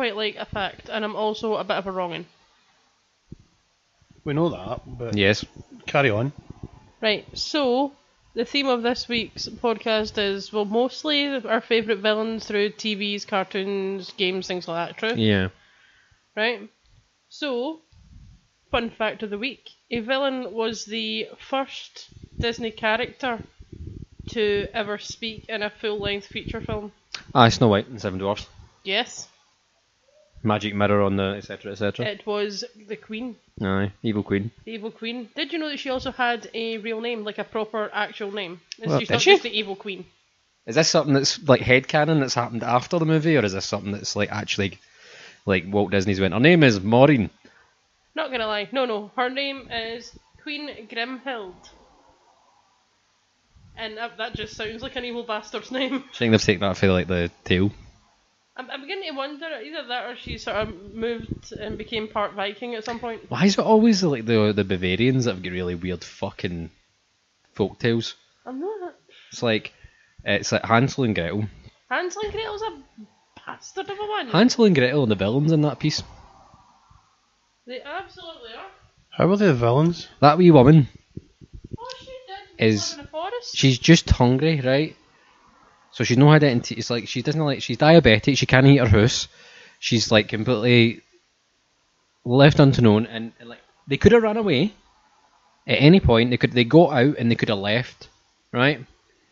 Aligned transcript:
quite 0.00 0.16
like 0.16 0.36
a 0.36 0.46
fact, 0.46 0.88
and 0.88 1.04
I'm 1.04 1.14
also 1.14 1.56
a 1.56 1.62
bit 1.64 1.76
of 1.76 1.86
a 1.86 1.92
wrongin. 1.92 2.24
We 4.24 4.32
know 4.32 4.48
that, 4.48 4.80
but 4.86 5.14
Yes. 5.14 5.44
carry 5.84 6.08
on. 6.08 6.32
Right, 7.02 7.26
so 7.36 7.92
the 8.32 8.46
theme 8.46 8.66
of 8.66 8.82
this 8.82 9.08
week's 9.08 9.46
podcast 9.46 10.16
is 10.16 10.54
well, 10.54 10.64
mostly 10.64 11.26
our 11.44 11.60
favourite 11.60 12.00
villains 12.00 12.46
through 12.46 12.70
TVs, 12.70 13.26
cartoons, 13.26 14.14
games, 14.16 14.46
things 14.46 14.66
like 14.66 14.88
that. 14.88 14.96
True, 14.96 15.22
Yeah. 15.22 15.48
right? 16.34 16.70
So, 17.28 17.82
fun 18.70 18.88
fact 18.88 19.22
of 19.22 19.28
the 19.28 19.36
week: 19.36 19.68
a 19.90 20.00
villain 20.00 20.54
was 20.54 20.86
the 20.86 21.28
first 21.38 22.08
Disney 22.38 22.70
character 22.70 23.42
to 24.28 24.66
ever 24.72 24.96
speak 24.96 25.44
in 25.50 25.62
a 25.62 25.68
full-length 25.68 26.26
feature 26.26 26.62
film. 26.62 26.92
Ah, 27.34 27.50
Snow 27.50 27.68
White 27.68 27.88
and 27.88 28.00
Seven 28.00 28.18
Dwarfs. 28.18 28.48
Yes, 28.82 29.28
Magic 30.42 30.74
mirror 30.74 31.02
on 31.02 31.16
the 31.16 31.34
etc. 31.36 31.72
etc. 31.72 32.06
it 32.06 32.26
was 32.26 32.64
the 32.88 32.96
Queen. 32.96 33.36
Aye, 33.62 33.92
evil 34.02 34.22
queen. 34.22 34.50
The 34.64 34.72
Evil 34.72 34.90
Queen. 34.90 35.28
Did 35.36 35.52
you 35.52 35.58
know 35.58 35.68
that 35.68 35.78
she 35.78 35.90
also 35.90 36.12
had 36.12 36.48
a 36.54 36.78
real 36.78 37.02
name, 37.02 37.24
like 37.24 37.36
a 37.36 37.44
proper 37.44 37.90
actual 37.92 38.32
name? 38.32 38.60
It's 38.78 38.86
Well, 38.88 38.98
she's 39.00 39.08
did 39.08 39.14
not 39.14 39.22
she? 39.22 39.30
just 39.32 39.42
the 39.42 39.50
Evil 39.58 39.76
Queen. 39.76 40.06
Is 40.66 40.76
this 40.76 40.88
something 40.88 41.12
that's 41.12 41.46
like 41.46 41.60
headcanon 41.60 42.20
that's 42.20 42.32
happened 42.34 42.62
after 42.62 42.98
the 42.98 43.04
movie, 43.04 43.36
or 43.36 43.44
is 43.44 43.52
this 43.52 43.66
something 43.66 43.92
that's 43.92 44.16
like 44.16 44.30
actually 44.32 44.78
like 45.44 45.64
Walt 45.68 45.90
Disney's 45.90 46.20
went? 46.20 46.32
Her 46.32 46.40
name 46.40 46.62
is 46.62 46.80
Maureen. 46.80 47.28
Not 48.14 48.30
gonna 48.30 48.46
lie, 48.46 48.68
no, 48.72 48.86
no. 48.86 49.10
Her 49.16 49.28
name 49.28 49.68
is 49.70 50.18
Queen 50.42 50.70
Grimhilde, 50.88 51.68
and 53.76 53.96
that, 53.98 54.16
that 54.18 54.34
just 54.34 54.56
sounds 54.56 54.82
like 54.82 54.96
an 54.96 55.04
evil 55.04 55.22
bastard's 55.22 55.70
name. 55.80 56.04
I 56.12 56.16
think 56.16 56.30
they've 56.30 56.42
taken 56.42 56.60
that 56.62 56.76
for 56.78 56.88
like 56.88 57.08
the 57.08 57.30
tail. 57.44 57.70
I'm, 58.60 58.70
I'm 58.70 58.80
beginning 58.82 59.08
to 59.10 59.16
wonder 59.16 59.46
either 59.46 59.88
that 59.88 60.04
or 60.10 60.16
she 60.16 60.36
sort 60.38 60.56
of 60.56 60.94
moved 60.94 61.52
and 61.52 61.78
became 61.78 62.08
part 62.08 62.34
Viking 62.34 62.74
at 62.74 62.84
some 62.84 63.00
point. 63.00 63.22
Why 63.30 63.46
is 63.46 63.58
it 63.58 63.64
always 63.64 64.02
like 64.02 64.26
the 64.26 64.52
the 64.52 64.64
Bavarians 64.64 65.24
that 65.24 65.34
have 65.34 65.42
got 65.42 65.52
really 65.52 65.74
weird 65.74 66.04
fucking 66.04 66.70
folk 67.54 67.78
tales? 67.78 68.14
I'm 68.44 68.60
not. 68.60 68.94
It's 69.32 69.42
like 69.42 69.72
uh, 70.28 70.32
it's 70.32 70.52
like 70.52 70.64
Hansel 70.64 71.04
and 71.04 71.14
Gretel. 71.14 71.46
Hansel 71.88 72.22
and 72.22 72.32
Gretel's 72.32 72.62
a 72.62 72.82
bastard 73.46 73.88
of 73.88 73.98
a 73.98 74.06
one. 74.06 74.28
Hansel 74.28 74.66
and 74.66 74.74
Gretel 74.76 75.02
and 75.04 75.10
the 75.10 75.16
villains 75.16 75.52
in 75.52 75.62
that 75.62 75.78
piece. 75.78 76.02
they 77.66 77.80
absolutely 77.80 78.50
are. 78.56 78.70
How 79.10 79.30
are 79.30 79.36
they 79.36 79.46
the 79.46 79.54
villains? 79.54 80.08
That 80.20 80.38
wee 80.38 80.50
woman, 80.50 80.88
Oh, 81.78 81.88
she 81.98 82.06
did. 82.06 82.66
Is- 82.74 82.90
live 82.90 82.98
in 83.00 83.04
the 83.06 83.10
forest. 83.10 83.56
she's 83.56 83.78
just 83.78 84.10
hungry, 84.10 84.60
right? 84.60 84.96
So 85.92 86.04
she's 86.04 86.18
no 86.18 86.30
identity. 86.30 86.76
It's 86.76 86.90
like 86.90 87.08
she 87.08 87.22
doesn't 87.22 87.40
like 87.44 87.62
she's 87.62 87.76
diabetic. 87.78 88.36
She 88.38 88.46
can't 88.46 88.66
eat 88.66 88.78
her 88.78 88.86
house. 88.88 89.28
She's 89.78 90.10
like 90.12 90.28
completely 90.28 91.02
left 92.24 92.60
unknown, 92.60 93.06
and, 93.06 93.32
and 93.40 93.48
like 93.48 93.60
they 93.88 93.96
could 93.96 94.12
have 94.12 94.22
run 94.22 94.36
away 94.36 94.72
at 95.66 95.76
any 95.80 96.00
point. 96.00 96.30
They 96.30 96.36
could 96.36 96.52
they 96.52 96.64
got 96.64 96.92
out 96.92 97.16
and 97.18 97.30
they 97.30 97.34
could 97.34 97.48
have 97.48 97.58
left, 97.58 98.08
right, 98.52 98.84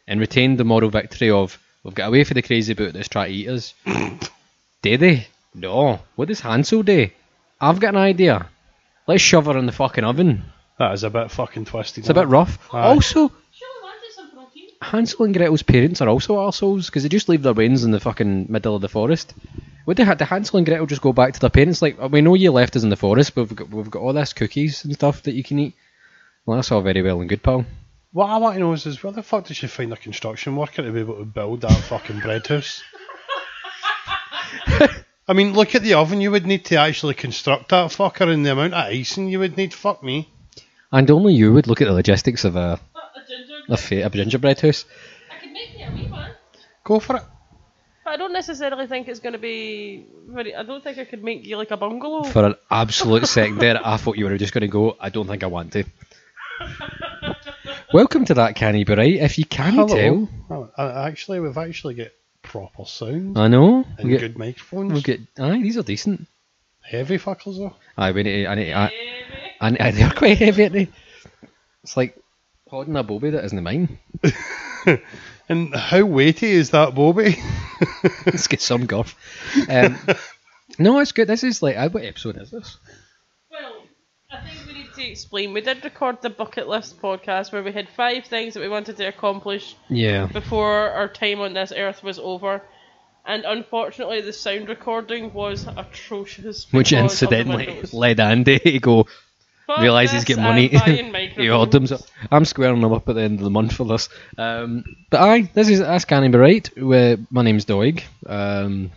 and 0.06 0.20
retained 0.20 0.58
the 0.58 0.64
moral 0.64 0.90
victory 0.90 1.30
of 1.30 1.58
we've 1.84 1.94
got 1.94 2.08
away 2.08 2.24
for 2.24 2.34
the 2.34 2.42
crazy 2.42 2.74
boot 2.74 2.94
that's 2.94 3.08
trying 3.08 3.30
to 3.30 3.34
eat 3.36 3.48
us. 3.48 3.74
Did 4.82 5.00
they? 5.00 5.26
No. 5.54 6.00
What 6.16 6.28
does 6.28 6.40
Hansel 6.40 6.82
do? 6.82 7.08
I've 7.60 7.80
got 7.80 7.94
an 7.94 8.00
idea. 8.00 8.48
Let's 9.06 9.22
shove 9.22 9.46
her 9.46 9.58
in 9.58 9.66
the 9.66 9.72
fucking 9.72 10.04
oven. 10.04 10.44
That 10.78 10.92
is 10.92 11.02
a 11.02 11.10
bit 11.10 11.30
fucking 11.30 11.64
twisted. 11.64 12.02
It's 12.02 12.10
a 12.10 12.14
bit 12.14 12.28
rough. 12.28 12.72
Aye. 12.72 12.82
Also, 12.82 13.32
She 13.52 13.64
only 13.64 13.82
wanted 13.82 14.12
some 14.14 14.30
protein. 14.30 14.67
Hansel 14.80 15.24
and 15.24 15.34
Gretel's 15.34 15.62
parents 15.62 16.00
are 16.00 16.08
also 16.08 16.36
arseholes 16.36 16.86
because 16.86 17.02
they 17.02 17.08
just 17.08 17.28
leave 17.28 17.42
their 17.42 17.52
wains 17.52 17.84
in 17.84 17.90
the 17.90 18.00
fucking 18.00 18.46
middle 18.48 18.76
of 18.76 18.82
the 18.82 18.88
forest. 18.88 19.34
Would 19.86 19.96
they 19.96 20.04
had 20.04 20.18
the 20.18 20.24
Hansel 20.24 20.58
and 20.58 20.66
Gretel 20.66 20.86
just 20.86 21.02
go 21.02 21.12
back 21.12 21.34
to 21.34 21.40
their 21.40 21.50
parents 21.50 21.82
like 21.82 21.98
we 22.10 22.20
know 22.20 22.34
you 22.34 22.52
left 22.52 22.76
us 22.76 22.82
in 22.82 22.90
the 22.90 22.96
forest, 22.96 23.34
but 23.34 23.44
we've 23.44 23.56
got 23.56 23.70
we've 23.70 23.90
got 23.90 24.02
all 24.02 24.12
this 24.12 24.32
cookies 24.32 24.84
and 24.84 24.94
stuff 24.94 25.22
that 25.24 25.34
you 25.34 25.42
can 25.42 25.58
eat. 25.58 25.74
Well, 26.46 26.56
that's 26.56 26.70
all 26.70 26.82
very 26.82 27.02
well 27.02 27.20
and 27.20 27.28
good, 27.28 27.42
pal. 27.42 27.64
What 28.12 28.30
I 28.30 28.38
want 28.38 28.54
to 28.54 28.60
know 28.60 28.72
is, 28.72 28.86
is 28.86 29.02
where 29.02 29.12
the 29.12 29.22
fuck 29.22 29.44
did 29.44 29.56
she 29.56 29.66
find 29.66 29.92
a 29.92 29.96
construction 29.96 30.56
worker 30.56 30.82
to 30.82 30.92
be 30.92 31.00
able 31.00 31.18
to 31.18 31.24
build 31.24 31.60
that 31.62 31.72
fucking 31.72 32.20
bread 32.20 32.46
house? 32.46 32.82
I 35.28 35.34
mean, 35.34 35.52
look 35.52 35.74
at 35.74 35.82
the 35.82 35.94
oven 35.94 36.22
you 36.22 36.30
would 36.30 36.46
need 36.46 36.64
to 36.66 36.76
actually 36.76 37.12
construct 37.14 37.68
that 37.68 37.90
fucker 37.90 38.32
and 38.32 38.46
the 38.46 38.52
amount 38.52 38.72
of 38.72 38.86
icing 38.86 39.28
you 39.28 39.40
would 39.40 39.58
need. 39.58 39.74
Fuck 39.74 40.02
me. 40.02 40.30
And 40.90 41.10
only 41.10 41.34
you 41.34 41.52
would 41.52 41.66
look 41.66 41.82
at 41.82 41.88
the 41.88 41.92
logistics 41.92 42.44
of 42.44 42.56
a 42.56 42.80
A 43.68 43.72
ginger. 43.72 43.74
a, 43.74 43.76
fa- 43.76 44.06
a 44.06 44.10
gingerbread 44.10 44.60
house. 44.60 44.84
I 45.30 45.40
could 45.42 45.52
make 45.52 45.78
you 45.78 45.86
a 45.86 45.90
wee 45.94 46.10
one. 46.10 46.30
Go 46.84 47.00
for 47.00 47.16
it. 47.16 47.22
But 48.04 48.10
I 48.14 48.16
don't 48.16 48.32
necessarily 48.32 48.86
think 48.86 49.08
it's 49.08 49.20
going 49.20 49.34
to 49.34 49.38
be 49.38 50.06
very. 50.28 50.54
I 50.54 50.62
don't 50.62 50.82
think 50.82 50.96
I 50.98 51.04
could 51.04 51.22
make 51.22 51.44
you 51.46 51.56
like 51.58 51.70
a 51.70 51.76
bungalow. 51.76 52.24
For 52.24 52.44
an 52.46 52.54
absolute 52.70 53.26
second 53.26 53.58
there, 53.58 53.78
I 53.84 53.96
thought 53.98 54.16
you 54.16 54.24
were 54.24 54.38
just 54.38 54.54
going 54.54 54.62
to 54.62 54.68
go. 54.68 54.96
I 54.98 55.10
don't 55.10 55.26
think 55.26 55.42
I 55.42 55.46
want 55.46 55.72
to. 55.74 55.84
Welcome 57.92 58.24
to 58.26 58.34
that 58.34 58.54
canny 58.56 58.84
be 58.84 58.94
right. 58.94 59.14
If 59.14 59.38
you 59.38 59.44
can 59.44 59.74
Hello. 59.74 60.28
tell, 60.48 60.72
uh, 60.76 61.04
actually, 61.06 61.40
we've 61.40 61.56
actually 61.56 61.94
got 61.94 62.08
proper 62.42 62.84
sound 62.84 63.38
I 63.38 63.48
know. 63.48 63.84
and 63.96 64.04
We 64.04 64.10
get, 64.10 64.20
good 64.20 64.38
microphones. 64.38 64.92
we 64.92 65.00
get, 65.02 65.20
aye, 65.38 65.60
these 65.62 65.76
are 65.78 65.82
decent. 65.82 66.26
Heavy 66.82 67.18
fuckers 67.18 67.56
though. 67.58 67.74
Aye, 67.96 68.12
we 68.12 68.22
need. 68.22 68.42
to- 68.44 68.48
I 68.50 68.54
need. 68.54 68.72
I, 68.72 68.92
And, 69.60 69.80
and 69.80 69.96
they're 69.96 70.10
quite 70.10 70.38
heavy, 70.38 70.62
aren't 70.64 70.72
they? 70.74 70.88
It's 71.82 71.96
like 71.96 72.16
holding 72.68 72.96
a 72.96 73.02
bobby 73.02 73.30
that 73.30 73.44
isn't 73.44 73.62
mine. 73.62 73.98
And 75.48 75.74
how 75.74 76.04
weighty 76.04 76.50
is 76.50 76.70
that 76.70 76.94
Bobby? 76.94 77.36
Let's 78.26 78.48
get 78.48 78.60
some 78.60 78.84
girth. 78.84 79.14
Um, 79.68 79.98
no, 80.78 80.98
it's 80.98 81.12
good. 81.12 81.26
This 81.26 81.42
is 81.42 81.62
like, 81.62 81.76
uh, 81.76 81.88
what 81.88 82.04
episode 82.04 82.36
is 82.36 82.50
this? 82.50 82.76
Well, 83.50 83.82
I 84.30 84.46
think 84.46 84.66
we 84.66 84.74
need 84.74 84.92
to 84.94 85.10
explain. 85.10 85.54
We 85.54 85.62
did 85.62 85.82
record 85.84 86.20
the 86.20 86.28
bucket 86.28 86.68
list 86.68 87.00
podcast 87.00 87.50
where 87.50 87.62
we 87.62 87.72
had 87.72 87.88
five 87.88 88.26
things 88.26 88.54
that 88.54 88.60
we 88.60 88.68
wanted 88.68 88.98
to 88.98 89.08
accomplish 89.08 89.74
Yeah. 89.88 90.26
before 90.26 90.90
our 90.90 91.08
time 91.08 91.40
on 91.40 91.54
this 91.54 91.72
earth 91.72 92.02
was 92.02 92.18
over. 92.18 92.60
And 93.24 93.44
unfortunately, 93.46 94.20
the 94.20 94.34
sound 94.34 94.68
recording 94.68 95.32
was 95.32 95.66
atrocious. 95.66 96.70
Which 96.72 96.90
because 96.90 97.22
of 97.22 97.30
the 97.30 97.38
incidentally 97.38 97.82
led 97.92 98.20
Andy 98.20 98.58
to 98.58 98.78
go 98.80 99.06
Fuck 99.68 99.80
realise 99.80 100.10
he's 100.10 100.24
getting 100.24 100.42
money. 100.44 100.68
he 101.36 101.50
owed 101.50 101.70
them. 101.70 101.86
So. 101.86 101.98
I'm 102.32 102.46
squaring 102.46 102.80
them 102.80 102.90
up 102.94 103.06
at 103.06 103.16
the 103.16 103.20
end 103.20 103.38
of 103.38 103.44
the 103.44 103.50
month 103.50 103.74
for 103.74 103.84
this. 103.84 104.08
Um, 104.38 104.82
but 105.10 105.20
aye, 105.20 105.50
this 105.52 105.68
is 105.68 105.82
Ask 105.82 106.10
Annie 106.10 106.28
Be 106.30 106.38
Right. 106.38 106.70
Uh, 106.78 107.18
my 107.30 107.42
name's 107.42 107.66
Doig. 107.66 108.02
Um, 108.26 108.90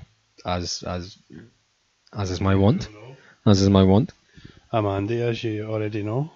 as 0.45 0.81
as 0.83 1.17
as 2.17 2.31
is 2.31 2.39
my 2.39 2.55
want. 2.55 2.87
As 3.45 3.61
is 3.61 3.69
my 3.69 3.83
want. 3.83 4.13
I'm 4.71 4.85
Andy, 4.85 5.21
as 5.21 5.43
you 5.43 5.65
already 5.65 6.03
know. 6.03 6.31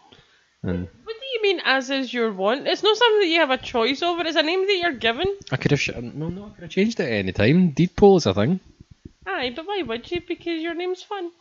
And 0.64 0.90
What 1.06 1.16
do 1.16 1.26
you 1.34 1.42
mean, 1.42 1.62
as 1.64 1.90
is 1.90 2.14
your 2.14 2.34
want? 2.34 2.68
It's 2.68 2.84
not 2.84 2.98
something 2.98 3.22
that 3.22 3.28
you 3.28 3.40
have 3.40 3.52
a 3.52 3.58
choice 3.58 4.02
over. 4.02 4.26
It's 4.26 4.36
a 4.36 4.44
name 4.44 4.68
that 4.68 4.78
you're 4.82 5.00
given. 5.00 5.28
I 5.50 5.56
could 5.56 5.72
have 5.72 5.80
sh- 5.80 5.92
no 5.96 6.28
no 6.28 6.48
I 6.48 6.50
could 6.50 6.64
have 6.64 6.72
changed 6.72 7.00
it 7.00 7.06
at 7.06 7.14
any 7.14 7.32
time. 7.32 7.70
Deed 7.70 7.96
poll 7.96 8.18
is 8.18 8.26
a 8.26 8.34
thing. 8.34 8.60
Aye, 9.26 9.54
but 9.56 9.66
why 9.66 9.82
would 9.82 10.12
you? 10.12 10.20
Because 10.28 10.62
your 10.62 10.74
name's 10.76 11.04
fun. 11.04 11.32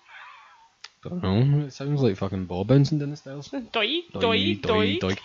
Don't 1.05 1.23
know. 1.23 1.67
It 1.67 1.73
sounds 1.73 2.01
like 2.01 2.17
fucking 2.17 2.47
ball 2.47 2.65
bouncing 2.65 2.99
down 2.99 3.11
the 3.11 3.17
stairs. 3.17 3.49
Doi, 3.73 4.01
doi, 4.13 4.55
doi. 4.55 4.99
doi. 4.99 5.17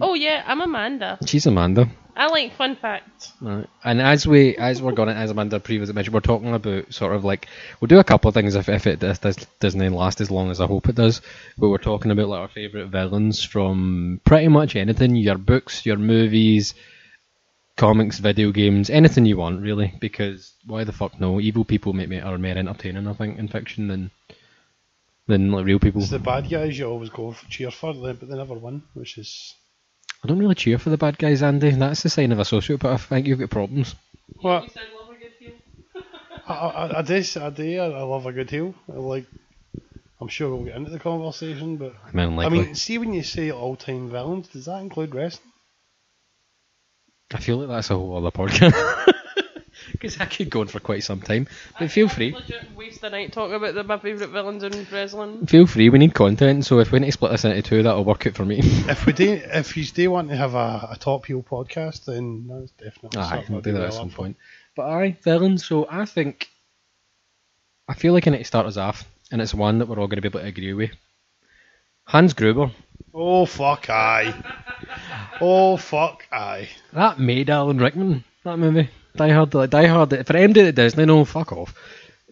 Oh 0.00 0.14
yeah, 0.14 0.42
I'm 0.46 0.60
Amanda. 0.60 1.18
She's 1.26 1.46
Amanda. 1.46 1.88
I 2.16 2.28
like 2.28 2.54
fun 2.54 2.76
facts. 2.76 3.32
Right. 3.40 3.66
And 3.84 4.00
as 4.00 4.26
we 4.26 4.56
as 4.56 4.80
we're 4.80 4.92
going 4.92 5.08
as 5.08 5.30
Amanda 5.30 5.60
previously 5.60 5.94
mentioned, 5.94 6.14
we're 6.14 6.20
talking 6.20 6.54
about 6.54 6.92
sort 6.92 7.14
of 7.14 7.24
like 7.24 7.46
we'll 7.80 7.88
do 7.88 7.98
a 7.98 8.04
couple 8.04 8.28
of 8.28 8.34
things 8.34 8.54
if, 8.54 8.68
if 8.68 8.86
it 8.86 9.00
does, 9.00 9.18
does 9.18 9.36
doesn't 9.58 9.92
last 9.92 10.20
as 10.20 10.30
long 10.30 10.50
as 10.50 10.60
I 10.60 10.66
hope 10.66 10.88
it 10.88 10.96
does. 10.96 11.20
But 11.58 11.68
we're 11.68 11.78
talking 11.78 12.10
about 12.10 12.28
like 12.28 12.40
our 12.40 12.48
favourite 12.48 12.88
villains 12.88 13.42
from 13.42 14.20
pretty 14.24 14.48
much 14.48 14.76
anything, 14.76 15.16
your 15.16 15.38
books, 15.38 15.84
your 15.84 15.96
movies, 15.96 16.74
comics, 17.76 18.18
video 18.18 18.52
games, 18.52 18.90
anything 18.90 19.26
you 19.26 19.36
want 19.36 19.62
really. 19.62 19.94
Because 20.00 20.52
why 20.66 20.84
the 20.84 20.92
fuck 20.92 21.20
no? 21.20 21.40
Evil 21.40 21.64
people 21.64 21.92
make 21.92 22.08
me 22.08 22.20
are 22.20 22.38
more 22.38 22.50
entertaining, 22.50 23.06
I 23.06 23.12
think, 23.12 23.38
in 23.38 23.48
fiction 23.48 23.88
than 23.88 24.10
than 25.30 25.50
like 25.50 25.64
real 25.64 25.78
people. 25.78 26.02
It's 26.02 26.10
the 26.10 26.18
bad 26.18 26.50
guys 26.50 26.78
you 26.78 26.86
always 26.86 27.08
go 27.10 27.32
for, 27.32 27.46
cheer 27.46 27.70
for, 27.70 27.94
but 27.94 28.20
they 28.20 28.36
never 28.36 28.54
win, 28.54 28.82
which 28.94 29.16
is 29.16 29.54
I 30.22 30.28
don't 30.28 30.38
really 30.38 30.54
cheer 30.54 30.78
for 30.78 30.90
the 30.90 30.98
bad 30.98 31.18
guys, 31.18 31.42
Andy. 31.42 31.68
And 31.68 31.80
that's 31.80 32.02
the 32.02 32.10
sign 32.10 32.32
of 32.32 32.38
a 32.38 32.42
sociopath. 32.42 32.92
I 32.92 32.96
think 32.98 33.26
you've 33.26 33.38
got 33.38 33.50
problems. 33.50 33.94
what 34.40 34.64
You 34.64 34.70
said 34.70 34.82
love 34.98 35.10
a 35.10 35.18
good 35.18 35.32
feel. 35.38 35.52
I, 36.46 36.54
I, 36.54 36.98
I 36.98 37.02
do. 37.02 37.24
I 37.40 37.50
do. 37.50 37.78
I, 37.78 37.84
I 37.86 38.02
love 38.02 38.26
a 38.26 38.32
good 38.32 38.50
heel. 38.50 38.74
I 38.88 38.96
like. 38.96 39.26
I'm 40.20 40.28
sure 40.28 40.54
we'll 40.54 40.66
get 40.66 40.76
into 40.76 40.90
the 40.90 40.98
conversation, 40.98 41.78
but 41.78 41.94
I 42.06 42.12
mean, 42.12 42.38
I 42.38 42.50
mean, 42.50 42.74
see 42.74 42.98
when 42.98 43.14
you 43.14 43.22
say 43.22 43.50
all-time 43.50 44.10
villains, 44.10 44.48
does 44.48 44.66
that 44.66 44.82
include 44.82 45.14
wrestling? 45.14 45.50
I 47.32 47.38
feel 47.38 47.56
like 47.56 47.68
that's 47.68 47.88
a 47.88 47.94
whole 47.94 48.18
other 48.18 48.30
podcast. 48.30 49.06
Because 50.00 50.18
I 50.18 50.24
could 50.24 50.48
go 50.48 50.62
on 50.62 50.68
for 50.68 50.80
quite 50.80 51.04
some 51.04 51.20
time. 51.20 51.46
But 51.78 51.90
feel 51.90 52.08
free. 52.08 52.32
Legit 52.32 52.74
waste 52.74 53.02
the 53.02 53.10
night 53.10 53.34
talking 53.34 53.54
about 53.54 53.74
the, 53.74 53.84
my 53.84 53.98
favourite 53.98 54.32
villains 54.32 54.62
in 54.62 54.86
wrestling. 54.90 55.46
Feel 55.46 55.66
free. 55.66 55.90
We 55.90 55.98
need 55.98 56.14
content, 56.14 56.64
so 56.64 56.78
if 56.78 56.90
we 56.90 57.00
need 57.00 57.06
to 57.08 57.12
split 57.12 57.32
this 57.32 57.44
into 57.44 57.60
two, 57.60 57.82
that'll 57.82 58.02
work 58.02 58.26
out 58.26 58.34
for 58.34 58.46
me. 58.46 58.60
If 58.88 59.04
we 59.04 59.12
do, 59.12 59.42
if 59.44 59.76
you 59.76 59.84
do 59.84 60.10
want 60.10 60.30
to 60.30 60.36
have 60.36 60.54
a, 60.54 60.88
a 60.92 60.96
top 60.98 61.26
heel 61.26 61.42
podcast, 61.42 62.06
then 62.06 62.46
that's 62.48 62.70
definitely 62.72 63.20
Aye, 63.20 63.44
we'll 63.50 63.58
I'd 63.58 63.64
do 63.64 63.72
that 63.72 63.82
at 63.82 63.92
some 63.92 64.08
up 64.08 64.14
point. 64.14 64.36
But 64.74 64.86
aye, 64.88 65.18
villains. 65.22 65.66
So 65.66 65.86
I 65.90 66.06
think 66.06 66.48
I 67.86 67.92
feel 67.92 68.14
like 68.14 68.26
I 68.26 68.30
need 68.30 68.38
to 68.38 68.44
start 68.44 68.64
us 68.66 68.78
off, 68.78 69.04
and 69.30 69.42
it's 69.42 69.52
one 69.52 69.80
that 69.80 69.86
we're 69.88 69.98
all 70.00 70.06
going 70.06 70.16
to 70.16 70.22
be 70.22 70.28
able 70.28 70.40
to 70.40 70.46
agree 70.46 70.72
with. 70.72 70.92
Hans 72.04 72.32
Gruber. 72.32 72.70
Oh 73.12 73.44
fuck 73.44 73.90
aye. 73.90 74.32
Oh 75.42 75.76
fuck 75.78 76.26
aye. 76.32 76.68
That 76.92 77.18
made 77.18 77.48
Alan 77.48 77.78
Rickman. 77.78 78.24
That 78.44 78.58
movie. 78.58 78.90
Die 79.16 79.30
Hard. 79.32 79.54
Like, 79.54 79.70
Die 79.70 79.86
Hard. 79.86 80.26
For 80.26 80.36
anybody 80.36 80.62
that 80.62 80.74
Disney, 80.74 81.06
no, 81.06 81.24
fuck 81.24 81.52
off. 81.52 81.74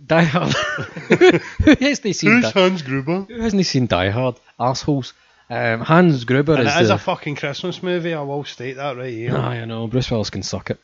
Die 0.05 0.23
Hard. 0.23 0.53
who 1.09 1.75
hasn't 1.81 2.17
seen? 2.17 2.31
Who's 2.31 2.53
Die, 2.53 2.61
Hans 2.61 2.83
Gruber? 2.83 3.23
who 3.23 3.41
hasn't 3.41 3.67
seen 3.67 3.87
Die 3.87 4.11
Hard? 4.11 4.37
Assholes. 4.59 5.13
Um, 5.51 5.81
Hans 5.81 6.25
Gruber 6.25 6.55
And 6.57 6.69
is 6.69 6.77
it 6.77 6.83
is 6.83 6.91
a 6.91 6.99
fucking 6.99 7.37
Christmas 7.37 7.83
movie. 7.83 8.13
I 8.15 8.21
will 8.23 8.45
state 8.45 8.77
that 8.77 8.97
right 8.97 9.13
here. 9.13 9.37
I 9.37 9.65
know. 9.65 9.87
Bruce 9.87 10.11
Willis 10.11 10.31
can 10.31 10.43
suck 10.43 10.71
it. 10.71 10.79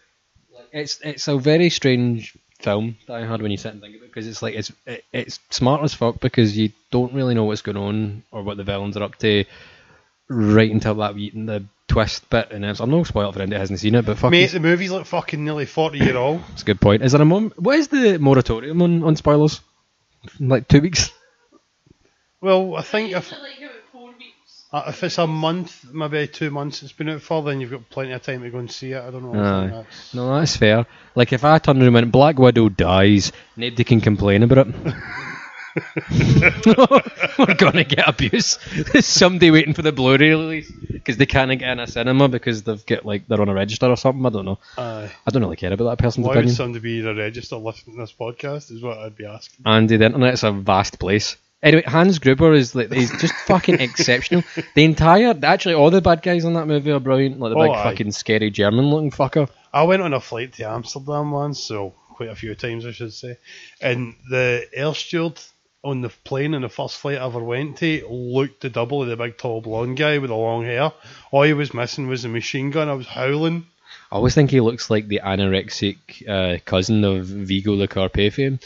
It's 0.73 1.01
it's 1.03 1.29
a 1.29 1.37
very 1.39 1.71
strange 1.71 2.37
film 2.61 2.97
Die 3.07 3.25
Hard 3.25 3.43
when 3.43 3.51
you 3.51 3.57
sit 3.59 3.73
and 3.73 3.81
think 3.83 3.97
about 3.97 4.07
it 4.07 4.09
because 4.09 4.27
it's 4.27 4.43
like 4.43 4.55
it's 4.55 4.73
it, 4.87 5.05
it's 5.13 5.39
smart 5.51 5.83
as 5.83 5.93
fuck 5.93 6.19
because 6.21 6.57
you 6.57 6.71
don't 6.91 7.13
really 7.13 7.35
know 7.35 7.45
what's 7.45 7.63
going 7.63 7.77
on 7.77 8.23
or 8.33 8.43
what 8.43 8.57
the 8.57 8.65
villains 8.65 8.97
are 8.97 9.03
up 9.03 9.17
to 9.19 9.45
right 10.29 10.71
until 10.71 10.95
that 10.95 11.15
wee- 11.15 11.31
the 11.31 11.65
twist 11.95 12.29
bit 12.29 12.51
and 12.51 12.65
it's, 12.65 12.81
I'm 12.81 12.91
no 12.91 13.05
spoiler 13.05 13.33
for 13.33 13.39
anybody 13.41 13.55
that 13.57 13.61
hasn't 13.61 13.79
seen 13.81 13.95
it 13.95 14.05
but 14.05 14.19
fuck 14.19 14.31
Mate, 14.31 14.51
the 14.51 14.61
movie's 14.61 14.91
like 14.91 15.07
fucking 15.07 15.45
nearly 15.45 15.65
40 15.67 15.99
year 15.99 16.17
old. 16.17 16.43
it's 16.53 16.63
a 16.63 16.65
good 16.65 16.81
point. 16.81 17.03
Is 17.03 17.13
there 17.13 17.23
a 17.23 17.25
mom? 17.25 17.53
What 17.57 17.79
is 17.79 17.89
the 17.89 18.19
moratorium 18.19 18.83
on, 18.83 19.03
on 19.05 19.17
spoilers? 19.17 19.61
Like 20.41 20.69
two 20.69 20.81
weeks. 20.81 21.11
Well, 22.41 22.77
I 22.77 22.83
think 22.83 23.13
if 23.13 23.31
Usually 23.31 23.49
like 23.51 23.59
about 23.61 23.71
four 23.93 24.07
weeks. 24.09 24.65
uh, 24.73 24.83
if 24.89 25.03
it's 25.05 25.19
a 25.19 25.27
month, 25.27 25.85
maybe 25.93 26.27
two 26.27 26.51
months 26.51 26.83
it's 26.83 26.93
been 26.93 27.09
out 27.09 27.23
for, 27.23 27.43
then 27.43 27.61
you've 27.61 27.71
got 27.71 27.89
plenty 27.91 28.13
of 28.13 28.23
time 28.23 28.43
to 28.43 28.51
go 28.51 28.59
and 28.59 28.71
see 28.71 28.93
it. 28.93 29.03
I 29.03 29.11
don't 29.11 29.23
know. 29.33 29.39
I 29.41 29.65
Aye. 29.65 29.67
that's- 29.69 30.15
No, 30.15 30.39
that's 30.39 30.57
fair. 30.57 30.87
Like 31.15 31.33
if 31.33 31.45
I 31.45 31.59
turn 31.59 31.77
around 31.79 31.87
and 31.87 31.95
went 31.95 32.13
Black 32.13 32.39
Widow 32.39 32.69
dies, 32.71 33.33
nobody 33.57 33.85
can 33.85 34.01
complain 34.01 34.43
about 34.43 34.67
it. 34.69 34.75
We're 37.39 37.55
gonna 37.57 37.85
get 37.85 38.09
abuse. 38.09 38.59
There's 38.93 39.07
somebody 39.07 39.51
waiting 39.51 39.75
for 39.75 39.83
the 39.83 39.93
Blu-ray 39.93 40.31
release 40.31 40.71
because 40.71 41.17
they 41.17 41.27
can't 41.27 41.51
get 41.59 41.71
in 41.71 41.81
a 41.81 41.87
cinema 41.87 42.29
because 42.29 42.63
they've 42.63 42.85
got 42.87 43.05
like 43.05 43.27
they're 43.29 43.41
on 43.41 43.49
a 43.49 43.55
register 43.55 43.87
or 43.87 43.97
something. 43.97 44.25
I 44.25 44.31
don't 44.31 44.45
know. 44.45 44.59
Aye. 44.79 45.11
I 45.27 45.31
don't 45.31 45.43
really 45.43 45.57
care 45.57 45.73
about 45.73 45.85
that 45.91 45.99
person's 45.99 46.27
Why 46.27 46.31
would 46.37 46.39
opinion. 46.39 46.55
somebody 46.57 46.83
be 46.83 47.01
in 47.01 47.07
a 47.07 47.15
register 47.15 47.57
listening 47.57 47.97
to 47.97 48.03
this 48.03 48.13
podcast? 48.13 48.71
Is 48.71 48.83
what 48.83 48.99
I'd 48.99 49.17
be 49.17 49.27
asking. 49.27 49.65
Andy, 49.67 49.97
the 49.97 50.07
internet's 50.07 50.43
a 50.43 50.53
vast 50.53 50.99
place. 50.99 51.37
Anyway, 51.63 51.83
Hans 51.87 52.19
Gruber 52.19 52.53
is 52.53 52.75
like 52.75 52.93
he's 52.93 53.11
just 53.21 53.35
fucking 53.47 53.77
exceptional. 53.81 54.43
The 54.75 54.85
entire, 54.85 55.35
actually, 55.43 55.75
all 55.75 55.91
the 55.91 56.03
bad 56.03 56.23
guys 56.23 56.45
in 56.45 56.53
that 56.55 56.67
movie 56.67 56.91
are 56.93 57.01
brilliant. 57.01 57.41
Like 57.41 57.53
the 57.53 57.59
Oh, 57.59 57.63
big 57.63 57.71
aye. 57.73 57.83
fucking 57.85 58.13
scary 58.13 58.51
German-looking 58.51 59.11
fucker. 59.13 59.49
I 59.73 59.85
went 59.85 60.03
on 60.03 60.13
a 60.13 60.21
flight 60.21 60.53
to 60.55 60.65
Amsterdam 60.69 61.31
once, 61.31 61.59
so 61.61 61.95
quite 62.11 62.29
a 62.29 62.35
few 62.37 62.55
times 62.55 62.85
I 62.85 62.93
should 62.93 63.15
say. 63.15 63.39
And 63.81 64.15
the 64.31 64.67
air 64.75 64.95
steward 64.95 65.41
on 65.85 66.01
the 66.01 66.09
plane 66.09 66.55
on 66.55 66.63
the 66.63 66.69
first 66.69 66.97
flight 66.97 67.19
I 67.19 67.27
ever 67.27 67.43
went 67.43 67.77
to 67.79 68.07
looked 68.09 68.63
the 68.63 68.71
double 68.71 69.03
of 69.03 69.09
the 69.09 69.17
big 69.17 69.37
tall 69.37 69.61
blonde 69.61 69.97
guy 69.99 70.19
with 70.19 70.31
the 70.31 70.37
long 70.37 70.65
hair. 70.65 70.93
All 71.31 71.43
he 71.43 71.53
was 71.53 71.75
missing 71.75 72.09
was 72.09 72.25
a 72.25 72.29
machine 72.29 72.71
gun. 72.71 72.89
I 72.89 72.95
was 72.95 73.07
howling. 73.07 73.67
I 74.11 74.17
always 74.17 74.35
think 74.35 74.51
he 74.51 74.61
looks 74.61 74.91
like 74.91 75.07
the 75.09 75.21
anorexic 75.25 75.97
uh, 76.29 76.59
cousin 76.65 77.05
of 77.05 77.27
Vigo 77.27 77.77
the 77.77 77.87
Carpathian. 77.89 78.57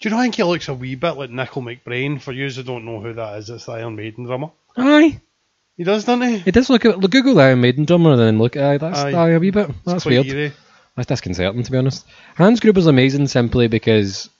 Do 0.00 0.08
you 0.08 0.10
know? 0.10 0.18
I 0.18 0.22
think 0.22 0.36
he 0.36 0.42
looks 0.44 0.68
a 0.68 0.74
wee 0.74 0.94
bit 0.94 1.12
like 1.16 1.30
Nicko 1.30 1.60
McBrain. 1.60 2.20
For 2.20 2.32
you 2.32 2.48
who 2.48 2.62
don't 2.62 2.84
know 2.84 3.00
who 3.00 3.12
that 3.14 3.38
is, 3.38 3.50
it's 3.50 3.66
the 3.66 3.72
Iron 3.72 3.96
Maiden 3.96 4.24
drummer. 4.24 4.50
Aye, 4.76 5.20
He 5.76 5.82
does, 5.84 6.04
doesn't 6.04 6.28
he? 6.28 6.42
it 6.46 6.52
does 6.52 6.70
look 6.70 6.84
at 6.84 7.00
look, 7.00 7.10
Google 7.10 7.34
the 7.34 7.42
Iron 7.42 7.60
Maiden 7.60 7.84
drummer 7.84 8.12
and 8.12 8.20
then 8.20 8.38
look 8.38 8.54
at 8.56 8.62
aye, 8.62 8.78
that's 8.78 8.98
Aye. 9.00 9.12
aye, 9.12 9.30
a 9.30 9.38
wee 9.40 9.50
bit. 9.50 9.68
It's 9.70 9.78
That's 9.84 10.02
quite 10.04 10.12
weird. 10.12 10.26
eerie. 10.26 10.52
That's 10.94 11.08
disconcerting 11.08 11.62
to 11.64 11.70
be 11.72 11.78
honest. 11.78 12.06
Hans 12.36 12.60
Gruber's 12.60 12.86
amazing 12.86 13.26
simply 13.28 13.66
because 13.68 14.30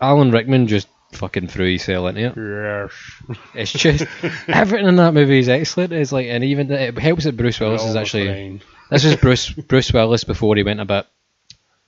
Alan 0.00 0.30
Rickman 0.30 0.66
just 0.66 0.88
fucking 1.12 1.48
threw 1.48 1.78
cell 1.78 2.06
into 2.06 2.26
it. 2.26 2.36
Yes. 2.36 3.36
It's 3.54 3.72
just 3.72 4.06
everything 4.48 4.88
in 4.88 4.96
that 4.96 5.14
movie 5.14 5.38
is 5.38 5.48
excellent. 5.48 5.92
It's 5.92 6.12
like, 6.12 6.26
and 6.26 6.44
even 6.44 6.70
it 6.70 6.98
helps 6.98 7.24
that 7.24 7.36
Bruce 7.36 7.60
Willis 7.60 7.84
is 7.84 7.96
actually. 7.96 8.60
This 8.90 9.04
was 9.04 9.16
Bruce 9.20 9.50
Bruce 9.50 9.92
Willis 9.92 10.24
before 10.24 10.56
he 10.56 10.62
went 10.62 10.80
a 10.80 10.84
bit 10.84 11.06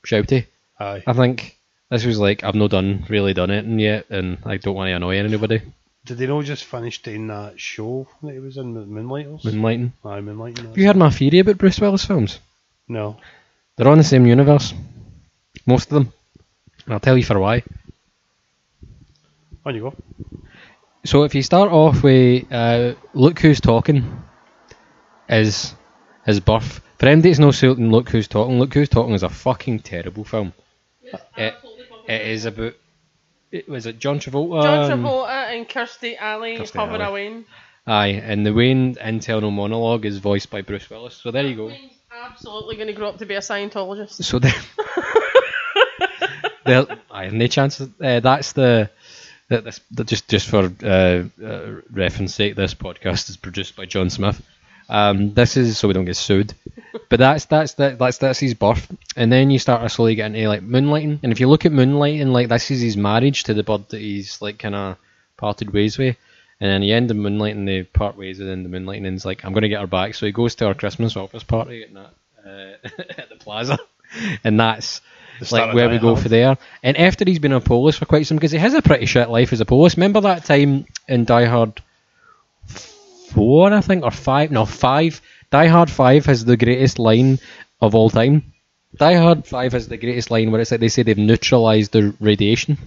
shouty. 0.06 0.46
Aye. 0.78 1.02
I 1.06 1.12
think 1.12 1.58
this 1.90 2.04
was 2.04 2.18
like 2.18 2.44
I've 2.44 2.54
not 2.54 2.70
done 2.70 3.04
really 3.08 3.34
done 3.34 3.50
it 3.50 3.64
yet, 3.66 4.10
and 4.10 4.38
I 4.44 4.56
don't 4.56 4.74
want 4.74 4.88
to 4.88 4.92
annoy 4.94 5.18
anybody. 5.18 5.62
Did 6.04 6.18
they 6.18 6.26
not 6.26 6.44
just 6.44 6.64
finish 6.64 7.00
doing 7.02 7.28
that 7.28 7.58
show 7.58 8.06
that 8.22 8.32
he 8.32 8.38
was 8.38 8.58
in, 8.58 8.74
the 8.74 8.84
Moonlighters? 8.84 9.42
Moonlighting. 9.42 9.92
Aye, 10.04 10.20
Moonlighting. 10.20 10.66
Have 10.66 10.78
you 10.78 10.86
heard 10.86 10.96
my 10.96 11.08
theory 11.08 11.38
about 11.38 11.56
Bruce 11.56 11.80
Willis 11.80 12.04
films? 12.04 12.40
No. 12.88 13.16
They're 13.76 13.88
on 13.88 13.96
the 13.96 14.04
same 14.04 14.26
universe. 14.26 14.74
Most 15.66 15.90
of 15.90 15.94
them. 15.94 16.12
And 16.84 16.92
I'll 16.92 17.00
tell 17.00 17.16
you 17.16 17.24
for 17.24 17.38
why. 17.38 17.62
On 19.66 19.74
you 19.74 19.80
go. 19.80 19.94
So 21.04 21.24
if 21.24 21.34
you 21.34 21.42
start 21.42 21.70
off 21.70 22.02
with 22.02 22.50
uh, 22.52 22.94
Look 23.12 23.38
Who's 23.38 23.60
Talking 23.60 24.22
is 25.28 25.74
his 26.24 26.40
birth. 26.40 26.80
For 26.98 27.06
anybody 27.06 27.30
that's 27.30 27.38
no 27.38 27.50
certain 27.50 27.90
Look 27.90 28.08
Who's 28.08 28.28
Talking, 28.28 28.58
Look 28.58 28.74
Who's 28.74 28.88
Talking 28.88 29.14
is 29.14 29.22
a 29.22 29.28
fucking 29.28 29.80
terrible 29.80 30.24
film. 30.24 30.52
It, 31.36 31.54
it 32.08 32.20
is 32.22 32.44
about 32.44 32.74
it 33.50 33.68
was 33.68 33.86
it 33.86 33.98
John 33.98 34.18
Travolta 34.18 34.62
John 34.62 34.90
Travolta 34.90 35.54
and 35.54 35.68
Kirstie 35.68 36.18
Alley 36.18 36.58
Kirstie 36.58 36.74
hover 36.74 37.00
Alley. 37.00 37.26
away. 37.26 37.44
Aye, 37.86 38.22
and 38.24 38.44
the 38.46 38.52
Wayne 38.52 38.96
internal 39.00 39.50
monologue 39.50 40.06
is 40.06 40.18
voiced 40.18 40.50
by 40.50 40.62
Bruce 40.62 40.88
Willis. 40.88 41.14
So 41.14 41.30
there 41.30 41.46
you 41.46 41.54
go. 41.54 41.66
Wayne's 41.66 41.92
absolutely 42.10 42.76
going 42.76 42.88
to 42.88 42.94
grow 42.94 43.10
up 43.10 43.18
to 43.18 43.26
be 43.26 43.34
a 43.34 43.40
Scientologist. 43.40 44.24
So 44.24 44.38
there, 44.38 44.54
there, 46.64 46.86
aye, 47.10 47.28
no 47.28 47.46
chance. 47.46 47.80
Uh, 47.80 48.20
that's 48.20 48.52
the. 48.52 48.90
This, 49.48 49.80
just 50.04 50.28
just 50.28 50.48
for 50.48 50.72
uh, 50.82 51.24
uh, 51.44 51.80
reference 51.90 52.34
sake, 52.34 52.54
this 52.56 52.74
podcast 52.74 53.28
is 53.28 53.36
produced 53.36 53.76
by 53.76 53.84
John 53.84 54.08
Smith. 54.08 54.42
Um, 54.88 55.34
this 55.34 55.56
is 55.56 55.78
so 55.78 55.88
we 55.88 55.94
don't 55.94 56.06
get 56.06 56.16
sued, 56.16 56.54
but 57.10 57.18
that's 57.18 57.44
that's 57.46 57.74
that, 57.74 57.98
that's 57.98 58.18
that's 58.18 58.38
his 58.38 58.54
birth, 58.54 58.90
and 59.16 59.30
then 59.30 59.50
you 59.50 59.58
start 59.58 59.82
to 59.82 59.88
slowly 59.88 60.14
get 60.14 60.26
into 60.26 60.48
like 60.48 60.62
moonlighting. 60.62 61.20
And 61.22 61.30
if 61.30 61.40
you 61.40 61.48
look 61.48 61.66
at 61.66 61.72
moonlighting, 61.72 62.32
like 62.32 62.48
this 62.48 62.70
is 62.70 62.80
his 62.80 62.96
marriage 62.96 63.44
to 63.44 63.54
the 63.54 63.62
bird 63.62 63.88
that 63.90 64.00
he's 64.00 64.40
like 64.40 64.58
kind 64.58 64.74
of 64.74 64.96
parted 65.36 65.72
ways 65.72 65.98
with, 65.98 66.16
and 66.60 66.70
then 66.70 66.82
he 66.82 66.92
end 66.92 67.10
of 67.10 67.16
moonlighting, 67.16 67.66
they 67.66 67.82
part 67.82 68.16
ways, 68.16 68.40
and 68.40 68.48
then 68.48 68.62
the 68.62 68.68
moonlighting 68.70 69.14
is 69.14 69.26
like 69.26 69.44
I'm 69.44 69.52
gonna 69.52 69.68
get 69.68 69.80
her 69.80 69.86
back. 69.86 70.14
So 70.14 70.26
he 70.26 70.32
goes 70.32 70.54
to 70.56 70.66
our 70.66 70.74
Christmas 70.74 71.16
office 71.16 71.44
party 71.44 71.82
at, 71.82 71.92
that, 71.94 72.14
uh, 72.46 73.02
at 73.18 73.28
the 73.28 73.36
plaza, 73.36 73.78
and 74.42 74.58
that's 74.58 75.02
like 75.52 75.74
where 75.74 75.88
we 75.88 75.98
go 75.98 76.14
Hard. 76.14 76.22
for 76.22 76.28
there. 76.28 76.58
And 76.82 76.96
after 76.96 77.24
he's 77.24 77.38
been 77.38 77.52
a 77.52 77.60
police 77.60 77.96
for 77.96 78.06
quite 78.06 78.26
some, 78.26 78.36
because 78.36 78.52
he 78.52 78.58
has 78.58 78.74
a 78.74 78.82
pretty 78.82 79.06
shit 79.06 79.28
life 79.30 79.52
as 79.52 79.60
a 79.60 79.64
police. 79.64 79.96
Remember 79.96 80.20
that 80.22 80.44
time 80.44 80.86
in 81.08 81.24
Die 81.24 81.44
Hard 81.44 81.80
four, 82.66 83.72
I 83.72 83.80
think, 83.80 84.04
or 84.04 84.10
five? 84.10 84.50
No, 84.50 84.64
five. 84.64 85.20
Die 85.50 85.66
Hard 85.66 85.90
five 85.90 86.26
has 86.26 86.44
the 86.44 86.56
greatest 86.56 86.98
line 86.98 87.38
of 87.80 87.94
all 87.94 88.10
time. 88.10 88.52
Die 88.96 89.14
Hard 89.14 89.46
five 89.46 89.72
has 89.72 89.88
the 89.88 89.96
greatest 89.96 90.30
line 90.30 90.50
where 90.50 90.60
it's 90.60 90.70
like 90.70 90.80
they 90.80 90.88
say 90.88 91.02
they've 91.02 91.18
neutralized 91.18 91.92
the 91.92 92.14
radiation. 92.20 92.78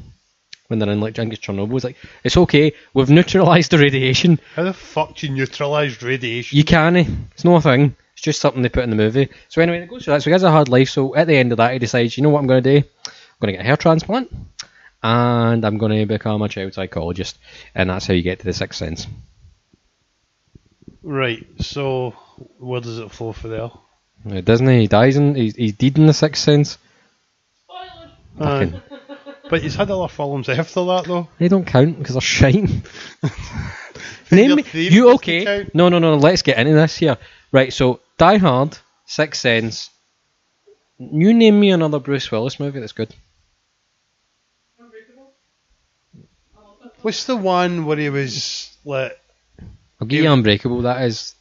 When 0.68 0.80
they're 0.80 0.90
in 0.90 1.00
like 1.00 1.14
Jenkins 1.14 1.40
Chernobyl, 1.40 1.76
it's 1.76 1.86
like 1.86 1.96
it's 2.26 2.36
okay. 2.36 2.74
We've 2.94 3.10
neutralized 3.10 3.72
the 3.72 3.78
radiation. 3.78 4.40
How 4.56 4.64
the 4.64 4.74
fuck 4.74 5.16
do 5.16 5.28
you 5.28 5.34
neutralise 5.34 6.02
radiation? 6.02 6.58
You 6.58 6.66
can't. 6.66 6.98
It's 7.34 7.46
no 7.46 7.60
thing. 7.62 7.96
It's 8.18 8.24
just 8.24 8.42
something 8.42 8.64
they 8.64 8.70
put 8.70 8.84
in 8.84 8.90
the 8.90 8.96
movie. 8.96 9.30
So 9.48 9.62
anyway, 9.62 9.84
it 9.84 9.90
goes 9.90 10.04
through 10.04 10.16
that. 10.16 10.24
So 10.24 10.32
he 10.32 10.32
has 10.32 10.42
a 10.42 10.50
hard 10.50 10.70
life. 10.70 10.90
So 10.90 11.16
at 11.16 11.28
the 11.28 11.38
end 11.38 11.52
of 11.52 11.58
that, 11.60 11.74
he 11.74 11.78
decides, 11.78 12.18
you 12.18 12.24
know 12.24 12.30
what 12.30 12.40
I'm 12.40 12.48
going 12.48 12.64
to 12.64 12.80
do? 12.82 12.88
I'm 13.06 13.12
going 13.40 13.54
to 13.54 13.58
get 13.58 13.62
a 13.62 13.68
hair 13.68 13.78
transplant, 13.78 14.36
and 15.04 15.64
I'm 15.64 15.78
going 15.78 16.00
to 16.00 16.06
become 16.08 16.42
a 16.42 16.50
child 16.50 16.74
psychologist, 16.74 17.38
and 17.76 17.92
that's 17.92 18.08
how 18.08 18.16
you 18.16 18.24
get 18.24 18.40
to 18.40 18.46
the 18.46 18.54
sixth 18.54 18.80
sense. 18.80 19.06
Right, 21.04 21.46
so 21.60 22.16
where 22.58 22.82
does 22.82 22.98
it 22.98 23.12
flow 23.12 23.34
for 23.34 23.50
there? 23.50 23.70
Uh, 24.30 24.42
Disney, 24.42 24.82
he 24.82 24.88
dies 24.88 25.16
in, 25.16 25.36
he's, 25.36 25.56
he's 25.56 25.74
deed 25.74 26.00
in 26.00 26.08
the 26.08 26.14
sixth 26.14 26.42
sense. 26.44 26.80
Spoiler. 27.64 28.10
Fucking, 28.40 28.82
But 29.48 29.62
he's 29.62 29.76
had 29.76 29.92
other 29.92 30.08
films 30.08 30.50
after 30.50 30.84
that 30.86 31.06
though. 31.06 31.28
they 31.38 31.48
don't 31.48 31.66
count 31.68 32.00
because 32.00 32.16
they're 32.16 32.22
shite. 32.22 32.56
Name 34.32 34.56
me, 34.56 34.64
you 34.74 35.12
okay? 35.12 35.70
No, 35.74 35.88
no, 35.88 36.00
no. 36.00 36.16
Let's 36.16 36.42
get 36.42 36.58
into 36.58 36.74
this 36.74 36.98
here. 36.98 37.18
Right. 37.52 37.72
So 37.72 38.02
Die 38.18 38.38
Hard, 38.38 38.78
Sixth 39.06 39.42
Sense. 39.42 39.90
You 41.00 41.34
name 41.34 41.60
me 41.60 41.72
another 41.72 42.00
Bruce 42.00 42.32
Willis 42.32 42.60
movie 42.60 42.80
that's 42.80 42.92
good. 42.92 43.14
Unbreakable. 44.80 45.32
What's 47.02 47.26
the 47.26 47.36
one 47.38 47.86
where 47.86 47.98
he 47.98 48.10
was 48.10 48.76
like? 48.84 49.20
I'll 50.02 50.08
give 50.08 50.24
you 50.24 50.32
Unbreakable. 50.32 50.82
That 50.82 51.04
is 51.04 51.36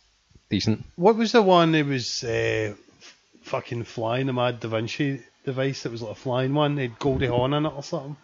decent. 0.51 0.85
What 0.97 1.17
was 1.17 1.33
the 1.33 1.43
one 1.43 1.75
he 1.75 1.83
was 1.83 2.23
uh, 2.25 2.75
f- 2.75 3.17
fucking 3.43 3.85
flying 3.85 4.27
the 4.27 4.33
Mad 4.33 4.61
Da 4.61 4.69
Vinci 4.69 5.23
device 5.45 5.83
that 5.83 5.93
was 5.93 6.03
like 6.03 6.13
a 6.13 6.15
flying 6.15 6.55
one? 6.55 6.77
He 6.77 6.83
had 6.83 6.99
Goldie 6.99 7.27
Hawn 7.27 7.55
in 7.55 7.67
it 7.67 7.73
or 7.75 7.83
something. 7.83 8.17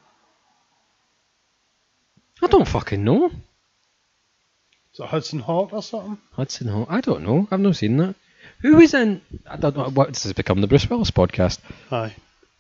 I 2.43 2.47
don't 2.47 2.69
fucking 2.69 3.03
know. 3.03 3.31
Is 4.95 5.01
it 5.01 5.07
Hudson 5.07 5.39
Hawk 5.39 5.73
or 5.73 5.83
something? 5.83 6.19
Hudson 6.33 6.69
Hawk. 6.69 6.89
I 6.91 7.01
don't 7.01 7.23
know. 7.23 7.49
I've 7.51 7.61
not 7.61 7.77
seen 7.77 7.97
that. 7.97 8.15
Who 8.61 8.77
was 8.77 8.93
in? 8.95 9.23
I 9.47 9.57
don't 9.57 9.77
know. 9.77 9.89
What 9.89 10.09
this 10.09 10.25
has 10.25 10.33
become 10.35 10.61
the 10.61 10.67
Bruce 10.67 10.89
Willis 10.89 11.11
podcast. 11.11 11.59
Aye. 11.91 12.15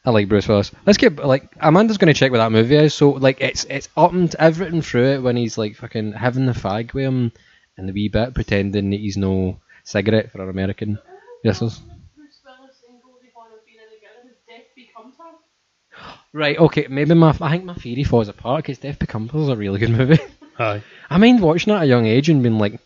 I 0.04 0.10
like 0.10 0.28
Bruce 0.28 0.48
Willis. 0.48 0.72
Let's 0.86 0.98
get 0.98 1.16
like 1.16 1.48
Amanda's 1.60 1.98
gonna 1.98 2.14
check 2.14 2.30
what 2.32 2.38
that 2.38 2.50
movie 2.50 2.76
is. 2.76 2.94
So 2.94 3.10
like 3.10 3.40
it's 3.40 3.64
it's 3.64 3.88
up 3.96 4.12
and 4.12 4.34
everything 4.36 4.82
through 4.82 5.12
it 5.12 5.22
when 5.22 5.36
he's 5.36 5.58
like 5.58 5.76
fucking 5.76 6.12
having 6.12 6.46
the 6.46 6.52
fag 6.52 6.92
with 6.94 7.04
him 7.04 7.32
and 7.76 7.88
the 7.88 7.92
wee 7.92 8.08
bit 8.08 8.34
pretending 8.34 8.90
that 8.90 9.00
he's 9.00 9.16
no 9.16 9.60
cigarette 9.84 10.32
for 10.32 10.40
our 10.40 10.48
American 10.48 10.98
listeners. 11.44 11.78
Bruce 12.16 12.40
Willis 12.44 12.76
and 12.88 13.00
Goldie 13.02 13.30
Hawn 13.36 13.50
have 13.50 13.64
been 13.64 13.74
in 13.74 13.90
together. 13.94 14.26
His 14.26 14.38
death 14.48 14.66
becomes 14.74 15.14
her. 15.18 16.18
Right, 16.32 16.58
okay, 16.58 16.86
maybe 16.88 17.14
my 17.14 17.36
I 17.40 17.50
think 17.50 17.64
my 17.64 17.74
theory 17.74 18.04
falls 18.04 18.28
apart 18.28 18.64
because 18.64 18.78
Death 18.78 18.98
Becomes 18.98 19.30
Her 19.32 19.38
is 19.38 19.48
a 19.50 19.56
really 19.56 19.78
good 19.78 19.90
movie. 19.90 20.18
Aye. 20.62 20.82
I 21.10 21.18
mind 21.18 21.40
watching 21.40 21.72
it 21.72 21.76
at 21.76 21.82
a 21.82 21.86
young 21.86 22.06
age 22.06 22.28
and 22.28 22.42
being 22.42 22.58
like, 22.58 22.80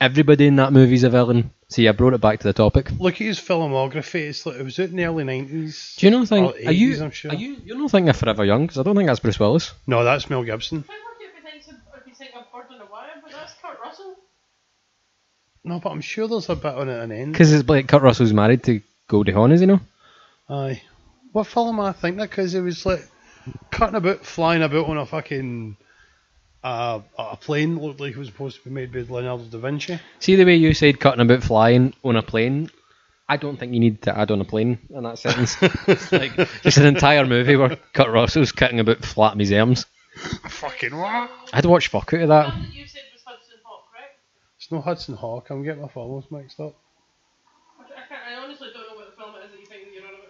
everybody 0.00 0.46
in 0.48 0.56
that 0.56 0.72
movie's 0.72 1.04
a 1.04 1.10
villain. 1.10 1.52
See, 1.68 1.88
I 1.88 1.92
brought 1.92 2.14
it 2.14 2.20
back 2.20 2.40
to 2.40 2.48
the 2.48 2.52
topic. 2.52 2.90
Look 2.98 3.14
at 3.14 3.20
his 3.20 3.38
filmography. 3.38 4.28
It's 4.28 4.44
like, 4.44 4.56
it 4.56 4.62
was 4.62 4.78
out 4.78 4.90
in 4.90 4.96
the 4.96 5.04
early 5.04 5.24
nineties. 5.24 5.94
Do 5.96 6.06
you 6.06 6.10
not 6.10 6.28
think? 6.28 6.54
Or 6.54 6.68
are 6.68 6.72
you? 6.72 6.94
80s, 6.94 7.02
I'm 7.02 7.10
sure. 7.12 7.30
Are 7.30 7.34
you? 7.34 7.56
You're 7.64 7.78
not 7.78 7.90
thinking 7.90 8.10
of 8.10 8.16
Forever 8.16 8.44
Young 8.44 8.66
because 8.66 8.78
I 8.78 8.82
don't 8.82 8.96
think 8.96 9.06
that's 9.06 9.20
Bruce 9.20 9.40
Willis. 9.40 9.72
No, 9.86 10.04
that's 10.04 10.28
Mel 10.28 10.42
Gibson. 10.42 10.84
I 10.88 10.92
wonder 10.92 11.24
if 11.24 11.34
he 11.34 11.50
thinks 11.50 11.68
of, 11.68 11.74
if 11.96 12.04
he 12.04 12.12
thinks 12.12 12.36
of 12.36 12.42
a 12.42 12.92
Wire, 12.92 13.08
that's 13.30 13.54
Kurt 13.62 13.78
Russell. 13.82 14.16
No, 15.64 15.80
but 15.80 15.90
I'm 15.90 16.00
sure 16.00 16.28
there's 16.28 16.50
a 16.50 16.56
bit 16.56 16.74
on 16.74 16.88
it 16.88 17.00
an 17.00 17.12
end. 17.12 17.32
Because 17.32 17.52
it's 17.52 17.68
like 17.68 17.86
Kurt 17.86 18.02
Russell's 18.02 18.32
married 18.32 18.64
to 18.64 18.82
Goldie 19.08 19.32
Hawn, 19.32 19.52
is 19.52 19.60
he 19.60 19.66
no? 19.66 19.80
Aye. 20.48 20.82
What 21.30 21.46
film 21.46 21.68
am 21.68 21.80
I 21.80 21.92
thinking 21.92 22.20
of? 22.20 22.28
Because 22.28 22.54
it 22.54 22.60
was 22.60 22.84
like 22.84 23.08
cutting 23.70 23.94
about, 23.94 24.26
flying 24.26 24.62
about 24.62 24.88
on 24.88 24.98
a 24.98 25.06
fucking 25.06 25.76
uh, 26.64 27.00
a 27.18 27.36
plane. 27.36 27.78
Looked 27.78 28.00
like 28.00 28.12
it 28.12 28.18
was 28.18 28.28
supposed 28.28 28.58
to 28.58 28.64
be 28.64 28.70
made 28.70 28.92
by 28.92 29.00
Leonardo 29.00 29.44
da 29.44 29.58
Vinci. 29.58 29.98
See 30.20 30.36
the 30.36 30.44
way 30.44 30.56
you 30.56 30.74
said 30.74 31.00
cutting 31.00 31.20
about 31.20 31.42
flying 31.42 31.94
on 32.04 32.16
a 32.16 32.22
plane. 32.22 32.70
I 33.28 33.36
don't 33.36 33.56
think 33.56 33.72
you 33.72 33.80
need 33.80 34.02
to 34.02 34.16
add 34.18 34.30
on 34.30 34.40
a 34.40 34.44
plane 34.44 34.78
in 34.90 35.04
that 35.04 35.18
sentence. 35.18 35.56
It's 35.88 36.12
like 36.12 36.34
just 36.62 36.78
an 36.78 36.86
entire 36.86 37.24
movie 37.24 37.56
where 37.56 37.76
Kurt 37.94 38.08
Russell's 38.10 38.52
cutting 38.52 38.80
about 38.80 39.04
flapping 39.04 39.40
his 39.40 39.52
arms. 39.52 39.86
fucking 40.48 40.94
what? 40.96 41.30
I'd 41.52 41.64
watch 41.64 41.88
fuck 41.88 42.12
out 42.12 42.20
of 42.20 42.28
that. 42.28 42.54
you 42.72 42.86
said 42.86 43.02
was 43.12 43.22
Hudson 43.24 43.54
Hawk, 43.64 43.84
correct? 43.90 44.18
It's 44.58 44.70
no 44.70 44.80
Hudson 44.82 45.14
Hawk. 45.14 45.48
I'm 45.50 45.62
getting 45.62 45.82
my 45.82 45.88
films 45.88 46.24
mixed 46.30 46.60
up. 46.60 46.74
I, 47.78 47.84
I, 47.84 47.86
can't, 48.08 48.20
I 48.28 48.42
honestly 48.44 48.68
don't 48.74 48.82
know 48.90 48.96
what 48.96 49.10
the 49.10 49.16
film 49.16 49.34
is 49.42 49.50
that 49.50 49.58
you 49.60 49.66
think 49.66 49.88
you're 49.94 50.04
on 50.04 50.10
about. 50.14 50.28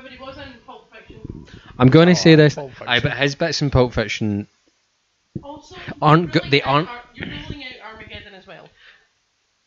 However, 0.00 0.08
he 0.08 0.18
was 0.18 0.36
in 0.38 0.54
Pulp 0.66 0.90
Fiction. 0.90 1.46
I'm 1.78 1.88
going 1.88 2.08
to 2.08 2.16
say 2.16 2.32
Oh, 2.32 2.36
this. 2.36 2.54
Pulp 2.54 2.70
Fiction. 2.72 3.00
But 3.02 3.12
his 3.18 3.34
bits 3.34 3.60
in 3.60 3.70
Pulp 3.70 3.92
Fiction 3.92 4.46
Also, 5.42 5.76
Aren't 6.02 6.34
you're 6.34 6.42
go- 6.42 6.50
they 6.50 6.62
aren't- 6.62 6.88
Ar- 6.88 7.02
You're 7.14 7.28
ruling 7.28 7.64
out 7.64 7.92
Armageddon 7.94 8.34
as 8.34 8.46
well. 8.46 8.68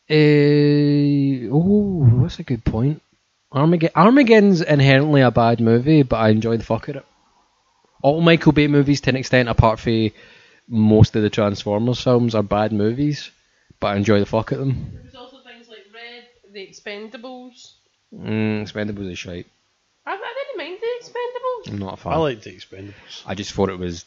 Uh, 0.08 1.48
oh, 1.52 2.22
that's 2.22 2.38
a 2.38 2.42
good 2.42 2.64
point. 2.64 3.02
Armageddon. 3.52 3.94
Armageddon's 3.96 4.60
inherently 4.60 5.20
a 5.20 5.30
bad 5.30 5.60
movie, 5.60 6.02
but 6.02 6.16
I 6.16 6.28
enjoy 6.30 6.56
the 6.56 6.64
fuck 6.64 6.88
out 6.88 6.96
of 6.96 7.02
it. 7.02 7.06
All 8.02 8.20
Michael 8.20 8.52
Bay 8.52 8.66
movies, 8.66 9.00
to 9.02 9.10
an 9.10 9.16
extent, 9.16 9.48
apart 9.48 9.78
from 9.78 10.10
most 10.68 11.14
of 11.16 11.22
the 11.22 11.30
Transformers 11.30 12.00
films, 12.02 12.34
are 12.34 12.42
bad 12.42 12.72
movies, 12.72 13.30
but 13.78 13.88
I 13.88 13.96
enjoy 13.96 14.20
the 14.20 14.26
fuck 14.26 14.52
out 14.52 14.60
of 14.60 14.66
them. 14.66 14.90
There 14.94 15.02
was 15.04 15.14
also 15.14 15.38
things 15.44 15.68
like 15.68 15.84
Red, 15.92 16.24
The 16.52 16.66
Expendables. 16.66 17.72
Mm, 18.14 18.62
Expendables 18.62 19.10
is 19.10 19.18
shite. 19.18 19.46
I, 20.06 20.12
I 20.14 20.34
didn't 20.56 20.58
mind 20.58 20.78
The 20.80 21.04
Expendables. 21.04 21.72
I'm 21.72 21.78
not 21.78 21.94
a 21.94 21.96
fan. 21.98 22.12
I 22.12 22.16
like 22.16 22.40
the 22.42 22.50
Expendables. 22.50 23.22
I 23.26 23.34
just 23.34 23.52
thought 23.52 23.68
it 23.68 23.78
was. 23.78 24.04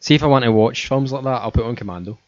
See 0.00 0.14
if 0.14 0.22
I 0.22 0.26
want 0.26 0.44
to 0.44 0.52
watch 0.52 0.88
films 0.88 1.12
like 1.12 1.24
that, 1.24 1.42
I'll 1.42 1.52
put 1.52 1.64
on 1.66 1.76
Commando. 1.76 2.18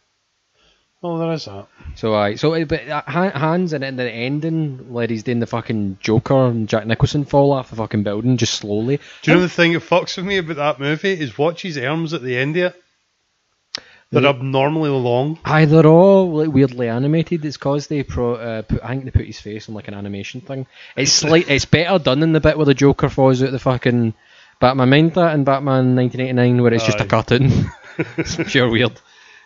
Oh, 1.05 1.19
there 1.19 1.33
is 1.33 1.47
that. 1.47 1.67
So 1.97 2.15
I 2.15 2.37
so 2.37 2.55
uh, 2.55 2.65
but 2.65 2.87
uh, 2.89 3.03
Han- 3.09 3.33
Hans 3.33 3.73
and 3.73 3.83
in 3.83 3.97
the 3.97 4.09
ending 4.09 4.93
where 4.93 5.09
he's 5.09 5.25
doing 5.25 5.41
the 5.41 5.47
fucking 5.49 5.99
Joker 6.01 6.47
and 6.47 6.69
Jack 6.69 6.87
Nicholson 6.87 7.25
fall 7.25 7.53
off 7.53 7.71
the 7.71 7.77
fucking 7.77 8.05
building 8.05 8.37
just 8.37 8.55
slowly. 8.55 9.01
Do 9.23 9.31
you 9.31 9.37
know 9.37 9.43
the 9.43 9.49
thing 9.49 9.73
that 9.73 9.83
fucks 9.83 10.17
with 10.17 10.27
me 10.27 10.37
about 10.37 10.57
that 10.57 10.81
movie 10.81 11.13
is 11.13 11.37
watch 11.37 11.63
his 11.63 11.77
arms 11.77 12.15
at 12.15 12.23
the 12.23 12.37
end 12.37 12.57
of 12.57 12.73
it. 12.73 12.83
They're 14.13 14.27
abnormally 14.27 14.91
long. 14.91 15.39
Aye, 15.43 15.65
they're 15.65 15.87
all 15.87 16.31
like 16.31 16.53
weirdly 16.53 16.89
animated. 16.89 17.45
It's 17.47 17.57
cause 17.57 17.87
they 17.87 18.03
pro. 18.03 18.35
Uh, 18.35 18.63
put, 18.63 18.85
I 18.85 18.89
think 18.89 19.05
they 19.07 19.11
put 19.11 19.27
his 19.27 19.41
face 19.41 19.71
on 19.71 19.75
like 19.75 19.89
an 19.89 19.95
animation 19.95 20.43
thing. 20.43 20.67
It's 20.95 21.13
slight. 21.13 21.49
it's 21.49 21.65
better 21.65 21.99
done 21.99 22.21
than 22.21 22.33
the 22.33 22.41
bit 22.41 22.59
where 22.59 22.67
the 22.67 22.75
Joker 22.75 23.09
falls 23.09 23.43
out 23.43 23.53
the 23.53 23.59
fucking 23.59 24.13
Batman. 24.63 24.91
Mind 24.91 25.15
that 25.15 25.35
in 25.35 25.43
Batman 25.43 25.97
1989 25.97 26.63
where 26.63 26.73
it's 26.73 26.85
just 26.87 27.01
a 27.01 27.03
Aye. 27.03 27.09
cartoon. 27.09 27.51
it's 28.17 28.37
pure 28.47 28.71
weird. 28.71 28.93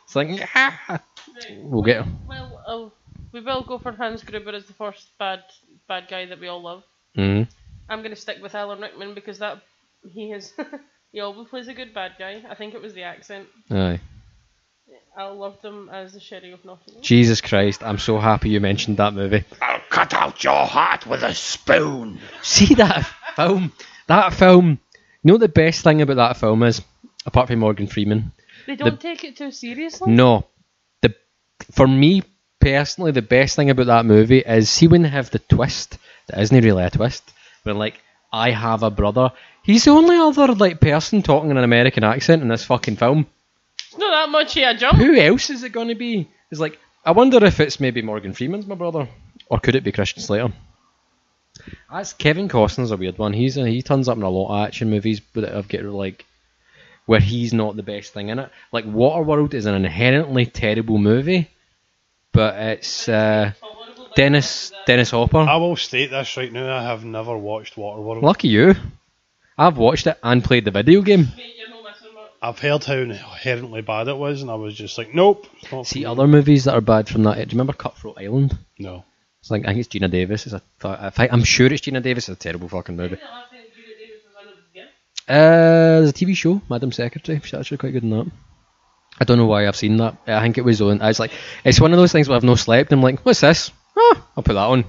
It's 0.04 0.14
like 0.14 0.46
ah. 0.54 0.78
Right. 0.88 1.58
we'll 1.62 1.82
get 1.82 2.04
him. 2.04 2.18
Well, 2.28 2.62
uh, 2.66 2.90
we 3.32 3.40
will 3.40 3.62
go 3.62 3.78
for 3.78 3.92
Hans 3.92 4.22
Gruber 4.22 4.50
as 4.50 4.66
the 4.66 4.74
first 4.74 5.08
bad 5.18 5.42
bad 5.88 6.08
guy 6.08 6.26
that 6.26 6.38
we 6.38 6.48
all 6.48 6.62
love. 6.62 6.82
Mm. 7.16 7.48
I'm 7.88 8.00
going 8.00 8.14
to 8.14 8.20
stick 8.20 8.42
with 8.42 8.54
Alan 8.54 8.80
Rickman 8.80 9.14
because 9.14 9.38
that 9.38 9.62
he 10.12 10.32
is 10.32 10.52
he 11.12 11.20
always 11.20 11.48
plays 11.48 11.68
a 11.68 11.74
good 11.74 11.94
bad 11.94 12.12
guy. 12.18 12.42
I 12.48 12.54
think 12.54 12.74
it 12.74 12.82
was 12.82 12.92
the 12.92 13.04
accent. 13.04 13.48
Aye. 13.70 14.00
I 15.16 15.28
loved 15.28 15.64
him 15.64 15.88
as 15.90 16.12
the 16.12 16.20
Sheriff 16.20 16.52
of 16.52 16.64
Nottingham. 16.66 17.02
Jesus 17.02 17.40
Christ! 17.40 17.82
I'm 17.82 17.98
so 17.98 18.18
happy 18.18 18.50
you 18.50 18.60
mentioned 18.60 18.98
that 18.98 19.14
movie. 19.14 19.44
I'll 19.62 19.80
cut 19.88 20.12
out 20.12 20.44
your 20.44 20.66
heart 20.66 21.06
with 21.06 21.22
a 21.22 21.32
spoon. 21.32 22.18
See 22.42 22.74
that 22.74 23.06
film? 23.34 23.72
That 24.08 24.34
film. 24.34 24.78
You 25.26 25.32
know 25.32 25.38
what 25.38 25.52
the 25.52 25.60
best 25.60 25.82
thing 25.82 26.02
about 26.02 26.18
that 26.18 26.36
film 26.36 26.62
is, 26.62 26.80
apart 27.26 27.48
from 27.48 27.58
Morgan 27.58 27.88
Freeman? 27.88 28.30
They 28.64 28.76
don't 28.76 29.00
take 29.00 29.24
it 29.24 29.36
too 29.36 29.50
seriously. 29.50 30.12
No. 30.12 30.46
The 31.02 31.16
for 31.72 31.88
me 31.88 32.22
personally, 32.60 33.10
the 33.10 33.22
best 33.22 33.56
thing 33.56 33.68
about 33.68 33.86
that 33.86 34.06
movie 34.06 34.38
is 34.38 34.70
see 34.70 34.86
when 34.86 35.02
they 35.02 35.08
have 35.08 35.30
the 35.30 35.40
twist 35.40 35.98
that 36.28 36.38
isn't 36.40 36.64
really 36.64 36.84
a 36.84 36.90
twist, 36.90 37.28
where 37.64 37.74
like 37.74 38.00
I 38.32 38.52
have 38.52 38.84
a 38.84 38.90
brother. 38.92 39.32
He's 39.64 39.82
the 39.82 39.90
only 39.90 40.16
other 40.16 40.54
like 40.54 40.80
person 40.80 41.22
talking 41.22 41.50
in 41.50 41.56
an 41.56 41.64
American 41.64 42.04
accent 42.04 42.42
in 42.42 42.46
this 42.46 42.64
fucking 42.64 42.94
film. 42.94 43.26
It's 43.88 43.98
not 43.98 44.12
that 44.12 44.30
much 44.30 44.56
of 44.56 44.62
a 44.62 44.78
jump. 44.78 44.98
Who 44.98 45.16
else 45.16 45.50
is 45.50 45.64
it 45.64 45.72
going 45.72 45.88
to 45.88 45.96
be? 45.96 46.30
It's 46.52 46.60
like 46.60 46.78
I 47.04 47.10
wonder 47.10 47.44
if 47.44 47.58
it's 47.58 47.80
maybe 47.80 48.00
Morgan 48.00 48.32
Freeman's 48.32 48.68
my 48.68 48.76
brother, 48.76 49.08
or 49.50 49.58
could 49.58 49.74
it 49.74 49.82
be 49.82 49.90
Christian 49.90 50.22
Slater? 50.22 50.52
That's 51.90 52.12
Kevin 52.12 52.48
Costner's 52.48 52.90
a 52.90 52.96
weird 52.96 53.18
one. 53.18 53.32
He's 53.32 53.56
a, 53.56 53.66
he 53.66 53.82
turns 53.82 54.08
up 54.08 54.16
in 54.16 54.22
a 54.22 54.28
lot 54.28 54.50
of 54.50 54.66
action 54.66 54.90
movies, 54.90 55.20
but 55.20 55.44
I've 55.44 55.68
got 55.68 55.82
like 55.84 56.24
where 57.06 57.20
he's 57.20 57.52
not 57.52 57.76
the 57.76 57.82
best 57.82 58.12
thing 58.12 58.28
in 58.28 58.38
it. 58.38 58.50
Like 58.72 58.84
Waterworld 58.84 59.54
is 59.54 59.66
an 59.66 59.74
inherently 59.74 60.46
terrible 60.46 60.98
movie, 60.98 61.48
but 62.32 62.56
it's 62.56 63.08
uh, 63.08 63.52
Dennis 64.16 64.72
Dennis 64.86 65.10
Hopper. 65.10 65.38
I 65.38 65.56
will 65.56 65.76
state 65.76 66.10
this 66.10 66.36
right 66.36 66.52
now. 66.52 66.76
I 66.76 66.82
have 66.82 67.04
never 67.04 67.36
watched 67.36 67.76
Waterworld. 67.76 68.22
Lucky 68.22 68.48
you. 68.48 68.74
I've 69.58 69.78
watched 69.78 70.06
it 70.06 70.18
and 70.22 70.44
played 70.44 70.64
the 70.64 70.70
video 70.70 71.00
game. 71.00 71.28
Mate, 71.36 71.54
you're 71.56 71.70
no 71.70 71.82
missing 71.82 72.14
much. 72.14 72.30
I've 72.42 72.58
heard 72.58 72.84
how 72.84 72.94
inherently 72.94 73.80
bad 73.80 74.08
it 74.08 74.16
was, 74.16 74.42
and 74.42 74.50
I 74.50 74.54
was 74.54 74.74
just 74.74 74.98
like, 74.98 75.14
nope. 75.14 75.46
See 75.84 76.04
other 76.04 76.26
movies 76.26 76.64
that 76.64 76.74
are 76.74 76.82
bad 76.82 77.08
from 77.08 77.22
that. 77.22 77.36
Do 77.36 77.40
you 77.40 77.46
remember 77.52 77.72
Cutthroat 77.72 78.18
Island? 78.18 78.58
No. 78.78 79.04
It's 79.46 79.50
like 79.52 79.62
I 79.62 79.66
think 79.74 79.78
it's 79.78 79.88
Geena 79.88 80.10
Davis. 80.10 80.44
It's 80.46 80.54
a, 80.56 80.62
I 80.84 81.10
think- 81.10 81.32
I'm 81.32 81.44
sure 81.44 81.72
it's 81.72 81.80
Geena 81.86 82.02
Davis. 82.02 82.28
It's 82.28 82.36
a 82.36 82.42
terrible 82.42 82.68
fucking 82.68 82.96
movie. 82.96 83.14
The 83.14 83.20
last 83.22 83.50
time 83.52 83.60
Julia 83.76 83.96
Davis 83.96 84.20
was 84.26 84.34
on 84.44 84.52
a 84.52 84.74
gift. 84.74 84.90
Uh, 85.28 86.00
there's 86.00 86.10
a 86.10 86.12
TV 86.12 86.36
show, 86.36 86.60
Madam 86.68 86.90
Secretary. 86.90 87.40
She's 87.44 87.54
actually 87.54 87.76
quite 87.78 87.92
good 87.92 88.02
in 88.02 88.10
that. 88.10 88.28
I 89.20 89.24
don't 89.24 89.38
know 89.38 89.46
why 89.46 89.68
I've 89.68 89.76
seen 89.76 89.98
that. 89.98 90.16
I 90.26 90.40
think 90.42 90.58
it 90.58 90.64
was 90.64 90.82
on. 90.82 91.00
I 91.00 91.06
was 91.06 91.20
like, 91.20 91.30
it's 91.64 91.80
one 91.80 91.92
of 91.92 91.98
those 92.00 92.10
things 92.10 92.28
where 92.28 92.34
I've 92.36 92.42
no 92.42 92.56
slept. 92.56 92.90
And 92.90 92.98
I'm 92.98 93.04
like, 93.04 93.20
what's 93.20 93.38
this? 93.40 93.70
Oh, 93.96 94.26
I'll 94.36 94.42
put 94.42 94.54
that 94.54 94.66
on. 94.66 94.84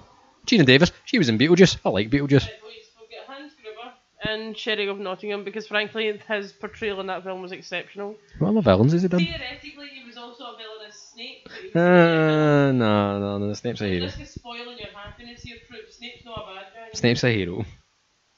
Geena 0.47 0.65
Davis. 0.65 0.91
She 1.05 1.19
was 1.19 1.29
in 1.29 1.37
Beetlejuice. 1.37 1.77
I 1.85 1.89
like 1.89 2.09
Beetlejuice. 2.09 2.41
Right, 2.47 2.61
boys, 2.63 2.73
we'll 2.99 3.09
get 3.11 3.27
Hans 3.27 3.53
Gruber 3.61 3.93
and 4.27 4.57
Sheriff 4.57 4.89
of 4.89 4.99
Nottingham 4.99 5.43
because 5.43 5.67
frankly 5.67 6.19
his 6.27 6.51
portrayal 6.53 6.99
in 6.99 7.07
that 7.07 7.23
film 7.23 7.41
was 7.41 7.51
exceptional. 7.51 8.15
What 8.39 8.49
other 8.49 8.61
villains 8.61 8.91
has 8.93 9.01
he 9.01 9.07
done? 9.07 9.19
Theoretically, 9.19 9.87
he 9.93 10.05
was 10.05 10.17
also 10.17 10.43
a 10.45 10.57
villain 10.57 10.87
as 10.87 10.95
Snape. 10.95 11.49
But 11.73 11.79
Uh, 11.79 12.71
no, 12.71 13.19
no, 13.19 13.37
no. 13.39 13.53
Snape's 13.53 13.81
a 13.81 13.87
hero. 13.87 14.05
This 14.05 14.19
is 14.19 14.29
spoiling 14.31 14.77
your 14.77 14.89
happiness 14.93 15.41
here, 15.41 15.57
Proof. 15.69 15.91
Snape's 15.91 16.25
not 16.25 16.39
a 16.43 16.55
bad 16.55 16.65
guy. 16.73 16.89
Snape's 16.93 17.23
a 17.23 17.29
hero. 17.31 17.65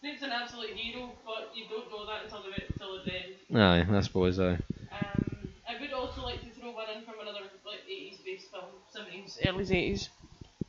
Snape's 0.01 0.22
an 0.22 0.31
absolute 0.31 0.72
hero, 0.75 1.12
but 1.25 1.51
you 1.55 1.65
don't 1.69 1.89
know 1.91 2.05
that 2.05 2.24
until 2.25 2.43
the 2.43 2.63
until 2.72 3.03
the 3.03 3.13
end. 3.13 3.89
Aye, 3.91 3.98
I 3.98 4.01
suppose. 4.01 4.39
Aye. 4.39 4.51
Um, 4.53 5.50
I 5.67 5.79
would 5.81 5.91
also 5.93 6.22
like 6.22 6.41
to 6.41 6.50
throw 6.60 6.72
one 6.72 6.86
in 6.96 7.03
from 7.03 7.15
another 7.22 7.39
like 7.65 7.81
80s 7.89 8.24
based 8.24 8.50
film, 8.51 8.63
70s, 8.96 9.38
early 9.48 9.65
80s. 9.65 10.08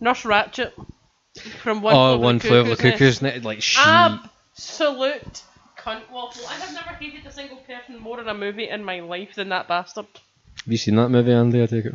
Nurse 0.01 0.23
Ratched 0.23 0.73
from 1.63 1.83
One 1.83 1.95
oh, 1.95 1.97
Flew 1.97 2.13
Over 2.15 2.23
one 2.25 2.39
the 2.39 2.49
flew 2.49 2.59
over 2.59 2.71
the 2.71 2.77
Cuckoo's 2.77 3.23
Nest. 3.23 3.23
cuckoo's 3.23 3.23
nest. 3.23 3.45
Like 3.45 3.63
she. 3.63 3.79
Absolute 4.61 5.43
cunt 5.79 6.03
waffle. 6.13 6.43
I 6.47 6.53
have 6.55 6.75
never 6.75 6.91
hated 6.91 7.25
a 7.27 7.33
single 7.33 7.57
person 7.59 7.99
more 7.99 8.21
in 8.21 8.29
a 8.29 8.35
movie 8.35 8.69
in 8.69 8.85
my 8.85 9.01
life 9.01 9.35
than 9.35 9.49
that 9.49 9.69
bastard. 9.69 10.05
Have 10.65 10.71
you 10.73 10.77
seen 10.77 10.97
that 10.97 11.09
movie, 11.09 11.33
Andy? 11.33 11.63
I 11.63 11.67
take 11.67 11.87
it. 11.87 11.95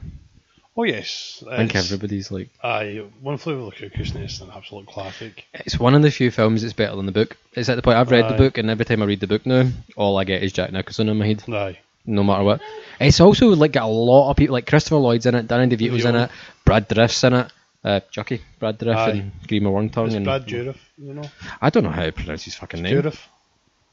Oh 0.75 0.83
yes. 0.83 1.43
I 1.47 1.57
think 1.57 1.69
It's- 1.69 1.85
everybody's 1.85 2.31
like. 2.31 2.49
Aye, 2.63 3.03
One 3.21 3.37
Flew 3.37 3.61
Over 3.61 3.69
the 3.79 3.87
Cuckoo's 3.89 4.15
Nest, 4.15 4.41
an 4.41 4.49
absolute 4.51 4.87
classic. 4.87 5.45
It's 5.53 5.79
one 5.79 5.93
of 5.93 6.01
the 6.01 6.09
few 6.09 6.31
films 6.31 6.63
that's 6.63 6.73
better 6.73 6.95
than 6.95 7.05
the 7.05 7.11
book. 7.11 7.37
It's 7.53 7.69
at 7.69 7.75
the 7.75 7.83
point 7.83 7.97
I've 7.99 8.09
read 8.09 8.29
the 8.29 8.33
book, 8.37 8.57
and 8.57 8.67
every 8.71 8.83
time 8.85 9.03
I 9.03 9.05
read 9.05 9.19
the 9.19 9.27
book 9.27 9.45
now, 9.45 9.69
all 9.95 10.17
I 10.17 10.23
get 10.23 10.41
is 10.41 10.51
Jack 10.51 10.71
Nicholson 10.71 11.07
in 11.07 11.17
my 11.17 11.27
head, 11.27 11.43
Aye. 11.47 11.77
no 12.07 12.23
matter 12.23 12.43
what. 12.43 12.61
It's 12.99 13.19
also 13.19 13.49
like 13.49 13.73
got 13.73 13.83
a 13.83 13.87
lot 13.87 14.31
of 14.31 14.37
people, 14.37 14.53
like 14.53 14.65
Christopher 14.65 14.95
Lloyd's 14.97 15.27
in 15.27 15.35
it, 15.35 15.47
Danny 15.47 15.75
DeVito's 15.75 16.05
in 16.05 16.15
it, 16.15 16.31
Brad 16.65 16.87
Dourif's 16.87 17.23
in 17.23 17.33
it. 17.33 17.51
Uh, 17.85 17.99
Chucky, 18.09 18.41
Brad 18.59 18.79
Dourif, 18.79 18.95
Aye. 18.95 19.09
and 19.11 19.31
Grima 19.47 19.69
Wormtongue. 19.69 20.07
It's 20.07 20.15
and 20.15 20.25
Brad 20.25 20.47
Dourif, 20.47 20.77
you 20.97 21.13
know. 21.13 21.29
I 21.61 21.69
don't 21.69 21.83
know 21.83 21.91
how 21.91 22.03
to 22.05 22.11
pronounce 22.11 22.43
his 22.43 22.55
fucking 22.55 22.81
name. 22.81 22.95
Dourif. 22.95 23.19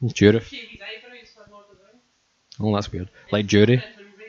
Dourif. 0.03 0.43
Shave 0.45 0.69
his 0.69 0.81
eyebrows 0.81 1.29
for 1.35 1.51
Lord 1.51 1.65
of 1.69 1.77
the 1.77 1.83
Rings. 1.85 2.03
Oh, 2.59 2.73
that's 2.73 2.91
weird. 2.91 3.09
Like 3.31 3.45
Jury. 3.45 3.83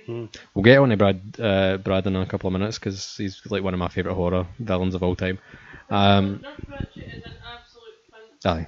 We'll 0.07 0.63
get 0.63 0.79
on 0.79 0.91
to 0.91 0.99
Brad, 0.99 1.21
uh, 1.41 1.79
Brad 1.79 2.07
in 2.07 2.15
a 2.15 2.27
couple 2.27 2.49
of 2.49 2.53
minutes 2.53 2.79
because 2.79 3.17
he's 3.17 3.41
like 3.49 3.63
one 3.63 3.73
of 3.73 3.81
my 3.81 3.89
favourite 3.89 4.15
horror 4.15 4.47
villains 4.59 4.95
of 4.95 5.03
all 5.03 5.17
time. 5.17 5.39
Um, 5.89 6.43
Nurse 6.43 6.61
Ratched 6.69 6.97
is 6.99 7.25
an 7.25 7.33
absolute 7.43 8.45
cunt. 8.45 8.47
Aye. 8.47 8.67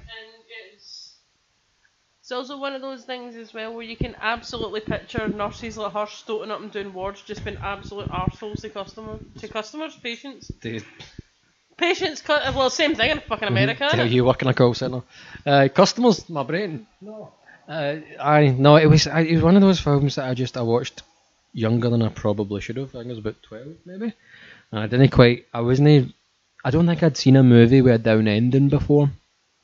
And 2.29 2.39
it's, 2.41 2.49
it's 2.49 2.51
also 2.51 2.57
one 2.59 2.73
of 2.75 2.81
those 2.81 3.03
things 3.03 3.35
as 3.35 3.53
well 3.53 3.73
where 3.73 3.83
you 3.83 3.95
can 3.95 4.15
absolutely 4.21 4.81
picture 4.81 5.27
nurses 5.27 5.77
like 5.77 5.93
her 5.93 6.07
stoating 6.07 6.51
up 6.51 6.61
and 6.61 6.71
doing 6.71 6.93
wards 6.93 7.21
just 7.21 7.43
being 7.43 7.57
absolute 7.61 8.09
arseholes 8.09 8.61
to 8.61 8.69
customer 8.69 9.19
to 9.39 9.47
customers, 9.47 9.95
patients. 9.95 10.51
they 10.61 10.81
Patients, 11.77 12.21
cu- 12.23 12.33
well, 12.55 12.69
same 12.71 12.95
thing 12.95 13.11
in 13.11 13.19
fucking 13.19 13.47
America. 13.47 13.87
tell 13.91 14.05
innit? 14.05 14.09
you 14.09 14.25
work 14.25 14.41
in 14.41 14.47
a 14.47 14.53
call 14.53 14.73
centre. 14.73 15.03
Uh, 15.45 15.67
customers, 15.73 16.27
my 16.27 16.41
brain. 16.41 16.87
No. 17.01 17.31
Uh, 17.67 17.97
I 18.19 18.47
no, 18.47 18.77
it 18.77 18.87
was 18.87 19.05
I, 19.07 19.19
it 19.21 19.35
was 19.35 19.43
one 19.43 19.55
of 19.55 19.61
those 19.61 19.79
films 19.79 20.15
that 20.15 20.25
I 20.27 20.33
just 20.33 20.57
I 20.57 20.63
watched 20.63 21.03
younger 21.53 21.89
than 21.91 22.01
I 22.01 22.09
probably 22.09 22.61
should 22.61 22.77
have. 22.77 22.89
I 22.95 22.99
think 22.99 23.05
I 23.05 23.09
was 23.09 23.17
about 23.19 23.43
twelve, 23.43 23.75
maybe. 23.85 24.11
And 24.71 24.79
I 24.81 24.87
didn't 24.87 25.09
quite. 25.11 25.45
I 25.53 25.61
wasn't. 25.61 26.13
I 26.65 26.71
don't 26.71 26.87
think 26.87 27.03
I'd 27.03 27.15
seen 27.17 27.35
a 27.35 27.43
movie 27.43 27.81
with 27.81 27.93
a 27.93 27.97
down 27.99 28.27
ending 28.27 28.69
before. 28.69 29.11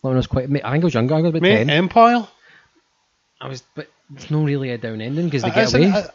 When 0.02 0.14
I 0.14 0.18
was 0.18 0.28
quite, 0.28 0.44
I 0.50 0.72
think 0.72 0.84
I 0.84 0.86
was 0.86 0.94
younger. 0.94 1.16
I 1.16 1.22
was 1.22 1.30
about 1.32 1.42
Mate, 1.42 1.58
ten. 1.66 1.70
Empire? 1.70 2.28
I 3.44 3.48
was, 3.48 3.64
but 3.76 3.88
it's 4.16 4.32
not 4.32 4.46
really 4.46 4.70
a 4.70 4.78
down 4.78 5.02
ending 5.02 5.26
because 5.26 5.42
they 5.44 5.50
Uh, 5.50 5.56
get 5.56 5.64
isn't 5.66 5.84
away. 5.84 6.00
it- 6.00 6.12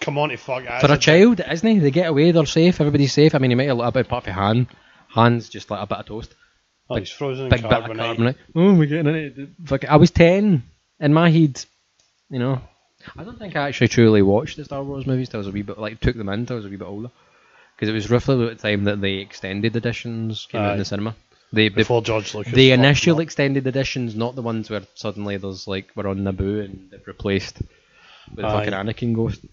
come 0.00 0.18
on 0.18 0.30
to 0.30 0.36
fuck. 0.36 0.64
For 0.80 0.92
a 0.92 0.98
child, 0.98 1.40
isn't 1.48 1.68
he? 1.68 1.78
They 1.78 1.90
get 1.92 2.08
away, 2.08 2.32
they're 2.32 2.44
safe, 2.46 2.80
everybody's 2.80 3.12
safe. 3.12 3.34
I 3.34 3.38
mean, 3.38 3.50
he 3.50 3.54
might 3.54 3.68
have 3.68 3.76
a 3.76 3.78
little 3.78 3.92
bit 3.92 4.06
apart 4.06 4.24
from 4.24 4.32
Han. 4.32 4.66
Han's 5.08 5.48
just 5.48 5.70
like 5.70 5.80
a 5.82 5.86
bit 5.86 5.98
of 5.98 6.06
toast. 6.06 6.34
Oh, 6.90 6.96
he's 6.96 7.10
frozen 7.10 7.44
in 7.46 7.50
Big 7.50 7.62
bit 7.62 7.72
of 7.72 7.84
carbonite. 7.84 8.34
Oh, 8.56 8.74
we're 8.74 8.86
getting 8.86 9.14
it. 9.14 9.48
Fuck 9.64 9.84
it. 9.84 9.90
I 9.90 9.96
was 9.96 10.10
10 10.10 10.62
in 11.00 11.14
my 11.14 11.30
head, 11.30 11.64
you 12.30 12.38
know. 12.40 12.60
I 13.16 13.24
don't 13.24 13.38
think 13.38 13.54
I 13.56 13.68
actually 13.68 13.88
truly 13.88 14.22
watched 14.22 14.56
the 14.56 14.64
Star 14.64 14.82
Wars 14.82 15.06
movies 15.06 15.28
till 15.28 15.38
I 15.38 15.42
was 15.42 15.46
a 15.48 15.52
wee 15.52 15.62
bit, 15.62 15.78
like, 15.78 16.00
took 16.00 16.16
them 16.16 16.28
in 16.28 16.46
till 16.46 16.56
I 16.56 16.58
was 16.58 16.66
a 16.66 16.68
wee 16.68 16.76
bit 16.76 16.86
older. 16.86 17.10
Because 17.76 17.88
it 17.88 17.92
was 17.92 18.10
roughly 18.10 18.44
at 18.48 18.58
the 18.60 18.68
time 18.68 18.84
that 18.84 19.00
the 19.00 19.18
extended 19.20 19.74
editions 19.76 20.46
came 20.50 20.60
out 20.60 20.68
in 20.70 20.74
Aye. 20.74 20.78
the 20.78 20.84
cinema. 20.84 21.14
The, 21.52 21.68
the, 21.68 21.74
Before 21.74 22.00
George 22.02 22.34
Lucas. 22.34 22.52
the 22.52 22.72
initial 22.72 23.20
extended 23.20 23.66
editions, 23.66 24.14
not 24.16 24.34
the 24.34 24.42
ones 24.42 24.70
where 24.70 24.82
suddenly 24.94 25.36
there's 25.36 25.68
like 25.68 25.90
we're 25.94 26.06
on 26.08 26.20
Naboo 26.20 26.64
and 26.64 26.88
they've 26.90 27.06
replaced 27.06 27.60
with 28.34 28.44
Aye. 28.44 28.64
fucking 28.64 28.72
Anakin 28.72 29.14
Ghost. 29.14 29.44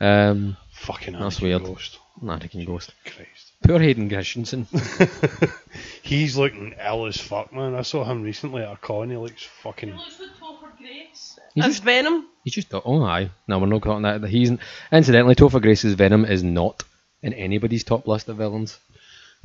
Um, 0.00 0.56
Fucking 0.72 1.14
That's 1.14 1.38
Anakin 1.38 1.42
weird. 1.42 1.64
Ghost. 1.64 1.98
Anakin 2.22 2.64
Ghost. 2.66 2.92
Christ. 3.04 3.52
Poor 3.66 3.80
Hayden 3.80 4.08
Christensen. 4.08 4.66
He's 6.02 6.36
looking 6.36 6.74
ill 6.84 7.06
as 7.06 7.16
fuck, 7.20 7.52
man. 7.52 7.74
I 7.74 7.82
saw 7.82 8.04
him 8.04 8.22
recently 8.22 8.62
at 8.62 8.72
a 8.72 8.76
con. 8.76 9.10
He 9.10 9.16
looks 9.16 9.42
He 9.42 9.48
fucking. 9.62 9.96
looks 9.96 10.20
like 10.20 10.30
Topher 10.40 10.76
Grace. 10.78 11.38
He's 11.54 11.64
As 11.64 11.72
just- 11.74 11.84
Venom. 11.84 12.26
He's 12.44 12.54
just 12.54 12.72
oh 12.72 13.02
aye. 13.02 13.30
No, 13.46 13.58
we're 13.58 13.66
not 13.66 13.82
calling 13.82 14.02
that. 14.02 14.24
He's 14.28 14.52
incidentally 14.92 15.34
Topher 15.34 15.60
Grace's 15.60 15.94
Venom 15.94 16.24
is 16.24 16.42
not 16.42 16.82
in 17.22 17.32
anybody's 17.34 17.84
top 17.84 18.06
list 18.06 18.28
of 18.28 18.36
villains. 18.36 18.78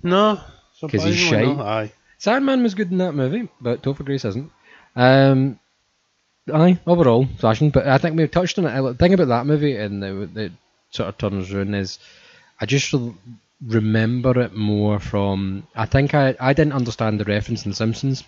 No, 0.02 0.40
because 0.82 1.04
he's 1.04 1.20
surprisingly 1.20 1.46
shite. 1.48 1.58
not. 1.58 1.66
Aye. 1.66 1.92
Sandman 2.24 2.64
was 2.64 2.74
good 2.74 2.90
in 2.90 3.00
that 3.00 3.12
movie, 3.12 3.50
but 3.60 3.84
Topher 3.84 4.06
Grace 4.06 4.24
isn't. 4.24 4.50
Um, 4.96 5.60
aye, 6.54 6.80
overall, 6.88 7.28
smashing. 7.38 7.72
But 7.72 7.86
I 7.86 7.98
think 7.98 8.16
we've 8.16 8.32
touched 8.32 8.58
on 8.58 8.66
it. 8.66 8.82
The 8.82 8.94
thing 8.94 9.14
about 9.14 9.28
that 9.28 9.46
movie 9.46 9.76
and 9.76 10.02
the, 10.02 10.30
the 10.34 10.52
sort 10.90 11.10
of 11.10 11.18
turns 11.18 11.52
around 11.52 11.76
is 11.76 12.00
I 12.62 12.66
just 12.66 12.96
remember 13.62 14.40
it 14.40 14.56
more 14.56 15.02
from. 15.02 15.68
I 15.76 15.86
think 15.86 16.14
I, 16.14 16.34
I 16.40 16.54
didn't 16.54 16.72
understand 16.72 17.20
the 17.20 17.26
reference 17.26 17.66
in 17.66 17.72
The 17.72 17.76
Simpsons. 17.76 18.24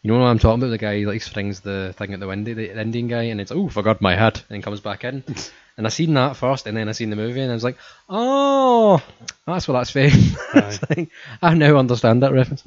You 0.00 0.10
know 0.10 0.20
what 0.20 0.28
I'm 0.28 0.38
talking 0.38 0.62
about? 0.62 0.70
The 0.70 0.78
guy 0.78 1.00
like 1.00 1.20
springs 1.20 1.60
the 1.60 1.94
thing 1.98 2.14
at 2.14 2.20
the 2.20 2.28
window, 2.28 2.54
the 2.54 2.80
Indian 2.80 3.08
guy, 3.08 3.24
and 3.24 3.42
it's 3.42 3.52
oh, 3.52 3.68
forgot 3.68 4.00
my 4.00 4.16
hat, 4.16 4.42
and 4.48 4.62
comes 4.62 4.80
back 4.80 5.04
in. 5.04 5.22
and 5.76 5.86
I 5.86 5.90
seen 5.90 6.14
that 6.14 6.36
first, 6.36 6.66
and 6.66 6.74
then 6.74 6.88
I 6.88 6.92
seen 6.92 7.10
the 7.10 7.16
movie, 7.16 7.42
and 7.42 7.50
I 7.50 7.54
was 7.54 7.64
like, 7.64 7.76
oh, 8.08 9.02
that's 9.44 9.68
what 9.68 9.74
that's. 9.74 9.94
It's 10.54 10.80
like, 10.88 11.10
I 11.42 11.52
now 11.52 11.76
understand 11.76 12.22
that 12.22 12.32
reference. 12.32 12.64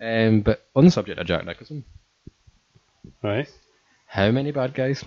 Um, 0.00 0.40
but 0.40 0.64
on 0.74 0.84
the 0.84 0.90
subject 0.90 1.18
of 1.18 1.26
Jack 1.26 1.44
Nicholson, 1.46 1.84
Right. 3.22 3.48
how 4.06 4.30
many 4.30 4.50
bad 4.50 4.74
guys? 4.74 5.04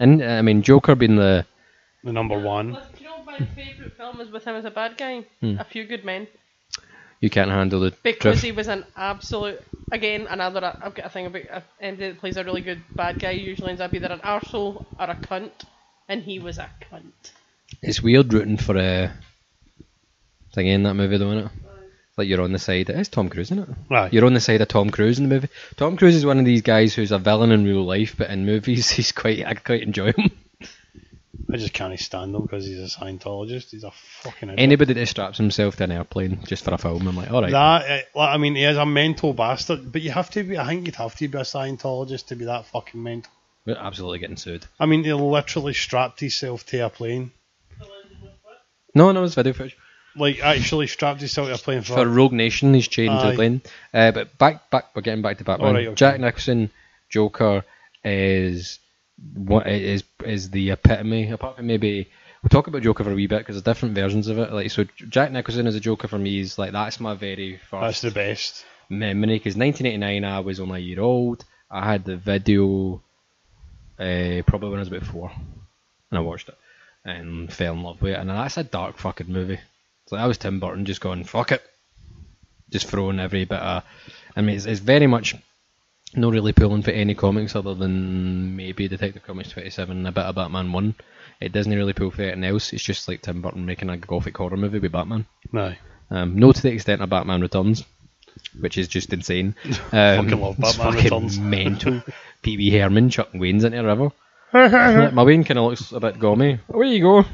And 0.00 0.22
uh, 0.22 0.26
I 0.26 0.42
mean, 0.42 0.62
Joker 0.62 0.94
being 0.94 1.16
the 1.16 1.46
The 2.04 2.12
number 2.12 2.38
one. 2.38 2.72
Do 2.72 2.78
you 2.98 3.06
know 3.06 3.22
my 3.24 3.38
favourite 3.38 3.96
film 3.96 4.20
is 4.20 4.30
with 4.30 4.44
him 4.44 4.56
as 4.56 4.64
a 4.64 4.70
bad 4.70 4.96
guy? 4.96 5.24
Hmm. 5.40 5.58
A 5.58 5.64
Few 5.64 5.84
Good 5.86 6.04
Men. 6.04 6.26
you 7.20 7.30
can't 7.30 7.50
handle 7.50 7.80
the 7.80 7.92
Because 8.02 8.40
truth. 8.40 8.42
he 8.42 8.52
was 8.52 8.68
an 8.68 8.84
absolute. 8.96 9.60
Again, 9.92 10.26
another. 10.28 10.76
I've 10.82 10.94
got 10.94 11.06
a 11.06 11.10
thing 11.10 11.26
about 11.26 11.42
uh, 11.50 11.60
anybody 11.80 12.10
that 12.10 12.18
plays 12.20 12.36
a 12.36 12.44
really 12.44 12.60
good 12.62 12.82
bad 12.94 13.18
guy 13.20 13.30
usually 13.30 13.70
ends 13.70 13.80
up 13.80 13.94
either 13.94 14.08
an 14.08 14.20
arsehole 14.20 14.84
or 14.98 15.10
a 15.10 15.14
cunt, 15.14 15.52
and 16.08 16.22
he 16.22 16.38
was 16.38 16.58
a 16.58 16.68
cunt. 16.90 17.32
It's 17.82 18.02
weird 18.02 18.32
rooting 18.32 18.56
for 18.56 18.76
a 18.76 19.12
thing 20.54 20.66
in 20.66 20.82
that 20.84 20.94
movie, 20.94 21.16
though, 21.18 21.32
isn't 21.32 21.46
it? 21.46 21.52
Like 22.16 22.28
you're 22.28 22.40
on 22.40 22.52
the 22.52 22.58
side. 22.58 22.88
It's 22.88 23.10
Tom 23.10 23.28
Cruise, 23.28 23.50
isn't 23.50 23.68
it? 23.68 23.76
Aye. 23.92 24.08
You're 24.10 24.24
on 24.24 24.32
the 24.32 24.40
side 24.40 24.62
of 24.62 24.68
Tom 24.68 24.88
Cruise 24.88 25.18
in 25.18 25.28
the 25.28 25.34
movie. 25.34 25.48
Tom 25.76 25.98
Cruise 25.98 26.14
is 26.14 26.24
one 26.24 26.38
of 26.38 26.46
these 26.46 26.62
guys 26.62 26.94
who's 26.94 27.12
a 27.12 27.18
villain 27.18 27.52
in 27.52 27.64
real 27.64 27.84
life, 27.84 28.14
but 28.16 28.30
in 28.30 28.46
movies 28.46 28.88
he's 28.96 29.12
quite. 29.12 29.44
I 29.44 29.54
quite 29.54 29.82
enjoy 29.82 30.12
him. 30.12 30.30
I 31.52 31.58
just 31.58 31.74
can't 31.74 31.98
stand 32.00 32.34
him 32.34 32.42
because 32.42 32.66
he's 32.66 32.78
a 32.78 32.98
Scientologist. 32.98 33.70
He's 33.70 33.84
a 33.84 33.90
fucking 33.90 34.48
idiot. 34.48 34.60
Anybody 34.60 34.94
that 34.94 35.06
straps 35.06 35.36
himself 35.36 35.76
to 35.76 35.84
an 35.84 35.92
airplane 35.92 36.40
just 36.44 36.64
for 36.64 36.72
a 36.74 36.78
film, 36.78 37.06
I'm 37.06 37.16
like, 37.16 37.30
all 37.30 37.42
right. 37.42 37.52
That, 37.52 37.84
eh, 37.88 38.02
like, 38.14 38.30
I 38.30 38.38
mean, 38.38 38.56
he 38.56 38.64
is 38.64 38.78
a 38.78 38.86
mental 38.86 39.34
bastard, 39.34 39.92
but 39.92 40.00
you 40.00 40.10
have 40.10 40.30
to 40.30 40.42
be. 40.42 40.58
I 40.58 40.66
think 40.66 40.86
you'd 40.86 40.96
have 40.96 41.14
to 41.16 41.28
be 41.28 41.38
a 41.38 41.42
Scientologist 41.42 42.28
to 42.28 42.36
be 42.36 42.46
that 42.46 42.64
fucking 42.66 43.00
mental. 43.00 43.30
We're 43.66 43.76
absolutely 43.76 44.20
getting 44.20 44.36
sued. 44.38 44.64
I 44.80 44.86
mean, 44.86 45.04
he 45.04 45.12
literally 45.12 45.74
strapped 45.74 46.20
himself 46.20 46.64
to 46.66 46.86
a 46.86 46.90
plane. 46.90 47.32
No, 48.94 49.12
no, 49.12 49.22
it's 49.22 49.34
video 49.34 49.52
footage. 49.52 49.76
Like, 50.16 50.40
actually 50.42 50.86
strapped 50.86 51.20
himself 51.20 51.48
to 51.48 51.54
a 51.54 51.58
plane 51.58 51.82
for. 51.82 51.94
For 51.94 52.06
Rogue 52.06 52.32
Nation, 52.32 52.74
he's 52.74 52.88
chained 52.88 53.10
to 53.10 53.26
Aye. 53.26 53.30
the 53.30 53.36
plane. 53.36 53.62
Uh, 53.92 54.12
but 54.12 54.38
back, 54.38 54.70
back, 54.70 54.86
we're 54.94 55.02
getting 55.02 55.22
back 55.22 55.38
to 55.38 55.44
Batman. 55.44 55.68
Alright, 55.68 55.86
okay. 55.88 55.94
Jack 55.94 56.20
Nicholson, 56.20 56.70
Joker 57.08 57.64
is 58.04 58.78
what 59.34 59.66
is 59.66 60.04
is 60.24 60.50
the 60.50 60.70
epitome. 60.70 61.30
Apart 61.30 61.56
from 61.56 61.66
maybe 61.66 62.08
we'll 62.42 62.48
talk 62.50 62.66
about 62.66 62.82
Joker 62.82 63.04
for 63.04 63.12
a 63.12 63.14
wee 63.14 63.26
bit 63.26 63.38
because 63.38 63.56
there's 63.56 63.74
different 63.74 63.94
versions 63.94 64.28
of 64.28 64.38
it. 64.38 64.52
Like 64.52 64.70
so, 64.70 64.84
Jack 65.08 65.32
Nicholson 65.32 65.66
as 65.66 65.74
a 65.74 65.80
Joker 65.80 66.08
for 66.08 66.18
me 66.18 66.40
is 66.40 66.58
like 66.58 66.72
that's 66.72 67.00
my 67.00 67.14
very 67.14 67.58
first 67.70 67.82
That's 67.82 68.00
the 68.02 68.10
best. 68.10 68.64
memory 68.88 69.38
because 69.38 69.56
1989 69.56 70.24
I 70.24 70.40
was 70.40 70.60
only 70.60 70.80
a 70.80 70.84
year 70.84 71.00
old. 71.00 71.44
I 71.70 71.90
had 71.90 72.04
the 72.04 72.16
video 72.16 73.02
uh, 73.98 74.42
probably 74.46 74.70
when 74.70 74.78
I 74.78 74.82
was 74.82 74.88
about 74.88 75.04
four, 75.04 75.32
and 76.10 76.18
I 76.18 76.20
watched 76.20 76.48
it 76.48 76.58
and 77.04 77.52
fell 77.52 77.74
in 77.74 77.82
love 77.82 78.02
with 78.02 78.12
it. 78.12 78.18
And 78.18 78.30
that's 78.30 78.56
a 78.56 78.64
dark 78.64 78.98
fucking 78.98 79.32
movie. 79.32 79.58
It's 80.06 80.12
like 80.12 80.20
I 80.20 80.26
was 80.28 80.38
Tim 80.38 80.60
Burton 80.60 80.84
just 80.84 81.00
going 81.00 81.24
fuck 81.24 81.50
it, 81.50 81.62
just 82.70 82.86
throwing 82.86 83.18
every 83.18 83.44
bit 83.44 83.58
of. 83.58 83.82
I 84.36 84.40
mean, 84.40 84.54
it's, 84.54 84.64
it's 84.64 84.78
very 84.78 85.08
much 85.08 85.34
not 86.14 86.32
really 86.32 86.52
pulling 86.52 86.82
for 86.82 86.92
any 86.92 87.16
comics 87.16 87.56
other 87.56 87.74
than 87.74 88.54
maybe 88.54 88.86
Detective 88.86 89.24
Comics 89.24 89.50
27 89.50 89.96
and 89.96 90.06
a 90.06 90.12
bit 90.12 90.24
of 90.24 90.36
Batman 90.36 90.70
1. 90.70 90.94
It 91.40 91.50
doesn't 91.50 91.72
really 91.74 91.92
pull 91.92 92.12
for 92.12 92.22
anything 92.22 92.44
else. 92.44 92.72
It's 92.72 92.84
just 92.84 93.08
like 93.08 93.20
Tim 93.22 93.42
Burton 93.42 93.66
making 93.66 93.90
a 93.90 93.96
gothic 93.96 94.36
horror 94.36 94.56
movie 94.56 94.78
with 94.78 94.92
Batman. 94.92 95.26
No. 95.52 95.74
Um, 96.08 96.38
no 96.38 96.52
to 96.52 96.62
the 96.62 96.70
extent 96.70 97.02
of 97.02 97.10
Batman 97.10 97.40
Returns, 97.40 97.82
which 98.60 98.78
is 98.78 98.86
just 98.86 99.12
insane. 99.12 99.56
Um, 99.92 100.28
Fucking 100.28 100.40
love 100.40 100.58
Batman 100.58 100.92
fucking 100.92 101.04
Returns. 101.04 101.38
mental. 101.40 102.02
Pee 102.42 102.56
Wee 102.56 102.70
Herman 102.78 103.10
chucking 103.10 103.40
Wayne's 103.40 103.64
into 103.64 103.80
a 103.80 103.82
river. 103.82 104.12
Like, 104.52 105.12
my 105.12 105.24
Wayne 105.24 105.42
kind 105.42 105.58
of 105.58 105.64
looks 105.64 105.90
a 105.90 105.98
bit 105.98 106.20
gommy. 106.20 106.60
Away 106.68 106.94
you 106.94 107.00
go. 107.00 107.24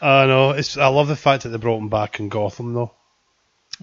I 0.00 0.26
know. 0.26 0.50
It's. 0.50 0.76
I 0.76 0.88
love 0.88 1.08
the 1.08 1.16
fact 1.16 1.44
that 1.44 1.50
they 1.50 1.58
brought 1.58 1.78
him 1.78 1.88
back 1.88 2.20
in 2.20 2.28
Gotham 2.28 2.74
though, 2.74 2.92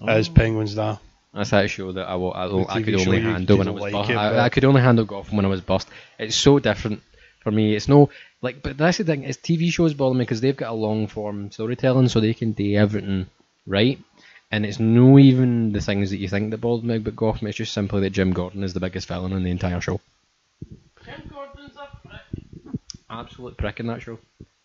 as 0.06 0.28
oh. 0.28 0.32
Penguin's 0.32 0.74
da. 0.74 0.98
That's 1.34 1.50
that 1.50 1.70
show 1.70 1.92
that 1.92 2.08
I, 2.08 2.16
wa- 2.16 2.30
I, 2.30 2.76
I 2.76 2.82
could 2.82 2.94
only 2.94 3.20
handle 3.20 3.56
you 3.56 3.58
when 3.58 3.68
I 3.68 3.70
was 3.70 3.82
like 3.82 3.92
bust. 3.92 4.10
it, 4.10 4.14
I, 4.14 4.44
I 4.46 4.48
could 4.48 4.64
only 4.64 4.80
handle 4.80 5.04
Gotham 5.04 5.36
when 5.36 5.44
I 5.44 5.48
was 5.48 5.60
bust. 5.60 5.88
It's 6.18 6.34
so 6.34 6.58
different 6.58 7.02
for 7.40 7.50
me. 7.50 7.76
It's 7.76 7.86
no 7.86 8.10
like, 8.40 8.62
but 8.62 8.76
that's 8.76 8.98
the 8.98 9.04
thing. 9.04 9.24
Is 9.24 9.36
TV 9.36 9.72
shows 9.72 9.94
bother 9.94 10.14
me 10.14 10.22
because 10.22 10.40
they've 10.40 10.56
got 10.56 10.70
a 10.70 10.74
long 10.74 11.06
form 11.06 11.50
storytelling, 11.50 12.08
so 12.08 12.20
they 12.20 12.34
can 12.34 12.52
do 12.52 12.74
everything 12.74 13.26
right. 13.66 13.98
And 14.50 14.64
it's 14.64 14.80
no 14.80 15.18
even 15.18 15.72
the 15.72 15.80
things 15.80 16.10
that 16.10 16.18
you 16.18 16.28
think 16.28 16.50
that 16.50 16.58
bother 16.58 16.86
me 16.86 16.98
but 16.98 17.16
Gotham. 17.16 17.48
It's 17.48 17.58
just 17.58 17.72
simply 17.72 18.00
that 18.02 18.10
Jim 18.10 18.32
Gordon 18.32 18.62
is 18.62 18.74
the 18.74 18.80
biggest 18.80 19.08
villain 19.08 19.32
in 19.32 19.42
the 19.42 19.50
entire 19.50 19.80
show. 19.80 20.00
Jim 21.04 21.30
Gordon's 21.32 21.76
a 21.76 22.08
prick. 22.08 22.74
Absolute 23.10 23.56
prick 23.56 23.80
in 23.80 23.88
that 23.88 24.02
show. 24.02 24.18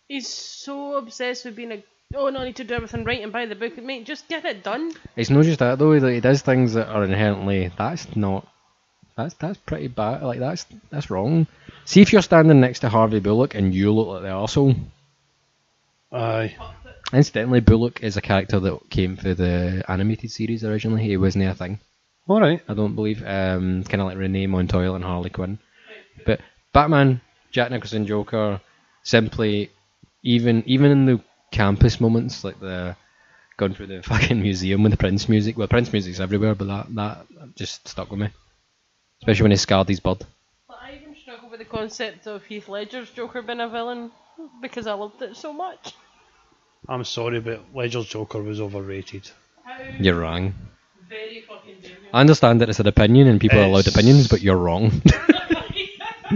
He's 0.08 0.28
so 0.28 0.96
obsessed 0.96 1.44
with 1.44 1.56
being 1.56 1.72
a. 1.72 1.84
Oh 2.14 2.28
no, 2.28 2.40
I 2.40 2.44
need 2.44 2.56
to 2.56 2.64
do 2.64 2.74
everything 2.74 3.04
right 3.04 3.22
and 3.22 3.32
buy 3.32 3.46
the 3.46 3.54
book. 3.54 3.76
Mate, 3.82 4.06
just 4.06 4.28
get 4.28 4.44
it 4.44 4.62
done. 4.62 4.92
It's 5.16 5.30
not 5.30 5.44
just 5.44 5.58
that 5.58 5.78
though. 5.78 5.90
Like, 5.90 6.14
he 6.14 6.20
does 6.20 6.42
things 6.42 6.74
that 6.74 6.88
are 6.88 7.04
inherently 7.04 7.72
that's 7.76 8.14
not 8.14 8.46
that's 9.16 9.34
that's 9.34 9.58
pretty 9.58 9.88
bad. 9.88 10.22
Like 10.22 10.38
that's 10.38 10.66
that's 10.90 11.10
wrong. 11.10 11.46
See 11.84 12.02
if 12.02 12.12
you're 12.12 12.22
standing 12.22 12.60
next 12.60 12.80
to 12.80 12.88
Harvey 12.88 13.20
Bullock 13.20 13.54
and 13.54 13.74
you 13.74 13.92
look 13.92 14.08
like 14.08 14.22
the 14.22 14.28
arsehole. 14.28 14.76
Aye. 16.12 16.56
Incidentally, 17.12 17.60
Bullock 17.60 18.02
is 18.02 18.16
a 18.16 18.22
character 18.22 18.58
that 18.60 18.90
came 18.90 19.16
for 19.16 19.34
the 19.34 19.84
animated 19.88 20.30
series 20.30 20.64
originally. 20.64 21.02
He 21.02 21.16
wasn't 21.16 21.44
a 21.44 21.54
thing. 21.54 21.80
All 22.26 22.40
right. 22.40 22.62
I 22.68 22.74
don't 22.74 22.94
believe. 22.94 23.22
Um, 23.22 23.84
kind 23.84 24.00
of 24.00 24.06
like 24.06 24.16
Renee 24.16 24.46
Montoya 24.46 24.94
and 24.94 25.04
Harley 25.04 25.30
Quinn. 25.30 25.58
But 26.24 26.40
Batman, 26.72 27.20
Jack 27.50 27.70
Nicholson, 27.70 28.06
Joker, 28.06 28.60
simply, 29.02 29.70
even 30.24 30.64
even 30.66 30.90
in 30.90 31.06
the 31.06 31.20
campus 31.52 32.00
moments, 32.00 32.42
like 32.42 32.58
the 32.58 32.96
going 33.56 33.74
through 33.74 33.86
the 33.86 34.02
fucking 34.10 34.40
museum 34.42 34.82
with 34.82 34.90
the 34.90 34.98
Prince 34.98 35.28
music. 35.28 35.56
Well, 35.56 35.68
Prince 35.68 35.92
music's 35.92 36.18
everywhere, 36.18 36.54
but 36.56 36.66
that 36.66 36.94
that 36.96 37.26
just 37.54 37.86
stuck 37.86 38.10
with 38.10 38.20
me. 38.20 38.30
Especially 39.22 39.44
when 39.44 39.52
he 39.52 39.56
scarred 39.56 39.88
his 39.88 40.00
bud. 40.00 40.26
But 40.66 40.78
I 40.82 40.98
even 41.00 41.14
struggle 41.14 41.48
with 41.48 41.60
the 41.60 41.64
concept 41.64 42.26
of 42.26 42.44
Heath 42.44 42.68
Ledger's 42.68 43.10
Joker 43.10 43.42
being 43.42 43.60
a 43.60 43.68
villain 43.68 44.10
because 44.60 44.86
I 44.86 44.94
loved 44.94 45.22
it 45.22 45.36
so 45.36 45.52
much. 45.52 45.94
I'm 46.88 47.04
sorry, 47.04 47.40
but 47.40 47.64
Ledger's 47.72 48.06
Joker 48.06 48.42
was 48.42 48.60
overrated. 48.60 49.30
How 49.64 49.78
You're 49.98 50.20
wrong. 50.20 50.54
very 51.08 51.42
fucking. 51.48 51.76
I 52.12 52.20
understand 52.20 52.60
that 52.60 52.68
it's 52.68 52.80
an 52.80 52.86
opinion 52.86 53.28
and 53.28 53.40
people 53.40 53.60
are 53.60 53.64
allowed 53.64 53.86
opinions, 53.86 54.28
but 54.28 54.42
you're 54.42 54.56
wrong. 54.56 55.02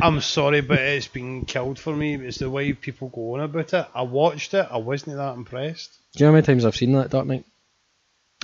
I'm 0.00 0.20
sorry, 0.20 0.60
but 0.60 0.78
it's 0.78 1.08
been 1.08 1.44
killed 1.44 1.78
for 1.78 1.94
me. 1.94 2.14
It's 2.14 2.38
the 2.38 2.50
way 2.50 2.72
people 2.72 3.08
go 3.08 3.34
on 3.34 3.40
about 3.40 3.72
it. 3.74 3.86
I 3.94 4.02
watched 4.02 4.54
it. 4.54 4.66
I 4.70 4.76
wasn't 4.76 5.16
that 5.16 5.34
impressed. 5.34 5.98
Do 6.14 6.20
you 6.20 6.26
know 6.26 6.32
how 6.32 6.34
many 6.36 6.46
times 6.46 6.64
I've 6.64 6.76
seen 6.76 6.92
that 6.92 7.10
Dark 7.10 7.26
Knight? 7.26 7.44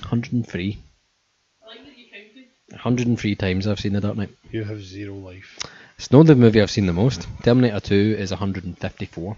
103. 0.01 0.77
I 1.63 1.67
like 1.67 1.83
that 1.83 1.97
you 1.97 2.05
counted. 2.11 2.49
103 2.71 3.35
times 3.35 3.67
I've 3.67 3.79
seen 3.79 3.93
The 3.93 4.01
Dark 4.01 4.17
Knight. 4.17 4.29
You 4.51 4.63
have 4.63 4.81
zero 4.81 5.15
life. 5.15 5.59
It's 5.97 6.11
not 6.11 6.25
the 6.25 6.35
movie 6.35 6.61
I've 6.61 6.71
seen 6.71 6.87
the 6.87 6.93
most. 6.93 7.27
Terminator 7.43 7.79
2 7.79 8.15
is 8.19 8.31
154. 8.31 9.35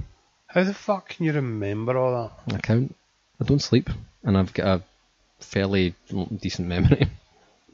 How 0.48 0.64
the 0.64 0.74
fuck 0.74 1.10
can 1.10 1.26
you 1.26 1.34
remember 1.34 1.98
all 1.98 2.32
that? 2.48 2.56
I 2.56 2.60
count. 2.60 2.96
I 3.40 3.46
don't 3.46 3.62
sleep, 3.62 3.90
and 4.24 4.38
I've 4.38 4.54
got 4.54 4.80
a 4.80 4.84
fairly 5.40 5.94
decent 6.40 6.68
memory. 6.68 7.08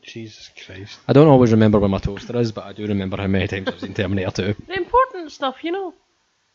Jesus 0.04 0.52
Christ. 0.66 1.00
I 1.08 1.14
don't 1.14 1.28
always 1.28 1.52
remember 1.52 1.80
where 1.80 1.90
my 1.90 1.98
toaster 1.98 2.38
is, 2.38 2.52
but 2.52 2.66
I 2.66 2.74
do 2.74 2.86
remember 2.88 3.18
how 3.18 3.28
many 3.28 3.48
times 3.48 3.68
I've 3.68 3.80
seen 3.80 3.94
Terminator 3.94 4.54
2. 4.54 4.56
The 4.68 4.74
important 4.74 5.32
stuff, 5.32 5.64
you 5.64 5.72
know. 5.72 5.94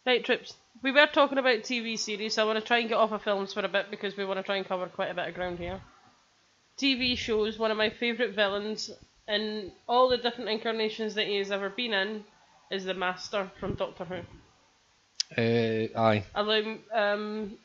Right, 0.06 0.24
Trips. 0.24 0.54
We 0.82 0.92
were 0.92 1.06
talking 1.06 1.38
about 1.38 1.60
TV 1.60 1.98
series, 1.98 2.34
so 2.34 2.42
I 2.42 2.46
want 2.46 2.58
to 2.58 2.64
try 2.64 2.78
and 2.78 2.88
get 2.88 2.98
off 2.98 3.12
of 3.12 3.22
films 3.22 3.52
for 3.52 3.60
a 3.60 3.68
bit 3.68 3.90
because 3.90 4.16
we 4.16 4.24
want 4.24 4.38
to 4.38 4.42
try 4.44 4.56
and 4.56 4.66
cover 4.66 4.86
quite 4.86 5.10
a 5.10 5.14
bit 5.14 5.28
of 5.28 5.34
ground 5.34 5.58
here. 5.58 5.80
TV 6.80 7.16
shows, 7.16 7.58
one 7.58 7.70
of 7.70 7.76
my 7.76 7.90
favourite 7.90 8.34
villains 8.34 8.90
in 9.26 9.72
all 9.88 10.08
the 10.08 10.16
different 10.16 10.50
incarnations 10.50 11.14
that 11.16 11.26
he 11.26 11.36
has 11.38 11.50
ever 11.50 11.68
been 11.68 11.92
in 11.92 12.24
is 12.70 12.84
the 12.84 12.94
Master 12.94 13.50
from 13.58 13.74
Doctor 13.74 14.04
Who. 14.04 14.20
Uh, 15.36 16.00
aye. 16.00 16.24
Although, 16.34 16.78
um, 16.94 17.58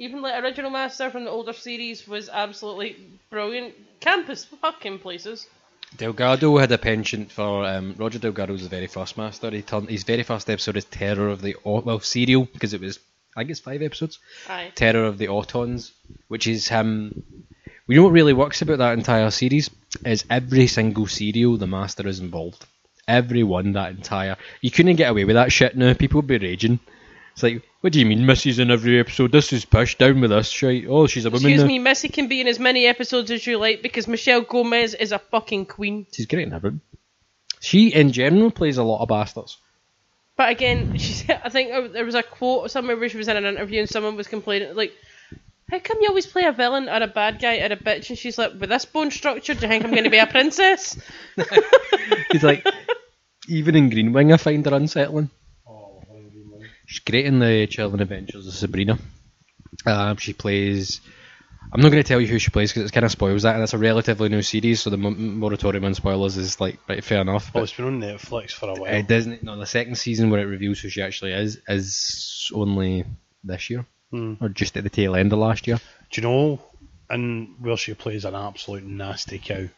even 0.00 0.22
the 0.22 0.38
original 0.38 0.70
Master 0.70 1.10
from 1.10 1.24
the 1.24 1.30
older 1.30 1.52
series 1.52 2.08
was 2.08 2.30
absolutely 2.30 2.96
brilliant. 3.28 3.74
Campus 4.00 4.46
fucking 4.46 4.98
places. 4.98 5.46
Delgado 5.98 6.56
had 6.56 6.72
a 6.72 6.78
penchant 6.78 7.30
for 7.30 7.66
um, 7.66 7.94
Roger 7.98 8.18
Delgado 8.18 8.52
was 8.54 8.62
the 8.62 8.70
very 8.70 8.86
first 8.86 9.18
master. 9.18 9.50
He 9.50 9.60
turned 9.60 9.90
his 9.90 10.04
very 10.04 10.22
first 10.22 10.48
episode 10.48 10.78
is 10.78 10.86
Terror 10.86 11.28
of 11.28 11.42
the 11.42 11.54
well 11.64 12.00
serial 12.00 12.46
because 12.50 12.72
it 12.72 12.80
was 12.80 12.98
I 13.36 13.44
guess 13.44 13.60
five 13.60 13.82
episodes. 13.82 14.18
Aye. 14.48 14.72
Terror 14.74 15.04
of 15.04 15.18
the 15.18 15.26
Autons, 15.26 15.90
which 16.28 16.46
is 16.46 16.68
him. 16.68 17.22
We 17.86 17.96
know 17.96 18.04
what 18.04 18.12
really 18.12 18.32
works 18.32 18.62
about 18.62 18.78
that 18.78 18.96
entire 18.96 19.30
series 19.30 19.68
is 20.06 20.24
every 20.30 20.66
single 20.66 21.08
serial 21.08 21.58
the 21.58 21.66
master 21.66 22.08
is 22.08 22.20
involved. 22.20 22.64
Every 23.06 23.42
one 23.42 23.72
that 23.72 23.90
entire 23.90 24.38
you 24.62 24.70
couldn't 24.70 24.96
get 24.96 25.10
away 25.10 25.24
with 25.24 25.36
that 25.36 25.52
shit 25.52 25.76
now. 25.76 25.92
People 25.92 26.18
would 26.22 26.26
be 26.26 26.38
raging. 26.38 26.80
It's 27.32 27.42
like, 27.42 27.62
what 27.80 27.92
do 27.92 28.00
you 28.00 28.06
mean 28.06 28.26
Missy's 28.26 28.58
in 28.58 28.70
every 28.70 29.00
episode? 29.00 29.32
This 29.32 29.52
is 29.52 29.64
push 29.64 29.96
down 29.96 30.20
with 30.20 30.32
us, 30.32 30.48
shit. 30.48 30.86
Oh, 30.88 31.06
she's 31.06 31.24
a 31.24 31.30
woman 31.30 31.46
Excuse 31.46 31.62
now. 31.62 31.66
me, 31.66 31.78
Missy 31.78 32.08
can 32.08 32.28
be 32.28 32.40
in 32.40 32.48
as 32.48 32.58
many 32.58 32.86
episodes 32.86 33.30
as 33.30 33.46
you 33.46 33.58
like 33.58 33.82
because 33.82 34.06
Michelle 34.06 34.42
Gomez 34.42 34.94
is 34.94 35.12
a 35.12 35.18
fucking 35.18 35.66
queen. 35.66 36.06
She's 36.12 36.26
great 36.26 36.46
in 36.48 36.52
everything. 36.52 36.80
She 37.60 37.88
in 37.88 38.12
general 38.12 38.50
plays 38.50 38.78
a 38.78 38.82
lot 38.82 39.02
of 39.02 39.08
bastards. 39.08 39.58
But 40.36 40.50
again, 40.50 40.96
she 40.98 41.12
said, 41.12 41.40
I 41.44 41.48
think 41.48 41.72
uh, 41.72 41.88
there 41.88 42.04
was 42.04 42.14
a 42.14 42.22
quote 42.22 42.70
somewhere 42.70 42.96
where 42.96 43.08
she 43.08 43.16
was 43.16 43.28
in 43.28 43.36
an 43.36 43.44
interview 43.44 43.80
and 43.80 43.88
someone 43.88 44.16
was 44.16 44.26
complaining, 44.26 44.74
like, 44.74 44.92
how 45.70 45.78
come 45.78 45.98
you 46.00 46.08
always 46.08 46.26
play 46.26 46.44
a 46.44 46.52
villain 46.52 46.88
or 46.88 47.02
a 47.02 47.06
bad 47.06 47.40
guy 47.40 47.58
or 47.60 47.66
a 47.66 47.76
bitch? 47.76 48.10
And 48.10 48.18
she's 48.18 48.36
like, 48.36 48.52
with 48.58 48.70
this 48.70 48.84
bone 48.84 49.10
structure, 49.10 49.54
do 49.54 49.60
you 49.60 49.68
think 49.68 49.84
I'm 49.84 49.92
going 49.92 50.04
to 50.04 50.10
be 50.10 50.18
a 50.18 50.26
princess? 50.26 51.00
He's 52.32 52.42
like, 52.42 52.66
even 53.46 53.76
in 53.76 53.88
Green 53.88 54.12
Wing, 54.12 54.32
I 54.32 54.36
find 54.36 54.66
her 54.66 54.74
unsettling. 54.74 55.30
Oh, 56.90 56.92
She's 56.92 56.98
great 57.00 57.26
in 57.26 57.38
the 57.38 57.66
Chilling 57.68 58.00
Adventures 58.00 58.46
of 58.46 58.54
Sabrina. 58.54 58.98
Um, 59.86 60.16
she 60.16 60.32
plays. 60.32 61.00
I'm 61.72 61.80
not 61.80 61.90
going 61.90 62.02
to 62.02 62.08
tell 62.08 62.20
you 62.20 62.26
who 62.26 62.38
she 62.40 62.50
plays 62.50 62.72
because 62.72 62.90
it 62.90 62.92
kind 62.92 63.04
of 63.06 63.12
spoils 63.12 63.42
that, 63.44 63.54
and 63.54 63.62
it's 63.62 63.74
a 63.74 63.78
relatively 63.78 64.28
new 64.28 64.42
series, 64.42 64.80
so 64.80 64.90
the 64.90 64.96
m- 64.96 65.38
moratorium 65.38 65.84
on 65.84 65.94
spoilers 65.94 66.36
is 66.36 66.60
like 66.60 66.78
right, 66.88 67.04
fair 67.04 67.20
enough. 67.20 67.54
Well, 67.54 67.62
it's 67.62 67.72
been 67.72 67.86
on 67.86 68.00
Netflix 68.00 68.50
for 68.52 68.70
a 68.70 68.74
while. 68.74 68.92
it 68.92 69.06
doesn't. 69.06 69.44
No, 69.44 69.56
the 69.56 69.66
second 69.66 69.94
season 69.96 70.30
where 70.30 70.40
it 70.40 70.46
reveals 70.46 70.80
who 70.80 70.88
she 70.88 71.00
actually 71.02 71.32
is 71.32 71.60
is 71.68 72.50
only 72.52 73.04
this 73.44 73.70
year, 73.70 73.86
Hmm. 74.10 74.34
or 74.40 74.48
just 74.48 74.76
at 74.76 74.82
the 74.82 74.90
tail 74.90 75.14
end 75.14 75.32
of 75.32 75.38
last 75.38 75.68
year. 75.68 75.78
Do 76.10 76.20
you 76.20 76.26
know, 76.26 76.60
and 77.08 77.54
where 77.60 77.76
she 77.76 77.94
plays 77.94 78.24
an 78.24 78.34
absolute 78.34 78.82
nasty 78.84 79.38
cow? 79.38 79.68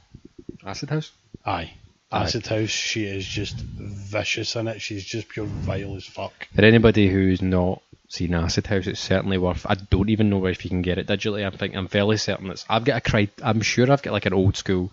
Acid 0.64 0.88
House. 0.88 1.10
Aye. 1.44 1.74
Acid 2.12 2.46
House, 2.46 2.68
she 2.70 3.04
is 3.04 3.26
just 3.26 3.56
vicious 3.56 4.54
in 4.56 4.68
it. 4.68 4.80
She's 4.82 5.04
just 5.04 5.28
pure 5.28 5.46
vile 5.46 5.96
as 5.96 6.04
fuck. 6.04 6.48
For 6.54 6.64
anybody 6.64 7.08
who's 7.08 7.40
not 7.42 7.82
seen 8.08 8.34
Acid 8.34 8.66
House, 8.66 8.86
it's 8.86 9.00
certainly 9.00 9.38
worth. 9.38 9.64
I 9.68 9.74
don't 9.74 10.10
even 10.10 10.28
know 10.30 10.44
if 10.46 10.64
you 10.64 10.68
can 10.70 10.82
get 10.82 10.98
it 10.98 11.06
digitally. 11.06 11.44
I'm 11.46 11.52
think 11.56 11.74
I'm 11.74 11.88
fairly 11.88 12.16
certain 12.18 12.50
it's. 12.50 12.64
I've 12.68 12.84
got 12.84 12.98
a 12.98 13.10
cri- 13.10 13.30
I'm 13.42 13.60
sure 13.62 13.90
I've 13.90 14.02
got 14.02 14.12
like 14.12 14.26
an 14.26 14.34
old 14.34 14.56
school, 14.56 14.92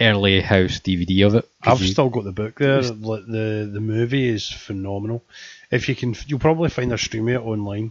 early 0.00 0.40
house 0.40 0.80
DVD 0.80 1.26
of 1.26 1.34
it. 1.36 1.48
I've 1.62 1.80
you- 1.80 1.88
still 1.92 2.10
got 2.10 2.24
the 2.24 2.32
book 2.32 2.58
there. 2.58 2.82
Like, 2.82 3.26
the 3.26 3.68
the 3.72 3.80
movie 3.80 4.28
is 4.28 4.48
phenomenal. 4.50 5.22
If 5.70 5.88
you 5.88 5.94
can, 5.96 6.14
you'll 6.26 6.38
probably 6.40 6.70
find 6.70 6.90
her 6.90 6.98
streaming 6.98 7.34
it 7.36 7.40
online. 7.42 7.90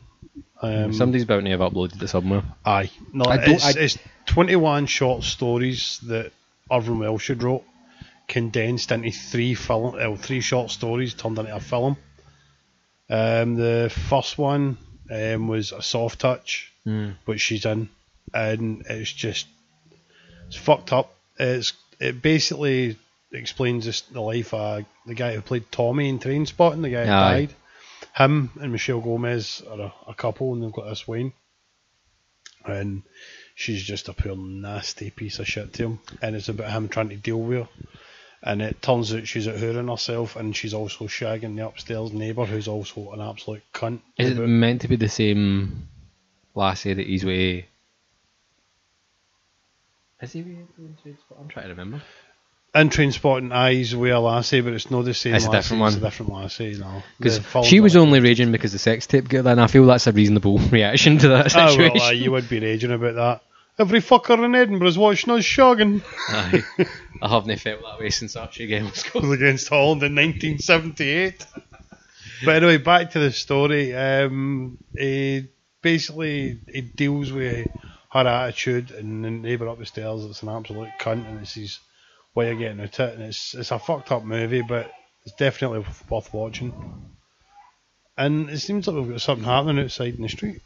Um, 0.61 0.93
Somebody's 0.93 1.25
bound 1.25 1.45
to 1.45 1.51
have 1.51 1.59
uploaded 1.59 2.01
it 2.01 2.07
somewhere. 2.07 2.43
Aye, 2.65 2.89
no, 3.11 3.25
I 3.25 3.35
it's, 3.43 3.65
I- 3.65 3.79
it's 3.79 3.97
21 4.27 4.85
short 4.85 5.23
stories 5.23 5.99
that 6.07 6.31
Irvine 6.71 6.99
Welsh 6.99 7.27
had 7.27 7.43
wrote, 7.43 7.63
condensed 8.27 8.91
into 8.91 9.11
three 9.11 9.53
film, 9.53 9.95
uh, 9.99 10.15
three 10.15 10.41
short 10.41 10.71
stories 10.71 11.13
turned 11.13 11.37
into 11.39 11.55
a 11.55 11.59
film. 11.59 11.97
Um, 13.09 13.55
the 13.55 13.91
first 14.09 14.37
one 14.37 14.77
um, 15.11 15.47
was 15.47 15.71
a 15.71 15.81
soft 15.81 16.19
touch, 16.19 16.69
Mm. 16.85 17.15
which 17.23 17.39
she's 17.39 17.65
in, 17.65 17.87
and 18.33 18.83
it's 18.89 19.11
just 19.13 19.47
it's 20.47 20.57
fucked 20.57 20.91
up. 20.91 21.15
It's 21.39 21.71
it 21.99 22.21
basically 22.21 22.97
explains 23.31 23.85
this, 23.85 24.01
the 24.01 24.19
life 24.21 24.53
of 24.53 24.83
the 25.05 25.13
guy 25.13 25.33
who 25.33 25.41
played 25.41 25.71
Tommy 25.71 26.09
in 26.09 26.19
Trainspotting, 26.19 26.81
the 26.81 26.89
guy 26.89 27.05
who 27.05 27.11
Aye. 27.11 27.31
died. 27.45 27.53
Him 28.17 28.51
and 28.59 28.71
Michelle 28.73 28.99
Gomez 28.99 29.61
are 29.69 29.79
a, 29.79 29.93
a 30.09 30.13
couple, 30.13 30.53
and 30.53 30.61
they've 30.61 30.73
got 30.73 30.89
this 30.89 31.07
Wayne, 31.07 31.31
and 32.65 33.03
she's 33.55 33.81
just 33.83 34.09
a 34.09 34.13
pure 34.13 34.35
nasty 34.35 35.09
piece 35.09 35.39
of 35.39 35.47
shit 35.47 35.73
to 35.73 35.83
him, 35.83 35.99
and 36.21 36.35
it's 36.35 36.49
about 36.49 36.71
him 36.71 36.89
trying 36.89 37.09
to 37.09 37.15
deal 37.15 37.39
with 37.39 37.59
her. 37.59 37.69
And 38.45 38.61
it 38.61 38.81
turns 38.81 39.13
out 39.13 39.25
she's 39.25 39.47
at 39.47 39.57
hooring 39.57 39.87
herself, 39.87 40.35
and 40.35 40.53
she's 40.53 40.73
also 40.73 41.05
shagging 41.05 41.55
the 41.55 41.65
upstairs 41.65 42.11
neighbour, 42.11 42.45
who's 42.45 42.67
also 42.67 43.13
an 43.13 43.21
absolute 43.21 43.63
cunt. 43.73 44.01
Is 44.17 44.31
it 44.31 44.35
meant 44.47 44.81
to 44.81 44.89
be 44.89 44.97
the 44.97 45.07
same 45.07 45.87
lassie 46.53 46.93
that 46.93 47.07
he's 47.07 47.23
with? 47.23 47.63
Is 50.21 50.31
he 50.33 50.41
with? 50.41 50.57
I'm 51.39 51.47
trying 51.47 51.65
to 51.65 51.69
remember. 51.69 52.01
in 52.75 53.51
Eyes 53.53 53.95
with 53.95 54.11
a 54.11 54.19
lassie, 54.19 54.59
but 54.59 54.73
it's 54.73 54.91
not 54.91 55.05
the 55.05 55.13
same. 55.13 55.35
It's 55.35 55.45
a 55.45 55.49
lassie, 55.49 55.75
different 55.75 55.83
It's 55.83 55.95
one. 55.95 56.03
a 56.03 56.05
different 56.05 56.33
lassie, 56.33 56.77
no. 56.77 57.03
Because 57.17 57.39
she 57.65 57.79
was 57.79 57.95
only 57.95 58.19
raging 58.19 58.51
because 58.51 58.73
the 58.73 58.79
sex 58.79 59.07
tape 59.07 59.29
got 59.29 59.45
and 59.45 59.61
I 59.61 59.67
feel 59.67 59.85
that's 59.85 60.07
a 60.07 60.11
reasonable 60.11 60.57
reaction 60.71 61.17
to 61.19 61.29
that 61.29 61.51
situation. 61.51 61.93
well, 61.93 62.03
aye, 62.03 62.11
you 62.11 62.31
would 62.31 62.49
be 62.49 62.59
raging 62.59 62.91
about 62.91 63.15
that. 63.15 63.41
Every 63.79 63.99
fucker 64.01 64.43
in 64.43 64.53
Edinburgh's 64.53 64.97
watching 64.97 65.33
us 65.33 65.43
shogging. 65.43 66.03
Aye. 66.29 66.63
I 67.21 67.27
haven't 67.27 67.57
felt 67.59 67.81
that 67.81 67.99
way 67.99 68.09
since 68.09 68.35
Archie 68.35 68.67
Gemmill 68.67 69.13
was 69.13 69.13
was 69.13 69.31
against 69.31 69.69
Holland 69.69 70.03
in 70.03 70.13
1978. 70.13 71.45
but 72.45 72.55
anyway, 72.55 72.77
back 72.77 73.11
to 73.11 73.19
the 73.19 73.31
story. 73.31 73.95
Um, 73.95 74.77
he 74.95 75.47
basically 75.81 76.59
he 76.71 76.81
deals 76.81 77.31
with 77.31 77.67
her 78.11 78.27
attitude, 78.27 78.91
and 78.91 79.25
the 79.25 79.31
neighbour 79.31 79.69
up 79.69 79.79
the 79.79 79.85
stairs 79.85 80.23
it's 80.25 80.43
an 80.43 80.49
absolute 80.49 80.89
cunt, 80.99 81.27
and 81.27 81.39
it's 81.39 81.55
his 81.55 81.79
way 82.35 82.51
of 82.51 82.59
getting 82.59 82.79
a 82.79 82.87
tit 82.87 83.13
and 83.13 83.23
it's 83.23 83.53
it's 83.55 83.71
a 83.71 83.79
fucked 83.79 84.11
up 84.11 84.23
movie, 84.23 84.61
but 84.61 84.91
it's 85.25 85.35
definitely 85.35 85.85
worth 86.09 86.33
watching. 86.33 86.73
And 88.15 88.49
it 88.49 88.59
seems 88.59 88.85
like 88.87 88.95
we've 88.95 89.09
got 89.09 89.21
something 89.21 89.45
happening 89.45 89.83
outside 89.83 90.15
in 90.15 90.21
the 90.21 90.29
street. 90.29 90.61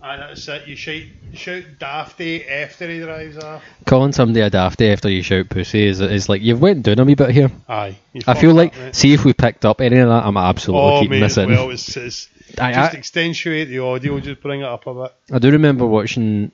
Aye, 0.00 0.16
that's 0.16 0.48
it. 0.48 0.66
You 0.66 0.76
shout, 0.76 1.02
shout 1.34 1.62
dafty 1.78 2.48
after 2.48 2.88
he 2.88 3.00
drives 3.00 3.36
off. 3.36 3.62
Calling 3.84 4.12
somebody 4.12 4.40
a 4.40 4.48
dafty 4.48 4.90
after 4.90 5.10
you 5.10 5.22
shout 5.22 5.48
pussy 5.50 5.86
is, 5.86 6.00
is 6.00 6.28
like 6.30 6.40
you've 6.42 6.60
went 6.60 6.84
down 6.84 6.98
a 6.98 7.04
wee 7.04 7.14
bit 7.14 7.30
here. 7.30 7.50
Aye. 7.68 7.98
I 8.26 8.34
feel 8.34 8.54
like 8.54 8.72
up, 8.74 8.78
mate. 8.78 8.94
see 8.96 9.12
if 9.12 9.24
we 9.26 9.34
picked 9.34 9.64
up 9.66 9.80
any 9.82 9.98
of 9.98 10.08
that, 10.08 10.24
I'm 10.24 10.36
absolutely 10.38 10.88
Oh, 10.90 11.00
keeping 11.02 11.20
mate, 11.20 11.26
this 11.26 11.36
in. 11.36 11.50
well, 11.50 11.70
it's, 11.70 11.96
it's 11.96 12.28
I, 12.58 12.72
just 12.72 12.94
I, 12.94 12.98
accentuate 12.98 13.68
the 13.68 13.80
audio, 13.80 14.18
just 14.20 14.40
bring 14.40 14.60
it 14.60 14.66
up 14.66 14.86
a 14.86 14.94
bit. 14.94 15.12
I 15.32 15.38
do 15.38 15.50
remember 15.50 15.86
watching 15.86 16.50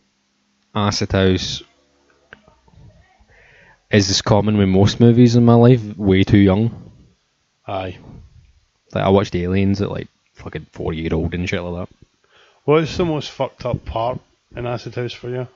Acid 0.74 1.12
House. 1.12 1.62
Is 3.90 4.08
this 4.08 4.22
common 4.22 4.56
with 4.56 4.68
most 4.68 4.98
movies 5.00 5.36
in 5.36 5.44
my 5.44 5.54
life? 5.54 5.96
Way 5.98 6.24
too 6.24 6.38
young. 6.38 6.90
Aye. 7.66 7.98
Like 8.94 9.04
I 9.04 9.08
watched 9.10 9.34
Aliens 9.36 9.80
at 9.82 9.90
like 9.90 10.08
fucking 10.42 10.66
four 10.72 10.92
year 10.92 11.14
old 11.14 11.34
and 11.34 11.48
shit 11.48 11.62
like 11.62 11.88
that. 11.88 11.96
What's 12.64 12.96
the 12.96 13.04
most 13.04 13.30
fucked 13.30 13.64
up 13.64 13.84
part 13.84 14.20
in 14.54 14.66
Acid 14.66 14.94
House 14.94 15.12
for 15.12 15.30
you? 15.30 15.48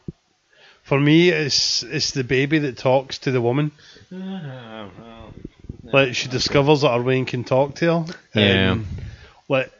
For 0.82 0.98
me, 1.00 1.30
it's 1.30 1.82
it's 1.82 2.12
the 2.12 2.24
baby 2.24 2.58
that 2.60 2.78
talks 2.78 3.18
to 3.18 3.30
the 3.30 3.40
woman. 3.40 3.72
Like 5.92 6.16
she 6.16 6.28
discovers 6.28 6.80
that 6.80 6.96
her 6.96 7.02
Wayne 7.02 7.26
can 7.26 7.44
talk 7.44 7.76
to 7.76 8.00
her. 8.00 8.14
Yeah. 8.34 8.72
Um, 8.72 8.86
like 9.48 9.70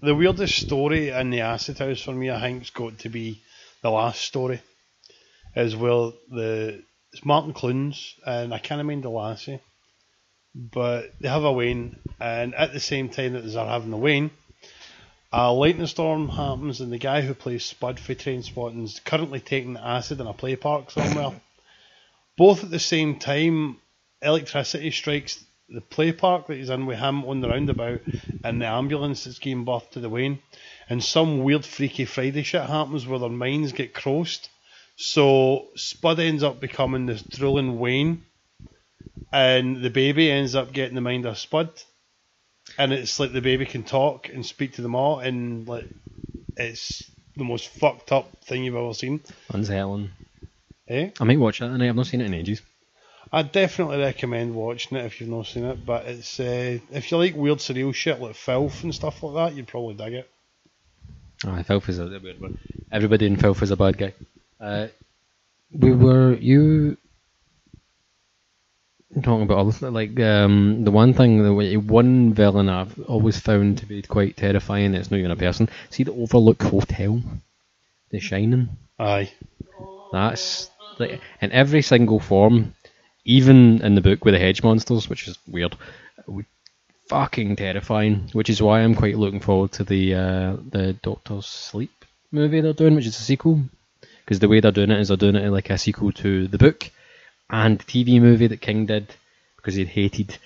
the 0.00 0.14
weirdest 0.14 0.56
story 0.56 1.10
in 1.10 1.30
the 1.30 1.42
Acid 1.42 1.78
House 1.78 2.02
for 2.02 2.12
me, 2.12 2.28
I 2.30 2.40
think's 2.40 2.70
got 2.70 2.98
to 3.00 3.08
be 3.08 3.40
the 3.80 3.90
last 3.90 4.20
story. 4.20 4.60
Is 5.54 5.76
well 5.76 6.14
the 6.28 6.82
it's 7.12 7.24
Martin 7.24 7.52
Clunes 7.52 8.16
and 8.26 8.52
I 8.52 8.58
can't 8.58 8.80
remember 8.80 9.04
the 9.04 9.10
lassie, 9.10 9.60
but 10.52 11.12
they 11.20 11.28
have 11.28 11.44
a 11.44 11.52
Wayne, 11.52 11.96
and 12.18 12.54
at 12.56 12.72
the 12.72 12.80
same 12.80 13.08
time 13.08 13.34
that 13.34 13.42
they're 13.42 13.64
having 13.64 13.90
the 13.90 13.96
Wayne, 13.96 14.30
a 15.36 15.52
lightning 15.52 15.88
storm 15.88 16.28
happens, 16.28 16.80
and 16.80 16.92
the 16.92 16.98
guy 16.98 17.20
who 17.20 17.34
plays 17.34 17.64
Spud 17.64 17.98
for 17.98 18.14
Trainspotting 18.14 18.84
is 18.84 19.00
currently 19.00 19.40
taking 19.40 19.76
acid 19.76 20.20
in 20.20 20.28
a 20.28 20.32
play 20.32 20.54
park 20.54 20.92
somewhere. 20.92 21.32
Both 22.36 22.62
at 22.62 22.70
the 22.70 22.78
same 22.78 23.18
time, 23.18 23.78
electricity 24.22 24.92
strikes 24.92 25.44
the 25.68 25.80
play 25.80 26.12
park 26.12 26.46
that 26.46 26.56
he's 26.56 26.70
in 26.70 26.86
with 26.86 27.00
him 27.00 27.24
on 27.24 27.40
the 27.40 27.48
roundabout, 27.48 28.02
and 28.44 28.62
the 28.62 28.66
ambulance 28.66 29.24
that's 29.24 29.40
giving 29.40 29.64
birth 29.64 29.90
to 29.90 30.00
the 30.00 30.08
Wayne. 30.08 30.38
And 30.88 31.02
some 31.02 31.42
weird 31.42 31.64
Freaky 31.64 32.04
Friday 32.04 32.44
shit 32.44 32.62
happens 32.62 33.04
where 33.04 33.18
their 33.18 33.28
minds 33.28 33.72
get 33.72 33.92
crossed. 33.92 34.50
So 34.94 35.66
Spud 35.74 36.20
ends 36.20 36.44
up 36.44 36.60
becoming 36.60 37.06
this 37.06 37.22
drooling 37.22 37.80
Wayne, 37.80 38.24
and 39.32 39.82
the 39.82 39.90
baby 39.90 40.30
ends 40.30 40.54
up 40.54 40.72
getting 40.72 40.94
the 40.94 41.00
mind 41.00 41.26
of 41.26 41.38
Spud 41.38 41.70
and 42.78 42.92
it's 42.92 43.20
like 43.20 43.32
the 43.32 43.40
baby 43.40 43.66
can 43.66 43.82
talk 43.82 44.28
and 44.28 44.44
speak 44.44 44.74
to 44.74 44.82
them 44.82 44.94
all, 44.94 45.20
and 45.20 45.66
like 45.66 45.88
it's 46.56 47.10
the 47.36 47.44
most 47.44 47.68
fucked 47.68 48.12
up 48.12 48.30
thing 48.44 48.64
you've 48.64 48.76
ever 48.76 48.94
seen. 48.94 49.20
Unsettling. 49.50 50.10
Eh? 50.88 51.10
I 51.18 51.24
might 51.24 51.38
watch 51.38 51.60
that 51.60 51.68
tonight. 51.68 51.88
I've 51.88 51.96
not 51.96 52.06
seen 52.06 52.20
it 52.20 52.26
in 52.26 52.34
ages. 52.34 52.62
I 53.32 53.42
definitely 53.42 53.98
recommend 53.98 54.54
watching 54.54 54.96
it 54.96 55.04
if 55.06 55.20
you've 55.20 55.30
not 55.30 55.46
seen 55.46 55.64
it. 55.64 55.84
But 55.84 56.06
it's 56.06 56.38
uh, 56.38 56.78
if 56.92 57.10
you 57.10 57.18
like 57.18 57.34
weird 57.34 57.58
surreal 57.58 57.94
shit 57.94 58.20
like 58.20 58.36
filth 58.36 58.84
and 58.84 58.94
stuff 58.94 59.22
like 59.22 59.34
that, 59.34 59.56
you'd 59.56 59.66
probably 59.66 59.94
dig 59.94 60.12
it. 60.14 60.30
Oh, 61.46 61.62
Filth 61.62 61.88
is 61.88 61.98
a 61.98 62.06
weird 62.06 62.40
one. 62.40 62.58
Everybody 62.90 63.26
in 63.26 63.36
Filth 63.36 63.62
is 63.62 63.70
a 63.70 63.76
bad 63.76 63.98
guy. 63.98 64.14
Uh, 64.60 64.86
we 65.72 65.92
were 65.92 66.34
you 66.34 66.96
talking 69.22 69.42
about 69.42 69.58
other 69.58 69.90
like 69.90 70.18
um, 70.20 70.84
the 70.84 70.90
one 70.90 71.14
thing 71.14 71.42
the 71.42 71.54
way- 71.54 71.76
one 71.76 72.32
villain 72.34 72.68
I've 72.68 72.98
always 73.08 73.38
found 73.38 73.78
to 73.78 73.86
be 73.86 74.02
quite 74.02 74.36
terrifying. 74.36 74.94
It's 74.94 75.10
not 75.10 75.18
even 75.18 75.30
a 75.30 75.36
person. 75.36 75.68
See 75.90 76.02
the 76.02 76.12
Overlook 76.12 76.62
Hotel, 76.62 77.22
The 78.10 78.20
Shining. 78.20 78.70
Aye, 78.98 79.32
That's 80.12 80.70
like 80.98 81.20
in 81.40 81.52
every 81.52 81.82
single 81.82 82.20
form, 82.20 82.74
even 83.24 83.82
in 83.82 83.94
the 83.94 84.00
book 84.00 84.24
with 84.24 84.34
the 84.34 84.40
hedge 84.40 84.62
monsters, 84.62 85.08
which 85.08 85.26
is 85.28 85.38
weird. 85.48 85.76
Fucking 87.08 87.56
terrifying. 87.56 88.30
Which 88.32 88.48
is 88.48 88.62
why 88.62 88.80
I'm 88.80 88.94
quite 88.94 89.18
looking 89.18 89.40
forward 89.40 89.72
to 89.72 89.84
the 89.84 90.14
uh, 90.14 90.56
the 90.70 90.94
Doctor 91.02 91.42
Sleep 91.42 91.92
movie 92.32 92.60
they're 92.60 92.72
doing, 92.72 92.94
which 92.94 93.06
is 93.06 93.18
a 93.18 93.22
sequel. 93.22 93.60
Because 94.24 94.38
the 94.38 94.48
way 94.48 94.60
they're 94.60 94.72
doing 94.72 94.90
it 94.90 95.00
is 95.00 95.08
they're 95.08 95.16
doing 95.18 95.36
it 95.36 95.50
like 95.50 95.68
a 95.68 95.76
sequel 95.76 96.12
to 96.12 96.48
the 96.48 96.56
book 96.56 96.90
and 97.50 97.78
TV 97.78 98.20
movie 98.20 98.46
that 98.46 98.60
King 98.60 98.86
did 98.86 99.14
because 99.56 99.74
he 99.74 99.84
hated 99.84 100.36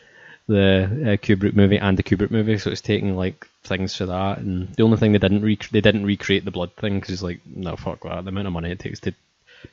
the 0.47 0.85
uh, 0.85 1.17
Kubrick 1.17 1.55
movie 1.55 1.77
and 1.79 1.97
the 1.97 2.03
Kubrick 2.03 2.31
movie, 2.31 2.59
so 2.59 2.71
it's 2.71 2.81
taking 2.81 3.17
like 3.17 3.47
things 3.65 3.95
for 3.95 4.07
that. 4.07 4.39
And 4.39 4.69
the 4.75 4.83
only 4.83 4.97
thing 4.97 5.13
they 5.13 5.19
didn't 5.19 5.43
rec- 5.43 5.69
they 5.71 5.81
didn't 5.81 6.07
recreate 6.07 6.45
the 6.45 6.51
blood 6.51 6.75
thing 6.75 6.99
because 6.99 7.15
it's 7.15 7.23
like 7.23 7.41
no 7.47 7.77
fuck 7.77 8.03
that. 8.03 8.25
The 8.25 8.31
amount 8.31 8.47
of 8.47 8.53
money 8.53 8.71
it 8.71 8.79
takes 8.79 9.01
to 9.01 9.15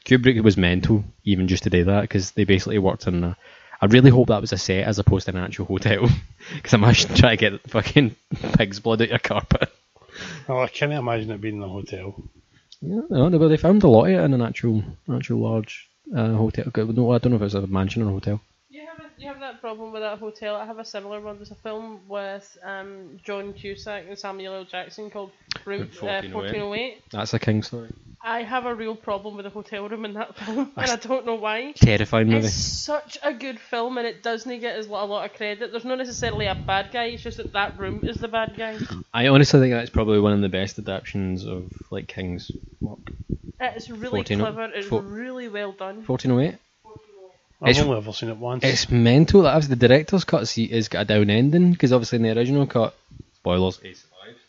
Kubrick 0.04 0.42
was 0.44 0.58
mental 0.58 1.04
even 1.24 1.48
just 1.48 1.64
to 1.64 1.70
do 1.70 1.86
that 1.86 2.02
because 2.02 2.32
they 2.32 2.44
basically 2.44 2.78
worked 2.78 3.08
on. 3.08 3.24
A, 3.24 3.38
I 3.82 3.86
really 3.88 4.10
hope 4.10 4.28
that 4.28 4.42
was 4.42 4.54
a 4.54 4.58
set 4.58 4.86
as 4.86 5.00
opposed 5.00 5.26
to 5.26 5.32
an 5.32 5.44
actual 5.44 5.66
hotel 5.66 6.10
because 6.56 6.74
imagine 6.74 7.16
trying 7.16 7.38
to 7.38 7.50
get 7.50 7.70
fucking 7.70 8.16
pig's 8.54 8.80
blood 8.80 9.02
out 9.02 9.10
your 9.10 9.20
carpet. 9.20 9.70
well, 10.48 10.62
I 10.62 10.68
can't 10.68 10.94
imagine 10.94 11.32
it 11.32 11.42
being 11.42 11.58
in 11.58 11.64
a 11.64 11.68
hotel. 11.68 12.16
Yeah, 12.82 13.02
no, 13.10 13.30
no, 13.30 13.40
but 13.40 13.48
they 13.48 13.58
found 13.58 13.84
a 13.84 13.88
lot 13.88 14.06
of 14.06 14.12
it 14.12 14.24
in 14.24 14.34
an 14.34 14.42
actual, 14.42 14.84
actual 15.12 15.40
large 15.40 15.90
uh, 16.16 16.34
hotel. 16.34 16.66
No, 16.76 17.12
I 17.12 17.18
don't 17.18 17.32
know 17.32 17.38
if 17.38 17.42
it's 17.42 17.54
a 17.54 17.66
mansion 17.68 18.04
or 18.04 18.10
a 18.10 18.12
hotel. 18.12 18.42
You 18.70 18.86
have, 18.86 19.00
a, 19.00 19.22
you 19.22 19.28
have 19.28 19.40
that 19.40 19.62
problem 19.62 19.92
with 19.94 20.02
that 20.02 20.20
hotel. 20.20 20.56
I 20.56 20.66
have 20.66 20.80
a 20.80 20.86
similar 20.86 21.22
one. 21.22 21.38
There's 21.38 21.52
a 21.52 21.56
film 21.56 22.02
with 22.08 22.58
um, 22.64 23.20
John 23.24 23.54
Cusack 23.54 24.06
and 24.08 24.18
Samuel 24.18 24.56
L. 24.56 24.66
Jackson 24.66 25.10
called 25.10 25.32
Room 25.66 25.84
uh, 25.84 25.86
1408. 26.02 26.34
1408. 26.34 27.04
That's 27.12 27.34
a 27.34 27.40
king 27.40 27.64
story. 27.64 27.94
I 28.24 28.42
have 28.44 28.66
a 28.66 28.74
real 28.74 28.96
problem 28.96 29.36
with 29.36 29.44
the 29.46 29.50
hotel 29.50 29.88
room 29.88 30.06
in 30.06 30.14
that 30.14 30.36
film, 30.46 30.72
and 30.76 30.92
I 30.92 30.96
don't 30.96 31.26
know 31.26 31.36
why. 31.36 31.74
Terrifying 31.74 32.28
movie. 32.30 32.48
It's 32.48 32.54
such 32.56 33.18
a 33.24 33.34
good 33.34 33.60
film, 33.60 33.98
and 33.98 34.08
it 34.08 34.24
doesn't 34.24 34.60
get 34.60 34.76
as 34.78 34.88
a 34.88 34.92
lot 34.92 35.26
of 35.30 35.36
credit. 35.38 35.72
There's 35.72 35.86
not 35.86 35.98
necessarily 35.98 36.48
a 36.48 36.56
bad 36.56 36.92
guy. 36.92 37.06
It's 37.06 37.24
just 37.24 37.38
that 37.38 37.54
that 37.54 37.78
room 37.78 38.02
is 38.04 38.18
the 38.18 38.28
bad 38.28 38.56
guy. 38.58 38.78
I 39.14 39.28
honestly 39.28 39.60
think 39.60 39.74
that's 39.74 39.90
probably 39.92 40.20
one 40.20 40.34
of 40.34 40.42
the 40.42 40.50
best 40.50 40.80
adaptations 40.80 41.46
of 41.46 41.72
like 41.92 42.08
King's 42.08 42.52
work. 42.82 43.12
It's 43.60 43.90
really 43.90 44.20
14 44.20 44.40
clever. 44.40 44.64
It's 44.74 44.88
four- 44.88 45.02
really 45.02 45.48
well 45.48 45.72
done. 45.72 46.04
1408. 46.06 46.58
I've 47.62 47.70
It's- 47.70 47.84
only 47.84 47.98
ever 47.98 48.12
seen 48.12 48.30
it 48.30 48.38
once. 48.38 48.64
It's 48.64 48.90
mental. 48.90 49.44
That 49.44 49.56
was 49.56 49.68
the 49.70 49.76
director's 49.78 50.24
cut. 50.26 50.48
See, 50.48 50.66
is 50.66 50.90
got 50.90 51.02
a 51.02 51.06
down 51.06 51.30
ending 51.30 51.72
because 51.72 51.94
obviously 51.94 52.18
in 52.18 52.24
the 52.24 52.38
original 52.38 52.68
cut, 52.68 52.94
spoilers, 53.36 53.78
he 53.80 53.94
survives. 53.94 54.40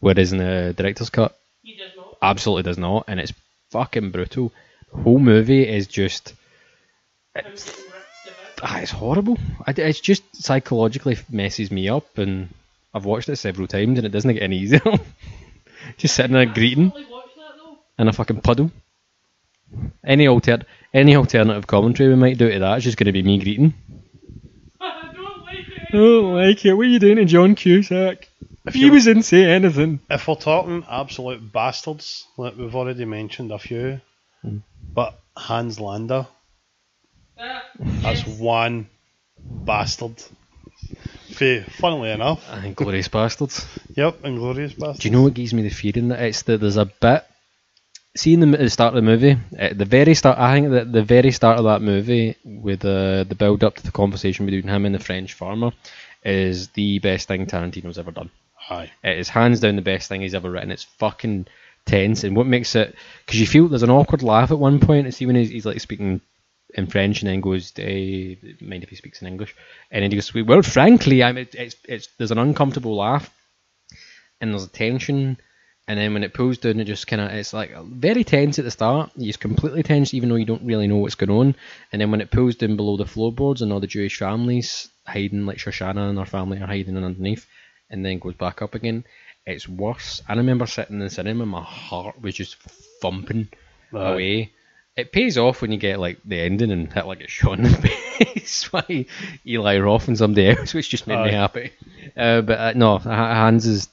Whereas 0.00 0.32
in 0.32 0.38
the 0.38 0.74
director's 0.76 1.08
cut, 1.10 1.38
He 1.62 1.76
does 1.76 1.91
not. 1.91 1.91
Absolutely 2.22 2.62
does 2.62 2.78
not, 2.78 3.04
and 3.08 3.20
it's 3.20 3.32
fucking 3.70 4.10
brutal. 4.10 4.52
The 4.94 5.02
whole 5.02 5.18
movie 5.18 5.68
is 5.68 5.86
just. 5.86 6.34
It's, 7.34 7.82
ah, 8.62 8.78
it's 8.78 8.90
horrible. 8.90 9.38
I, 9.66 9.72
it's 9.76 10.00
just 10.00 10.22
psychologically 10.36 11.18
messes 11.30 11.70
me 11.70 11.88
up, 11.88 12.18
and 12.18 12.48
I've 12.94 13.04
watched 13.04 13.28
it 13.28 13.36
several 13.36 13.66
times, 13.66 13.98
and 13.98 14.06
it 14.06 14.10
doesn't 14.10 14.32
get 14.32 14.42
any 14.42 14.58
easier. 14.60 14.80
just 15.96 16.14
sitting 16.14 16.32
there 16.32 16.46
greeting 16.46 16.90
watch 16.90 17.04
that 17.36 17.56
though. 17.56 17.78
in 17.98 18.08
a 18.08 18.12
fucking 18.12 18.40
puddle. 18.40 18.70
Any 20.04 20.26
alter 20.28 20.62
any 20.92 21.16
alternative 21.16 21.66
commentary 21.66 22.10
we 22.10 22.16
might 22.16 22.36
do 22.36 22.50
to 22.50 22.58
that 22.58 22.78
is 22.78 22.84
just 22.84 22.98
going 22.98 23.06
to 23.06 23.12
be 23.12 23.22
me 23.22 23.38
greeting. 23.38 23.72
I 24.80 25.10
don't 25.14 25.40
like 25.44 25.58
it. 25.58 25.88
I 25.88 25.96
don't 25.96 26.34
like 26.34 26.64
it. 26.66 26.74
What 26.74 26.86
are 26.86 26.90
you 26.90 26.98
doing 26.98 27.16
to 27.16 27.24
John 27.24 27.54
Cusack? 27.54 28.28
If 28.66 28.74
he 28.74 28.80
you- 28.86 28.92
was 28.92 29.06
in 29.06 29.22
say 29.22 29.44
anything. 29.44 30.00
if 30.08 30.28
we're 30.28 30.34
talking 30.36 30.84
absolute 30.88 31.52
bastards, 31.52 32.26
like 32.36 32.56
we've 32.56 32.74
already 32.74 33.04
mentioned 33.04 33.50
a 33.52 33.58
few, 33.58 34.00
Hmm. 34.42 34.58
but 34.94 35.18
Hans 35.36 35.80
Landa, 35.80 36.28
Ah, 37.38 37.62
that's 38.02 38.26
yes. 38.26 38.38
one 38.38 38.88
bastard. 39.38 40.22
Fa- 41.32 41.64
Funnily 41.80 42.10
enough, 42.10 42.46
I 42.52 42.60
think 42.60 42.76
glorious 42.76 43.08
bastards. 43.08 43.66
yep, 43.96 44.24
Inglorious 44.24 44.74
Bastards. 44.74 44.98
Do 45.00 45.08
you 45.08 45.12
know 45.12 45.22
what 45.22 45.34
gives 45.34 45.54
me 45.54 45.62
the 45.62 45.70
feeling 45.70 46.08
that 46.08 46.20
it's 46.20 46.42
that 46.42 46.60
there's 46.60 46.76
a 46.76 46.84
bit. 46.86 47.24
See 48.14 48.34
in 48.34 48.40
the, 48.40 48.46
the 48.58 48.68
start 48.68 48.90
of 48.94 48.96
the 48.96 49.10
movie, 49.10 49.38
at 49.56 49.78
the 49.78 49.86
very 49.86 50.14
start, 50.14 50.38
I 50.38 50.52
think 50.54 50.70
that 50.72 50.92
the 50.92 51.02
very 51.02 51.30
start 51.32 51.56
of 51.58 51.64
that 51.64 51.80
movie, 51.80 52.36
with 52.44 52.84
uh, 52.84 53.24
the 53.24 53.34
build 53.34 53.64
up 53.64 53.76
to 53.76 53.82
the 53.82 53.90
conversation 53.90 54.44
between 54.44 54.68
him 54.68 54.84
and 54.84 54.94
the 54.94 54.98
French 54.98 55.32
farmer, 55.32 55.70
is 56.22 56.68
the 56.68 56.98
best 56.98 57.26
thing 57.26 57.46
Tarantino's 57.46 57.98
ever 57.98 58.10
done. 58.10 58.28
Aye. 58.68 58.92
It 59.02 59.18
is 59.18 59.28
hands 59.28 59.60
down 59.60 59.76
the 59.76 59.82
best 59.82 60.08
thing 60.08 60.20
he's 60.20 60.34
ever 60.34 60.50
written. 60.50 60.70
It's 60.70 60.84
fucking 60.84 61.46
tense, 61.86 62.24
and 62.24 62.36
what 62.36 62.46
makes 62.46 62.74
it 62.74 62.94
because 63.26 63.40
you 63.40 63.46
feel 63.46 63.68
there's 63.68 63.82
an 63.82 63.90
awkward 63.90 64.22
laugh 64.22 64.50
at 64.50 64.58
one 64.58 64.80
point. 64.80 65.12
See 65.14 65.26
when 65.26 65.36
he's, 65.36 65.50
he's 65.50 65.66
like 65.66 65.80
speaking 65.80 66.20
in 66.74 66.86
French 66.86 67.22
and 67.22 67.30
then 67.30 67.40
goes, 67.40 67.72
eh, 67.78 68.34
"Mind 68.60 68.82
if 68.82 68.88
he 68.88 68.96
speaks 68.96 69.20
in 69.20 69.28
English?" 69.28 69.54
And 69.90 70.02
then 70.02 70.10
he 70.10 70.16
goes, 70.16 70.32
"Well, 70.34 70.62
frankly, 70.62 71.22
I'm." 71.22 71.38
It, 71.38 71.54
it's 71.54 71.76
it's 71.88 72.08
there's 72.18 72.30
an 72.30 72.38
uncomfortable 72.38 72.96
laugh, 72.96 73.30
and 74.40 74.52
there's 74.52 74.64
a 74.64 74.68
tension, 74.68 75.38
and 75.88 75.98
then 75.98 76.14
when 76.14 76.24
it 76.24 76.34
pulls 76.34 76.58
down, 76.58 76.80
it 76.80 76.84
just 76.84 77.06
kind 77.06 77.20
of 77.20 77.32
it's 77.32 77.52
like 77.52 77.76
very 77.84 78.24
tense 78.24 78.58
at 78.58 78.64
the 78.64 78.70
start. 78.70 79.10
He's 79.16 79.36
completely 79.36 79.82
tense, 79.82 80.14
even 80.14 80.28
though 80.28 80.36
you 80.36 80.46
don't 80.46 80.64
really 80.64 80.86
know 80.86 80.96
what's 80.96 81.16
going 81.16 81.30
on. 81.30 81.54
And 81.92 82.00
then 82.00 82.10
when 82.10 82.20
it 82.20 82.30
pulls 82.30 82.54
down 82.56 82.76
below 82.76 82.96
the 82.96 83.06
floorboards 83.06 83.60
and 83.60 83.72
all 83.72 83.80
the 83.80 83.86
Jewish 83.86 84.18
families 84.18 84.88
hiding, 85.04 85.46
like 85.46 85.58
Shosanna 85.58 86.08
and 86.08 86.18
her 86.18 86.24
family 86.24 86.58
are 86.58 86.66
hiding 86.66 86.96
underneath, 86.96 87.46
and 87.92 88.04
then 88.04 88.18
goes 88.18 88.34
back 88.34 88.62
up 88.62 88.74
again. 88.74 89.04
it's 89.46 89.68
worse. 89.68 90.22
I 90.28 90.34
remember 90.34 90.66
sitting 90.66 90.96
in 90.96 91.00
the 91.00 91.10
cinema, 91.10 91.46
my 91.46 91.62
heart 91.62 92.20
was 92.20 92.34
just 92.34 92.56
thumping 93.00 93.48
Aye. 93.94 94.10
away. 94.12 94.52
It 94.96 95.12
pays 95.12 95.38
off 95.38 95.62
when 95.62 95.72
you 95.72 95.78
get 95.78 96.00
like 96.00 96.18
the 96.24 96.40
ending 96.40 96.70
and 96.70 96.92
Hitler 96.92 97.14
gets 97.16 97.32
shot 97.32 97.58
in 97.58 97.64
the 97.64 97.70
face 98.24 98.68
by 98.68 99.06
Eli 99.46 99.78
Roth 99.78 100.08
and 100.08 100.18
somebody 100.18 100.48
else, 100.48 100.74
which 100.74 100.90
just 100.90 101.06
made 101.06 101.24
me 101.24 101.32
happy. 101.32 101.72
Uh, 102.16 102.42
but 102.42 102.58
uh, 102.58 102.72
no, 102.74 102.98
Hans 102.98 103.66
is 103.66 103.88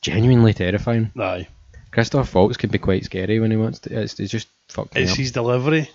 genuinely 0.00 0.54
terrifying. 0.54 1.12
Aye. 1.18 1.46
Christoph 1.92 2.34
Waltz 2.34 2.56
can 2.56 2.70
be 2.70 2.78
quite 2.78 3.04
scary 3.04 3.40
when 3.40 3.50
he 3.50 3.56
wants 3.56 3.78
to. 3.80 4.00
It's, 4.00 4.18
it's 4.18 4.32
just 4.32 4.48
fucked 4.68 4.96
It's 4.96 5.14
his 5.14 5.32
delivery 5.32 5.88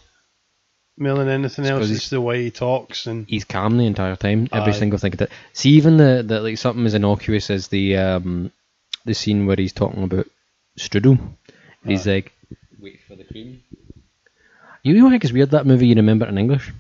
than 0.98 1.28
anything 1.28 1.66
else. 1.66 1.90
It's 1.90 2.10
the 2.10 2.22
way 2.22 2.44
he 2.44 2.52
talks 2.52 3.08
and 3.08 3.26
He's 3.28 3.44
calm 3.46 3.78
the 3.78 3.86
entire 3.86 4.16
time, 4.16 4.48
every 4.52 4.74
Aye. 4.74 4.78
single 4.78 5.00
thing. 5.00 5.12
That 5.14 5.30
see, 5.54 5.72
even 5.72 5.98
the, 5.98 6.24
the 6.26 6.40
like 6.42 6.58
something 6.58 6.86
as 6.86 6.94
innocuous 6.94 7.50
as 7.50 7.68
the 7.68 7.98
um 7.98 8.52
the 9.06 9.14
scene 9.14 9.46
where 9.46 9.56
he's 9.58 9.74
talking 9.74 10.04
about 10.04 10.28
strudel. 10.78 11.18
He's 11.86 12.08
like, 12.08 12.32
wait 12.80 13.00
for 13.08 13.16
the 13.16 13.26
cream. 13.26 13.62
You 14.84 14.94
know, 14.94 15.08
like 15.08 15.24
it's 15.24 15.34
weird 15.34 15.52
that 15.52 15.66
movie 15.66 15.88
you 15.88 15.96
remember 15.96 16.26
it 16.26 16.30
in 16.30 16.38
English. 16.38 16.72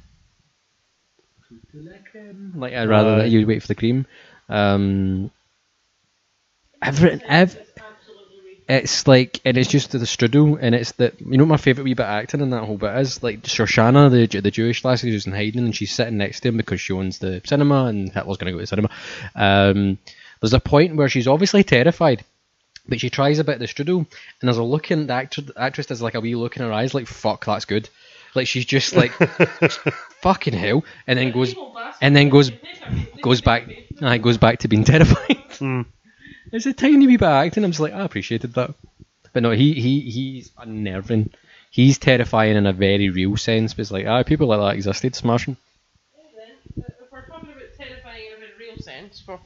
Like 2.55 2.73
I'd 2.73 2.87
rather 2.89 3.17
that 3.17 3.29
you 3.29 3.45
wait 3.47 3.61
for 3.61 3.67
the 3.67 3.75
cream. 3.75 4.05
Um, 4.49 5.31
every, 6.81 7.21
ev- 7.25 7.57
it's 8.67 9.07
like, 9.07 9.41
and 9.45 9.57
it's 9.57 9.69
just 9.69 9.91
the 9.91 9.99
strudel, 9.99 10.57
and 10.59 10.73
it's 10.73 10.93
the 10.93 11.13
you 11.19 11.37
know 11.37 11.45
my 11.45 11.57
favourite 11.57 11.85
wee 11.85 11.93
bit 11.93 12.05
of 12.05 12.09
acting 12.09 12.41
in 12.41 12.49
that 12.51 12.63
whole 12.63 12.77
bit 12.77 12.95
is 12.97 13.21
like 13.21 13.43
Shosanna, 13.43 14.09
the 14.09 14.41
the 14.41 14.51
Jewish 14.51 14.83
lass 14.83 15.01
who's 15.01 15.27
in 15.27 15.33
hiding, 15.33 15.63
and 15.63 15.75
she's 15.75 15.93
sitting 15.93 16.17
next 16.17 16.41
to 16.41 16.49
him 16.49 16.57
because 16.57 16.81
she 16.81 16.93
owns 16.93 17.19
the 17.19 17.41
cinema, 17.45 17.85
and 17.85 18.11
Hitler's 18.11 18.37
going 18.37 18.51
to 18.51 18.57
go 18.57 18.57
to 18.57 18.63
the 18.63 18.67
cinema. 18.67 18.89
Um, 19.35 19.97
there's 20.41 20.53
a 20.53 20.59
point 20.59 20.95
where 20.95 21.09
she's 21.09 21.27
obviously 21.27 21.63
terrified, 21.63 22.23
but 22.87 22.99
she 22.99 23.09
tries 23.09 23.39
a 23.39 23.43
bit 23.43 23.55
of 23.55 23.59
the 23.59 23.67
strudel, 23.67 23.97
and 23.97 24.07
there's 24.41 24.57
a 24.57 24.63
look 24.63 24.91
in 24.91 25.07
the 25.07 25.13
actor, 25.13 25.41
actress 25.57 25.87
does 25.87 26.01
like 26.01 26.15
a 26.15 26.21
wee 26.21 26.35
look 26.35 26.55
in 26.55 26.63
her 26.63 26.71
eyes, 26.71 26.93
like 26.93 27.07
fuck, 27.07 27.45
that's 27.45 27.65
good. 27.65 27.89
Like 28.35 28.47
she's 28.47 28.65
just 28.65 28.95
like 28.95 29.11
fucking 30.21 30.53
hell, 30.53 30.83
and 31.05 31.19
then 31.19 31.31
goes 31.31 31.53
and 32.01 32.15
then 32.15 32.29
goes 32.29 32.51
goes 33.21 33.41
back. 33.41 33.69
Aye, 34.01 34.17
goes 34.17 34.37
back 34.37 34.59
to 34.59 34.67
being 34.67 34.83
terrified. 34.85 35.37
Hmm. 35.59 35.81
It's 36.53 36.67
a 36.67 36.73
tiny 36.73 37.07
wee 37.07 37.17
bit 37.17 37.25
of 37.25 37.33
acting. 37.33 37.63
I'm 37.63 37.71
just 37.71 37.79
like, 37.79 37.93
I 37.93 38.05
appreciated 38.05 38.53
that. 38.53 38.75
But 39.33 39.41
no, 39.41 39.49
he 39.51 39.73
he 39.73 40.01
he's 40.01 40.51
unnerving. 40.55 41.31
He's 41.71 41.97
terrifying 41.97 42.55
in 42.55 42.67
a 42.67 42.73
very 42.73 43.09
real 43.09 43.35
sense. 43.37 43.73
But 43.73 43.81
it's 43.81 43.91
like, 43.91 44.05
ah, 44.05 44.21
people 44.21 44.45
like 44.45 44.59
that 44.59 44.75
existed. 44.75 45.15
Smashing. 45.15 45.57
If 46.77 46.85
we're 47.11 47.25
talking 47.25 47.49
about 47.49 47.63
terrifying 47.75 48.25
in 48.27 48.33
a 48.33 48.37
very 48.37 48.51
real 48.59 48.77
sense, 48.77 49.19
for 49.19 49.39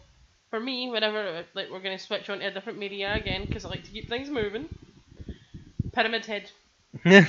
for 0.50 0.60
me, 0.60 0.89
whenever 0.89 1.46
like 1.54 1.72
we're 1.72 1.80
going 1.80 1.98
to 1.98 2.04
switch 2.04 2.30
on 2.30 2.39
to 2.39 2.48
a 2.48 2.52
different 2.52 2.78
media 2.78 3.15
again, 3.15 3.46
because 3.46 3.63
I 3.63 3.70
like 3.70 3.86
to 3.86 3.91
keep 3.91 4.10
things 4.10 4.30
moving. 4.30 4.67
Pyramid 5.93 6.26
Head. 6.26 6.52
Yeah. 7.06 7.26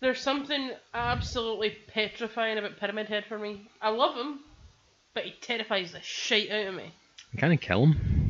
There's 0.00 0.20
something 0.20 0.70
absolutely 0.92 1.70
petrifying 1.88 2.58
about 2.58 2.78
Pyramid 2.78 3.08
Head 3.08 3.24
for 3.26 3.38
me. 3.38 3.70
I 3.80 3.88
love 3.88 4.14
him, 4.14 4.40
but 5.14 5.24
he 5.24 5.34
terrifies 5.40 5.92
the 5.92 6.02
shit 6.02 6.50
out 6.50 6.66
of 6.66 6.74
me. 6.74 6.92
Kind 7.38 7.54
of 7.54 7.60
kill 7.62 7.86
him. 7.86 8.23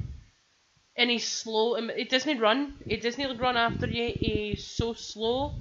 And 0.97 1.11
he's 1.11 1.27
slow, 1.27 1.75
and 1.75 1.91
he 1.91 2.05
doesn't 2.05 2.39
run. 2.39 2.75
It 2.87 3.03
doesn't 3.03 3.39
run 3.39 3.57
after 3.57 3.87
you. 3.87 4.15
He's 4.17 4.65
so 4.65 4.93
slow 4.93 5.53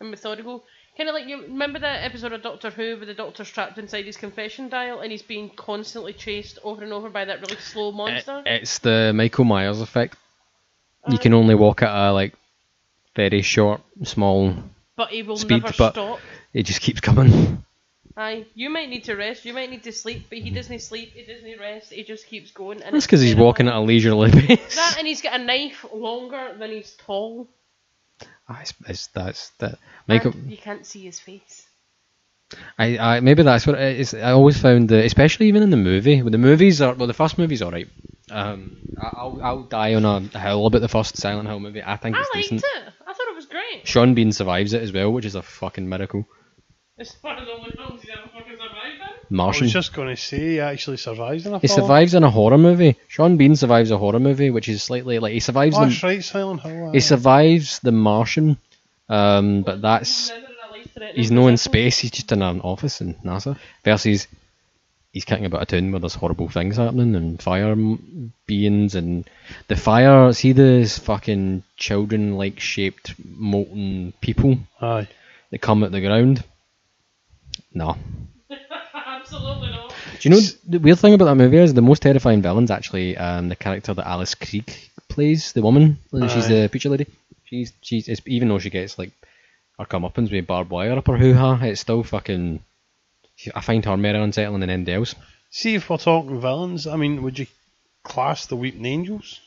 and 0.00 0.10
methodical. 0.10 0.64
Kind 0.96 1.08
of 1.08 1.14
like 1.14 1.26
you 1.26 1.42
remember 1.42 1.78
that 1.78 2.02
episode 2.04 2.32
of 2.32 2.42
Doctor 2.42 2.70
Who 2.70 2.96
where 2.96 3.06
the 3.06 3.14
Doctor's 3.14 3.50
trapped 3.50 3.78
inside 3.78 4.04
his 4.06 4.16
confession 4.16 4.68
dial 4.68 5.00
and 5.00 5.10
he's 5.12 5.22
being 5.22 5.50
constantly 5.50 6.12
chased 6.12 6.58
over 6.64 6.82
and 6.82 6.92
over 6.92 7.08
by 7.10 7.24
that 7.24 7.40
really 7.40 7.56
slow 7.60 7.90
eh, 7.90 7.94
monster. 7.94 8.42
It- 8.46 8.62
it's 8.62 8.78
the 8.80 9.12
Michael 9.14 9.44
Myers 9.44 9.80
effect. 9.80 10.16
You 11.08 11.16
uh, 11.16 11.20
can 11.20 11.32
only 11.34 11.54
walk 11.54 11.82
at 11.82 11.94
a 11.94 12.12
like 12.12 12.34
very 13.16 13.42
short, 13.42 13.80
small. 14.04 14.54
but 14.96 15.08
he 15.10 15.22
will 15.22 15.36
speed, 15.36 15.62
never 15.62 15.74
but- 15.78 15.92
stop. 15.92 16.20
It 16.52 16.64
just 16.64 16.80
keeps 16.80 17.00
coming. 17.00 17.64
Aye, 18.20 18.44
you 18.54 18.68
might 18.68 18.90
need 18.90 19.04
to 19.04 19.14
rest. 19.16 19.46
You 19.46 19.54
might 19.54 19.70
need 19.70 19.84
to 19.84 19.92
sleep, 19.92 20.26
but 20.28 20.36
he 20.36 20.50
doesn't 20.50 20.80
sleep. 20.80 21.14
He 21.14 21.22
doesn't 21.24 21.58
rest. 21.58 21.90
He 21.90 22.04
just 22.04 22.26
keeps 22.26 22.50
going. 22.50 22.82
And 22.82 22.94
That's 22.94 23.06
because 23.06 23.22
he's 23.22 23.34
walking 23.34 23.66
at 23.66 23.74
a 23.74 23.80
leisurely 23.80 24.30
pace. 24.30 24.74
That 24.76 24.96
and 24.98 25.06
he's 25.06 25.22
got 25.22 25.40
a 25.40 25.42
knife 25.42 25.86
longer 25.90 26.54
than 26.58 26.70
he's 26.70 26.92
tall. 27.06 27.48
It's, 28.60 28.74
it's, 28.86 29.06
that's 29.06 29.48
that. 29.60 29.78
Michael. 30.06 30.32
And 30.32 30.50
you 30.50 30.58
can't 30.58 30.84
see 30.84 31.00
his 31.00 31.18
face. 31.18 31.66
I, 32.78 32.98
I 32.98 33.20
maybe 33.20 33.42
that's 33.42 33.66
what 33.66 33.80
it 33.80 34.00
is. 34.00 34.12
I 34.12 34.32
always 34.32 34.60
found 34.60 34.90
that, 34.90 35.02
especially 35.06 35.46
even 35.48 35.62
in 35.62 35.70
the 35.70 35.78
movie, 35.78 36.20
when 36.20 36.32
the 36.32 36.36
movies 36.38 36.82
are 36.82 36.92
well, 36.92 37.06
the 37.06 37.14
first 37.14 37.38
movie's 37.38 37.62
alright. 37.62 37.88
Um, 38.30 38.76
I- 39.00 39.12
I'll 39.16 39.40
I'll 39.42 39.62
die 39.62 39.94
on 39.94 40.04
a 40.04 40.20
hill 40.38 40.66
about 40.66 40.82
the 40.82 40.88
first 40.88 41.16
Silent 41.16 41.48
Hill 41.48 41.60
movie. 41.60 41.82
I 41.82 41.96
think 41.96 42.16
I 42.16 42.20
it's 42.20 42.28
liked 42.34 42.50
decent. 42.50 42.64
it. 42.64 42.92
I 43.06 43.12
thought 43.14 43.28
it 43.30 43.34
was 43.36 43.46
great. 43.46 43.86
Sean 43.86 44.12
Bean 44.14 44.32
survives 44.32 44.74
it 44.74 44.82
as 44.82 44.92
well, 44.92 45.10
which 45.10 45.24
is 45.24 45.36
a 45.36 45.42
fucking 45.42 45.88
miracle. 45.88 46.26
It's 47.00 47.16
one 47.22 47.38
of 47.38 47.46
the 47.46 47.52
only 47.52 47.70
films 47.72 48.02
he's 48.02 48.10
ever 48.10 48.28
fucking 48.32 48.52
survived 48.52 48.94
in. 49.00 49.02
I 49.02 49.26
Martian. 49.30 49.64
was 49.64 49.72
just 49.72 49.92
going 49.94 50.08
to 50.08 50.16
say 50.20 50.38
he 50.38 50.60
actually 50.60 50.98
survives 50.98 51.46
in 51.46 51.54
a 51.54 51.58
He 51.58 51.66
film. 51.68 51.80
survives 51.80 52.14
in 52.14 52.24
a 52.24 52.30
horror 52.30 52.58
movie. 52.58 52.96
Sean 53.08 53.36
Bean 53.38 53.56
survives 53.56 53.90
a 53.90 53.96
horror 53.98 54.20
movie, 54.20 54.50
which 54.50 54.68
is 54.68 54.82
slightly 54.82 55.18
like 55.18 55.32
he 55.32 55.40
survives 55.40 55.76
Oh, 55.78 55.86
that's 55.86 56.00
the 56.00 56.06
right, 56.06 56.22
Silent 56.24 56.60
Hill. 56.60 56.90
he 56.92 56.98
aye. 56.98 57.00
survives 57.00 57.78
the 57.80 57.92
Martian, 57.92 58.58
um, 59.08 59.62
but 59.62 59.80
that's 59.82 60.28
Never 60.28 60.40
in 60.40 60.44
a 60.44 60.72
life-threatening 60.76 61.16
he's 61.16 61.30
no 61.30 61.48
in 61.48 61.56
space. 61.56 61.98
He's 61.98 62.10
just 62.10 62.32
in 62.32 62.42
an 62.42 62.60
office 62.60 63.00
in 63.00 63.14
NASA. 63.24 63.56
Versus 63.84 64.26
he's 65.12 65.24
kicking 65.24 65.46
about 65.46 65.62
a 65.62 65.66
town 65.66 65.90
where 65.92 66.00
there's 66.00 66.14
horrible 66.14 66.48
things 66.48 66.76
happening 66.76 67.14
and 67.16 67.40
fire 67.42 67.70
m- 67.72 68.32
beings 68.46 68.94
and 68.94 69.24
the 69.68 69.76
fire. 69.76 70.32
See 70.34 70.52
those 70.52 70.98
fucking 70.98 71.62
children-like 71.76 72.60
shaped 72.60 73.14
molten 73.24 74.12
people 74.20 74.58
Aye. 74.82 75.08
that 75.50 75.58
come 75.60 75.82
out 75.82 75.92
the 75.92 76.00
ground. 76.00 76.44
No. 77.72 77.96
Absolutely 78.94 79.70
not. 79.70 79.94
Do 80.20 80.28
you 80.28 80.34
know 80.34 80.40
the 80.66 80.78
weird 80.78 80.98
thing 80.98 81.14
about 81.14 81.26
that 81.26 81.34
movie 81.36 81.56
is 81.58 81.72
the 81.74 81.82
most 81.82 82.02
terrifying 82.02 82.42
villain's 82.42 82.70
actually 82.70 83.16
um, 83.16 83.48
the 83.48 83.56
character 83.56 83.94
that 83.94 84.06
Alice 84.06 84.34
Krige 84.34 84.88
plays, 85.08 85.52
the 85.52 85.62
woman. 85.62 85.98
She's 86.12 86.48
the 86.48 86.68
preacher 86.68 86.88
lady. 86.90 87.06
She's 87.44 87.72
she's 87.80 88.08
it's, 88.08 88.20
even 88.26 88.48
though 88.48 88.58
she 88.58 88.70
gets 88.70 88.98
like 88.98 89.12
her 89.78 89.84
comeuppance 89.86 90.30
with 90.30 90.46
barbed 90.46 90.70
wire 90.70 90.92
up 90.92 91.06
her 91.06 91.16
hoo 91.16 91.34
ha, 91.34 91.58
it's 91.62 91.80
still 91.80 92.02
fucking. 92.02 92.60
I 93.54 93.60
find 93.62 93.84
her 93.84 93.96
more 93.96 94.14
unsettling 94.14 94.60
than 94.60 94.70
anybody 94.70 94.94
else. 94.94 95.14
See, 95.50 95.74
if 95.74 95.88
we're 95.88 95.96
talking 95.96 96.40
villains, 96.40 96.86
I 96.86 96.96
mean, 96.96 97.22
would 97.22 97.38
you 97.38 97.46
class 98.04 98.46
the 98.46 98.56
Weeping 98.56 98.84
Angels? 98.84 99.40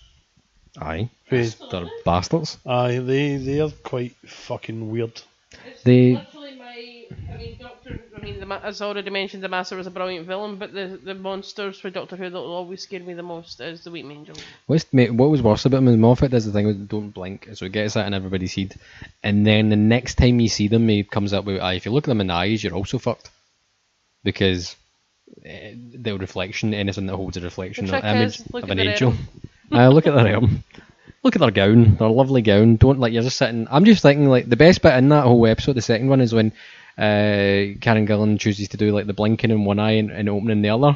Aye, 0.81 1.09
With- 1.29 1.61
they're 1.69 1.85
bastards. 2.03 2.57
Aye, 2.65 2.97
they 2.99 3.37
they're 3.37 3.69
quite 3.69 4.15
fucking 4.25 4.89
weird. 4.91 5.21
They- 5.83 6.13
literally 6.13 6.23
my. 6.23 6.32
I 7.31 7.37
mean, 7.37 7.57
Doctor. 7.59 7.99
I 8.15 8.21
mean, 8.21 8.39
the, 8.39 8.65
as 8.65 8.81
I 8.81 8.85
already 8.85 9.09
mentioned, 9.09 9.43
the 9.43 9.49
Master 9.49 9.75
was 9.75 9.87
a 9.87 9.91
brilliant 9.91 10.27
villain, 10.27 10.57
but 10.57 10.73
the 10.73 10.99
the 11.03 11.13
monsters 11.13 11.79
for 11.79 11.89
Doctor 11.89 12.15
Who 12.15 12.29
that 12.29 12.35
will 12.35 12.53
always 12.53 12.81
scare 12.81 12.99
me 12.99 13.13
the 13.13 13.23
most 13.23 13.59
is 13.59 13.83
the 13.83 13.91
Weeping 13.91 14.11
Angel. 14.11 14.35
What's, 14.67 14.85
mate, 14.93 15.13
what 15.13 15.29
was 15.29 15.41
worse 15.41 15.65
about 15.65 15.77
him 15.77 15.87
is 15.87 15.97
Moffat 15.97 16.31
does 16.31 16.45
the 16.45 16.51
thing 16.51 16.67
with 16.67 16.87
don't 16.87 17.11
blink, 17.11 17.49
so 17.53 17.65
he 17.65 17.69
gets 17.69 17.95
that 17.95 18.07
in 18.07 18.13
everybody's 18.13 18.55
head, 18.55 18.75
and 19.23 19.45
then 19.45 19.69
the 19.69 19.75
next 19.75 20.15
time 20.15 20.39
you 20.39 20.49
see 20.49 20.67
them, 20.67 20.87
he 20.87 21.03
comes 21.03 21.33
up 21.33 21.45
with, 21.45 21.61
"Aye, 21.61 21.73
if 21.73 21.85
you 21.85 21.91
look 21.91 22.05
at 22.05 22.09
them 22.09 22.21
in 22.21 22.27
the 22.27 22.33
eyes, 22.33 22.63
you're 22.63 22.73
also 22.73 22.97
fucked," 22.97 23.29
because 24.23 24.75
uh, 25.45 25.49
the 25.93 26.17
reflection, 26.19 26.73
anything 26.73 27.05
that 27.07 27.15
holds 27.15 27.37
a 27.37 27.41
reflection 27.41 27.89
or 27.93 27.97
image 27.97 28.41
of 28.53 28.69
an 28.69 28.79
angel. 28.79 29.13
Aye, 29.71 29.87
look 29.87 30.07
at 30.07 30.15
their 30.15 30.35
arm. 30.35 30.63
Look 31.23 31.35
at 31.35 31.39
their 31.39 31.51
gown, 31.51 31.95
their 31.95 32.09
lovely 32.09 32.41
gown. 32.41 32.75
Don't 32.75 32.99
like 32.99 33.13
you're 33.13 33.23
just 33.23 33.37
sitting. 33.37 33.67
I'm 33.71 33.85
just 33.85 34.01
thinking 34.01 34.27
like 34.27 34.47
the 34.47 34.57
best 34.57 34.81
bit 34.81 34.93
in 34.95 35.09
that 35.09 35.23
whole 35.23 35.47
episode, 35.47 35.73
the 35.73 35.81
second 35.81 36.09
one, 36.09 36.21
is 36.21 36.33
when 36.33 36.51
uh, 36.97 37.79
Karen 37.81 38.07
Gillan 38.07 38.39
chooses 38.39 38.69
to 38.69 38.77
do 38.77 38.91
like 38.91 39.07
the 39.07 39.13
blinking 39.13 39.51
in 39.51 39.65
one 39.65 39.79
eye 39.79 39.93
and, 39.93 40.11
and 40.11 40.29
opening 40.29 40.61
the 40.61 40.69
other 40.69 40.95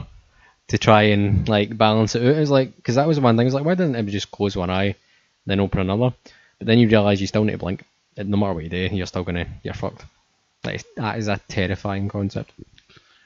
to 0.67 0.77
try 0.77 1.03
and 1.03 1.47
like 1.47 1.77
balance 1.77 2.15
it 2.15 2.21
out. 2.21 2.35
It's 2.37 2.51
like 2.51 2.75
because 2.75 2.95
that 2.95 3.07
was 3.07 3.17
the 3.17 3.23
one 3.23 3.37
thing. 3.37 3.47
It's 3.47 3.55
like 3.55 3.65
why 3.65 3.75
didn't 3.75 3.95
it 3.95 4.05
just 4.07 4.31
close 4.31 4.55
one 4.55 4.69
eye, 4.69 4.95
then 5.45 5.59
open 5.59 5.79
another? 5.79 6.13
But 6.59 6.67
then 6.67 6.79
you 6.79 6.87
realise 6.87 7.21
you 7.21 7.27
still 7.27 7.43
need 7.43 7.53
to 7.53 7.57
blink. 7.57 7.83
No 8.17 8.37
matter 8.37 8.53
what 8.53 8.63
you 8.63 8.69
do, 8.69 8.89
you're 8.91 9.05
still 9.05 9.23
gonna 9.23 9.47
you're 9.63 9.73
fucked. 9.73 10.05
Like 10.63 10.83
that 10.95 11.17
is 11.17 11.27
a 11.27 11.39
terrifying 11.47 12.09
concept. 12.09 12.51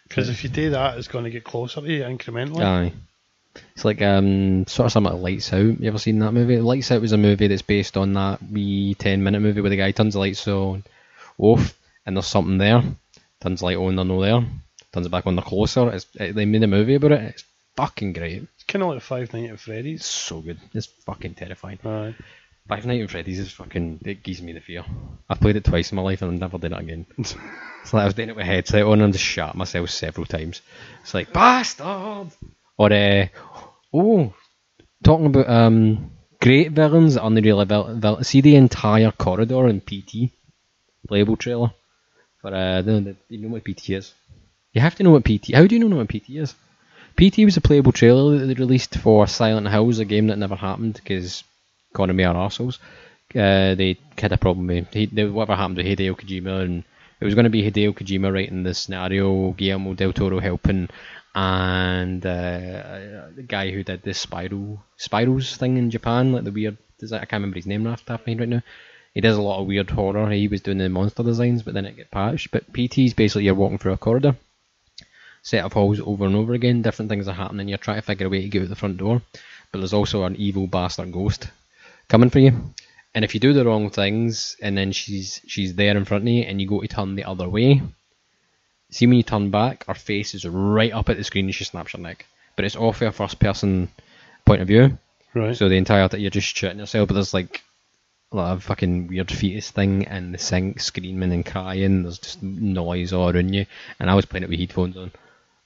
Because 0.07 0.29
if 0.29 0.43
you 0.43 0.49
do 0.49 0.71
that, 0.71 0.97
it's 0.97 1.07
going 1.07 1.23
to 1.23 1.31
get 1.31 1.45
closer 1.45 1.79
to 1.79 1.87
you 1.87 2.03
incrementally. 2.03 2.61
Aye. 2.61 2.91
It's 3.73 3.85
like 3.85 4.01
um 4.01 4.67
sort 4.67 4.85
of 4.85 4.91
something 4.91 5.13
like 5.13 5.21
Lights 5.21 5.53
Out. 5.53 5.79
You 5.79 5.87
ever 5.87 5.97
seen 5.97 6.19
that 6.19 6.33
movie? 6.33 6.57
Lights 6.57 6.91
Out 6.91 7.01
was 7.01 7.13
a 7.13 7.17
movie 7.17 7.47
that's 7.47 7.61
based 7.61 7.97
on 7.97 8.13
that 8.13 8.43
wee 8.43 8.93
ten 8.95 9.23
minute 9.23 9.41
movie 9.41 9.61
where 9.61 9.69
the 9.69 9.77
guy 9.77 9.91
turns 9.91 10.13
the 10.13 10.19
lights 10.19 10.47
on 10.47 10.83
off 11.37 11.73
and 12.05 12.15
there's 12.15 12.27
something 12.27 12.57
there. 12.57 12.83
Turns 13.41 13.61
light 13.61 13.77
on, 13.77 13.95
they're 13.95 14.05
no 14.05 14.21
there. 14.21 14.45
Turns 14.93 15.05
it 15.05 15.11
back 15.11 15.25
on, 15.27 15.35
they're 15.35 15.43
closer. 15.43 15.89
It's, 15.91 16.07
it, 16.15 16.35
they 16.35 16.45
made 16.45 16.63
a 16.63 16.67
movie 16.67 16.95
about 16.95 17.13
it. 17.13 17.21
It's 17.21 17.43
fucking 17.75 18.13
great. 18.13 18.43
It's 18.43 18.63
kind 18.67 18.83
of 18.83 18.89
like 18.89 19.01
Five 19.01 19.33
Nights 19.33 19.51
at 19.53 19.59
Freddy's. 19.59 20.05
so 20.05 20.41
good. 20.41 20.59
It's 20.73 20.85
fucking 20.85 21.35
terrifying. 21.35 21.79
Aye. 21.83 22.15
Five 22.67 22.85
Nights 22.85 23.03
at 23.03 23.11
Freddy's 23.11 23.39
is 23.39 23.51
fucking. 23.51 24.01
It 24.05 24.21
gives 24.23 24.41
me 24.41 24.53
the 24.53 24.59
fear. 24.59 24.83
I've 25.29 25.39
played 25.39 25.55
it 25.55 25.63
twice 25.63 25.91
in 25.91 25.95
my 25.95 26.01
life 26.01 26.21
and 26.21 26.33
I've 26.33 26.39
never 26.39 26.57
done 26.57 26.73
it 26.73 26.83
again. 26.83 27.05
it's 27.17 27.93
like 27.93 28.03
I 28.03 28.05
was 28.05 28.13
doing 28.13 28.29
it 28.29 28.35
with 28.35 28.43
a 28.43 28.47
headset 28.47 28.83
on 28.83 29.01
and 29.01 29.13
just 29.13 29.25
shot 29.25 29.55
myself 29.55 29.89
several 29.89 30.25
times. 30.25 30.61
It's 31.01 31.13
like 31.13 31.33
bastard. 31.33 32.31
Or 32.77 32.91
uh, 32.93 33.27
oh, 33.93 34.33
talking 35.03 35.27
about 35.27 35.49
um, 35.49 36.11
great 36.39 36.71
villains 36.71 37.15
that 37.15 37.23
only 37.23 37.41
really 37.41 37.65
vil- 37.65 37.95
vil- 37.95 38.23
see 38.23 38.41
the 38.41 38.55
entire 38.55 39.11
corridor 39.11 39.67
in 39.67 39.81
PT 39.81 40.31
playable 41.07 41.37
trailer 41.37 41.71
for 42.41 42.53
uh, 42.53 42.81
the, 42.81 42.91
the, 43.01 43.15
you 43.29 43.39
know 43.39 43.49
what 43.49 43.63
PT 43.63 43.91
is. 43.91 44.13
You 44.73 44.81
have 44.81 44.95
to 44.95 45.03
know 45.03 45.11
what 45.11 45.25
PT. 45.25 45.53
How 45.53 45.67
do 45.67 45.75
you 45.75 45.87
know 45.87 45.95
what 45.95 46.09
PT 46.09 46.29
is? 46.29 46.55
PT 47.17 47.39
was 47.39 47.57
a 47.57 47.61
playable 47.61 47.91
trailer 47.91 48.39
that 48.39 48.45
they 48.45 48.53
released 48.53 48.95
for 48.97 49.27
Silent 49.27 49.67
Hills, 49.67 49.99
a 49.99 50.05
game 50.05 50.27
that 50.27 50.37
never 50.37 50.55
happened 50.55 50.93
because 50.95 51.43
Konami 51.93 52.27
are 52.27 52.35
arseholes. 52.35 52.79
Uh, 53.35 53.75
they 53.75 53.97
had 54.17 54.31
a 54.31 54.37
problem 54.37 54.67
with 54.67 54.93
he, 54.93 55.05
they, 55.05 55.25
whatever 55.25 55.55
happened 55.55 55.77
with 55.77 55.85
Hideo 55.85 56.15
Kojima, 56.15 56.63
and 56.63 56.83
it 57.19 57.25
was 57.25 57.35
going 57.35 57.45
to 57.45 57.49
be 57.49 57.69
Hideo 57.69 57.93
Kojima 57.93 58.33
writing 58.33 58.63
the 58.63 58.73
scenario, 58.73 59.51
Guillermo 59.51 59.93
del 59.93 60.13
Toro 60.13 60.39
helping, 60.39 60.89
and 61.35 62.25
uh, 62.25 63.29
the 63.35 63.45
guy 63.47 63.71
who 63.71 63.83
did 63.83 64.03
this 64.03 64.19
Spiral 64.19 64.83
Spirals 64.97 65.55
thing 65.57 65.77
in 65.77 65.91
Japan, 65.91 66.33
like 66.33 66.43
the 66.43 66.51
weird. 66.51 66.77
I 67.03 67.25
can't 67.25 67.33
remember 67.33 67.55
his 67.55 67.65
name 67.65 67.87
off 67.87 68.05
the 68.05 68.11
top 68.11 68.21
of 68.21 68.27
my 68.27 68.33
head 68.33 68.39
right 68.41 68.49
now. 68.49 68.61
He 69.13 69.21
does 69.21 69.37
a 69.37 69.41
lot 69.41 69.59
of 69.59 69.67
weird 69.67 69.89
horror. 69.89 70.29
He 70.31 70.47
was 70.47 70.61
doing 70.61 70.77
the 70.77 70.87
monster 70.89 71.23
designs, 71.23 71.63
but 71.63 71.73
then 71.73 71.85
it 71.85 71.95
get 71.97 72.11
patched. 72.11 72.51
But 72.51 72.71
PT 72.73 72.99
is 72.99 73.13
basically 73.13 73.43
you're 73.45 73.55
walking 73.55 73.77
through 73.77 73.93
a 73.93 73.97
corridor, 73.97 74.35
set 75.41 75.65
of 75.65 75.73
halls 75.73 75.99
over 75.99 76.25
and 76.25 76.35
over 76.35 76.53
again. 76.53 76.81
Different 76.81 77.09
things 77.09 77.27
are 77.27 77.33
happening. 77.33 77.67
You're 77.67 77.77
trying 77.77 77.97
to 77.97 78.01
figure 78.01 78.27
a 78.27 78.29
way 78.29 78.41
to 78.41 78.47
get 78.47 78.63
out 78.63 78.69
the 78.69 78.75
front 78.75 78.97
door, 78.97 79.21
but 79.71 79.79
there's 79.79 79.93
also 79.93 80.23
an 80.23 80.35
evil 80.37 80.67
bastard 80.67 81.11
ghost 81.11 81.49
coming 82.07 82.29
for 82.29 82.39
you. 82.39 82.73
And 83.13 83.25
if 83.25 83.33
you 83.33 83.41
do 83.41 83.51
the 83.51 83.65
wrong 83.65 83.89
things, 83.89 84.55
and 84.61 84.77
then 84.77 84.93
she's 84.93 85.41
she's 85.45 85.75
there 85.75 85.97
in 85.97 86.05
front 86.05 86.23
of 86.23 86.29
you, 86.29 86.43
and 86.43 86.61
you 86.61 86.67
go 86.67 86.79
to 86.79 86.87
turn 86.87 87.15
the 87.15 87.25
other 87.25 87.49
way, 87.49 87.81
see 88.89 89.07
when 89.07 89.17
you 89.17 89.23
turn 89.23 89.49
back, 89.51 89.85
her 89.87 89.93
face 89.93 90.33
is 90.33 90.45
right 90.45 90.93
up 90.93 91.09
at 91.09 91.17
the 91.17 91.23
screen, 91.25 91.45
and 91.45 91.55
she 91.55 91.65
snaps 91.65 91.91
your 91.93 92.01
neck. 92.01 92.25
But 92.55 92.63
it's 92.63 92.77
off 92.77 93.01
a 93.01 93.11
first 93.11 93.39
person 93.39 93.89
point 94.45 94.61
of 94.61 94.69
view, 94.69 94.97
Right. 95.33 95.55
so 95.57 95.67
the 95.67 95.75
entire 95.75 96.07
time 96.07 96.21
you're 96.21 96.29
just 96.29 96.55
shitting 96.55 96.77
yourself. 96.77 97.09
But 97.09 97.15
there's 97.15 97.33
like 97.33 97.61
a 98.31 98.35
lot 98.35 98.51
of 98.53 98.63
fucking 98.63 99.07
weird 99.07 99.29
fetus 99.29 99.71
thing, 99.71 100.03
in 100.03 100.31
the 100.31 100.37
sink, 100.37 100.79
screaming 100.79 101.33
and 101.33 101.45
crying. 101.45 102.03
There's 102.03 102.19
just 102.19 102.41
noise 102.41 103.13
all 103.13 103.29
around 103.29 103.53
you, 103.53 103.65
and 103.99 104.09
I 104.09 104.15
was 104.15 104.25
playing 104.25 104.43
it 104.43 104.49
with 104.49 104.59
headphones 104.59 104.97
on. 104.97 105.11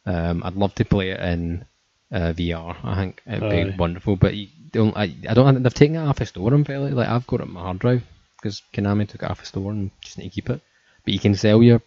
Um, 0.06 0.44
I'd 0.44 0.56
love 0.56 0.74
to 0.76 0.86
play 0.86 1.12
it 1.12 1.20
in 1.20 1.66
uh, 2.12 2.34
VR. 2.34 2.76
I 2.84 2.96
think 2.96 3.22
it'd 3.28 3.42
be 3.42 3.72
Aye. 3.72 3.76
wonderful, 3.78 4.16
but 4.16 4.36
you 4.36 4.48
don't. 4.72 4.96
I, 4.98 5.04
I 5.30 5.34
don't. 5.34 5.54
think 5.54 5.64
They've 5.64 5.74
taken 5.74 5.96
it 5.96 6.08
off 6.08 6.22
a 6.22 6.26
store. 6.26 6.54
I'm 6.54 6.66
fairly 6.66 6.92
like 6.92 7.08
I've 7.08 7.28
got 7.28 7.42
it 7.42 7.48
on 7.48 7.54
my 7.54 7.62
hard 7.62 7.80
drive 7.80 8.04
because 8.38 8.62
Konami 8.74 9.08
took 9.08 9.24
it 9.24 9.30
off 9.30 9.42
a 9.42 9.46
store 9.46 9.72
and 9.72 9.92
just 10.02 10.18
need 10.18 10.26
to 10.26 10.30
keep 10.30 10.50
it. 10.50 10.62
But 11.04 11.14
you 11.14 11.20
can 11.20 11.36
sell 11.36 11.62
your 11.62 11.82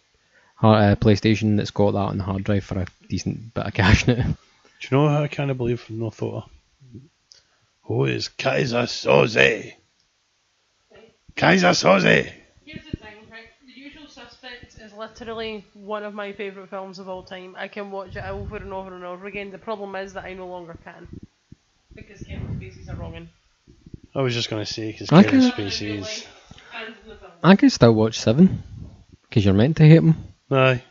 uh, 0.62 0.96
PlayStation 0.96 1.56
that's 1.56 1.70
got 1.70 1.92
that 1.92 1.98
on 1.98 2.18
the 2.18 2.24
hard 2.24 2.44
drive 2.44 2.64
for 2.64 2.78
a 2.78 2.86
decent 3.08 3.54
bit 3.54 3.66
of 3.66 3.74
cash 3.74 4.06
now. 4.06 4.14
Do 4.80 4.88
you 4.90 4.96
know 4.96 5.08
how 5.08 5.22
I 5.22 5.28
kind 5.28 5.50
of 5.50 5.56
believe 5.56 5.80
from 5.80 5.98
no 5.98 6.10
thought? 6.10 6.48
Who 7.82 8.04
is 8.04 8.28
Keyser 8.28 8.84
Soze? 8.84 9.74
Keyser 11.38 11.70
Soze! 11.74 12.32
Here's 12.66 12.84
the 12.90 12.96
thing, 12.96 13.14
right? 13.30 13.46
The 13.64 13.72
Usual 13.80 14.08
Suspects 14.08 14.76
is 14.78 14.92
literally 14.92 15.64
one 15.74 16.02
of 16.02 16.12
my 16.12 16.32
favourite 16.32 16.68
films 16.68 16.98
of 16.98 17.08
all 17.08 17.22
time. 17.22 17.54
I 17.56 17.68
can 17.68 17.90
watch 17.90 18.16
it 18.16 18.24
over 18.24 18.56
and 18.56 18.72
over 18.72 18.94
and 18.94 19.04
over 19.04 19.26
again. 19.26 19.50
The 19.50 19.58
problem 19.58 19.94
is 19.96 20.14
that 20.14 20.24
I 20.24 20.34
no 20.34 20.46
longer 20.48 20.76
can. 20.84 21.06
Because 21.94 22.22
Kevin 22.22 22.58
Spacey's 22.60 22.88
a 22.88 22.94
wrongin. 22.94 23.28
I 24.14 24.22
was 24.22 24.34
just 24.34 24.50
going 24.50 24.64
to 24.64 24.72
say, 24.72 24.90
because 24.92 25.12
I 25.12 25.22
Kevin 25.22 25.40
can- 25.40 25.50
Spacey 25.52 25.98
is. 26.00 26.26
And 26.74 26.88
in 26.88 27.08
the 27.08 27.14
film. 27.16 27.32
I 27.42 27.56
can 27.56 27.70
still 27.70 27.94
watch 27.94 28.18
Seven 28.18 28.62
because 29.22 29.44
you're 29.44 29.54
meant 29.54 29.76
to 29.76 29.84
hate 29.84 29.98
him. 29.98 30.14
Aye. 30.50 30.82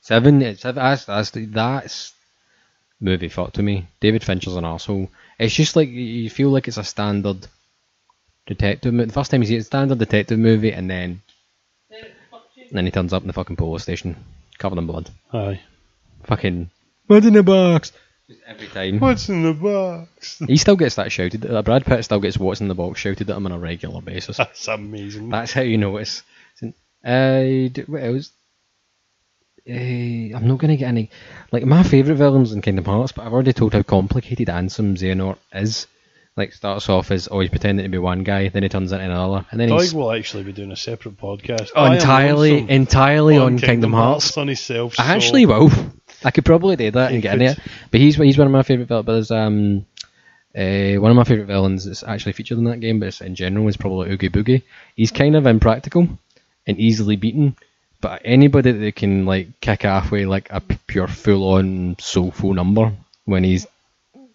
Seven, 0.00 0.42
eh, 0.42 0.50
it's 0.50 0.62
that's 0.62 1.04
that's 1.04 1.30
the- 1.32 1.44
that's 1.44 2.12
movie 3.00 3.28
fuck 3.28 3.52
to 3.54 3.62
me. 3.62 3.86
David 4.00 4.22
Fincher's 4.24 4.56
an 4.56 4.64
asshole. 4.64 5.10
It's 5.38 5.54
just 5.54 5.76
like 5.76 5.88
you 5.90 6.30
feel 6.30 6.48
like 6.50 6.68
it's 6.68 6.78
a 6.78 6.84
standard 6.84 7.46
detective. 8.54 8.92
movie. 8.92 9.06
The 9.06 9.12
first 9.12 9.30
time 9.30 9.40
you 9.42 9.46
see 9.48 9.56
it, 9.56 9.64
standard 9.64 9.98
detective 9.98 10.38
movie, 10.38 10.72
and 10.72 10.90
then 10.90 11.22
Then 11.88 12.00
it 12.04 12.12
fucks 12.32 12.56
you. 12.56 12.64
and 12.68 12.76
then 12.76 12.84
he 12.84 12.90
turns 12.90 13.12
up 13.12 13.22
in 13.22 13.26
the 13.28 13.32
fucking 13.32 13.56
police 13.56 13.82
station, 13.82 14.16
covered 14.58 14.78
in 14.78 14.86
blood. 14.86 15.10
Aye. 15.32 15.60
Fucking 16.24 16.70
what's 17.06 17.26
in 17.26 17.32
the 17.34 17.42
box? 17.42 17.92
Just 18.28 18.40
Every 18.46 18.68
time. 18.68 19.00
What's 19.00 19.28
in 19.28 19.42
the 19.42 19.54
box? 19.54 20.40
He 20.46 20.56
still 20.56 20.76
gets 20.76 20.94
that 20.96 21.10
shouted. 21.10 21.44
at 21.44 21.64
Brad 21.64 21.84
Pitt 21.84 22.04
still 22.04 22.20
gets 22.20 22.38
what's 22.38 22.60
in 22.60 22.68
the 22.68 22.74
box 22.74 23.00
shouted 23.00 23.28
at 23.30 23.36
him 23.36 23.46
on 23.46 23.52
a 23.52 23.58
regular 23.58 24.00
basis. 24.02 24.36
That's 24.36 24.68
amazing. 24.68 25.30
That's 25.30 25.52
how 25.52 25.62
you 25.62 25.78
know 25.78 25.96
it's. 25.96 26.22
it's 26.60 26.76
uh, 27.04 27.82
what 27.86 28.02
else? 28.04 28.30
Uh, 29.68 29.72
I'm 30.36 30.46
not 30.48 30.58
gonna 30.58 30.76
get 30.76 30.88
any. 30.88 31.10
Like 31.52 31.64
my 31.64 31.82
favourite 31.82 32.18
villains 32.18 32.52
in 32.52 32.62
Kingdom 32.62 32.84
Hearts, 32.84 33.12
but 33.12 33.26
I've 33.26 33.32
already 33.32 33.52
told 33.52 33.72
how 33.74 33.82
complicated 33.82 34.48
Ansem 34.48 34.96
Xehanort 34.96 35.38
is. 35.52 35.86
Like 36.40 36.52
starts 36.54 36.88
off 36.88 37.10
as 37.10 37.26
always 37.28 37.50
pretending 37.50 37.84
to 37.84 37.88
be 37.90 37.98
one 37.98 38.24
guy, 38.24 38.48
then 38.48 38.62
he 38.62 38.68
turns 38.68 38.92
into 38.92 39.04
another, 39.04 39.44
and 39.50 39.60
then 39.60 39.68
Doig 39.68 39.80
he's 39.82 39.94
will 39.94 40.10
actually 40.12 40.42
be 40.42 40.52
doing 40.52 40.72
a 40.72 40.76
separate 40.76 41.16
podcast. 41.18 41.70
I 41.76 41.86
am 41.88 41.92
entirely 41.92 42.52
lonesome 42.52 42.68
entirely 42.70 43.36
on, 43.38 43.58
Kingdom, 43.58 43.92
Hearts. 43.92 44.36
on 44.38 44.48
himself. 44.48 44.98
I 44.98 45.04
so- 45.04 45.12
actually 45.12 45.46
will. 45.46 45.70
I 46.24 46.30
could 46.30 46.44
probably 46.44 46.76
do 46.76 46.90
that 46.90 47.12
and 47.12 47.16
You 47.16 47.20
get 47.22 47.40
in 47.40 47.48
could. 47.54 47.58
it. 47.58 47.72
But 47.90 48.00
he's 48.00 48.16
he's 48.16 48.36
one 48.38 48.46
of 48.46 48.52
my 48.52 48.62
favourite 48.62 48.88
villains. 48.88 49.06
But 49.06 49.12
there's 49.12 49.30
um, 49.30 49.86
uh, 50.56 51.00
one 51.00 51.10
of 51.10 51.16
my 51.16 51.24
favourite 51.24 51.46
villains 51.46 51.84
that's 51.84 52.02
actually 52.02 52.32
featured 52.32 52.58
in 52.58 52.64
that 52.64 52.80
game, 52.80 52.98
but 53.00 53.08
it's 53.08 53.20
in 53.20 53.34
general 53.34 53.68
is 53.68 53.76
probably 53.76 54.10
Oogie 54.10 54.28
Boogie. 54.28 54.62
He's 54.96 55.12
kind 55.12 55.36
of 55.36 55.46
impractical 55.46 56.08
and 56.66 56.78
easily 56.78 57.16
beaten. 57.16 57.56
But 58.00 58.22
anybody 58.24 58.72
that 58.72 58.96
can 58.96 59.26
like 59.26 59.60
kick 59.60 59.84
off 59.84 60.10
with 60.10 60.26
like 60.26 60.48
a 60.50 60.60
p- 60.60 60.78
pure 60.86 61.06
full 61.08 61.54
on 61.54 61.96
soulful 61.98 62.54
number 62.54 62.92
when 63.26 63.44
he's 63.44 63.66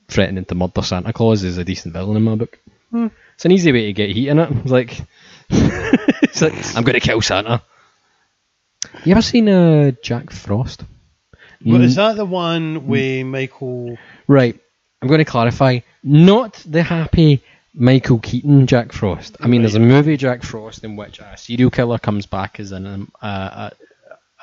threatening 0.07 0.45
to 0.45 0.55
murder 0.55 0.81
Santa 0.81 1.13
Claus 1.13 1.43
is 1.43 1.57
a 1.57 1.63
decent 1.63 1.93
villain 1.93 2.17
in 2.17 2.23
my 2.23 2.35
book. 2.35 2.57
It's 2.93 3.43
an 3.45 3.51
easy 3.51 3.71
way 3.71 3.87
to 3.87 3.93
get 3.93 4.11
heat 4.11 4.29
in 4.29 4.39
it. 4.39 4.49
It's 4.51 4.71
like, 4.71 5.01
it's 5.49 6.41
like 6.41 6.53
I'm 6.77 6.83
going 6.83 6.93
to 6.93 6.99
kill 7.01 7.21
Santa. 7.21 7.61
You 9.03 9.11
ever 9.11 9.21
seen 9.21 9.49
uh, 9.49 9.91
Jack 10.01 10.31
Frost? 10.31 10.83
But 11.65 11.81
is 11.81 11.93
Mm, 11.93 11.95
that 11.95 12.15
the 12.17 12.25
one 12.25 12.87
with 12.87 13.25
Michael? 13.25 13.97
right. 14.27 14.57
I'm 15.01 15.07
going 15.07 15.19
to 15.19 15.25
clarify. 15.25 15.79
Not 16.03 16.53
the 16.65 16.83
happy 16.83 17.43
Michael 17.73 18.19
Keaton 18.19 18.65
Jack 18.67 18.93
Frost. 18.93 19.35
I 19.39 19.47
mean, 19.47 19.61
there's 19.61 19.75
a 19.75 19.79
movie 19.79 20.15
Jack 20.17 20.43
Frost 20.43 20.83
in 20.83 20.95
which 20.95 21.19
a 21.19 21.35
serial 21.37 21.69
killer 21.71 21.97
comes 21.99 22.25
back 22.25 22.59
as 22.59 22.71
an 22.71 22.85
um, 22.87 23.11
uh, 23.21 23.25
uh, 23.25 23.69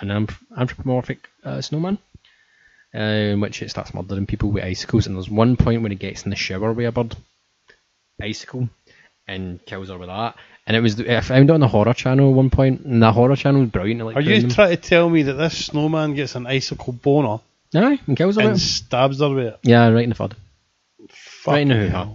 an 0.00 0.08
anthrop- 0.08 0.36
anthropomorphic 0.58 1.28
uh, 1.44 1.60
snowman. 1.60 1.98
In 2.95 3.40
which 3.40 3.62
it 3.62 3.70
starts 3.70 3.95
murdering 3.95 4.26
people 4.26 4.51
with 4.51 4.64
icicles, 4.64 5.07
and 5.07 5.16
there's 5.16 5.30
one 5.30 5.57
point 5.57 5.80
when 5.82 5.93
he 5.93 5.97
gets 5.97 6.24
in 6.24 6.30
the 6.30 6.36
shower 6.36 6.72
with 6.74 6.86
a 6.86 6.93
bird, 6.93 7.16
icicle, 8.20 8.68
and 9.26 9.64
kills 9.64 9.88
her 9.88 9.97
with 9.99 10.09
that. 10.09 10.36
And 10.66 10.76
it 10.76 10.80
was 10.80 11.01
I 11.01 11.20
found 11.20 11.49
it 11.51 11.53
on 11.53 11.61
the 11.61 11.68
horror 11.68 11.95
channel 11.95 12.28
at 12.30 12.36
one 12.36 12.51
point, 12.51 12.82
and 12.82 13.03
the 13.03 13.11
horror 13.12 13.34
channel 13.36 13.62
was 13.62 13.70
brilliant. 13.70 14.05
Like 14.05 14.16
Are 14.16 14.20
you 14.20 14.49
trying 14.49 14.70
to 14.70 14.76
tell 14.76 15.09
me 15.09 15.22
that 15.22 15.32
this 15.34 15.66
snowman 15.66 16.14
gets 16.14 16.34
an 16.34 16.47
icicle 16.47 16.93
boner 16.93 17.38
Aye, 17.74 17.99
and 18.07 18.16
kills 18.16 18.36
her. 18.36 18.43
and 18.43 18.53
with 18.53 18.59
it. 18.61 18.64
stabs 18.64 19.20
her 19.20 19.30
with 19.34 19.47
it? 19.47 19.59
Yeah, 19.62 19.88
right 19.88 20.05
in 20.05 20.11
the 20.11 20.14
fud. 20.16 20.34
Right 21.47 21.62
in 21.62 21.68
the 21.68 21.74
hoo-ha. 21.76 22.14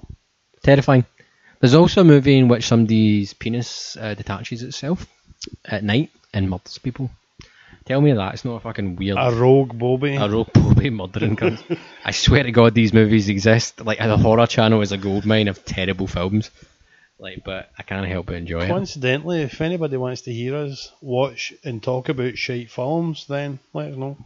Terrifying. 0.64 1.06
There's 1.60 1.74
also 1.74 2.02
a 2.02 2.04
movie 2.04 2.38
in 2.38 2.48
which 2.48 2.68
somebody's 2.68 3.34
penis 3.34 3.98
uh, 4.00 4.14
detaches 4.14 4.62
itself 4.62 5.08
at 5.66 5.84
night 5.84 6.12
and 6.34 6.50
murders 6.50 6.78
people. 6.78 7.10
Tell 7.88 8.02
me 8.02 8.12
that 8.12 8.34
it's 8.34 8.44
not 8.44 8.56
a 8.56 8.60
fucking 8.60 8.98
weird. 8.98 9.18
A 9.18 9.32
rogue 9.32 9.80
Bobby. 9.80 10.18
a 10.18 10.28
rogue 10.28 10.52
Bobby 10.54 10.90
murdering. 10.90 11.58
I 12.06 12.12
swear 12.12 12.44
to 12.44 12.52
God, 12.52 12.74
these 12.74 12.92
movies 12.92 13.30
exist. 13.30 13.80
Like 13.80 14.00
the 14.00 14.18
horror 14.18 14.46
channel 14.46 14.82
is 14.82 14.92
a 14.92 14.98
goldmine 14.98 15.48
of 15.48 15.64
terrible 15.64 16.06
films. 16.06 16.52
Like, 17.18 17.46
but 17.46 17.72
I 17.80 17.84
can't 17.84 18.06
help 18.06 18.26
but 18.26 18.36
enjoy 18.36 18.66
it. 18.66 18.68
Coincidentally, 18.68 19.42
if 19.42 19.62
anybody 19.62 19.96
wants 19.96 20.24
to 20.24 20.34
hear 20.34 20.58
us 20.58 20.92
watch 21.02 21.54
and 21.64 21.82
talk 21.82 22.10
about 22.10 22.38
shite 22.38 22.70
films, 22.70 23.26
then 23.28 23.60
let 23.74 23.92
us 23.92 23.98
know. 23.98 24.18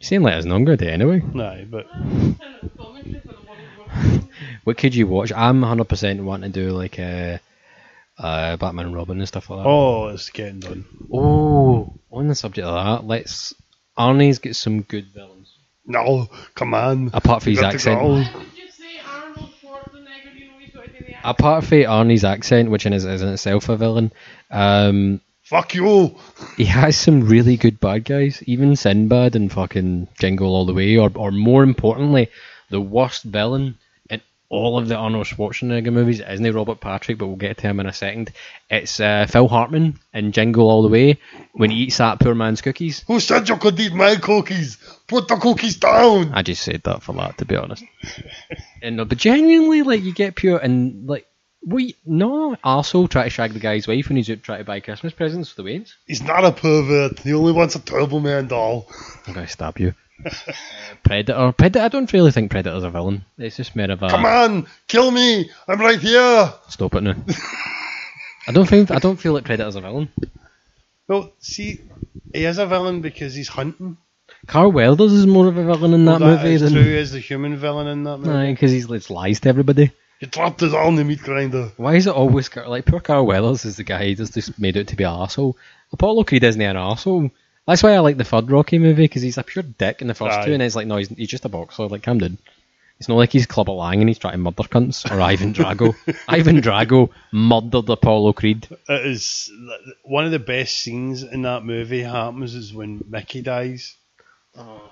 You 0.00 0.06
saying 0.06 0.22
let 0.22 0.34
us 0.34 0.44
know, 0.44 0.56
I'm 0.56 0.64
do 0.64 0.72
it 0.72 0.82
anyway. 0.82 1.22
No, 1.32 1.64
but 1.70 1.88
Kind 1.88 2.36
of 2.62 2.76
commentary 2.76 3.20
for 3.20 3.28
the 3.28 4.08
world. 4.08 4.28
What 4.64 4.76
could 4.76 4.94
you 4.94 5.06
watch? 5.06 5.32
I'm 5.32 5.60
100% 5.60 6.24
wanting 6.24 6.52
to 6.52 6.60
do 6.64 6.72
like 6.72 6.98
a. 6.98 7.40
Uh, 8.18 8.56
Batman 8.56 8.86
and 8.86 8.94
Robin 8.94 9.18
and 9.18 9.26
stuff 9.28 9.48
like 9.50 9.62
that. 9.64 9.68
oh, 9.68 10.08
it's 10.08 10.30
getting 10.30 10.60
done. 10.60 10.84
Oh, 11.12 11.94
on 12.10 12.28
the 12.28 12.34
subject 12.34 12.66
of 12.66 12.74
that, 13.00 13.06
let's. 13.06 13.54
Arnie's 13.98 14.38
get 14.38 14.56
some 14.56 14.82
good 14.82 15.06
villains. 15.14 15.54
No, 15.84 16.28
come 16.54 16.72
on. 16.74 17.10
Apart 17.12 17.42
from 17.42 17.52
his 17.52 17.62
accent. 17.62 18.00
go. 18.00 18.18
You 18.18 18.24
say 18.70 19.00
Arnold 19.06 19.50
Schwarzenegger? 19.62 20.34
You 20.34 20.48
know 20.48 20.58
he's 20.58 20.72
got 20.72 20.86
the. 20.86 21.14
Apart 21.28 21.64
from 21.64 21.78
Arnie's 21.78 22.24
accent, 22.24 22.70
which 22.70 22.86
in 22.86 22.92
is, 22.92 23.04
is 23.04 23.22
in 23.22 23.28
itself 23.28 23.68
a 23.68 23.76
villain, 23.76 24.12
um, 24.50 25.20
Fuck 25.42 25.74
you. 25.74 26.16
he 26.56 26.64
has 26.66 26.96
some 26.96 27.28
really 27.28 27.56
good 27.56 27.80
bad 27.80 28.04
guys. 28.04 28.42
Even 28.46 28.76
Sinbad 28.76 29.36
and 29.36 29.52
fucking 29.52 30.08
Jingle 30.18 30.54
All 30.54 30.64
the 30.64 30.72
Way, 30.74 30.96
or 30.96 31.10
or 31.14 31.30
more 31.30 31.62
importantly, 31.62 32.28
the 32.70 32.80
worst 32.80 33.24
villain 33.24 33.62
in 33.62 33.74
all 34.52 34.78
of 34.78 34.86
the 34.86 34.94
Arnold 34.94 35.26
Schwarzenegger 35.26 35.90
movies 35.90 36.20
isn't 36.20 36.54
Robert 36.54 36.78
Patrick, 36.78 37.16
but 37.16 37.26
we'll 37.26 37.36
get 37.36 37.56
to 37.58 37.68
him 37.68 37.80
in 37.80 37.86
a 37.86 37.92
second. 37.92 38.30
It's 38.68 39.00
uh, 39.00 39.26
Phil 39.26 39.48
Hartman 39.48 39.98
in 40.12 40.32
Jingle 40.32 40.70
All 40.70 40.82
the 40.82 40.90
Way 40.90 41.18
when 41.54 41.70
he 41.70 41.78
eats 41.78 41.96
that 41.96 42.20
poor 42.20 42.34
man's 42.34 42.60
cookies. 42.60 43.02
Who 43.06 43.18
said 43.18 43.48
you 43.48 43.56
could 43.56 43.80
eat 43.80 43.94
my 43.94 44.16
cookies? 44.16 44.76
Put 45.08 45.28
the 45.28 45.36
cookies 45.36 45.76
down. 45.76 46.32
I 46.34 46.42
just 46.42 46.62
said 46.62 46.82
that 46.84 47.02
for 47.02 47.14
that, 47.14 47.38
to 47.38 47.46
be 47.46 47.56
honest. 47.56 47.82
And 48.82 48.96
no, 48.96 49.04
but 49.04 49.18
genuinely, 49.18 49.82
like 49.82 50.02
you 50.02 50.12
get 50.12 50.34
pure 50.34 50.58
and 50.58 51.08
like 51.08 51.24
we 51.64 51.94
no 52.04 52.56
arsehole 52.64 53.08
try 53.08 53.22
to 53.22 53.30
shag 53.30 53.52
the 53.52 53.60
guy's 53.60 53.86
wife 53.86 54.08
when 54.08 54.16
he's 54.16 54.28
out 54.28 54.42
trying 54.42 54.58
to 54.58 54.64
buy 54.64 54.80
Christmas 54.80 55.12
presents 55.12 55.50
for 55.50 55.62
the 55.62 55.68
Waynes. 55.68 55.92
He's 56.04 56.20
not 56.20 56.44
a 56.44 56.50
pervert. 56.50 57.20
He 57.20 57.32
only 57.32 57.52
wants 57.52 57.76
a 57.76 57.80
Turbo 57.80 58.18
Man 58.18 58.48
doll. 58.48 58.88
I'm 59.24 59.34
gonna 59.34 59.46
stab 59.46 59.78
you. 59.78 59.94
Uh, 60.24 60.30
Predator. 61.04 61.52
Predator. 61.52 61.84
I 61.84 61.88
don't 61.88 62.12
really 62.12 62.30
think 62.32 62.50
Predator's 62.50 62.84
a 62.84 62.90
villain. 62.90 63.24
It's 63.38 63.56
just 63.56 63.74
more 63.76 63.90
of 63.90 64.02
a. 64.02 64.08
Come 64.08 64.24
on, 64.24 64.66
kill 64.88 65.10
me. 65.10 65.50
I'm 65.68 65.80
right 65.80 65.98
here. 66.00 66.52
Stop 66.68 66.94
it 66.94 67.02
now. 67.02 67.14
I 68.48 68.52
don't 68.52 68.68
think. 68.68 68.90
I 68.90 68.98
don't 68.98 69.16
feel 69.18 69.32
like 69.32 69.44
Predator's 69.44 69.76
a 69.76 69.80
villain. 69.80 70.08
Well, 71.08 71.32
see, 71.40 71.80
he 72.32 72.44
is 72.44 72.58
a 72.58 72.66
villain 72.66 73.00
because 73.00 73.34
he's 73.34 73.48
hunting. 73.48 73.96
Carl 74.46 74.72
Weathers 74.72 75.12
is 75.12 75.26
more 75.26 75.46
of 75.46 75.56
a 75.56 75.64
villain 75.64 75.92
in 75.94 76.04
that, 76.06 76.20
Well, 76.20 76.36
movie 76.36 76.54
is 76.54 76.62
than. 76.62 76.72
true. 76.72 76.82
He 76.82 76.96
is 76.96 77.12
the 77.12 77.20
human 77.20 77.56
villain 77.56 77.86
in 77.86 78.04
that 78.04 78.18
movie. 78.18 78.52
because 78.52 78.70
he's 78.72 78.90
it's 78.90 79.10
lies 79.10 79.40
to 79.40 79.48
everybody. 79.48 79.92
You 80.20 80.28
trapped 80.28 80.62
us 80.62 80.72
all 80.72 80.88
in 80.88 80.96
the 80.96 81.04
meat 81.04 81.20
grinder. 81.20 81.70
Why 81.76 81.96
is 81.96 82.06
it 82.06 82.14
always 82.14 82.48
Car- 82.48 82.68
like 82.68 82.84
poor 82.86 83.00
Carl 83.00 83.26
Weathers 83.26 83.64
is 83.64 83.76
the 83.76 83.84
guy 83.84 84.14
that's 84.14 84.30
just 84.30 84.58
made 84.58 84.76
out 84.76 84.86
to 84.88 84.96
be 84.96 85.04
an 85.04 85.10
arsehole? 85.10 85.54
Apollo 85.92 86.24
Creed 86.24 86.44
isn't 86.44 86.60
an 86.60 86.76
arsehole. 86.76 87.30
That's 87.66 87.82
why 87.82 87.94
I 87.94 88.00
like 88.00 88.16
the 88.16 88.24
third 88.24 88.50
Rocky 88.50 88.78
movie 88.78 89.04
because 89.04 89.22
he's 89.22 89.38
a 89.38 89.42
pure 89.42 89.62
dick 89.62 90.02
in 90.02 90.08
the 90.08 90.14
first 90.14 90.38
Aye. 90.38 90.46
two, 90.46 90.52
and 90.52 90.62
it's 90.62 90.76
like 90.76 90.86
no, 90.86 90.96
he's, 90.96 91.08
he's 91.08 91.28
just 91.28 91.44
a 91.44 91.48
boxer. 91.48 91.86
Like 91.86 92.02
calm 92.02 92.18
down. 92.18 92.38
It's 92.98 93.08
not 93.08 93.16
like 93.16 93.32
he's 93.32 93.46
Clubber 93.46 93.72
Lang 93.72 94.00
and 94.00 94.08
he's 94.08 94.18
trying 94.18 94.34
to 94.34 94.38
murder 94.38 94.62
cunts 94.62 95.10
or 95.10 95.20
Ivan 95.20 95.52
Drago. 95.54 95.94
Ivan 96.28 96.60
Drago 96.60 97.10
murdered 97.32 97.88
Apollo 97.88 98.34
Creed. 98.34 98.68
It 98.88 99.06
is 99.06 99.50
one 100.04 100.24
of 100.24 100.30
the 100.30 100.38
best 100.38 100.78
scenes 100.78 101.24
in 101.24 101.42
that 101.42 101.64
movie 101.64 102.02
happens 102.02 102.54
is 102.54 102.72
when 102.72 103.02
Mickey 103.08 103.42
dies. 103.42 103.96
Oh. 104.56 104.88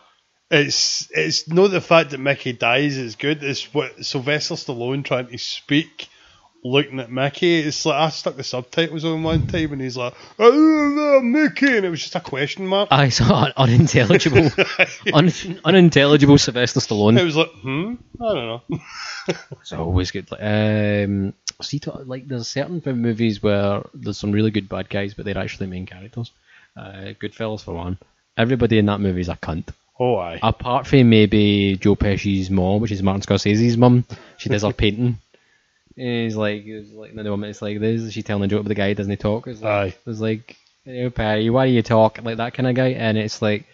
It's 0.51 1.09
it's 1.13 1.47
not 1.47 1.69
the 1.69 1.81
fact 1.81 2.11
that 2.11 2.19
Mickey 2.19 2.53
dies 2.53 2.97
is 2.97 3.15
good. 3.15 3.45
It's 3.45 3.73
what 3.73 4.05
Sylvester 4.05 4.55
Stallone 4.55 5.05
trying 5.05 5.29
to 5.29 5.39
speak, 5.39 6.09
looking 6.65 7.01
at 7.01 7.11
Mickey. 7.11 7.61
It's 7.61 7.85
like 7.87 7.97
I 7.97 8.09
stuck 8.11 8.37
the 8.37 8.45
subtitles 8.45 9.05
on 9.05 9.23
one 9.23 9.47
time 9.47 9.73
and 9.73 9.81
he's 9.81 9.97
like, 9.97 10.15
"Oh, 10.39 11.21
Mickey," 11.23 11.77
and 11.77 11.87
it 11.87 11.91
was 11.91 12.01
just 12.01 12.15
a 12.17 12.21
question 12.21 12.67
mark. 12.67 12.89
I 12.91 13.09
saw 13.09 13.45
un- 13.45 13.53
unintelligible, 13.57 14.51
un- 15.13 15.61
unintelligible 15.65 16.39
Sylvester 16.39 16.81
Stallone. 16.81 17.19
It 17.19 17.25
was 17.25 17.37
like, 17.37 17.51
hmm, 17.53 17.95
I 18.21 18.35
don't 18.35 18.47
know. 18.71 18.81
It's 19.61 19.73
always 19.73 20.11
good. 20.11 20.27
Um, 20.41 21.35
see, 21.63 21.79
to- 21.81 21.93
like 22.05 22.27
there's 22.27 22.49
certain 22.49 22.83
movies 23.01 23.43
where 23.43 23.83
there's 23.95 24.19
some 24.19 24.33
really 24.33 24.51
good 24.51 24.69
bad 24.69 24.89
guys, 24.89 25.15
but 25.15 25.25
they're 25.25 25.39
actually 25.39 25.67
main 25.69 25.87
characters. 25.87 26.31
Uh, 26.77 27.13
Goodfellas 27.21 27.63
for 27.63 27.75
one. 27.75 27.99
Everybody 28.37 28.79
in 28.79 28.87
that 28.87 29.01
movie 29.01 29.21
is 29.21 29.29
a 29.29 29.37
cunt. 29.37 29.69
Oh, 29.99 30.17
aye. 30.17 30.39
Apart 30.43 30.87
from 30.87 31.11
maybe 31.11 31.77
Joe 31.79 31.95
Pesci's 31.95 32.49
mom, 32.51 32.81
which 32.81 32.91
is 32.91 33.03
Martin 33.03 33.21
Scorsese's 33.23 33.77
mum. 33.77 34.05
She 34.39 34.49
does 34.49 34.63
her 34.63 34.73
painting. 34.85 35.19
He's 35.97 36.37
like, 36.37 36.63
he's 36.63 36.93
like 36.93 37.15
the 37.15 37.25
moment 37.25 37.51
it's 37.51 37.63
like 37.63 37.81
this. 37.81 38.03
Is 38.03 38.13
she 38.13 38.23
telling 38.23 38.45
a 38.45 38.49
joke, 38.49 38.63
but 38.63 38.69
the 38.69 38.75
guy 38.75 38.93
doesn't 38.95 39.11
he 39.11 39.17
talk. 39.17 39.47
It's 39.47 39.61
like, 39.61 39.95
Aye. 39.95 39.97
it's 40.07 40.21
like, 40.21 40.57
hey, 40.85 41.09
Perry, 41.11 41.51
why 41.51 41.67
do 41.67 41.73
you 41.73 41.83
talk 41.83 42.23
like 42.23 42.37
that 42.39 42.55
kind 42.55 42.69
of 42.69 42.75
guy? 42.75 42.89
And 42.91 43.19
it's 43.19 43.43
like 43.43 43.67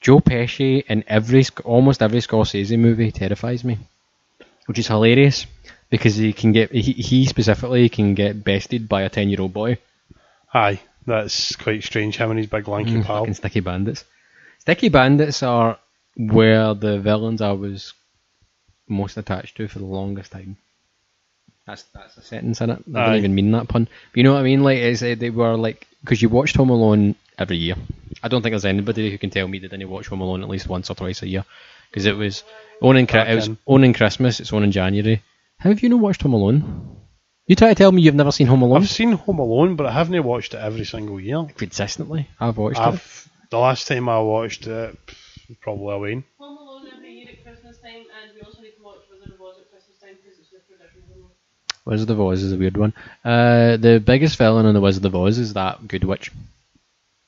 Joe 0.00 0.20
Pesci 0.20 0.84
in 0.86 1.04
every 1.06 1.44
almost 1.64 2.02
every 2.02 2.18
Scorsese 2.20 2.78
movie 2.78 3.12
terrifies 3.12 3.64
me, 3.64 3.78
which 4.66 4.78
is 4.78 4.88
hilarious 4.88 5.46
because 5.90 6.16
he 6.16 6.32
can 6.32 6.52
get 6.52 6.72
he, 6.72 6.80
he 6.92 7.24
specifically 7.26 7.88
can 7.88 8.14
get 8.14 8.42
bested 8.44 8.88
by 8.88 9.02
a 9.02 9.08
ten 9.08 9.28
year 9.30 9.40
old 9.40 9.52
boy. 9.52 9.78
Aye. 10.52 10.80
That's 11.06 11.54
quite 11.56 11.84
strange. 11.84 12.16
Him 12.16 12.30
and 12.30 12.38
his 12.38 12.48
big 12.48 12.66
lanky 12.66 12.92
Mm, 12.94 13.04
pal. 13.04 13.18
fucking 13.20 13.34
Sticky 13.34 13.60
Bandits. 13.60 14.04
Sticky 14.60 14.88
Bandits 14.88 15.42
are 15.42 15.78
where 16.16 16.72
the 16.74 16.98
villains 16.98 17.42
I 17.42 17.52
was 17.52 17.92
most 18.88 19.16
attached 19.18 19.56
to 19.58 19.68
for 19.68 19.78
the 19.80 19.84
longest 19.84 20.32
time. 20.32 20.56
That's 21.66 21.82
that's 21.94 22.16
a 22.18 22.22
sentence 22.22 22.60
in 22.60 22.70
it. 22.70 22.84
I 22.94 22.98
Aye. 23.00 23.06
don't 23.06 23.16
even 23.16 23.34
mean 23.34 23.50
that 23.52 23.68
pun. 23.68 23.84
But 23.84 24.16
you 24.16 24.22
know 24.22 24.34
what 24.34 24.40
I 24.40 24.44
mean? 24.44 24.62
Like, 24.62 24.78
it's, 24.78 25.02
uh, 25.02 25.14
they 25.18 25.30
were 25.30 25.56
like 25.56 25.86
because 26.02 26.20
you 26.20 26.28
watched 26.28 26.56
Home 26.56 26.70
Alone 26.70 27.14
every 27.38 27.56
year. 27.56 27.76
I 28.22 28.28
don't 28.28 28.42
think 28.42 28.52
there's 28.52 28.64
anybody 28.66 29.10
who 29.10 29.18
can 29.18 29.30
tell 29.30 29.48
me 29.48 29.58
they 29.58 29.68
didn't 29.68 29.88
watch 29.88 30.08
Home 30.08 30.20
Alone 30.20 30.42
at 30.42 30.48
least 30.48 30.68
once 30.68 30.90
or 30.90 30.94
twice 30.94 31.22
a 31.22 31.28
year 31.28 31.44
because 31.90 32.04
it 32.06 32.16
was 32.16 32.44
on 32.82 32.96
in 32.96 33.06
Chri- 33.06 33.28
it 33.30 33.34
was 33.34 33.50
on 33.66 33.84
in 33.84 33.94
Christmas. 33.94 34.40
It's 34.40 34.52
on 34.52 34.62
in 34.64 34.72
January. 34.72 35.22
How 35.58 35.70
have 35.70 35.82
you 35.82 35.88
not 35.88 36.00
watched 36.00 36.22
Home 36.22 36.34
Alone? 36.34 36.96
You 37.46 37.56
try 37.56 37.68
to 37.68 37.74
tell 37.74 37.92
me 37.92 38.02
you've 38.02 38.14
never 38.14 38.32
seen 38.32 38.46
Home 38.46 38.62
Alone 38.62 38.82
I've 38.82 38.88
seen 38.90 39.12
Home 39.12 39.38
Alone, 39.38 39.76
but 39.76 39.86
I 39.86 39.92
haven't 39.92 40.22
watched 40.24 40.52
it 40.54 40.58
every 40.58 40.84
single 40.84 41.18
year. 41.20 41.46
consistently. 41.56 42.28
I've 42.40 42.58
watched 42.58 42.78
it. 42.78 42.82
I've 42.82 43.28
the 43.50 43.58
last 43.58 43.86
time 43.88 44.08
I 44.08 44.18
watched 44.20 44.66
it, 44.66 44.98
probably 45.60 45.86
Halloween. 45.86 46.24
Home 46.38 46.58
Alone 46.58 46.88
every 46.94 47.12
year 47.12 47.28
at 47.30 47.42
Christmas 47.44 47.78
time, 47.78 48.04
and 48.20 48.34
we 48.34 48.40
also 48.40 48.60
need 48.60 48.76
to 48.76 48.82
watch 48.82 48.98
Wizard 49.10 49.32
of 49.34 49.40
Oz 49.40 49.56
at 49.60 49.70
Christmas 49.70 49.98
time 50.00 50.16
because 50.22 50.38
it's 50.38 50.50
the 50.50 50.58
tradition. 50.66 51.02
Wizard 51.84 52.10
of 52.10 52.20
Oz 52.20 52.42
is 52.42 52.52
a 52.52 52.56
weird 52.56 52.76
one. 52.76 52.94
Uh, 53.24 53.76
the 53.76 54.02
biggest 54.04 54.38
villain 54.38 54.66
in 54.66 54.74
the 54.74 54.80
Wizard 54.80 55.04
of 55.04 55.14
Oz 55.14 55.38
is 55.38 55.52
that 55.54 55.86
good 55.86 56.04
witch. 56.04 56.30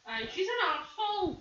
Aye, 0.07 0.29
she's 0.33 0.49
an 0.49 0.55
arsehole. 0.71 1.37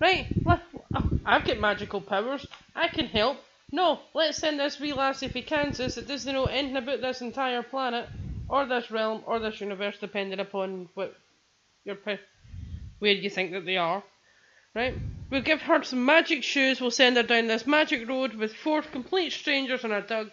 Right, 0.00 0.26
le- 0.46 0.62
oh, 0.94 1.10
I've 1.24 1.44
got 1.44 1.58
magical 1.58 2.00
powers. 2.00 2.46
I 2.74 2.88
can 2.88 3.06
help. 3.06 3.38
No, 3.72 4.00
let's 4.14 4.38
send 4.38 4.60
this 4.60 4.78
wee 4.78 4.92
lassie 4.92 5.28
for 5.28 5.40
Kansas 5.40 5.94
that 5.94 6.06
doesn't 6.06 6.32
know 6.32 6.44
anything 6.44 6.76
about 6.76 7.00
this 7.00 7.22
entire 7.22 7.62
planet, 7.62 8.08
or 8.48 8.66
this 8.66 8.90
realm, 8.90 9.22
or 9.26 9.38
this 9.38 9.60
universe, 9.60 9.96
depending 9.98 10.40
upon 10.40 10.88
what 10.94 11.14
your 11.84 11.96
where 12.98 13.12
you 13.12 13.30
think 13.30 13.52
that 13.52 13.64
they 13.64 13.78
are. 13.78 14.02
Right? 14.74 14.94
We'll 15.30 15.42
give 15.42 15.62
her 15.62 15.82
some 15.82 16.04
magic 16.04 16.42
shoes. 16.42 16.80
We'll 16.80 16.90
send 16.90 17.16
her 17.16 17.22
down 17.22 17.46
this 17.46 17.66
magic 17.66 18.08
road 18.08 18.34
with 18.34 18.54
four 18.54 18.82
complete 18.82 19.32
strangers 19.32 19.84
and 19.84 19.92
a 19.92 20.02
dog, 20.02 20.30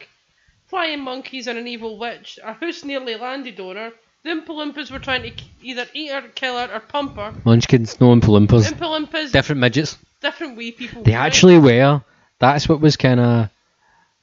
flying 0.70 1.02
monkeys 1.02 1.48
and 1.48 1.58
an 1.58 1.68
evil 1.68 1.98
witch. 1.98 2.40
A 2.44 2.54
house 2.54 2.84
nearly 2.84 3.16
landed 3.16 3.60
on 3.60 3.76
her. 3.76 3.92
The 4.24 4.32
Oompa 4.32 4.92
were 4.92 5.00
trying 5.00 5.24
to 5.24 5.32
either 5.62 5.88
eat 5.94 6.12
her, 6.12 6.22
kill 6.36 6.58
her, 6.58 6.74
or 6.74 6.80
pump 6.82 7.16
her. 7.16 7.34
Munchkins, 7.46 8.00
no 8.02 8.08
Oompa 8.08 8.48
Oompa 8.48 9.08
Loompas, 9.08 9.32
different 9.32 9.62
midgets. 9.62 9.98
different 10.22 10.58
wee 10.58 10.72
people. 10.72 11.04
They 11.04 11.16
right? 11.16 11.26
actually 11.26 11.58
were. 11.58 12.04
That's 12.40 12.68
what 12.68 12.82
was 12.82 12.98
kind 12.98 13.20
of. 13.20 13.50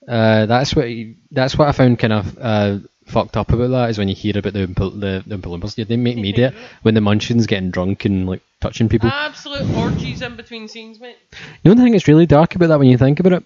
Uh, 0.07 0.47
that's 0.47 0.77
what. 0.77 0.87
That's 1.31 1.57
what 1.57 1.69
I 1.69 1.73
found 1.73 1.99
kind 1.99 2.13
of 2.13 2.39
uh, 2.39 2.79
fucked 3.07 3.37
up 3.37 3.53
about 3.53 3.69
that 3.69 3.91
is 3.91 3.99
when 3.99 4.09
you 4.09 4.15
hear 4.15 4.37
about 4.37 4.53
the 4.53 4.67
Oompa, 4.67 5.01
the, 5.01 5.25
the 5.27 5.39
Oompa 5.39 5.59
Loompas. 5.59 5.79
Yeah, 5.79 5.85
they 5.85 5.97
make 5.97 6.19
me 6.19 6.33
do 6.33 6.45
it 6.45 6.55
when 6.83 6.95
the 6.95 7.01
Munchkins 7.01 7.47
getting 7.47 7.71
drunk 7.71 8.05
and 8.05 8.27
like 8.27 8.43
touching 8.61 8.91
people. 8.91 9.09
Absolute 9.09 9.69
orgies 9.77 10.21
in 10.21 10.37
between 10.37 10.69
scenes, 10.69 11.01
mate. 11.01 11.17
You 11.63 11.71
know 11.71 11.75
the 11.75 11.83
thing 11.83 11.93
that's 11.93 12.09
really 12.09 12.27
dark 12.27 12.55
about 12.55 12.69
that 12.69 12.79
when 12.79 12.89
you 12.89 12.99
think 12.99 13.19
about 13.19 13.33
it? 13.33 13.45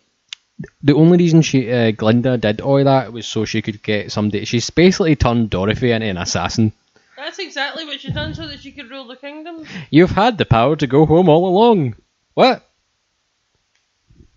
The 0.83 0.95
only 0.95 1.19
reason 1.19 1.43
she 1.43 1.71
uh, 1.71 1.91
Glinda 1.93 2.37
did 2.37 2.61
all 2.61 2.83
that 2.83 3.13
was 3.13 3.27
so 3.27 3.45
she 3.45 3.63
could 3.63 3.83
get 3.83 4.13
somebody. 4.13 4.45
She's 4.45 4.69
basically 4.71 5.17
turned 5.17 5.51
Dorothy 5.51 5.93
into 5.93 6.07
an 6.07 6.19
assassin. 6.19 6.73
That's 7.17 7.39
exactly 7.39 7.85
what 7.85 8.01
she 8.01 8.13
done 8.13 8.35
so 8.35 8.47
that 8.47 8.61
she 8.61 8.73
could 8.73 8.91
rule 8.91 9.07
the 9.07 9.17
kingdom. 9.17 9.67
You've 9.91 10.11
had 10.11 10.39
the 10.39 10.47
power 10.47 10.77
to 10.77 10.87
go 10.87 11.07
home 11.07 11.29
all 11.29 11.47
along. 11.47 11.97
What? 12.35 12.67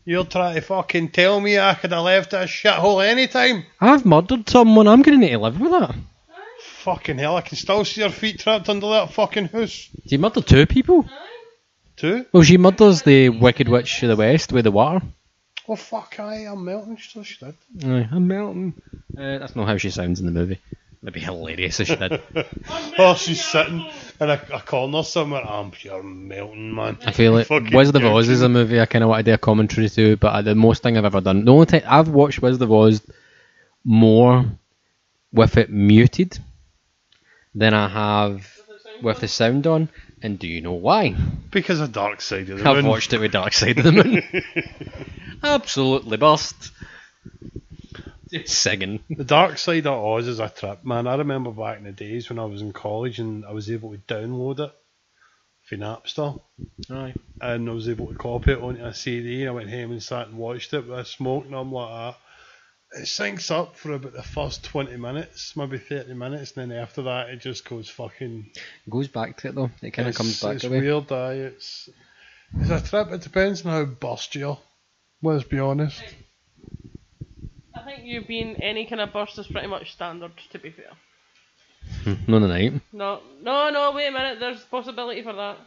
You're 0.06 0.26
trying 0.26 0.56
to 0.56 0.62
fucking 0.62 1.10
tell 1.10 1.40
me 1.40 1.58
I 1.58 1.76
could 1.76 1.94
have 1.94 2.04
left 2.04 2.32
this 2.32 2.50
shithole 2.50 3.06
anytime? 3.06 3.66
I've 3.80 4.06
murdered 4.06 4.50
someone. 4.50 4.88
I'm 4.88 5.02
going 5.02 5.18
to 5.18 5.26
need 5.26 5.32
to 5.32 5.40
live 5.40 5.60
with 5.62 5.72
that. 5.72 5.96
Fucking 6.60 7.18
hell, 7.18 7.38
I 7.38 7.42
can 7.42 7.56
still 7.56 7.86
see 7.86 8.02
her 8.02 8.10
feet 8.10 8.40
trapped 8.40 8.68
under 8.68 8.88
that 8.90 9.14
fucking 9.14 9.48
house. 9.48 9.88
Did 10.04 10.12
you 10.12 10.20
murdered 10.20 10.46
two 10.46 10.66
people. 10.66 11.08
Two? 11.96 12.26
Well, 12.34 12.44
she 12.44 12.58
murders 12.58 13.04
the 13.04 13.30
Wicked 13.30 13.70
Witch 13.70 14.04
of 14.04 14.10
the 14.10 14.16
West 14.18 14.52
with 14.52 14.66
the 14.66 14.72
water. 14.72 15.06
Oh 15.68 15.76
fuck, 15.76 16.20
I 16.20 16.44
am 16.46 16.66
melting. 16.66 16.98
So 16.98 17.24
she 17.24 17.38
did. 17.44 17.56
Aye, 17.86 18.10
I'm 18.12 18.28
melting. 18.28 18.74
Uh, 19.18 19.38
that's 19.38 19.56
not 19.56 19.68
how 19.68 19.78
she 19.78 19.90
sounds 19.90 20.20
in 20.20 20.26
the 20.26 20.32
movie. 20.32 20.60
That'd 21.02 21.14
be 21.14 21.20
hilarious 21.20 21.80
if 21.80 21.88
she 21.88 21.96
did. 21.96 22.22
Oh, 22.98 23.16
she's 23.16 23.44
sitting 23.44 23.86
in 24.22 24.30
a, 24.30 24.42
a 24.54 24.62
corner 24.62 25.04
somewhere. 25.04 25.42
I'm 25.42 25.72
pure 25.72 26.04
melting, 26.04 26.74
man. 26.76 26.98
I 27.06 27.12
feel 27.12 27.34
like 27.34 27.48
Fucking 27.48 27.76
Wizard 27.76 27.96
of 27.96 28.06
Oz 28.06 28.30
is 28.30 28.42
a 28.42 28.50
movie 28.50 28.80
I 28.80 28.86
kind 28.86 29.04
of 29.04 29.10
want 29.10 29.26
to 29.26 29.32
do 29.32 29.34
a 29.34 29.38
commentary 29.38 29.90
to, 29.90 30.16
but 30.18 30.28
uh, 30.28 30.42
the 30.42 30.56
most 30.56 30.84
thing 30.84 30.98
I've 30.98 31.06
ever 31.06 31.22
done. 31.22 31.44
The 31.44 31.52
only 31.52 31.66
time 31.66 31.84
I've 31.88 32.10
watched 32.10 32.42
Wizard 32.42 32.62
of 32.62 32.72
Oz 32.72 33.02
more 33.84 34.46
with 35.32 35.58
it 35.58 35.70
muted 35.70 36.38
than 37.56 37.74
I 37.74 37.88
have 37.88 38.48
with 39.02 39.20
the 39.20 39.28
sound 39.28 39.68
on. 39.68 39.90
And 40.24 40.40
do 40.40 40.48
you 40.48 40.62
know 40.62 40.72
why? 40.72 41.14
Because 41.52 41.82
of 41.82 41.92
Dark 41.92 42.22
Side 42.22 42.50
of 42.50 42.58
the 42.58 42.64
moon. 42.64 42.78
I've 42.78 42.86
watched 42.86 43.12
it 43.12 43.20
with 43.20 43.34
Dark 43.34 43.52
Side 43.52 43.78
of 43.78 43.84
the 43.84 43.92
Moon. 43.92 44.24
Absolutely 45.44 46.16
burst. 46.16 46.72
Singing. 48.46 49.04
The 49.10 49.26
Dark 49.26 49.58
Side 49.58 49.86
of 49.86 50.02
Oz 50.02 50.28
is 50.28 50.40
a 50.40 50.48
trip, 50.48 50.86
man. 50.86 51.08
I 51.08 51.16
remember 51.16 51.52
back 51.52 51.78
in 51.78 51.84
the 51.84 51.92
days 51.92 52.30
when 52.30 52.40
I 52.40 52.46
was 52.46 52.62
in 52.62 52.72
college 52.72 53.20
and 53.20 53.46
I 53.46 53.52
was 53.52 53.70
able 53.70 53.92
to 53.92 53.98
download 53.98 54.60
it 54.60 54.72
for 55.64 55.76
Napster. 55.76 56.42
Aye. 56.90 57.14
and 57.42 57.70
I 57.70 57.74
was 57.74 57.90
able 57.90 58.08
to 58.08 58.16
copy 58.16 58.54
it 58.54 58.62
onto 58.62 58.84
a 58.84 58.94
CD. 58.94 59.42
and 59.42 59.50
I 59.50 59.54
went 59.54 59.70
home 59.70 59.92
and 59.92 60.02
sat 60.02 60.28
and 60.30 60.38
watched 60.38 60.74
it 60.74 60.88
with 60.88 61.00
a 61.00 61.06
smoke, 61.06 61.46
and 61.46 61.54
I'm 61.54 61.72
like, 61.72 61.90
ah. 61.90 62.18
It 62.96 63.06
syncs 63.06 63.50
up 63.50 63.76
for 63.76 63.94
about 63.94 64.14
the 64.14 64.22
first 64.22 64.64
20 64.66 64.98
minutes, 64.98 65.56
maybe 65.58 65.80
30 65.80 66.14
minutes, 66.14 66.56
and 66.56 66.70
then 66.72 66.78
after 66.80 67.02
that, 67.04 67.30
it 67.30 67.38
just 67.42 67.68
goes 67.68 67.90
fucking. 67.90 68.52
Goes 68.90 69.08
back 69.08 69.38
to 69.38 69.48
it 69.50 69.56
though. 69.56 69.72
It 69.82 69.92
kind 69.92 70.08
of 70.08 70.16
comes 70.16 70.40
back 70.42 70.56
It's 70.56 70.64
away. 70.64 70.82
weird, 70.82 71.12
aye. 71.12 71.34
It's, 71.34 71.90
it's 72.60 72.70
a 72.70 72.82
trip. 72.88 73.12
It 73.12 73.22
depends 73.22 73.66
on 73.66 73.72
how 73.72 73.86
burst 73.86 74.36
you 74.36 74.50
are. 74.50 74.60
Let's 75.24 75.44
be 75.44 75.58
honest. 75.60 76.04
I 77.76 77.82
think 77.84 78.04
you 78.06 78.24
being 78.26 78.58
any 78.62 78.86
kind 78.86 79.02
of 79.02 79.12
burst 79.12 79.40
is 79.40 79.48
pretty 79.48 79.68
much 79.68 79.92
standard, 79.94 80.32
to 80.52 80.60
be 80.60 80.70
fair. 80.72 80.92
Hmm, 82.04 82.32
None 82.32 82.42
the 82.44 82.48
night. 82.48 82.74
No, 82.94 83.22
no, 83.42 83.70
no, 83.70 83.92
wait 83.92 84.08
a 84.08 84.12
minute, 84.12 84.40
there's 84.40 84.62
possibility 84.66 85.22
for 85.24 85.34
that. 85.34 85.58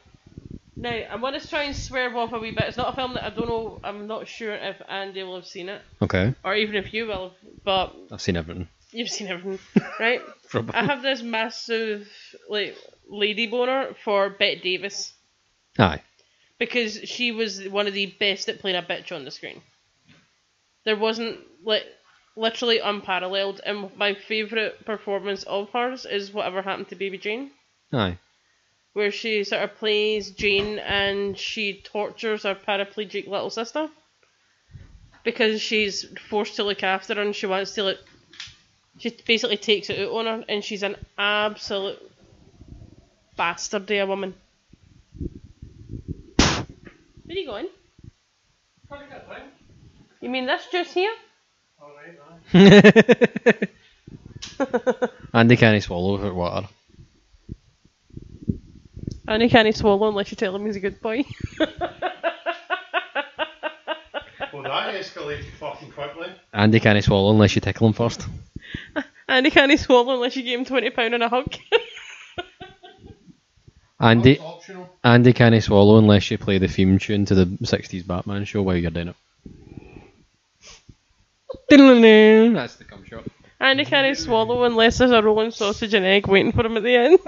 Now, 0.79 0.91
I'm 1.11 1.20
going 1.20 1.39
to 1.41 1.49
try 1.49 1.62
and 1.62 1.74
swerve 1.74 2.14
off 2.16 2.33
a 2.35 2.39
wee 2.39 2.51
bit. 2.51 2.64
It's 2.64 2.77
not 2.77 2.93
a 2.93 2.97
film 2.97 3.14
that 3.14 3.24
I 3.24 3.31
don't 3.31 3.49
know, 3.49 3.81
I'm 3.83 4.07
not 4.07 4.29
sure 4.29 4.53
if 4.55 4.77
Andy 4.89 5.22
will 5.22 5.37
have 5.37 5.47
seen 5.47 5.68
it, 5.70 5.81
Okay. 6.03 6.35
or 6.45 6.55
even 6.55 6.77
if 6.77 6.93
you 6.93 7.07
will, 7.07 7.33
but 7.64 7.95
I've 8.12 8.20
seen 8.20 8.37
everything. 8.37 8.68
you've 8.91 9.09
seen 9.09 9.29
everything, 9.29 9.59
right? 10.01 10.20
From 10.49 10.70
I 10.74 10.85
have 10.85 11.01
this 11.03 11.22
massive, 11.22 12.09
like, 12.51 12.77
lady 13.09 13.47
boner 13.47 13.95
for 14.05 14.29
Bette 14.31 14.61
Davis. 14.61 15.14
Aye. 15.79 16.03
because 16.59 16.95
she 17.05 17.33
was 17.33 17.66
one 17.68 17.87
of 17.87 17.95
the 17.95 18.07
best 18.20 18.49
at 18.49 18.59
playing 18.61 18.77
a 18.77 18.83
bitch 18.83 19.12
on 19.12 19.24
the 19.24 19.31
screen. 19.31 19.61
There 20.85 20.97
wasn't 20.97 21.39
like 21.64 21.85
literally 22.37 22.79
unparalleled, 22.81 23.61
and 23.64 23.95
my 23.97 24.14
favourite 24.14 24.85
performance 24.85 25.43
of 25.45 25.70
hers 25.70 26.05
is 26.07 26.33
whatever 26.33 26.61
happened 26.62 26.89
to 26.91 26.97
Baby 26.97 27.18
Jane, 27.18 27.51
Aye. 27.93 28.18
Where 28.97 29.11
she 29.11 29.44
sort 29.44 29.62
of 29.62 29.76
plays 29.76 30.30
Jane 30.30 30.78
and 30.78 31.36
she 31.36 31.82
tortures 31.84 32.44
her 32.44 32.55
paraplegic 32.55 33.28
little 33.28 33.51
sister 33.51 33.90
because 35.22 35.61
she's 35.61 36.07
forced 36.30 36.57
to 36.57 36.64
look 36.64 36.82
after 36.82 37.14
her 37.14 37.20
and 37.20 37.36
she 37.36 37.44
wants 37.44 37.74
to 37.74 37.82
look. 37.82 37.99
She 38.97 39.14
basically 39.26 39.59
takes 39.59 39.90
it 39.90 39.99
out 39.99 40.12
on 40.12 40.24
her, 40.24 40.44
and 40.49 40.64
she's 40.64 40.82
an 40.82 40.97
absolute 41.18 41.99
bastard, 43.36 43.90
a 43.90 44.07
woman. 44.07 44.34
Where 46.38 46.57
are 47.28 47.34
you 47.34 47.47
going? 47.47 47.68
You 50.22 50.30
mean 50.30 50.47
this 50.47 50.66
juice 50.72 50.94
here? 50.94 51.12
Alright, 51.82 53.68
Andy 55.34 55.59
can't 55.59 55.82
swallow 55.82 56.12
without 56.16 56.34
water. 56.34 56.68
And 59.29 59.43
he 59.43 59.49
can't 59.49 59.74
swallow 59.74 60.09
unless 60.09 60.31
you 60.31 60.37
tell 60.37 60.55
him 60.55 60.66
he's 60.66 60.77
a 60.77 60.81
good 60.81 61.01
boy. 61.01 61.24
Well, 64.57 64.62
that 64.62 64.95
escalated 64.95 65.45
fucking 65.61 65.93
quickly. 65.93 66.29
Andy 66.53 66.81
can't 66.81 67.03
swallow 67.05 67.31
unless 67.31 67.55
you 67.55 67.61
tickle 67.61 67.89
him 67.89 67.93
first. 67.93 68.27
and 69.29 69.45
he 69.45 69.51
can't 69.51 69.79
swallow 69.79 70.14
unless 70.14 70.35
you 70.35 70.43
give 70.43 70.59
him 70.59 70.64
twenty 70.64 70.89
pound 70.89 71.12
and 71.12 71.22
a 71.22 71.29
hug. 71.29 71.55
Andy 74.01 74.39
oh, 74.39 74.47
optional. 74.47 74.89
Andy 75.05 75.35
can't 75.35 75.62
swallow 75.62 75.99
unless 75.99 76.31
you 76.31 76.39
play 76.39 76.57
the 76.57 76.68
theme 76.68 76.99
tune 76.99 77.27
to 77.27 77.35
the 77.35 77.45
60s 77.45 78.07
Batman 78.07 78.45
show 78.45 78.62
while 78.62 78.77
you're 78.77 78.91
doing 78.91 79.09
it. 79.09 79.16
That's 82.55 82.77
the 82.77 82.85
cum 82.85 83.05
shot. 83.05 83.24
and 83.61 83.79
he 83.79 83.85
can't 83.85 84.16
swallow 84.16 84.64
unless 84.64 84.99
there's 84.99 85.11
a 85.11 85.22
rolling 85.22 85.51
sausage 85.51 85.95
and 85.95 86.05
egg 86.05 86.27
waiting 86.27 86.53
for 86.53 86.64
him 86.64 86.77
at 86.77 86.83
the 86.83 86.97
end. 86.97 87.18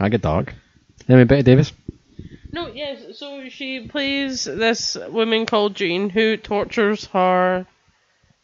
I 0.00 0.08
get 0.08 0.22
dark. 0.22 0.54
Anyway, 1.08 1.24
Bette 1.24 1.42
Davis. 1.42 1.72
No, 2.52 2.68
yes. 2.68 3.18
So 3.18 3.48
she 3.48 3.88
plays 3.88 4.44
this 4.44 4.96
woman 5.08 5.46
called 5.46 5.74
Jane 5.74 6.10
who 6.10 6.36
tortures 6.36 7.06
her 7.06 7.66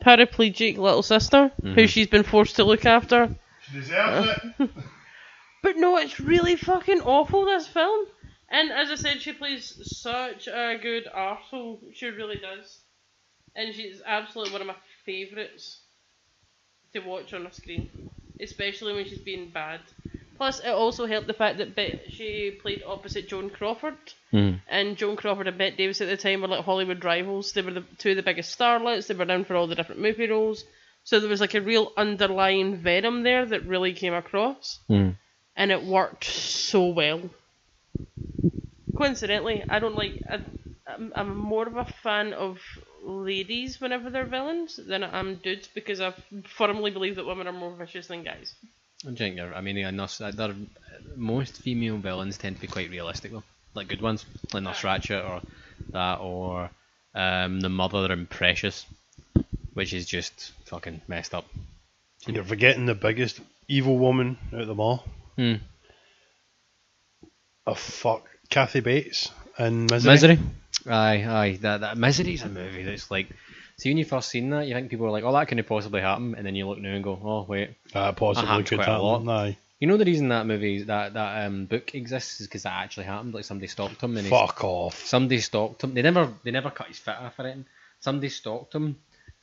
paraplegic 0.04 0.78
little 0.78 1.02
sister, 1.02 1.52
who 1.60 1.68
mm-hmm. 1.68 1.86
she's 1.86 2.06
been 2.06 2.22
forced 2.22 2.56
to 2.56 2.64
look 2.64 2.86
after. 2.86 3.34
She 3.62 3.80
deserves 3.80 4.28
it. 4.58 4.70
But 5.62 5.76
no, 5.76 5.96
it's 5.96 6.20
really 6.20 6.56
fucking 6.56 7.00
awful, 7.00 7.44
this 7.44 7.66
film. 7.66 8.06
And 8.48 8.70
as 8.70 8.90
I 8.90 8.94
said, 8.94 9.20
she 9.20 9.32
plays 9.32 9.78
such 10.00 10.46
a 10.46 10.78
good 10.80 11.06
arsehole. 11.14 11.80
She 11.92 12.06
really 12.06 12.36
does. 12.36 12.80
And 13.56 13.74
she's 13.74 14.00
absolutely 14.06 14.52
one 14.52 14.62
of 14.62 14.68
my 14.68 14.76
favourites 15.04 15.80
to 16.92 17.00
watch 17.00 17.34
on 17.34 17.46
a 17.46 17.52
screen. 17.52 18.10
Especially 18.40 18.94
when 18.94 19.04
she's 19.04 19.18
being 19.18 19.50
bad. 19.50 19.80
Plus, 20.38 20.60
it 20.60 20.68
also 20.68 21.04
helped 21.06 21.26
the 21.26 21.32
fact 21.34 21.58
that 21.58 21.74
Bet- 21.74 22.04
she 22.10 22.56
played 22.62 22.82
opposite 22.86 23.28
Joan 23.28 23.50
Crawford. 23.50 23.96
Mm. 24.32 24.60
And 24.68 24.96
Joan 24.96 25.16
Crawford 25.16 25.48
and 25.48 25.58
Bette 25.58 25.76
Davis 25.76 26.00
at 26.00 26.08
the 26.08 26.16
time 26.16 26.40
were 26.40 26.48
like 26.48 26.64
Hollywood 26.64 27.04
rivals. 27.04 27.52
They 27.52 27.60
were 27.62 27.72
the 27.72 27.84
two 27.98 28.10
of 28.10 28.16
the 28.16 28.22
biggest 28.22 28.56
starlets. 28.56 29.08
They 29.08 29.14
were 29.14 29.24
known 29.24 29.44
for 29.44 29.56
all 29.56 29.66
the 29.66 29.74
different 29.74 30.00
movie 30.00 30.28
roles. 30.28 30.64
So 31.02 31.18
there 31.20 31.28
was 31.28 31.40
like 31.40 31.54
a 31.54 31.60
real 31.60 31.92
underlying 31.96 32.76
venom 32.76 33.24
there 33.24 33.44
that 33.46 33.66
really 33.66 33.92
came 33.94 34.14
across 34.14 34.78
Mm. 34.88 35.16
and 35.56 35.70
it 35.72 35.82
worked 35.82 36.24
so 36.24 36.86
well. 36.88 37.20
Coincidentally, 38.96 39.64
I 39.68 39.78
don't 39.78 39.96
like. 39.96 40.22
I, 40.28 40.40
I'm, 40.86 41.12
I'm 41.14 41.36
more 41.36 41.66
of 41.66 41.76
a 41.76 41.84
fan 42.02 42.32
of 42.32 42.58
ladies 43.02 43.80
whenever 43.80 44.10
they're 44.10 44.24
villains 44.24 44.76
than 44.76 45.02
I 45.04 45.18
am 45.18 45.36
dudes 45.36 45.68
because 45.72 46.00
I 46.00 46.12
firmly 46.56 46.90
believe 46.90 47.16
that 47.16 47.26
women 47.26 47.46
are 47.46 47.52
more 47.52 47.74
vicious 47.74 48.06
than 48.08 48.24
guys. 48.24 48.54
I 49.06 49.14
think 49.14 49.36
you're- 49.36 49.54
I 49.54 49.60
mean, 49.60 49.76
Nurse, 49.96 50.20
uh, 50.20 50.30
they're, 50.32 50.54
most 51.16 51.56
female 51.58 51.98
villains 51.98 52.36
tend 52.38 52.56
to 52.56 52.60
be 52.62 52.66
quite 52.66 52.90
realistic 52.90 53.30
though. 53.32 53.44
Like 53.74 53.88
good 53.88 54.00
ones, 54.02 54.24
like 54.52 54.62
Nurse 54.64 54.80
Ratched 54.82 55.24
or 55.24 55.40
that, 55.90 56.18
or 56.20 56.70
um, 57.14 57.60
the 57.60 57.68
mother 57.68 58.12
in 58.12 58.26
Precious, 58.26 58.86
which 59.74 59.92
is 59.92 60.06
just 60.06 60.52
fucking 60.66 61.00
messed 61.06 61.34
up. 61.34 61.46
You're 62.26 62.42
forgetting 62.44 62.86
the 62.86 62.94
biggest 62.94 63.40
evil 63.68 63.96
woman 63.98 64.36
out 64.52 64.62
of 64.62 64.66
them 64.68 64.80
all. 64.80 65.04
Hmm. 65.36 65.54
Oh 67.66 67.74
fuck, 67.74 68.26
Kathy 68.50 68.80
Bates 68.80 69.30
and 69.58 69.90
Misery. 69.90 70.12
Misery. 70.12 70.38
Aye, 70.88 71.24
aye. 71.24 71.58
That 71.60 71.80
that 71.82 71.98
Misery's 71.98 72.42
a 72.42 72.48
movie 72.48 72.82
that's 72.82 73.10
like. 73.10 73.28
See, 73.78 73.90
when 73.90 73.98
you 73.98 74.04
first 74.04 74.28
seen 74.28 74.50
that, 74.50 74.66
you 74.66 74.74
think 74.74 74.90
people 74.90 75.06
are 75.06 75.10
like, 75.10 75.22
"Oh, 75.24 75.32
that 75.32 75.46
couldn't 75.46 75.64
possibly 75.66 76.00
happen," 76.00 76.34
and 76.34 76.44
then 76.44 76.56
you 76.56 76.66
look 76.68 76.78
now 76.78 76.90
and 76.94 77.04
go, 77.04 77.18
"Oh, 77.22 77.44
wait." 77.48 77.70
That 77.92 78.16
possibly 78.16 78.48
happened 78.48 78.66
could 78.66 78.78
quite 78.78 78.88
a 78.88 79.00
lot. 79.00 79.26
Aye. 79.28 79.56
You 79.78 79.86
know 79.86 79.96
the 79.96 80.04
reason 80.04 80.28
that 80.30 80.46
movie, 80.46 80.82
that 80.82 81.14
that 81.14 81.46
um, 81.46 81.66
book 81.66 81.94
exists, 81.94 82.40
is 82.40 82.48
because 82.48 82.64
that 82.64 82.72
actually 82.72 83.06
happened. 83.06 83.34
Like 83.34 83.44
somebody 83.44 83.68
stalked 83.68 84.02
him, 84.02 84.16
and 84.16 84.26
he 84.26 84.30
Fuck 84.30 84.64
off. 84.64 85.06
somebody 85.06 85.38
stalked 85.40 85.84
him. 85.84 85.94
They 85.94 86.02
never 86.02 86.32
they 86.42 86.50
never 86.50 86.70
cut 86.70 86.88
his 86.88 86.98
fit 86.98 87.14
off 87.14 87.38
or 87.38 87.44
anything. 87.44 87.66
Somebody 88.00 88.30
stalked 88.30 88.74
him, 88.74 88.96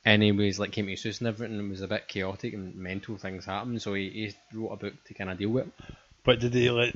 and 0.04 0.22
he 0.22 0.32
was 0.32 0.58
like 0.58 0.72
came 0.72 0.84
to 0.84 0.90
his 0.92 1.20
and 1.20 1.28
everything. 1.28 1.58
and 1.58 1.68
It 1.68 1.70
was 1.70 1.80
a 1.80 1.88
bit 1.88 2.06
chaotic 2.06 2.52
and 2.52 2.76
mental 2.76 3.16
things 3.16 3.46
happened. 3.46 3.80
So 3.80 3.94
he, 3.94 4.10
he 4.10 4.34
wrote 4.58 4.72
a 4.72 4.76
book 4.76 4.94
to 5.06 5.14
kind 5.14 5.30
of 5.30 5.38
deal 5.38 5.48
with. 5.48 5.68
it. 5.68 5.72
But 6.24 6.40
did 6.40 6.52
he 6.52 6.68
like? 6.70 6.94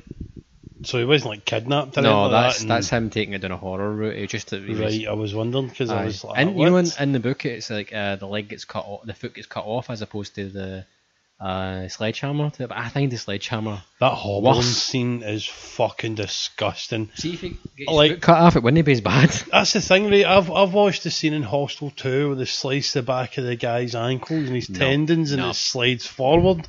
So 0.83 0.97
he 0.97 1.05
wasn't 1.05 1.31
like 1.31 1.45
kidnapped. 1.45 1.97
or 1.97 2.01
No, 2.01 2.09
anything 2.25 2.31
like 2.33 2.43
that's 2.45 2.59
that, 2.59 2.67
that's 2.67 2.89
him 2.89 3.09
taking 3.09 3.33
it 3.33 3.39
down 3.39 3.51
a 3.51 3.57
horror 3.57 3.91
route. 3.91 4.17
He 4.17 4.27
just 4.27 4.49
he 4.49 4.59
was- 4.71 4.79
right. 4.79 5.07
I 5.07 5.13
was 5.13 5.33
wondering 5.35 5.67
because 5.67 5.89
I 5.89 6.05
was 6.05 6.23
like, 6.23 6.39
and 6.39 6.57
you 6.57 6.65
know, 6.69 6.77
in, 6.77 6.87
in 6.99 7.11
the 7.11 7.19
book, 7.19 7.45
it's 7.45 7.69
like 7.69 7.93
uh, 7.93 8.15
the 8.15 8.27
leg 8.27 8.49
gets 8.49 8.65
cut 8.65 8.85
off, 8.85 9.03
the 9.05 9.13
foot 9.13 9.33
gets 9.35 9.47
cut 9.47 9.65
off, 9.65 9.89
as 9.89 10.01
opposed 10.01 10.35
to 10.35 10.49
the 10.49 10.85
uh, 11.39 11.87
sledgehammer. 11.87 12.49
to 12.51 12.63
it. 12.63 12.69
But 12.69 12.77
I 12.77 12.89
think 12.89 13.11
the 13.11 13.17
sledgehammer. 13.17 13.81
that 13.99 14.13
hobbling 14.13 14.57
worse. 14.57 14.65
scene 14.77 15.23
is 15.23 15.45
fucking 15.45 16.15
disgusting. 16.15 17.09
See 17.15 17.33
if 17.33 17.41
he 17.41 17.49
gets 17.77 17.91
Like- 17.91 18.21
cut 18.21 18.37
off, 18.39 18.55
it 18.55 18.63
wouldn't 18.63 18.85
be 18.85 18.91
as 18.91 19.01
bad. 19.01 19.29
That's 19.51 19.73
the 19.73 19.81
thing, 19.81 20.09
right? 20.09 20.25
I've 20.25 20.49
I've 20.51 20.73
watched 20.73 21.03
the 21.03 21.11
scene 21.11 21.33
in 21.33 21.43
Hostel 21.43 21.91
2 21.91 22.27
where 22.27 22.35
they 22.35 22.45
slice 22.45 22.93
the 22.93 23.01
back 23.03 23.37
of 23.37 23.45
the 23.45 23.55
guy's 23.55 23.93
ankles 23.95 24.47
and 24.47 24.55
his 24.55 24.69
No, 24.69 24.79
tendons 24.79 25.31
and 25.31 25.41
no. 25.41 25.49
it 25.51 25.55
slides 25.55 26.05
forward. 26.07 26.67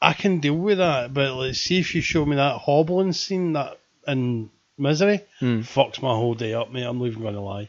I 0.00 0.12
can 0.12 0.38
deal 0.40 0.54
with 0.54 0.78
that, 0.78 1.12
but 1.12 1.34
let's 1.34 1.60
see 1.60 1.78
if 1.78 1.94
you 1.94 2.00
show 2.00 2.24
me 2.24 2.36
that 2.36 2.58
hobbling 2.58 3.12
scene 3.12 3.54
that 3.54 3.78
in 4.06 4.50
Misery, 4.78 5.22
Hmm. 5.40 5.60
fucks 5.60 6.00
my 6.00 6.14
whole 6.14 6.34
day 6.34 6.54
up, 6.54 6.70
mate. 6.70 6.84
I'm 6.84 6.98
not 6.98 7.06
even 7.06 7.22
going 7.22 7.34
to 7.34 7.40
lie. 7.40 7.68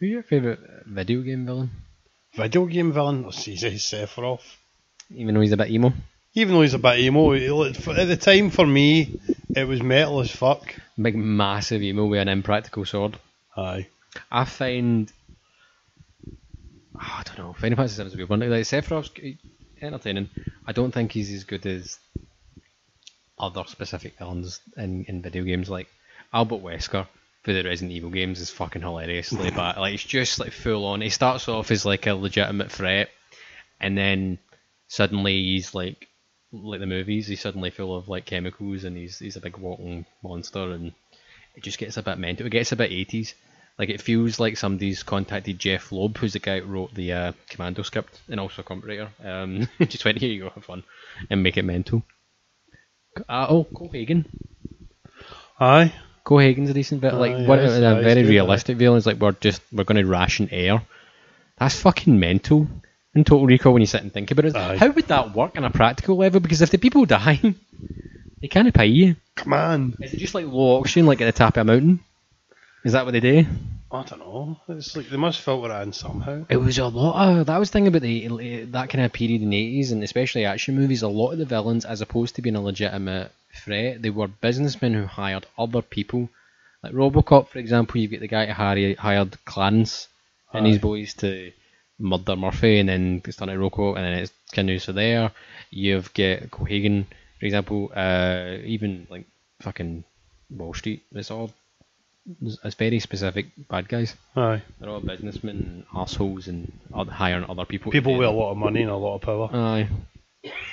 Who's 0.00 0.08
your 0.10 0.22
favourite 0.22 0.60
video 0.86 1.20
game 1.20 1.44
villain? 1.44 1.70
Video 2.34 2.64
game 2.66 2.92
villain, 2.92 3.24
it's 3.26 3.46
easy, 3.48 3.72
Sephiroth. 3.72 4.40
Even 5.14 5.34
though 5.34 5.40
he's 5.42 5.52
a 5.52 5.56
bit 5.58 5.70
emo. 5.70 5.92
Even 6.34 6.54
though 6.54 6.62
he's 6.62 6.72
a 6.74 6.78
bit 6.78 7.00
emo, 7.00 7.32
he- 7.32 7.50
like, 7.50 7.76
for- 7.76 7.94
at 7.98 8.06
the 8.08 8.16
time 8.16 8.48
for 8.50 8.66
me, 8.66 9.18
it 9.54 9.64
was 9.68 9.82
metal 9.82 10.20
as 10.20 10.30
fuck. 10.30 10.74
Big, 11.00 11.16
massive 11.16 11.82
emo 11.82 12.06
with 12.06 12.20
an 12.20 12.28
impractical 12.28 12.84
sword. 12.86 13.18
Aye. 13.56 13.88
I 14.32 14.44
find. 14.46 15.12
Oh, 16.94 17.00
I 17.00 17.22
don't 17.24 17.38
know. 17.38 17.52
Final 17.52 17.76
Fantasy 17.76 18.02
VII 18.02 18.06
is 18.08 18.14
a 18.14 18.16
weird 18.16 18.28
one. 18.30 18.40
Like 18.40 18.62
Sephiroth's 18.64 19.10
entertaining. 19.82 20.28
I 20.66 20.72
don't 20.72 20.92
think 20.92 21.12
he's 21.12 21.32
as 21.32 21.44
good 21.44 21.66
as 21.66 21.98
other 23.38 23.64
specific 23.66 24.18
villains 24.18 24.60
in, 24.76 25.04
in 25.04 25.22
video 25.22 25.44
games. 25.44 25.70
Like 25.70 25.88
Albert 26.32 26.62
Wesker 26.62 27.06
for 27.42 27.52
the 27.52 27.62
Resident 27.62 27.92
Evil 27.92 28.10
games 28.10 28.40
is 28.40 28.50
fucking 28.50 28.82
hilariously 28.82 29.50
bad. 29.50 29.78
Like 29.78 29.94
it's 29.94 30.04
just 30.04 30.38
like 30.38 30.52
full 30.52 30.84
on. 30.86 31.00
He 31.00 31.10
starts 31.10 31.48
off 31.48 31.70
as 31.70 31.84
like 31.84 32.06
a 32.06 32.14
legitimate 32.14 32.70
threat, 32.70 33.08
and 33.80 33.96
then 33.96 34.38
suddenly 34.88 35.42
he's 35.42 35.74
like 35.74 36.08
like 36.52 36.80
the 36.80 36.86
movies. 36.86 37.26
He's 37.26 37.40
suddenly 37.40 37.70
full 37.70 37.96
of 37.96 38.08
like 38.08 38.26
chemicals, 38.26 38.84
and 38.84 38.96
he's 38.96 39.18
he's 39.18 39.36
a 39.36 39.40
big 39.40 39.56
walking 39.56 40.06
monster, 40.22 40.72
and 40.72 40.92
it 41.54 41.62
just 41.62 41.78
gets 41.78 41.96
a 41.96 42.02
bit 42.02 42.18
mental. 42.18 42.46
It 42.46 42.50
gets 42.50 42.72
a 42.72 42.76
bit 42.76 42.90
80s. 42.90 43.34
Like 43.78 43.90
it 43.90 44.02
feels 44.02 44.40
like 44.40 44.56
somebody's 44.56 45.04
contacted 45.04 45.58
Jeph 45.58 45.92
Loeb, 45.92 46.18
who's 46.18 46.32
the 46.32 46.40
guy 46.40 46.60
who 46.60 46.66
wrote 46.66 46.94
the 46.94 47.12
uh, 47.12 47.32
Commando 47.48 47.82
script 47.82 48.20
and 48.28 48.40
also 48.40 48.64
a 48.68 48.74
writer. 48.74 49.08
Um, 49.24 49.68
just 49.80 50.04
went 50.04 50.18
here 50.18 50.30
you 50.30 50.42
go, 50.42 50.50
have 50.50 50.64
fun, 50.64 50.82
and 51.30 51.42
make 51.42 51.56
it 51.56 51.62
mental. 51.62 52.02
Uh, 53.28 53.46
oh, 53.48 53.64
Cohaagen. 53.72 54.26
Aye. 55.60 55.92
Cohaagen's 56.24 56.70
a 56.70 56.74
decent 56.74 57.00
bit. 57.00 57.14
Like 57.14 57.32
Aye, 57.32 57.46
what 57.46 57.60
yes, 57.60 57.76
a 57.76 58.02
very 58.02 58.22
good, 58.22 58.30
realistic 58.30 58.76
villain 58.76 58.98
is 58.98 59.06
like 59.06 59.18
we're 59.18 59.32
just 59.32 59.62
we're 59.72 59.84
going 59.84 60.04
to 60.04 60.10
ration 60.10 60.48
air 60.50 60.82
That's 61.56 61.80
fucking 61.80 62.18
mental 62.18 62.68
in 63.14 63.24
Total 63.24 63.46
Recall 63.46 63.72
when 63.72 63.82
you 63.82 63.86
sit 63.86 64.02
and 64.02 64.12
think 64.12 64.30
about 64.30 64.44
it. 64.44 64.56
Aye. 64.56 64.76
How 64.76 64.90
would 64.90 65.06
that 65.06 65.34
work 65.34 65.56
on 65.56 65.64
a 65.64 65.70
practical 65.70 66.16
level? 66.16 66.40
Because 66.40 66.62
if 66.62 66.70
the 66.70 66.78
people 66.78 67.06
die, 67.06 67.40
they 68.40 68.48
can't 68.48 68.74
pay 68.74 68.86
you. 68.86 69.16
Come 69.36 69.52
on. 69.52 69.96
Is 70.00 70.14
it 70.14 70.18
just 70.18 70.34
like 70.34 70.46
low 70.46 70.80
oxygen, 70.80 71.06
like 71.06 71.20
at 71.20 71.26
the 71.26 71.32
top 71.32 71.56
of 71.56 71.62
a 71.62 71.64
mountain? 71.64 72.00
Is 72.84 72.92
that 72.92 73.04
what 73.04 73.12
they 73.12 73.20
do? 73.20 73.44
I 73.90 74.02
don't 74.02 74.18
know. 74.18 74.60
It's 74.68 74.94
like 74.96 75.08
they 75.08 75.16
must 75.16 75.40
filter 75.40 75.72
it 75.72 75.82
in 75.82 75.92
somehow. 75.92 76.44
It 76.50 76.58
was 76.58 76.78
a 76.78 76.86
lot 76.86 77.38
of 77.38 77.46
that 77.46 77.58
was 77.58 77.70
the 77.70 77.72
thing 77.72 77.86
about 77.86 78.02
the 78.02 78.64
that 78.64 78.90
kind 78.90 79.04
of 79.04 79.12
period 79.12 79.40
in 79.40 79.50
the 79.50 79.56
eighties 79.56 79.92
and 79.92 80.02
especially 80.02 80.44
action 80.44 80.76
movies. 80.76 81.02
A 81.02 81.08
lot 81.08 81.32
of 81.32 81.38
the 81.38 81.46
villains, 81.46 81.84
as 81.86 82.02
opposed 82.02 82.36
to 82.36 82.42
being 82.42 82.56
a 82.56 82.60
legitimate 82.60 83.32
threat, 83.54 84.02
they 84.02 84.10
were 84.10 84.28
businessmen 84.28 84.92
who 84.92 85.06
hired 85.06 85.46
other 85.56 85.80
people. 85.80 86.28
Like 86.82 86.92
RoboCop, 86.92 87.48
for 87.48 87.58
example, 87.58 88.00
you've 88.00 88.10
got 88.12 88.20
the 88.20 88.28
guy 88.28 88.46
who 88.46 88.52
hired, 88.52 88.98
hired 88.98 89.44
Clarence 89.44 90.06
and 90.52 90.66
his 90.66 90.78
boys 90.78 91.14
to 91.14 91.50
murder 91.98 92.36
Murphy, 92.36 92.78
and 92.78 92.88
then 92.88 93.22
it's 93.24 93.38
done 93.38 93.48
at 93.48 93.58
RoboCop, 93.58 93.96
and 93.96 94.04
then 94.04 94.12
it's 94.12 94.32
continues 94.52 94.84
for 94.84 94.92
there. 94.92 95.32
You've 95.70 96.12
got 96.14 96.50
Cohaagen, 96.50 97.06
for 97.40 97.46
example, 97.46 97.90
uh, 97.94 98.58
even 98.64 99.06
like 99.10 99.26
fucking 99.60 100.04
Wall 100.50 100.74
Street. 100.74 101.02
It's 101.12 101.30
all 101.30 101.52
it's 102.42 102.74
very 102.74 103.00
specific 103.00 103.46
bad 103.68 103.88
guys. 103.88 104.14
Aye. 104.36 104.62
They're 104.78 104.90
all 104.90 105.00
businessmen 105.00 105.56
and 105.56 105.84
assholes 105.94 106.48
and 106.48 106.72
oth- 106.92 107.08
hiring 107.08 107.48
other 107.48 107.64
people. 107.64 107.92
People 107.92 108.16
with 108.16 108.28
a 108.28 108.30
lot 108.30 108.52
of 108.52 108.56
money 108.56 108.82
and 108.82 108.90
a 108.90 108.96
lot 108.96 109.16
of 109.16 109.20
power. 109.22 109.50
Aye. 109.52 109.88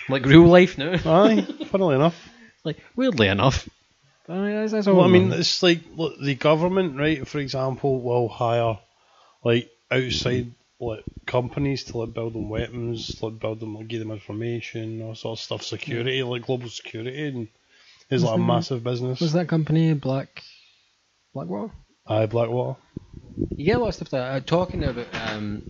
Like 0.09 0.25
real 0.25 0.45
life 0.45 0.77
now. 0.77 0.93
Aye, 0.93 1.41
funnily 1.67 1.95
enough. 1.95 2.15
like 2.63 2.77
weirdly 2.95 3.27
enough. 3.27 3.67
Aye, 4.27 4.51
that's, 4.51 4.71
that's 4.71 4.87
all. 4.87 4.95
Well, 4.95 5.05
I 5.05 5.09
mean, 5.09 5.29
man. 5.29 5.39
it's 5.39 5.61
like 5.63 5.81
look, 5.95 6.19
the 6.19 6.35
government, 6.35 6.97
right? 6.97 7.27
For 7.27 7.39
example, 7.39 8.01
will 8.01 8.27
hire 8.27 8.79
like 9.43 9.69
outside 9.91 10.51
like 10.79 11.03
companies 11.25 11.85
to 11.85 11.97
like 11.97 12.13
build 12.13 12.33
them 12.33 12.49
weapons, 12.49 13.21
like 13.21 13.39
build 13.39 13.59
them, 13.59 13.75
like 13.75 13.87
give 13.87 13.99
them 13.99 14.11
information, 14.11 15.01
all 15.01 15.15
sort 15.15 15.39
of 15.39 15.43
stuff, 15.43 15.63
security, 15.63 16.21
like 16.23 16.45
global 16.45 16.69
security, 16.69 17.27
and 17.27 17.47
it's 18.09 18.23
like 18.23 18.35
a 18.35 18.41
massive 18.41 18.83
business. 18.83 19.19
was 19.19 19.33
that 19.33 19.47
company 19.47 19.93
Black 19.93 20.43
Blackwater? 21.35 21.73
Aye, 22.07 22.27
Blackwater. 22.27 22.79
You 23.57 23.65
get 23.65 23.75
a 23.75 23.79
lot 23.79 23.89
of 23.89 23.95
stuff 23.95 24.09
that 24.11 24.21
uh, 24.21 24.39
talking 24.39 24.85
about 24.85 25.07
um 25.13 25.69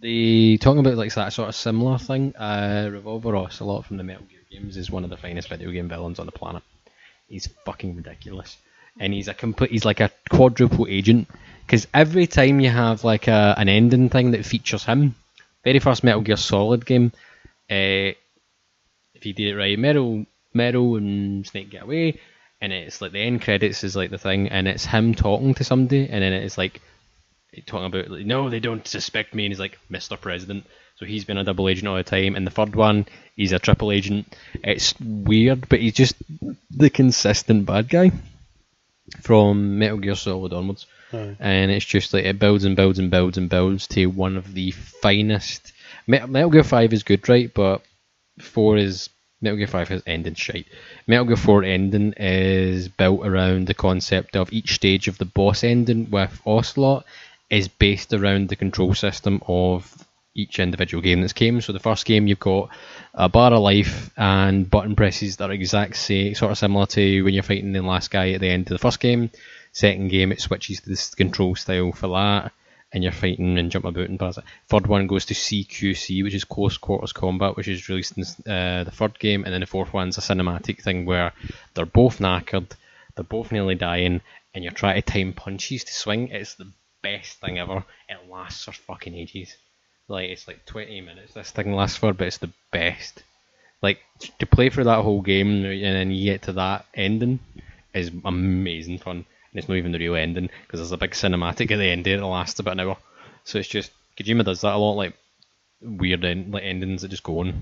the 0.00 0.58
talking 0.58 0.78
about 0.78 0.96
like 0.96 1.12
that 1.14 1.32
sort 1.32 1.48
of 1.48 1.56
similar 1.56 1.98
thing. 1.98 2.36
Uh, 2.36 2.88
Revolver 2.92 3.34
Ocelot 3.34 3.84
from 3.84 3.96
the 3.96 4.04
Metal 4.04 4.24
Gear 4.30 4.38
games, 4.48 4.76
is 4.76 4.88
one 4.88 5.02
of 5.02 5.10
the 5.10 5.16
finest 5.16 5.48
video 5.48 5.72
game 5.72 5.88
villains 5.88 6.20
on 6.20 6.26
the 6.26 6.32
planet. 6.32 6.62
He's 7.26 7.48
fucking 7.64 7.96
ridiculous, 7.96 8.56
and 9.00 9.12
he's 9.12 9.26
a 9.26 9.34
complete. 9.34 9.72
He's 9.72 9.84
like 9.84 9.98
a 9.98 10.12
quadruple 10.30 10.86
agent 10.88 11.26
because 11.66 11.88
every 11.92 12.28
time 12.28 12.60
you 12.60 12.70
have 12.70 13.02
like 13.02 13.26
a, 13.26 13.56
an 13.58 13.68
ending 13.68 14.08
thing 14.08 14.30
that 14.30 14.46
features 14.46 14.84
him, 14.84 15.16
very 15.64 15.80
first 15.80 16.04
Metal 16.04 16.20
Gear 16.20 16.36
Solid 16.36 16.86
game, 16.86 17.10
uh, 17.68 18.14
if 19.14 19.26
you 19.26 19.32
did 19.32 19.48
it 19.48 19.56
right, 19.56 19.76
Metal, 19.76 20.24
Metal 20.54 20.94
and 20.94 21.44
Snake 21.44 21.70
get 21.70 21.82
away, 21.82 22.20
and 22.60 22.72
it's 22.72 23.00
like 23.00 23.12
the 23.12 23.20
end 23.20 23.42
credits 23.42 23.84
is 23.84 23.96
like 23.96 24.10
the 24.10 24.18
thing, 24.18 24.48
and 24.48 24.68
it's 24.68 24.84
him 24.84 25.14
talking 25.14 25.54
to 25.54 25.64
somebody, 25.64 26.08
and 26.08 26.22
then 26.22 26.32
it's 26.32 26.58
like 26.58 26.80
talking 27.66 27.86
about 27.86 28.10
like, 28.10 28.26
no, 28.26 28.48
they 28.50 28.60
don't 28.60 28.86
suspect 28.86 29.34
me, 29.34 29.44
and 29.46 29.52
he's 29.52 29.60
like 29.60 29.78
Mr. 29.90 30.20
President, 30.20 30.64
so 30.96 31.06
he's 31.06 31.24
been 31.24 31.38
a 31.38 31.44
double 31.44 31.68
agent 31.68 31.88
all 31.88 31.96
the 31.96 32.02
time. 32.02 32.36
And 32.36 32.46
the 32.46 32.50
third 32.50 32.74
one, 32.76 33.06
he's 33.34 33.52
a 33.52 33.58
triple 33.58 33.90
agent. 33.90 34.36
It's 34.62 34.94
weird, 35.00 35.68
but 35.68 35.80
he's 35.80 35.94
just 35.94 36.14
the 36.70 36.90
consistent 36.90 37.66
bad 37.66 37.88
guy 37.88 38.12
from 39.22 39.78
Metal 39.78 39.98
Gear 39.98 40.14
Solid 40.14 40.52
onwards 40.52 40.86
Aye. 41.12 41.36
and 41.40 41.70
it's 41.72 41.84
just 41.84 42.14
like 42.14 42.24
it 42.24 42.38
builds 42.38 42.64
and 42.64 42.76
builds 42.76 42.98
and 43.00 43.10
builds 43.10 43.38
and 43.38 43.48
builds 43.48 43.88
to 43.88 44.06
one 44.06 44.36
of 44.36 44.54
the 44.54 44.70
finest. 44.70 45.72
Metal 46.06 46.50
Gear 46.50 46.64
Five 46.64 46.92
is 46.92 47.02
good, 47.02 47.28
right? 47.28 47.52
But 47.52 47.82
four 48.38 48.76
is 48.76 49.08
Metal 49.40 49.56
Gear 49.56 49.66
Five 49.66 49.88
has 49.88 50.02
ending 50.06 50.34
shite. 50.34 50.66
Metal 51.06 51.24
Gear 51.24 51.36
Four 51.36 51.64
ending 51.64 52.12
is 52.16 52.88
built 52.88 53.26
around 53.26 53.66
the 53.66 53.74
concept 53.74 54.36
of 54.36 54.52
each 54.52 54.74
stage 54.74 55.08
of 55.08 55.18
the 55.18 55.24
boss 55.24 55.64
ending 55.64 56.10
with 56.10 56.40
Ocelot 56.44 57.04
is 57.48 57.68
based 57.68 58.12
around 58.12 58.48
the 58.48 58.56
control 58.56 58.94
system 58.94 59.42
of 59.46 60.06
each 60.34 60.58
individual 60.58 61.02
game 61.02 61.20
that's 61.20 61.32
came. 61.32 61.60
So 61.60 61.72
the 61.72 61.80
first 61.80 62.04
game 62.04 62.26
you've 62.26 62.38
got 62.38 62.68
a 63.14 63.28
bar 63.28 63.52
of 63.52 63.62
life 63.62 64.10
and 64.16 64.70
button 64.70 64.94
presses 64.94 65.36
that 65.36 65.50
are 65.50 65.52
exact 65.52 65.96
same, 65.96 66.34
sort 66.34 66.52
of 66.52 66.58
similar 66.58 66.86
to 66.86 67.22
when 67.22 67.34
you're 67.34 67.42
fighting 67.42 67.72
the 67.72 67.80
last 67.80 68.10
guy 68.10 68.30
at 68.30 68.40
the 68.40 68.48
end 68.48 68.66
of 68.66 68.70
the 68.70 68.78
first 68.78 69.00
game. 69.00 69.30
Second 69.72 70.08
game 70.08 70.32
it 70.32 70.40
switches 70.40 70.80
to 70.80 70.88
this 70.88 71.14
control 71.14 71.54
style 71.56 71.92
for 71.92 72.08
that, 72.08 72.52
and 72.92 73.02
you're 73.02 73.12
fighting 73.12 73.58
and 73.58 73.70
jumping 73.70 73.90
about 73.90 74.08
and 74.08 74.18
bars. 74.18 74.38
Third 74.68 74.86
one 74.86 75.06
goes 75.06 75.26
to 75.26 75.34
CQC, 75.34 76.22
which 76.24 76.34
is 76.34 76.44
close 76.44 76.76
quarters 76.76 77.12
combat, 77.12 77.56
which 77.56 77.68
is 77.68 77.88
released 77.88 78.18
in 78.18 78.24
uh, 78.50 78.84
the 78.84 78.90
third 78.90 79.18
game, 79.18 79.44
and 79.44 79.52
then 79.52 79.60
the 79.60 79.66
fourth 79.66 79.92
one's 79.92 80.18
a 80.18 80.20
cinematic 80.20 80.82
thing 80.82 81.06
where 81.06 81.32
they're 81.74 81.86
both 81.86 82.18
knackered, 82.18 82.70
they're 83.14 83.24
both 83.24 83.52
nearly 83.52 83.74
dying, 83.74 84.20
and 84.54 84.64
you're 84.64 84.72
trying 84.72 85.00
to 85.00 85.02
time 85.02 85.32
punches 85.32 85.84
to 85.84 85.94
swing. 85.94 86.28
It's 86.28 86.54
the 86.54 86.70
best 87.02 87.40
thing 87.40 87.58
ever. 87.58 87.84
It 88.08 88.30
lasts 88.30 88.64
for 88.64 88.72
fucking 88.72 89.14
ages. 89.14 89.56
Like 90.08 90.30
it's 90.30 90.48
like 90.48 90.66
20 90.66 91.00
minutes 91.02 91.34
this 91.34 91.52
thing 91.52 91.72
lasts 91.72 91.98
for, 91.98 92.12
but 92.12 92.26
it's 92.26 92.38
the 92.38 92.50
best. 92.72 93.22
Like 93.80 94.00
to 94.40 94.46
play 94.46 94.68
through 94.68 94.84
that 94.84 95.02
whole 95.02 95.22
game 95.22 95.64
and 95.64 95.82
then 95.82 96.10
you 96.10 96.32
get 96.32 96.42
to 96.42 96.52
that 96.54 96.84
ending 96.94 97.38
is 97.94 98.10
amazing 98.24 98.98
fun. 98.98 99.24
And 99.52 99.58
it's 99.58 99.68
not 99.68 99.76
even 99.76 99.92
the 99.92 99.98
real 99.98 100.14
ending 100.16 100.48
because 100.62 100.80
there's 100.80 100.92
a 100.92 100.96
big 100.96 101.10
cinematic 101.12 101.70
at 101.70 101.76
the 101.78 101.84
end 101.90 102.04
there 102.06 102.18
that 102.18 102.26
lasts 102.26 102.60
about 102.60 102.74
an 102.74 102.80
hour. 102.80 102.96
So 103.44 103.58
it's 103.58 103.68
just 103.68 103.90
Kojima 104.18 104.44
does 104.44 104.60
that 104.60 104.74
a 104.74 104.78
lot, 104.78 104.92
like 104.94 105.14
weird 105.82 106.24
end, 106.24 106.52
like 106.52 106.62
endings 106.64 107.02
that 107.02 107.08
just 107.08 107.22
go 107.22 107.40
on. 107.40 107.54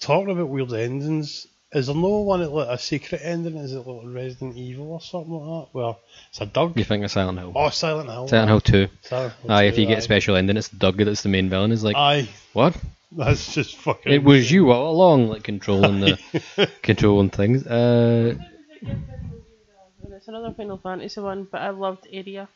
Talking 0.00 0.30
about 0.30 0.48
weird 0.48 0.72
endings, 0.72 1.46
is 1.72 1.86
there 1.86 1.96
no 1.96 2.20
one 2.20 2.42
at 2.42 2.52
like 2.52 2.68
a 2.68 2.78
secret 2.78 3.20
ending? 3.22 3.56
Is 3.56 3.72
it 3.72 3.86
like 3.86 4.14
Resident 4.14 4.56
Evil 4.56 4.92
or 4.92 5.00
something 5.00 5.32
like 5.32 5.66
that? 5.66 5.74
Well, 5.74 6.00
it's 6.30 6.40
a 6.40 6.46
Doug. 6.46 6.76
You 6.78 6.84
think 6.84 7.04
of 7.04 7.10
Silent 7.10 7.38
Hill? 7.38 7.52
Oh, 7.54 7.68
Silent 7.70 8.08
Hill. 8.10 8.28
Silent 8.28 8.48
Hill 8.48 8.60
2. 8.60 8.88
Silent 9.02 9.34
Hill 9.42 9.50
Aye, 9.52 9.62
if 9.64 9.74
2, 9.76 9.80
you 9.82 9.86
get 9.86 9.94
aye. 9.96 9.98
a 9.98 10.02
special 10.02 10.36
ending, 10.36 10.56
it's 10.56 10.68
Doug 10.68 10.96
that's 10.98 11.22
the 11.22 11.28
main 11.28 11.48
villain. 11.50 11.72
Is 11.72 11.84
like, 11.84 11.96
Aye, 11.96 12.28
what? 12.52 12.76
that's 13.10 13.54
just 13.54 13.76
fucking. 13.76 14.12
It 14.12 14.22
was 14.24 14.50
you 14.50 14.70
all 14.70 14.92
along, 14.92 15.28
like 15.28 15.42
controlling 15.44 16.00
the 16.00 16.70
controlling 16.82 17.30
things. 17.30 17.66
Uh, 17.66 18.34
it's 20.22 20.28
another 20.28 20.54
Final 20.56 20.78
Fantasy 20.78 21.20
one, 21.20 21.48
but 21.50 21.60
I 21.60 21.70
loved 21.70 22.06
Area. 22.12 22.48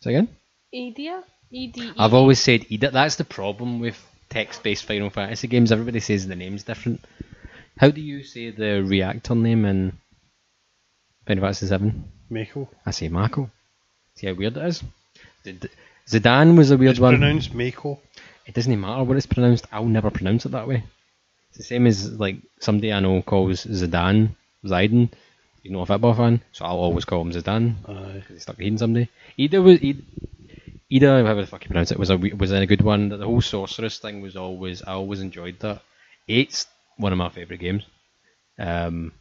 say 0.00 0.10
again? 0.16 0.28
Area? 0.74 1.22
E 1.52 1.68
D. 1.68 1.92
I've 1.96 2.12
always 2.14 2.40
said 2.40 2.66
Edith. 2.70 2.92
That's 2.92 3.14
the 3.16 3.24
problem 3.24 3.78
with 3.78 3.96
text-based 4.30 4.84
Final 4.84 5.10
Fantasy 5.10 5.46
games. 5.46 5.70
Everybody 5.70 6.00
says 6.00 6.26
the 6.26 6.34
name's 6.34 6.64
different. 6.64 7.04
How 7.78 7.90
do 7.90 8.00
you 8.00 8.24
say 8.24 8.50
the 8.50 8.82
reactor 8.82 9.36
name 9.36 9.64
in 9.64 9.92
Final 11.26 11.42
Fantasy 11.44 11.66
Seven? 11.68 12.10
Mako. 12.30 12.68
I 12.84 12.90
say 12.90 13.08
Mako. 13.08 13.48
See 14.16 14.26
how 14.26 14.34
weird 14.34 14.56
it 14.56 14.64
is. 14.66 14.82
Zid- 15.44 15.70
Zidane 16.08 16.56
was 16.56 16.72
a 16.72 16.76
weird 16.76 16.92
It's 16.92 17.00
one. 17.00 17.14
pronounced 17.18 17.54
Mako. 17.54 18.00
It 18.46 18.54
doesn't 18.54 18.80
matter 18.80 19.04
what 19.04 19.16
it's 19.16 19.26
pronounced. 19.26 19.66
I'll 19.70 19.84
never 19.84 20.10
pronounce 20.10 20.46
it 20.46 20.50
that 20.52 20.66
way. 20.66 20.82
It's 21.50 21.58
the 21.58 21.64
same 21.64 21.86
as 21.86 22.10
like 22.18 22.38
somebody 22.58 22.92
I 22.92 22.98
know 22.98 23.22
calls 23.22 23.64
Zidane 23.66 24.34
Zidane. 24.64 25.10
He's 25.62 25.70
not 25.72 25.82
a 25.82 25.86
football 25.86 26.14
fan, 26.14 26.40
so 26.52 26.64
I'll 26.64 26.76
always 26.78 27.04
call 27.04 27.22
him 27.22 27.30
Zidane 27.32 27.74
Aye. 27.88 28.12
because 28.14 28.28
he's 28.34 28.42
stuck 28.42 28.58
hating 28.58 28.78
somebody. 28.78 29.08
Either 29.36 29.62
was 29.62 29.78
Ida, 29.82 30.02
Ida, 30.92 31.06
however 31.06 31.40
the 31.42 31.46
fuck 31.46 31.62
you 31.64 31.68
pronounce 31.68 31.92
it, 31.92 31.98
was 31.98 32.10
a 32.10 32.16
we- 32.16 32.32
was 32.32 32.50
a 32.50 32.66
good 32.66 32.82
one. 32.82 33.08
The 33.10 33.18
whole 33.24 33.40
sorceress 33.40 33.98
thing 33.98 34.20
was 34.22 34.36
always 34.36 34.82
I 34.82 34.92
always 34.92 35.20
enjoyed 35.20 35.60
that. 35.60 35.82
It's 36.26 36.66
one 36.96 37.12
of 37.12 37.18
my 37.18 37.28
favourite 37.28 37.60
games. 37.60 37.84
Um, 38.58 39.12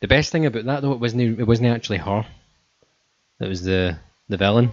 the 0.00 0.08
best 0.08 0.32
thing 0.32 0.46
about 0.46 0.64
that 0.66 0.82
though, 0.82 0.92
it 0.92 1.00
wasn't 1.00 1.40
it 1.40 1.44
wasn't 1.46 1.68
actually 1.68 1.98
her. 1.98 2.26
It 3.40 3.48
was 3.48 3.62
the 3.62 3.98
the 4.28 4.36
villain. 4.36 4.72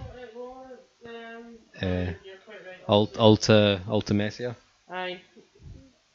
Uh, 1.80 2.12
Alt, 2.88 3.16
Alta 3.18 3.80
Alta 3.88 4.14
Messia 4.14 4.56
Aye, 4.90 5.20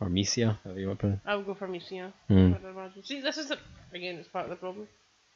or 0.04 0.10
Mesia, 0.10 0.58
however 0.64 0.80
you 0.80 0.88
want 0.88 1.00
to 1.00 1.02
pronounce. 1.02 1.22
I 1.26 1.36
would 1.36 1.46
go 1.46 1.54
for 1.54 1.68
Misia. 1.68 2.12
I'd 2.30 2.36
imagine. 2.36 3.04
See, 3.04 3.22
this 3.22 3.38
is 3.38 3.48
the 3.48 3.58
again, 3.94 4.16
it's 4.16 4.28
part 4.28 4.46
of 4.46 4.50
the 4.50 4.56
problem. 4.56 4.88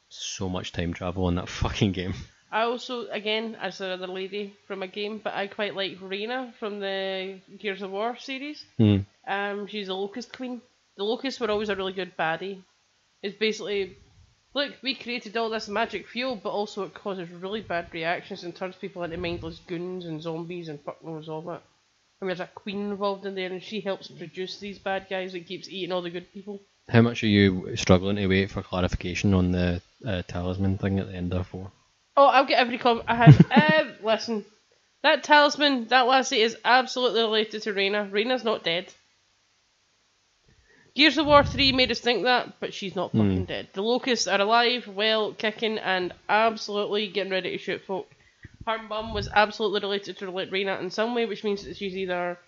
So 0.08 0.48
much 0.48 0.72
time 0.72 0.94
travel 0.94 1.28
in 1.28 1.36
that 1.36 1.48
fucking 1.48 1.92
game. 1.92 2.14
I 2.50 2.62
also, 2.62 3.08
again, 3.08 3.56
as 3.60 3.80
another 3.80 4.06
lady 4.06 4.54
from 4.66 4.82
a 4.82 4.86
game, 4.86 5.20
but 5.22 5.34
I 5.34 5.48
quite 5.48 5.74
like 5.74 5.98
Reina 6.00 6.54
from 6.58 6.80
the 6.80 7.40
Gears 7.58 7.82
of 7.82 7.90
War 7.90 8.16
series. 8.18 8.64
Hmm. 8.78 8.98
Um, 9.26 9.66
she's 9.66 9.88
a 9.88 9.94
Locust 9.94 10.32
Queen. 10.32 10.62
The 10.96 11.04
Locusts 11.04 11.40
were 11.40 11.50
always 11.50 11.68
a 11.68 11.76
really 11.76 11.92
good 11.92 12.16
baddie. 12.16 12.62
It's 13.22 13.36
basically, 13.36 13.98
look, 14.54 14.72
we 14.82 14.94
created 14.94 15.36
all 15.36 15.50
this 15.50 15.68
magic 15.68 16.08
fuel, 16.08 16.36
but 16.42 16.50
also 16.50 16.84
it 16.84 16.94
causes 16.94 17.28
really 17.30 17.60
bad 17.60 17.92
reactions 17.92 18.44
and 18.44 18.56
turns 18.56 18.76
people 18.76 19.02
into 19.02 19.18
mindless 19.18 19.60
goons 19.66 20.06
and 20.06 20.22
zombies 20.22 20.68
and 20.68 20.80
fuck 20.80 21.04
knows 21.04 21.28
all 21.28 21.42
that. 21.42 21.62
And 22.20 22.28
there's 22.28 22.40
a 22.40 22.46
queen 22.54 22.90
involved 22.90 23.26
in 23.26 23.34
there, 23.34 23.50
and 23.50 23.62
she 23.62 23.80
helps 23.80 24.08
produce 24.08 24.58
these 24.58 24.78
bad 24.78 25.06
guys 25.08 25.32
that 25.32 25.46
keeps 25.46 25.68
eating 25.68 25.92
all 25.92 26.02
the 26.02 26.10
good 26.10 26.32
people. 26.32 26.60
How 26.88 27.02
much 27.02 27.22
are 27.22 27.28
you 27.28 27.76
struggling 27.76 28.16
to 28.16 28.26
wait 28.26 28.50
for 28.50 28.62
clarification 28.62 29.34
on 29.34 29.52
the 29.52 29.80
uh, 30.06 30.22
talisman 30.26 30.78
thing 30.78 30.98
at 30.98 31.06
the 31.06 31.14
end 31.14 31.32
of 31.32 31.46
four? 31.46 31.70
Oh, 32.16 32.26
I'll 32.26 32.46
get 32.46 32.58
every 32.58 32.78
comment. 32.78 33.06
I 33.08 33.14
had. 33.14 33.46
uh, 33.50 33.84
listen, 34.02 34.44
That 35.02 35.22
talisman, 35.22 35.86
that 35.88 36.06
lassie 36.08 36.40
is 36.40 36.56
absolutely 36.64 37.20
related 37.20 37.62
to 37.62 37.72
Reyna. 37.72 38.08
Reyna's 38.10 38.42
not 38.42 38.64
dead. 38.64 38.92
Gears 40.96 41.16
of 41.18 41.26
War 41.26 41.44
3 41.44 41.70
made 41.72 41.92
us 41.92 42.00
think 42.00 42.24
that, 42.24 42.58
but 42.58 42.74
she's 42.74 42.96
not 42.96 43.12
fucking 43.12 43.44
dead. 43.44 43.68
The 43.72 43.82
Locusts 43.82 44.26
are 44.26 44.40
alive, 44.40 44.88
well, 44.88 45.32
kicking, 45.32 45.78
and 45.78 46.12
absolutely 46.28 47.06
getting 47.06 47.30
ready 47.30 47.52
to 47.52 47.58
shoot 47.58 47.82
folk. 47.86 48.10
Her 48.68 48.82
mum 48.82 49.14
was 49.14 49.30
absolutely 49.34 49.80
related 49.80 50.18
to 50.18 50.30
Reyna 50.30 50.78
in 50.80 50.90
some 50.90 51.14
way, 51.14 51.24
which 51.24 51.42
means 51.42 51.64
that 51.64 51.78
she's 51.78 51.96
either 51.96 52.38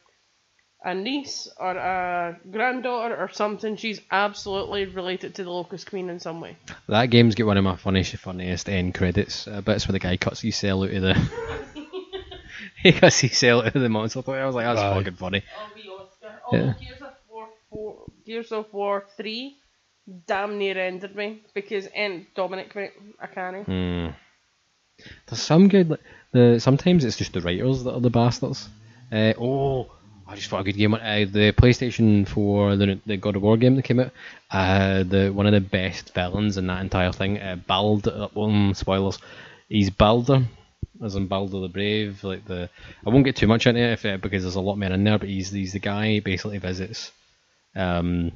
a 0.85 0.95
niece 0.95 1.49
or 1.59 1.71
a 1.71 2.39
granddaughter 2.51 3.17
or 3.17 3.31
something. 3.33 3.77
She's 3.77 4.03
absolutely 4.11 4.85
related 4.85 5.37
to 5.37 5.45
the 5.45 5.51
Locust 5.51 5.89
Queen 5.89 6.11
in 6.11 6.21
some 6.21 6.43
way. 6.43 6.59
That 6.89 7.07
game's 7.07 7.37
got 7.37 7.47
one 7.47 7.57
of 7.57 7.65
my 7.65 7.77
funniest, 7.77 8.17
funniest 8.17 8.69
end 8.69 8.95
credits 8.95 9.49
uh, 9.49 9.63
bits 9.63 9.89
where 9.89 9.95
the 9.95 9.99
guy 9.99 10.19
cuts 10.19 10.43
his 10.43 10.57
cell 10.57 10.85
out 10.85 10.91
of 10.91 11.01
the. 11.01 11.15
he 12.83 12.93
cuts 12.93 13.21
his 13.21 13.39
cell 13.39 13.63
out 13.63 13.75
of 13.75 13.81
the 13.81 13.89
monster. 13.89 14.21
I 14.27 14.45
was 14.45 14.55
like, 14.55 14.67
that's 14.67 14.79
Aye. 14.79 14.95
fucking 14.99 15.15
funny. 15.15 15.43
Oh, 15.57 15.71
we 15.75 15.89
Oscar. 15.89 16.41
Oh, 16.53 16.55
Yeah. 16.55 16.75
Gears 16.79 17.01
of 17.01 17.15
War 17.31 17.49
4, 17.71 18.05
Gears 18.27 18.53
of 18.53 18.73
War 18.75 19.07
3 19.17 19.57
damn 20.27 20.59
near 20.59 20.79
ended 20.79 21.17
me 21.17 21.41
because 21.55 21.87
and 21.87 22.27
Dominic 22.35 22.75
right, 22.75 22.93
I 23.19 23.27
can't. 23.27 23.65
Hmm. 23.65 24.09
There's 25.27 25.43
some 25.43 25.69
good. 25.69 25.99
The 26.33 26.59
sometimes 26.61 27.05
it's 27.05 27.17
just 27.17 27.33
the 27.33 27.41
writers 27.41 27.85
that 27.85 27.95
are 27.95 28.01
the 28.01 28.11
bastards. 28.11 28.69
Uh, 29.11 29.35
oh, 29.39 29.91
I 30.31 30.37
just 30.37 30.49
thought 30.49 30.61
a 30.61 30.65
good 30.65 30.77
game. 30.77 30.95
Uh, 30.95 30.99
the 30.99 31.53
PlayStation 31.57 32.27
4, 32.27 32.77
the 32.77 33.01
the 33.05 33.17
God 33.17 33.37
of 33.37 33.43
War 33.43 33.57
game 33.57 33.75
that 33.75 33.83
came 33.83 33.99
out. 33.99 34.13
Uh, 34.51 35.03
the 35.03 35.31
one 35.31 35.47
of 35.47 35.53
the 35.53 35.61
best 35.61 36.15
villains 36.15 36.57
in 36.57 36.69
that 36.69 36.83
entire 36.83 37.13
thing. 37.13 37.39
Uh, 37.39 37.57
Bald. 37.57 38.07
Uh, 38.07 38.29
um, 38.37 38.73
spoilers. 38.75 39.19
He's 39.69 39.91
Baldur, 39.91 40.45
as 41.05 41.17
in 41.17 41.27
Baldur 41.27 41.61
the 41.61 41.69
Brave. 41.69 42.23
Like 42.23 42.45
the. 42.45 42.71
I 43.05 43.11
won't 43.11 43.25
get 43.25 43.37
too 43.37 43.49
much 43.49 43.67
into 43.67 43.81
it 43.81 43.93
if, 43.93 44.05
uh, 44.05 44.19
because 44.19 44.45
there's 44.45 44.55
a 44.55 44.61
lot 44.61 44.77
more 44.77 44.91
in 44.91 45.03
there. 45.03 45.19
But 45.19 45.29
he's 45.29 45.51
he's 45.51 45.73
the 45.73 45.81
guy 45.81 46.21
basically 46.21 46.59
visits. 46.59 47.11
Um, 47.75 48.31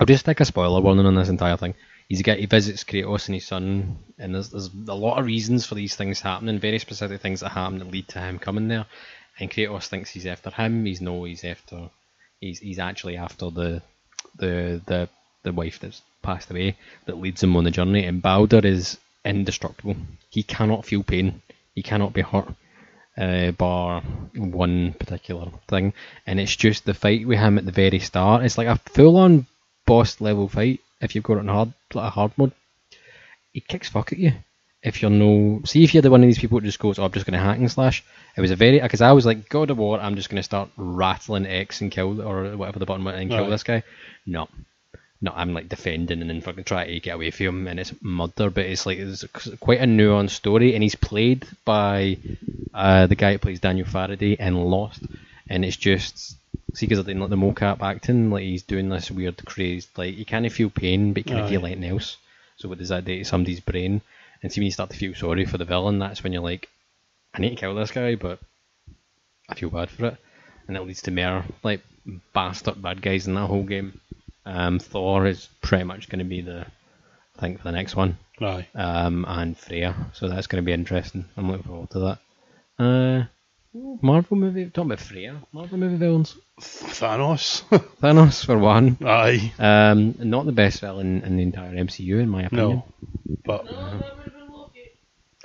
I'll 0.00 0.06
just 0.06 0.24
stick 0.24 0.40
a 0.40 0.44
spoiler 0.46 0.80
warning 0.80 1.06
on 1.06 1.14
this 1.14 1.28
entire 1.28 1.56
thing. 1.56 1.74
He's 2.08 2.22
guy, 2.22 2.36
he 2.36 2.46
visits 2.46 2.84
Kratos 2.84 3.26
and 3.26 3.34
his 3.34 3.46
son, 3.46 3.98
and 4.18 4.34
there's, 4.34 4.48
there's 4.48 4.70
a 4.88 4.94
lot 4.94 5.18
of 5.18 5.26
reasons 5.26 5.66
for 5.66 5.74
these 5.74 5.94
things 5.94 6.20
happening, 6.20 6.58
very 6.58 6.78
specific 6.78 7.20
things 7.20 7.40
that 7.40 7.50
happen 7.50 7.78
that 7.78 7.90
lead 7.90 8.08
to 8.08 8.20
him 8.20 8.38
coming 8.38 8.68
there. 8.68 8.86
And 9.38 9.50
Kratos 9.50 9.88
thinks 9.88 10.10
he's 10.10 10.26
after 10.26 10.50
him. 10.50 10.86
He's 10.86 11.02
no, 11.02 11.24
he's 11.24 11.44
after, 11.44 11.90
he's 12.40 12.60
he's 12.60 12.78
actually 12.78 13.16
after 13.16 13.50
the 13.50 13.82
the 14.38 14.80
the 14.86 15.08
the 15.42 15.52
wife 15.52 15.78
that's 15.80 16.02
passed 16.22 16.50
away 16.50 16.76
that 17.04 17.18
leads 17.18 17.42
him 17.42 17.56
on 17.56 17.64
the 17.64 17.70
journey. 17.70 18.04
And 18.04 18.22
Baldur 18.22 18.66
is 18.66 18.98
indestructible. 19.24 19.96
He 20.30 20.42
cannot 20.42 20.86
feel 20.86 21.02
pain. 21.02 21.42
He 21.74 21.82
cannot 21.82 22.14
be 22.14 22.22
hurt. 22.22 22.48
Uh, 23.16 23.50
bar 23.50 24.00
one 24.36 24.92
particular 24.92 25.50
thing, 25.66 25.92
and 26.24 26.38
it's 26.38 26.54
just 26.54 26.84
the 26.84 26.94
fight 26.94 27.26
with 27.26 27.40
him 27.40 27.58
at 27.58 27.66
the 27.66 27.72
very 27.72 27.98
start. 27.98 28.44
It's 28.44 28.56
like 28.56 28.68
a 28.68 28.76
full-on 28.76 29.46
boss 29.84 30.20
level 30.20 30.48
fight. 30.48 30.78
If 31.00 31.14
you've 31.14 31.24
got 31.24 31.36
it 31.36 31.40
in 31.40 31.48
hard, 31.48 31.72
like 31.94 32.06
a 32.06 32.10
hard 32.10 32.32
mode, 32.36 32.52
he 33.52 33.60
kicks 33.60 33.88
fuck 33.88 34.12
at 34.12 34.18
you. 34.18 34.32
If 34.82 35.02
you're 35.02 35.10
no, 35.10 35.60
see 35.64 35.82
if 35.82 35.92
you're 35.92 36.02
the 36.02 36.10
one 36.10 36.22
of 36.22 36.28
these 36.28 36.38
people 36.38 36.60
who 36.60 36.66
just 36.66 36.78
goes, 36.78 36.98
"Oh, 36.98 37.04
I'm 37.04 37.12
just 37.12 37.26
going 37.26 37.38
to 37.38 37.44
hack 37.44 37.58
and 37.58 37.70
slash." 37.70 38.04
It 38.36 38.40
was 38.40 38.52
a 38.52 38.56
very 38.56 38.78
because 38.80 39.00
I 39.00 39.12
was 39.12 39.26
like, 39.26 39.48
God 39.48 39.70
of 39.70 39.78
War, 39.78 39.98
I'm 39.98 40.14
just 40.14 40.30
going 40.30 40.36
to 40.36 40.42
start 40.44 40.70
rattling 40.76 41.46
X 41.46 41.80
and 41.80 41.90
kill 41.90 42.22
or 42.22 42.56
whatever 42.56 42.78
the 42.78 42.86
button 42.86 43.04
was 43.04 43.16
and 43.16 43.28
kill 43.28 43.46
Aye. 43.46 43.50
this 43.50 43.64
guy. 43.64 43.82
No, 44.24 44.48
no, 45.20 45.32
I'm 45.34 45.52
like 45.52 45.68
defending 45.68 46.20
and 46.20 46.30
then 46.30 46.40
fucking 46.40 46.64
try 46.64 46.86
to 46.86 47.00
get 47.00 47.16
away 47.16 47.32
from 47.32 47.46
him, 47.46 47.66
and 47.66 47.80
it's 47.80 47.92
murder. 48.00 48.50
But 48.50 48.66
it's 48.66 48.86
like 48.86 48.98
it's 48.98 49.24
quite 49.58 49.80
a 49.80 49.84
nuanced 49.84 50.30
story, 50.30 50.74
and 50.74 50.82
he's 50.82 50.94
played 50.94 51.46
by 51.64 52.18
uh, 52.72 53.08
the 53.08 53.16
guy 53.16 53.32
who 53.32 53.38
plays 53.38 53.58
Daniel 53.58 53.86
Faraday 53.86 54.36
in 54.38 54.54
Lost, 54.54 55.02
and 55.50 55.64
it's 55.64 55.76
just 55.76 56.36
see 56.74 56.86
because 56.86 57.06
like 57.06 57.30
the 57.30 57.36
mocap 57.36 57.82
acting, 57.82 58.30
like 58.30 58.42
he's 58.42 58.62
doing 58.62 58.88
this 58.88 59.10
weird 59.10 59.44
crazed, 59.44 59.96
like 59.96 60.14
he 60.14 60.24
can't 60.24 60.50
feel 60.52 60.70
pain, 60.70 61.12
but 61.12 61.26
you 61.26 61.34
can't 61.34 61.48
feel 61.48 61.64
anything 61.64 61.84
else. 61.84 62.16
So 62.56 62.68
what 62.68 62.78
does 62.78 62.88
that 62.90 63.04
do 63.04 63.18
to 63.18 63.24
somebody's 63.24 63.60
brain? 63.60 64.00
And 64.42 64.52
see 64.52 64.60
when 64.60 64.66
you 64.66 64.72
start 64.72 64.90
to 64.90 64.96
feel 64.96 65.14
sorry 65.14 65.44
for 65.44 65.58
the 65.58 65.64
villain, 65.64 65.98
that's 65.98 66.22
when 66.22 66.32
you're 66.32 66.42
like, 66.42 66.68
I 67.34 67.40
need 67.40 67.50
to 67.50 67.56
kill 67.56 67.74
this 67.74 67.90
guy, 67.90 68.14
but 68.14 68.38
I 69.48 69.54
feel 69.54 69.70
bad 69.70 69.90
for 69.90 70.06
it, 70.06 70.16
and 70.66 70.76
it 70.76 70.82
leads 70.82 71.02
to 71.02 71.10
more 71.10 71.44
like 71.62 71.82
bastard 72.32 72.80
bad 72.80 73.02
guys 73.02 73.26
in 73.26 73.34
that 73.34 73.46
whole 73.46 73.64
game. 73.64 74.00
Um, 74.44 74.78
Thor 74.78 75.26
is 75.26 75.48
pretty 75.60 75.84
much 75.84 76.08
going 76.08 76.20
to 76.20 76.24
be 76.24 76.40
the, 76.40 76.66
I 77.36 77.40
think, 77.40 77.58
for 77.58 77.64
the 77.64 77.72
next 77.72 77.96
one 77.96 78.16
Aye. 78.40 78.66
um, 78.74 79.24
and 79.28 79.56
Freya. 79.56 79.94
So 80.14 80.28
that's 80.28 80.46
going 80.46 80.62
to 80.62 80.66
be 80.66 80.72
interesting. 80.72 81.26
I'm 81.36 81.50
looking 81.50 81.64
forward 81.64 81.90
to 81.90 81.98
that. 81.98 82.18
Uh, 82.78 83.24
Marvel 84.02 84.36
movie. 84.36 84.66
Talking 84.66 84.90
about 84.92 85.00
Freya. 85.00 85.40
Marvel 85.52 85.78
movie 85.78 85.96
villains. 85.96 86.36
Thanos. 86.60 87.62
Thanos 88.02 88.44
for 88.44 88.58
one. 88.58 88.96
Aye. 89.04 89.52
Um, 89.58 90.14
not 90.18 90.46
the 90.46 90.52
best 90.52 90.80
villain 90.80 91.22
in 91.22 91.36
the 91.36 91.42
entire 91.42 91.72
MCU, 91.72 92.20
in 92.20 92.28
my 92.28 92.44
opinion. 92.44 92.82
No. 93.26 93.36
But 93.44 93.64
No, 93.66 93.70
that 93.72 93.92
would 93.92 94.00
have 94.00 94.24
been 94.24 94.52
Loki. 94.52 94.90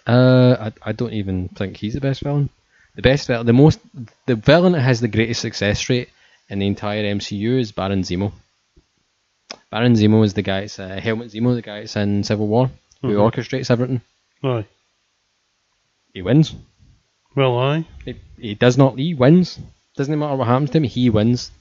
Uh, 0.07 0.69
I, 0.83 0.89
I 0.89 0.91
don't 0.93 1.13
even 1.13 1.49
think 1.49 1.77
he's 1.77 1.93
the 1.93 2.01
best 2.01 2.21
villain. 2.21 2.49
The 2.95 3.01
best 3.01 3.27
villain, 3.27 3.45
the 3.45 3.53
most, 3.53 3.79
the 4.25 4.35
villain 4.35 4.73
that 4.73 4.81
has 4.81 4.99
the 5.01 5.07
greatest 5.07 5.41
success 5.41 5.89
rate 5.89 6.09
in 6.49 6.59
the 6.59 6.67
entire 6.67 7.03
MCU 7.03 7.59
is 7.59 7.71
Baron 7.71 8.01
Zemo. 8.01 8.31
Baron 9.71 9.93
Zemo 9.93 10.23
is 10.23 10.33
the 10.33 10.41
guy. 10.43 10.61
That's, 10.61 10.79
uh, 10.79 10.99
Helmut 11.01 11.27
Zemo, 11.29 11.55
the 11.55 11.61
guy 11.61 11.79
that's 11.79 11.95
in 11.95 12.23
Civil 12.23 12.47
War, 12.47 12.69
who 13.01 13.09
Mhm. 13.09 13.31
orchestrates 13.31 13.71
everything. 13.71 14.01
aye. 14.43 14.65
He 16.13 16.21
wins. 16.21 16.53
Well, 17.35 17.57
aye. 17.57 17.85
He, 18.05 18.15
he 18.39 18.55
does 18.55 18.77
not. 18.77 18.97
He 18.97 19.13
wins. 19.13 19.59
Doesn't 19.95 20.17
matter 20.17 20.35
what 20.35 20.47
happens 20.47 20.71
to 20.71 20.77
him. 20.77 20.83
He 20.83 21.09
wins 21.09 21.51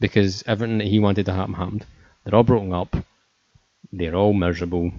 because 0.00 0.44
everything 0.46 0.78
that 0.78 0.86
he 0.86 0.98
wanted 0.98 1.26
to 1.26 1.32
happen 1.32 1.54
happened. 1.54 1.86
They're 2.24 2.34
all 2.34 2.42
broken 2.42 2.72
up. 2.72 2.94
They're 3.92 4.14
all 4.14 4.32
miserable. 4.32 4.92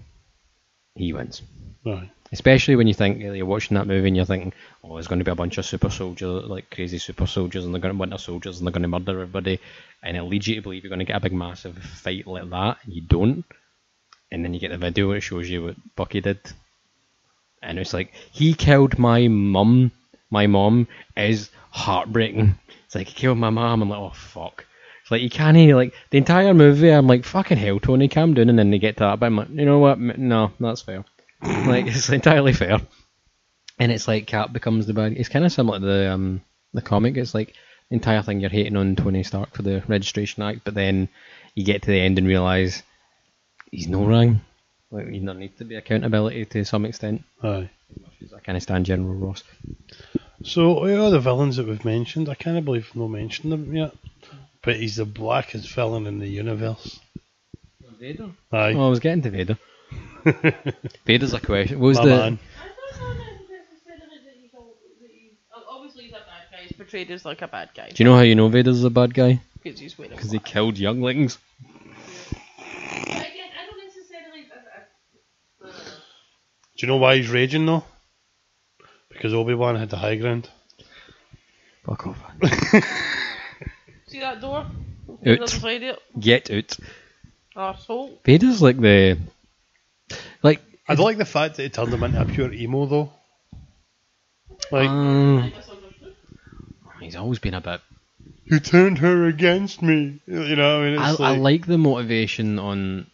He 0.95 1.13
wins. 1.13 1.41
Aye. 1.85 2.09
Especially 2.31 2.75
when 2.75 2.87
you 2.87 2.93
think 2.93 3.19
you're 3.19 3.45
watching 3.45 3.75
that 3.75 3.87
movie 3.87 4.07
and 4.07 4.15
you're 4.15 4.25
thinking, 4.25 4.53
oh, 4.83 4.93
there's 4.93 5.07
going 5.07 5.17
to 5.19 5.25
be 5.25 5.31
a 5.31 5.35
bunch 5.35 5.57
of 5.57 5.65
super 5.65 5.89
soldiers, 5.89 6.45
like 6.45 6.69
crazy 6.69 6.99
super 6.99 7.25
soldiers, 7.25 7.65
and 7.65 7.73
they're 7.73 7.81
going 7.81 7.93
to 7.93 7.99
winter 7.99 8.19
soldiers, 8.19 8.57
and 8.57 8.67
they're 8.67 8.71
going 8.71 8.83
to 8.83 8.87
murder 8.87 9.13
everybody, 9.13 9.59
and 10.03 10.15
it 10.15 10.23
leads 10.23 10.47
you 10.47 10.55
to 10.55 10.61
believe 10.61 10.83
you're 10.83 10.89
going 10.89 10.99
to 10.99 11.05
get 11.05 11.15
a 11.15 11.21
big 11.21 11.33
massive 11.33 11.75
fight 11.77 12.27
like 12.27 12.47
that. 12.51 12.77
and 12.83 12.93
You 12.93 13.01
don't, 13.01 13.45
and 14.31 14.45
then 14.45 14.53
you 14.53 14.59
get 14.59 14.69
the 14.69 14.77
video 14.77 15.09
it 15.11 15.21
shows 15.21 15.49
you 15.49 15.63
what 15.63 15.95
Bucky 15.95 16.21
did, 16.21 16.39
and 17.63 17.79
it's 17.79 17.93
like 17.95 18.13
he 18.31 18.53
killed 18.53 18.99
my 18.99 19.27
mum. 19.27 19.91
My 20.29 20.47
mom 20.47 20.87
is 21.17 21.49
heartbreaking. 21.71 22.57
It's 22.85 22.95
like 22.95 23.07
he 23.07 23.13
killed 23.13 23.37
my 23.37 23.49
mom. 23.49 23.81
I'm 23.81 23.89
like, 23.89 23.99
oh 23.99 24.11
fuck. 24.11 24.65
It's 25.01 25.11
like 25.11 25.21
you 25.21 25.29
can't 25.29 25.57
even, 25.57 25.75
like 25.75 25.93
the 26.11 26.17
entire 26.17 26.53
movie. 26.53 26.89
I'm 26.89 27.07
like 27.07 27.25
fucking 27.25 27.57
hell, 27.57 27.79
Tony, 27.79 28.07
calm 28.07 28.33
down. 28.33 28.49
And 28.49 28.59
then 28.59 28.71
they 28.71 28.79
get 28.79 28.97
to 28.97 29.03
that, 29.05 29.19
but 29.19 29.25
I'm 29.27 29.37
like, 29.37 29.49
you 29.49 29.65
know 29.65 29.79
what? 29.79 29.99
No, 29.99 30.51
that's 30.59 30.81
fair. 30.81 31.03
like 31.41 31.87
it's 31.87 32.09
entirely 32.09 32.53
fair. 32.53 32.79
And 33.79 33.91
it's 33.91 34.07
like 34.07 34.27
Cap 34.27 34.51
becomes 34.51 34.85
the 34.85 34.93
bad. 34.93 35.13
It's 35.13 35.29
kind 35.29 35.45
of 35.45 35.51
similar 35.51 35.79
to 35.79 35.85
the 35.85 36.11
um 36.11 36.41
the 36.73 36.81
comic. 36.81 37.17
It's 37.17 37.33
like 37.33 37.55
the 37.89 37.95
entire 37.95 38.21
thing 38.21 38.39
you're 38.39 38.49
hating 38.49 38.75
on 38.75 38.95
Tony 38.95 39.23
Stark 39.23 39.55
for 39.55 39.61
the 39.63 39.83
Registration 39.87 40.43
Act, 40.43 40.61
but 40.63 40.73
then 40.73 41.09
you 41.55 41.63
get 41.65 41.83
to 41.83 41.91
the 41.91 41.99
end 41.99 42.17
and 42.17 42.27
realize 42.27 42.83
he's 43.71 43.87
no 43.87 44.05
wrong. 44.05 44.41
Like 44.91 45.05
there 45.05 45.33
needs 45.35 45.57
to 45.59 45.65
be 45.65 45.75
accountability 45.75 46.45
to 46.45 46.65
some 46.65 46.85
extent. 46.85 47.23
Aye. 47.43 47.69
I 48.35 48.39
kind 48.39 48.55
of 48.55 48.63
stand 48.63 48.85
General 48.85 49.13
Ross. 49.13 49.43
So, 50.43 50.79
all 50.79 51.11
the 51.11 51.19
villains 51.19 51.57
that 51.57 51.67
we've 51.67 51.83
mentioned, 51.85 52.29
I 52.29 52.35
can't 52.35 52.63
believe 52.63 52.89
we've 52.93 53.01
not 53.01 53.09
mentioned 53.09 53.51
them 53.51 53.75
yet. 53.75 53.93
But 54.61 54.77
he's 54.77 54.95
the 54.97 55.05
blackest 55.05 55.69
villain 55.73 56.07
in 56.07 56.19
the 56.19 56.27
universe. 56.27 56.99
Vader. 57.99 58.29
Aye. 58.51 58.73
Oh, 58.73 58.87
I 58.87 58.89
was 58.89 58.99
getting 58.99 59.21
to 59.23 59.29
Vader. 59.29 59.57
Vader's 61.05 61.33
a 61.33 61.39
question. 61.39 61.79
What 61.79 61.87
was 61.87 61.97
My 61.97 62.05
the? 62.05 62.09
man. 62.11 62.39
I 62.49 62.97
don't 62.97 63.17
know 63.17 63.23
necessarily 63.57 64.17
that 64.25 64.35
he's, 64.41 64.53
all, 64.55 64.75
that 65.01 65.09
he's 65.11 65.31
obviously 65.69 66.03
he's 66.05 66.13
a 66.13 66.15
bad 66.15 66.47
guy. 66.51 66.57
He's 66.63 66.71
portrayed 66.73 67.11
as 67.11 67.25
like 67.25 67.41
a 67.41 67.47
bad 67.47 67.69
guy. 67.75 67.89
Do 67.89 68.01
you 68.01 68.09
know 68.09 68.15
how 68.15 68.21
you 68.21 68.35
know 68.35 68.47
Vader's 68.47 68.83
a 68.85 68.89
bad 68.89 69.13
guy? 69.13 69.41
Because 69.61 69.79
he's 69.79 69.97
wearing 69.97 70.15
Because 70.15 70.31
he 70.31 70.39
killed 70.39 70.77
younglings. 70.77 71.37
Again, 71.59 73.49
I 73.57 73.65
don't 73.69 73.85
necessarily. 73.85 74.45
uh, 75.61 75.67
uh, 75.67 75.71
Do 76.79 76.85
you 76.85 76.93
know 76.93 76.97
why 76.97 77.17
he's 77.17 77.29
raging 77.29 77.65
though? 77.65 77.83
Because 79.09 79.33
Obi 79.33 79.53
Wan 79.53 79.75
had 79.75 79.89
the 79.89 79.97
high 79.97 80.15
ground. 80.15 80.49
Fuck 81.85 82.07
off. 82.07 82.23
See 84.07 84.21
that 84.21 84.39
door? 84.39 84.59
Out. 84.59 85.21
The 85.21 85.43
other 85.43 85.47
side 85.47 85.83
it? 85.83 85.99
Get 86.17 86.49
out. 86.49 86.77
Arsehole. 87.53 88.23
Vader's 88.23 88.61
like 88.61 88.79
the. 88.79 89.17
Like. 90.41 90.61
I 90.87 90.95
don't 90.95 91.03
like 91.03 91.17
the 91.17 91.25
fact 91.25 91.57
that 91.57 91.63
he 91.63 91.69
turned 91.69 91.93
him 91.93 92.01
into 92.01 92.21
a 92.21 92.25
pure 92.25 92.53
emo 92.53 92.85
though. 92.85 93.11
Like 94.71 94.89
um, 94.89 95.51
he's 97.01 97.17
always 97.17 97.39
been 97.39 97.55
a 97.55 97.61
bit. 97.61 97.81
he 98.45 98.61
turned 98.61 98.99
her 98.99 99.25
against 99.25 99.81
me. 99.81 100.21
You 100.27 100.55
know, 100.55 100.81
I 100.81 100.89
mean, 100.89 100.97
I, 100.97 101.11
it's 101.11 101.19
I 101.19 101.31
like, 101.31 101.39
like 101.41 101.65
the 101.65 101.77
motivation 101.77 102.57
on 102.57 103.07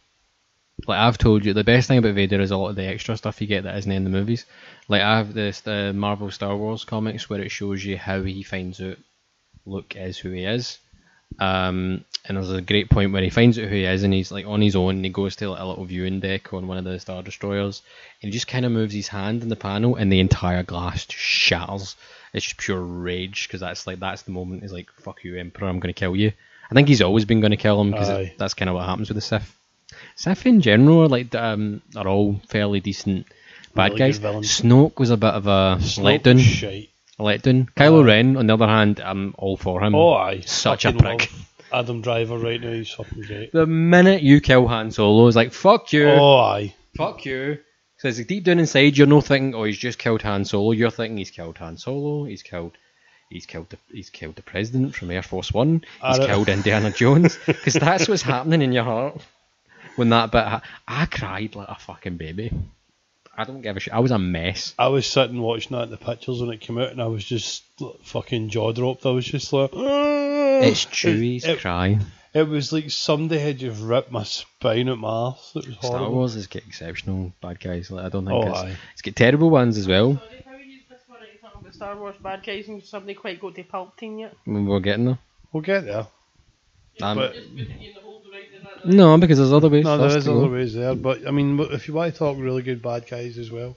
Like 0.87 0.99
I've 0.99 1.17
told 1.17 1.45
you, 1.45 1.53
the 1.53 1.63
best 1.63 1.87
thing 1.87 1.97
about 1.97 2.15
Vader 2.15 2.39
is 2.41 2.51
a 2.51 2.57
lot 2.57 2.69
of 2.69 2.75
the 2.75 2.85
extra 2.85 3.17
stuff 3.17 3.41
you 3.41 3.47
get 3.47 3.63
that 3.63 3.77
isn't 3.77 3.91
in 3.91 4.03
the 4.03 4.09
movies. 4.09 4.45
Like 4.87 5.01
I 5.01 5.17
have 5.17 5.33
this 5.33 5.61
the 5.61 5.93
Marvel 5.93 6.31
Star 6.31 6.55
Wars 6.55 6.83
comics 6.83 7.29
where 7.29 7.41
it 7.41 7.49
shows 7.49 7.83
you 7.83 7.97
how 7.97 8.21
he 8.21 8.43
finds 8.43 8.81
out 8.81 8.97
Luke 9.65 9.95
is 9.95 10.17
who 10.17 10.31
he 10.31 10.45
is. 10.45 10.79
Um, 11.39 12.05
and 12.27 12.37
there's 12.37 12.51
a 12.51 12.61
great 12.61 12.89
point 12.89 13.11
where 13.11 13.21
he 13.21 13.29
finds 13.29 13.57
out 13.59 13.65
who 13.65 13.75
he 13.75 13.85
is, 13.85 14.03
and 14.03 14.13
he's 14.13 14.31
like 14.31 14.45
on 14.45 14.61
his 14.61 14.75
own. 14.75 14.95
And 14.95 15.05
he 15.05 15.11
goes 15.11 15.35
to 15.37 15.49
like, 15.49 15.59
a 15.59 15.65
little 15.65 15.85
viewing 15.85 16.19
deck 16.19 16.53
on 16.53 16.67
one 16.67 16.77
of 16.77 16.83
the 16.83 16.99
Star 16.99 17.21
Destroyers, 17.21 17.81
and 18.21 18.31
he 18.31 18.31
just 18.31 18.47
kind 18.47 18.65
of 18.65 18.71
moves 18.71 18.93
his 18.93 19.07
hand 19.07 19.43
in 19.43 19.49
the 19.49 19.55
panel, 19.55 19.95
and 19.95 20.11
the 20.11 20.19
entire 20.19 20.63
glass 20.63 21.05
just 21.05 21.23
shatters. 21.23 21.95
It's 22.33 22.45
just 22.45 22.57
pure 22.57 22.81
rage 22.81 23.47
because 23.47 23.61
that's 23.61 23.87
like 23.87 23.99
that's 23.99 24.23
the 24.23 24.31
moment. 24.31 24.61
He's 24.61 24.73
like, 24.73 24.91
"Fuck 24.99 25.23
you, 25.23 25.37
Emperor! 25.37 25.67
I'm 25.67 25.79
going 25.79 25.93
to 25.93 25.99
kill 25.99 26.15
you." 26.15 26.31
I 26.69 26.73
think 26.73 26.87
he's 26.87 27.01
always 27.01 27.25
been 27.25 27.41
going 27.41 27.51
to 27.51 27.57
kill 27.57 27.79
him 27.79 27.91
because 27.91 28.09
that's 28.37 28.55
kind 28.55 28.69
of 28.69 28.75
what 28.75 28.85
happens 28.85 29.09
with 29.09 29.15
the 29.15 29.21
Sith. 29.21 29.55
Sith 30.15 30.45
in 30.45 30.61
general 30.61 31.03
are 31.03 31.07
like 31.07 31.33
um, 31.35 31.81
are 31.95 32.07
all 32.07 32.39
fairly 32.47 32.79
decent 32.79 33.25
bad 33.73 33.91
Really 33.93 34.13
guys. 34.13 34.19
Snoke 34.19 34.97
was 34.97 35.09
a 35.09 35.17
bit 35.17 35.33
of 35.33 35.47
a 35.47 35.77
Snoke 35.79 36.21
letdown. 36.21 36.39
Shite. 36.39 36.89
A 37.19 37.23
letdown. 37.23 37.67
Kylo 37.75 38.05
Ren, 38.05 38.35
on 38.37 38.47
the 38.47 38.53
other 38.53 38.67
hand, 38.67 38.99
I'm 38.99 39.35
all 39.37 39.57
for 39.57 39.81
him. 39.83 39.95
Oh, 39.95 40.13
aye. 40.13 40.41
Such 40.41 40.85
a 40.85 40.93
prick. 40.93 41.31
Adam 41.71 42.01
Driver 42.01 42.37
right 42.37 42.59
now, 42.61 42.71
he's 42.71 42.89
fucking 42.89 43.23
great. 43.23 43.51
The 43.51 43.65
minute 43.65 44.21
you 44.21 44.39
kill 44.39 44.67
Han 44.67 44.91
Solo, 44.91 45.27
it's 45.27 45.35
like 45.35 45.51
fuck 45.51 45.91
you, 45.93 46.07
Oh, 46.09 46.37
aye. 46.37 46.73
fuck 46.97 47.25
you. 47.25 47.59
Because 47.97 48.23
deep 48.25 48.43
down 48.43 48.59
inside, 48.59 48.97
you're 48.97 49.07
not 49.07 49.25
thinking, 49.25 49.55
oh, 49.55 49.63
he's 49.63 49.77
just 49.77 49.97
killed 49.97 50.21
Han 50.21 50.45
Solo. 50.45 50.71
You're 50.71 50.91
thinking 50.91 51.17
he's 51.17 51.31
killed 51.31 51.57
Han 51.57 51.77
Solo. 51.77 52.25
He's 52.25 52.43
killed. 52.43 52.73
He's 53.29 53.45
killed 53.45 53.69
the 53.69 53.77
he's 53.91 54.09
killed 54.11 54.35
the 54.35 54.43
president 54.43 54.95
from 54.95 55.09
Air 55.09 55.23
Force 55.23 55.51
One. 55.51 55.83
He's 56.05 56.19
killed 56.19 56.47
Indiana 56.47 56.91
Jones 56.91 57.37
because 57.45 57.73
that's 57.73 58.07
what's 58.07 58.21
happening 58.21 58.61
in 58.61 58.71
your 58.71 58.83
heart 58.83 59.19
when 59.95 60.09
that 60.09 60.31
bit. 60.31 60.43
Ha- 60.45 60.61
I 60.87 61.05
cried 61.05 61.55
like 61.55 61.67
a 61.69 61.75
fucking 61.75 62.17
baby. 62.17 62.51
I 63.37 63.43
don't 63.43 63.61
give 63.61 63.75
a 63.75 63.79
shit. 63.81 63.93
I 63.93 63.99
was 63.99 64.11
a 64.11 64.19
mess. 64.19 64.73
I 64.79 64.87
was 64.87 65.05
sitting 65.05 65.41
watching 65.41 65.75
that 65.75 65.83
in 65.83 65.89
the 65.91 65.97
pictures 65.97 66.39
when 66.39 66.51
it 66.51 66.61
came 66.61 66.77
out, 66.77 66.91
and 66.91 67.01
I 67.01 67.07
was 67.07 67.23
just 67.25 67.63
like, 67.81 67.99
fucking 68.03 68.47
jaw 68.49 68.71
dropped. 68.71 69.05
I 69.05 69.09
was 69.09 69.25
just 69.25 69.51
like, 69.51 69.71
It's 69.73 70.85
Chewie's 70.85 71.43
It, 71.43 71.49
it, 71.51 71.59
cry. 71.59 71.99
it 72.33 72.47
was 72.47 72.71
like 72.71 72.89
somebody 72.91 73.41
had 73.41 73.57
just 73.57 73.81
ripped 73.81 74.09
my 74.11 74.23
spine 74.23 74.87
at 74.87 74.97
my 74.97 75.09
ass. 75.31 75.51
It 75.55 75.67
was 75.67 75.75
Star 75.79 75.97
horrible. 75.97 76.15
Wars 76.15 76.35
has 76.35 76.47
got 76.47 76.63
exceptional 76.65 77.33
bad 77.41 77.59
guys. 77.59 77.91
Like, 77.91 78.05
I 78.05 78.09
don't 78.09 78.25
think 78.25 78.41
Oh, 78.45 78.47
it's, 78.49 78.57
aye. 78.59 78.77
it's 78.93 79.01
got 79.01 79.15
terrible 79.17 79.49
ones 79.49 79.77
as 79.77 79.85
well. 79.87 80.15
Sorry, 80.15 80.43
how 80.45 80.55
you 80.55 80.79
this 80.89 80.99
one 81.07 81.19
you 81.21 81.37
talking 81.41 81.59
about 81.61 81.73
Star 81.73 81.97
Wars 81.97 82.15
bad 82.23 82.41
guys 82.41 82.69
and 82.69 82.81
somebody 82.85 83.15
quite 83.15 83.41
got 83.41 83.55
to 83.55 83.63
Palpatine 83.65 84.19
yet? 84.21 84.33
I 84.47 84.49
mean, 84.49 84.65
We're 84.65 84.79
getting 84.79 85.05
there. 85.07 85.19
We'll 85.51 85.61
get 85.63 85.81
there. 85.83 86.07
Um, 87.01 87.17
But- 87.17 87.35
No, 88.83 89.17
because 89.17 89.37
there's 89.37 89.51
other 89.53 89.69
ways. 89.69 89.83
No, 89.83 89.93
for 89.93 89.97
there 89.97 90.07
us 90.07 90.15
is 90.15 90.23
to 90.25 90.29
go. 90.31 90.37
other 90.39 90.49
ways 90.49 90.73
there, 90.73 90.95
but 90.95 91.27
I 91.27 91.31
mean, 91.31 91.59
if 91.59 91.87
you 91.87 91.93
want 91.93 92.13
to 92.13 92.17
talk 92.19 92.37
really 92.37 92.61
good 92.61 92.81
bad 92.81 93.07
guys 93.09 93.37
as 93.37 93.51
well, 93.51 93.75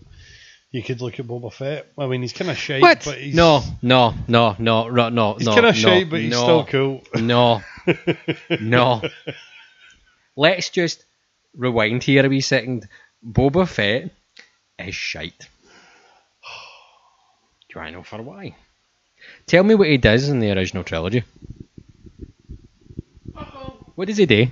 you 0.71 0.83
could 0.83 1.01
look 1.01 1.19
at 1.19 1.27
Boba 1.27 1.53
Fett. 1.53 1.87
I 1.97 2.07
mean, 2.07 2.23
he's 2.23 2.33
kind 2.33 2.51
of 2.51 2.59
shite, 2.59 2.83
What? 2.83 3.03
but 3.05 3.19
he's 3.19 3.35
No, 3.35 3.63
no, 3.83 4.15
no, 4.29 4.55
no, 4.59 4.89
no, 4.89 5.09
no. 5.09 5.35
he's 5.35 5.47
no, 5.47 5.55
kind 5.55 5.67
of 5.67 5.75
no, 5.75 5.81
shite, 5.81 6.11
but 6.11 6.21
he's 6.21 6.33
no, 6.33 6.43
still 6.43 6.65
cool. 6.67 7.05
No, 7.23 7.63
no. 8.61 9.03
Let's 10.37 10.69
just 10.71 11.05
rewind 11.57 12.03
here 12.05 12.25
a 12.25 12.29
wee 12.29 12.41
second. 12.41 12.89
Boba 13.27 13.67
Fett 13.67 14.11
is 14.79 14.95
shite. 14.95 15.49
Do 17.73 17.81
I 17.81 17.91
know 17.91 18.03
for 18.03 18.23
why? 18.23 18.55
Tell 19.47 19.65
me 19.65 19.75
what 19.75 19.89
he 19.89 19.97
does 19.99 20.29
in 20.29 20.39
the 20.41 20.53
original 20.53 20.85
trilogy. 20.85 21.25
What 23.95 24.07
does 24.07 24.17
he 24.17 24.27
do? 24.27 24.47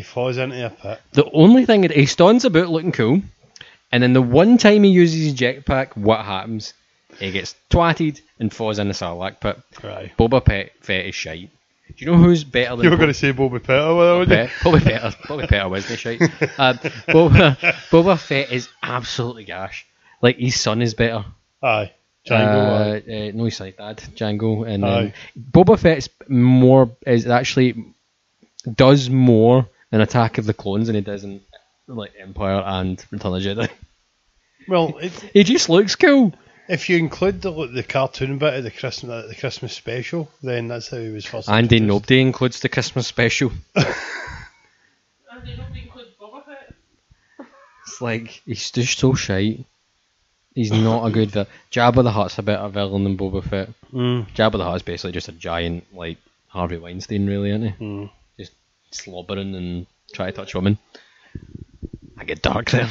He 0.00 0.04
falls 0.04 0.38
into 0.38 0.64
a 0.64 0.70
pit. 0.70 0.98
The 1.12 1.30
only 1.30 1.66
thing 1.66 1.82
that 1.82 1.90
he 1.90 2.06
stands 2.06 2.46
about 2.46 2.70
looking 2.70 2.90
cool, 2.90 3.20
and 3.92 4.02
then 4.02 4.14
the 4.14 4.22
one 4.22 4.56
time 4.56 4.82
he 4.82 4.90
uses 4.90 5.22
his 5.24 5.34
jetpack, 5.34 5.94
what 5.94 6.24
happens? 6.24 6.72
He 7.18 7.30
gets 7.30 7.54
twatted 7.68 8.22
and 8.38 8.50
falls 8.50 8.78
in 8.78 8.88
the 8.88 8.94
Sarlacc 8.94 9.40
pit. 9.40 9.58
Right. 9.84 10.10
Boba 10.16 10.42
Pet 10.42 10.72
Fett 10.80 11.04
is 11.04 11.14
shite. 11.14 11.50
Do 11.88 11.94
you 12.02 12.10
know 12.10 12.16
who's 12.16 12.44
better 12.44 12.76
than 12.76 12.84
You 12.84 12.90
were 12.90 12.96
Bo- 12.96 13.00
going 13.02 13.12
to 13.12 13.18
say 13.18 13.34
Boba 13.34 13.62
Fett, 13.62 13.68
weren't 13.84 14.30
you? 14.30 14.36
Pet? 14.36 14.50
Bobby 14.64 14.80
Petter. 14.80 15.16
Bobby 15.28 15.46
Petter 15.46 15.68
wasn't 15.68 15.90
he 15.90 15.96
shite? 16.18 16.22
Uh, 16.58 16.72
Boba, 17.08 17.56
Boba 17.90 18.18
Fett 18.18 18.50
is 18.52 18.70
absolutely 18.82 19.44
gash. 19.44 19.86
Like 20.22 20.38
his 20.38 20.58
son 20.58 20.80
is 20.80 20.94
better. 20.94 21.26
Aye. 21.62 21.92
Jango. 22.26 23.02
Uh, 23.06 23.28
uh, 23.28 23.32
no, 23.34 23.44
he's 23.44 23.60
like 23.60 23.76
dad, 23.76 23.98
Jango, 24.16 24.66
and 24.66 24.82
um. 24.82 25.12
Boba 25.38 25.78
Fett's 25.78 26.08
more 26.26 26.90
is 27.06 27.26
actually 27.26 27.84
does 28.74 29.10
more 29.10 29.68
in 29.92 30.00
Attack 30.00 30.38
of 30.38 30.46
the 30.46 30.54
Clones 30.54 30.86
than 30.86 30.94
he 30.96 31.00
does 31.02 31.24
in 31.24 31.40
like 31.86 32.12
Empire 32.20 32.62
and 32.64 33.04
Return 33.10 33.34
of 33.34 33.42
the 33.42 33.48
Jedi. 33.48 33.68
Well, 34.68 34.98
it, 35.02 35.12
He 35.32 35.42
just 35.44 35.68
looks 35.68 35.96
cool. 35.96 36.32
if 36.68 36.88
you 36.88 36.98
include 36.98 37.42
the 37.42 37.50
the 37.66 37.82
cartoon 37.82 38.38
bit 38.38 38.54
of 38.54 38.64
the 38.64 38.70
Christmas 38.70 39.26
the 39.28 39.34
Christmas 39.34 39.72
special, 39.72 40.30
then 40.42 40.68
that's 40.68 40.88
how 40.88 40.98
he 40.98 41.08
was 41.10 41.26
first. 41.26 41.48
Andy 41.48 41.76
introduced. 41.78 41.88
nobody 41.88 42.20
includes 42.20 42.60
the 42.60 42.68
Christmas 42.68 43.06
special. 43.06 43.50
And 45.32 45.46
they 45.46 45.54
don't 45.56 45.72
Boba 46.20 46.44
Fett. 46.44 46.74
It's 47.86 48.00
like 48.02 48.42
he's 48.44 48.70
just 48.70 48.98
so 48.98 49.14
shite. 49.14 49.64
He's 50.54 50.72
not 50.72 51.06
a 51.06 51.10
good 51.10 51.30
villain. 51.30 51.46
Jabba 51.70 52.02
the 52.02 52.10
Hutt's 52.10 52.38
a 52.38 52.42
better 52.42 52.68
villain 52.68 53.04
than 53.04 53.16
Boba 53.16 53.42
Fett. 53.42 53.68
Mm, 53.92 54.26
Jabba 54.34 54.58
the 54.58 54.64
Hutt 54.64 54.76
is 54.76 54.82
basically 54.82 55.12
just 55.12 55.28
a 55.28 55.32
giant 55.32 55.84
like 55.94 56.18
Harvey 56.48 56.76
Weinstein, 56.78 57.26
really, 57.26 57.50
isn't 57.50 57.62
he? 57.68 57.84
mm. 57.84 58.10
Slobbering 58.92 59.54
and 59.54 59.86
try 60.12 60.26
to 60.26 60.32
touch 60.32 60.54
women. 60.54 60.78
I 62.18 62.24
get 62.24 62.42
dark 62.42 62.70
there. 62.70 62.88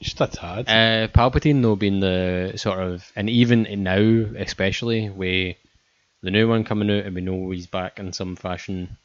Just 0.00 0.20
a 0.20 0.26
tad. 0.26 0.66
Uh, 0.68 1.08
Palpatine 1.08 1.62
though 1.62 1.76
being 1.76 2.00
the 2.00 2.54
sort 2.56 2.80
of, 2.80 3.10
and 3.14 3.28
even 3.28 3.66
now 3.82 3.98
especially, 4.38 5.10
with 5.10 5.56
the 6.22 6.30
new 6.30 6.48
one 6.48 6.64
coming 6.64 6.90
out 6.90 7.04
and 7.04 7.14
we 7.14 7.20
know 7.20 7.50
he's 7.50 7.66
back 7.66 7.98
in 7.98 8.12
some 8.12 8.36
fashion, 8.36 8.96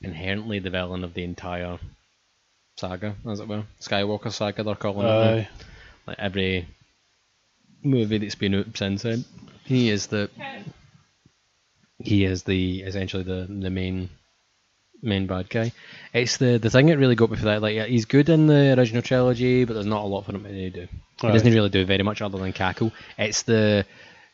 inherently 0.00 0.58
the 0.58 0.70
villain 0.70 1.04
of 1.04 1.14
the 1.14 1.22
entire 1.22 1.78
saga, 2.76 3.14
as 3.30 3.38
it 3.38 3.46
were, 3.48 3.64
Skywalker 3.80 4.32
saga 4.32 4.64
they're 4.64 4.74
calling 4.74 5.06
it. 5.06 5.42
now. 5.42 5.46
Like 6.06 6.18
every 6.18 6.66
movie 7.84 8.18
that's 8.18 8.34
been 8.34 8.56
out 8.56 8.76
since 8.76 9.02
then, 9.02 9.24
he 9.64 9.88
is 9.88 10.08
the 10.08 10.30
he 11.98 12.24
is 12.24 12.42
the 12.42 12.80
essentially 12.82 13.22
the 13.22 13.46
the 13.48 13.70
main 13.70 14.10
main 15.02 15.26
bad 15.26 15.50
guy. 15.50 15.72
It's 16.14 16.36
the 16.36 16.58
the 16.58 16.70
thing 16.70 16.86
that 16.86 16.98
really 16.98 17.14
got 17.14 17.30
me 17.30 17.36
for 17.36 17.46
that. 17.46 17.62
Like 17.62 17.86
he's 17.88 18.04
good 18.04 18.28
in 18.28 18.46
the 18.46 18.74
original 18.78 19.02
trilogy, 19.02 19.64
but 19.64 19.74
there's 19.74 19.86
not 19.86 20.04
a 20.04 20.06
lot 20.06 20.24
for 20.24 20.32
him 20.34 20.44
to 20.44 20.70
do. 20.70 20.88
He 21.20 21.28
doesn't 21.28 21.52
really 21.52 21.68
do 21.70 21.84
very 21.84 22.02
much 22.02 22.20
other 22.22 22.38
than 22.38 22.52
cackle. 22.52 22.92
It's 23.18 23.42
the 23.42 23.84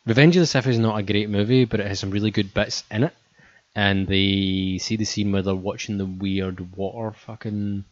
Revenge 0.07 0.37
of 0.37 0.41
the 0.41 0.47
Sith 0.47 0.67
is 0.67 0.79
not 0.79 0.97
a 0.99 1.03
great 1.03 1.29
movie, 1.29 1.67
but 1.67 1.81
it 1.81 1.87
has 1.87 2.01
some 2.01 2.11
really 2.11 2.31
good 2.31 2.55
bits 2.55 2.85
in 2.91 3.05
it. 3.05 3.15
And 3.75 4.07
they 4.09 4.79
see 4.81 4.97
the 4.97 5.05
scene 5.05 5.31
where 5.33 5.43
they're 5.43 5.55
watching 5.55 5.99
the 5.99 6.07
weird 6.07 6.77
water 6.77 7.15
fucking 7.27 7.85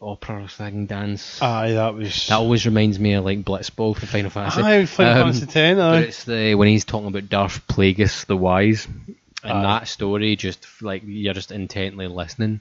opera 0.00 0.48
thing 0.48 0.86
dance. 0.86 1.42
Aye, 1.42 1.72
that 1.72 1.94
was. 1.94 2.28
That 2.28 2.36
always 2.36 2.64
reminds 2.64 2.98
me 2.98 3.14
of 3.14 3.24
like 3.24 3.42
Blitzball 3.42 3.96
for 3.96 4.06
Final 4.06 4.30
Fantasy. 4.30 4.62
Aye, 4.62 4.86
Final 4.86 5.12
Um, 5.12 5.32
Fantasy 5.32 5.46
Ten. 5.46 5.76
But 5.76 6.04
it's 6.04 6.24
the 6.24 6.54
when 6.54 6.68
he's 6.68 6.84
talking 6.84 7.08
about 7.08 7.28
Darth 7.28 7.66
Plagueis 7.66 8.24
the 8.26 8.36
Wise, 8.36 8.86
and 9.42 9.58
Aye. 9.58 9.62
that 9.62 9.88
story 9.88 10.36
just 10.36 10.66
like 10.82 11.02
you're 11.04 11.34
just 11.34 11.52
intently 11.52 12.06
listening 12.08 12.60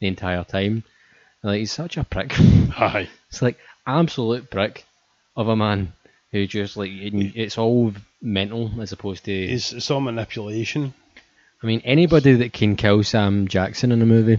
the 0.00 0.06
entire 0.08 0.44
time. 0.44 0.84
And, 1.42 1.52
like 1.52 1.58
he's 1.60 1.72
such 1.72 1.96
a 1.96 2.04
prick. 2.04 2.32
Aye. 2.40 3.08
it's 3.28 3.42
like 3.42 3.58
absolute 3.86 4.50
prick 4.50 4.84
of 5.36 5.48
a 5.48 5.56
man 5.56 5.92
who 6.32 6.46
just 6.46 6.76
like 6.76 6.90
it- 6.90 7.36
it's 7.36 7.58
all 7.58 7.92
mental 8.22 8.70
as 8.80 8.92
opposed 8.92 9.24
to. 9.24 9.32
It's, 9.32 9.72
it's 9.72 9.90
all 9.90 10.00
manipulation. 10.00 10.94
I 11.62 11.66
mean, 11.66 11.80
anybody 11.84 12.34
that 12.34 12.52
can 12.52 12.76
kill 12.76 13.02
Sam 13.02 13.48
Jackson 13.48 13.90
in 13.92 14.02
a 14.02 14.06
movie, 14.06 14.38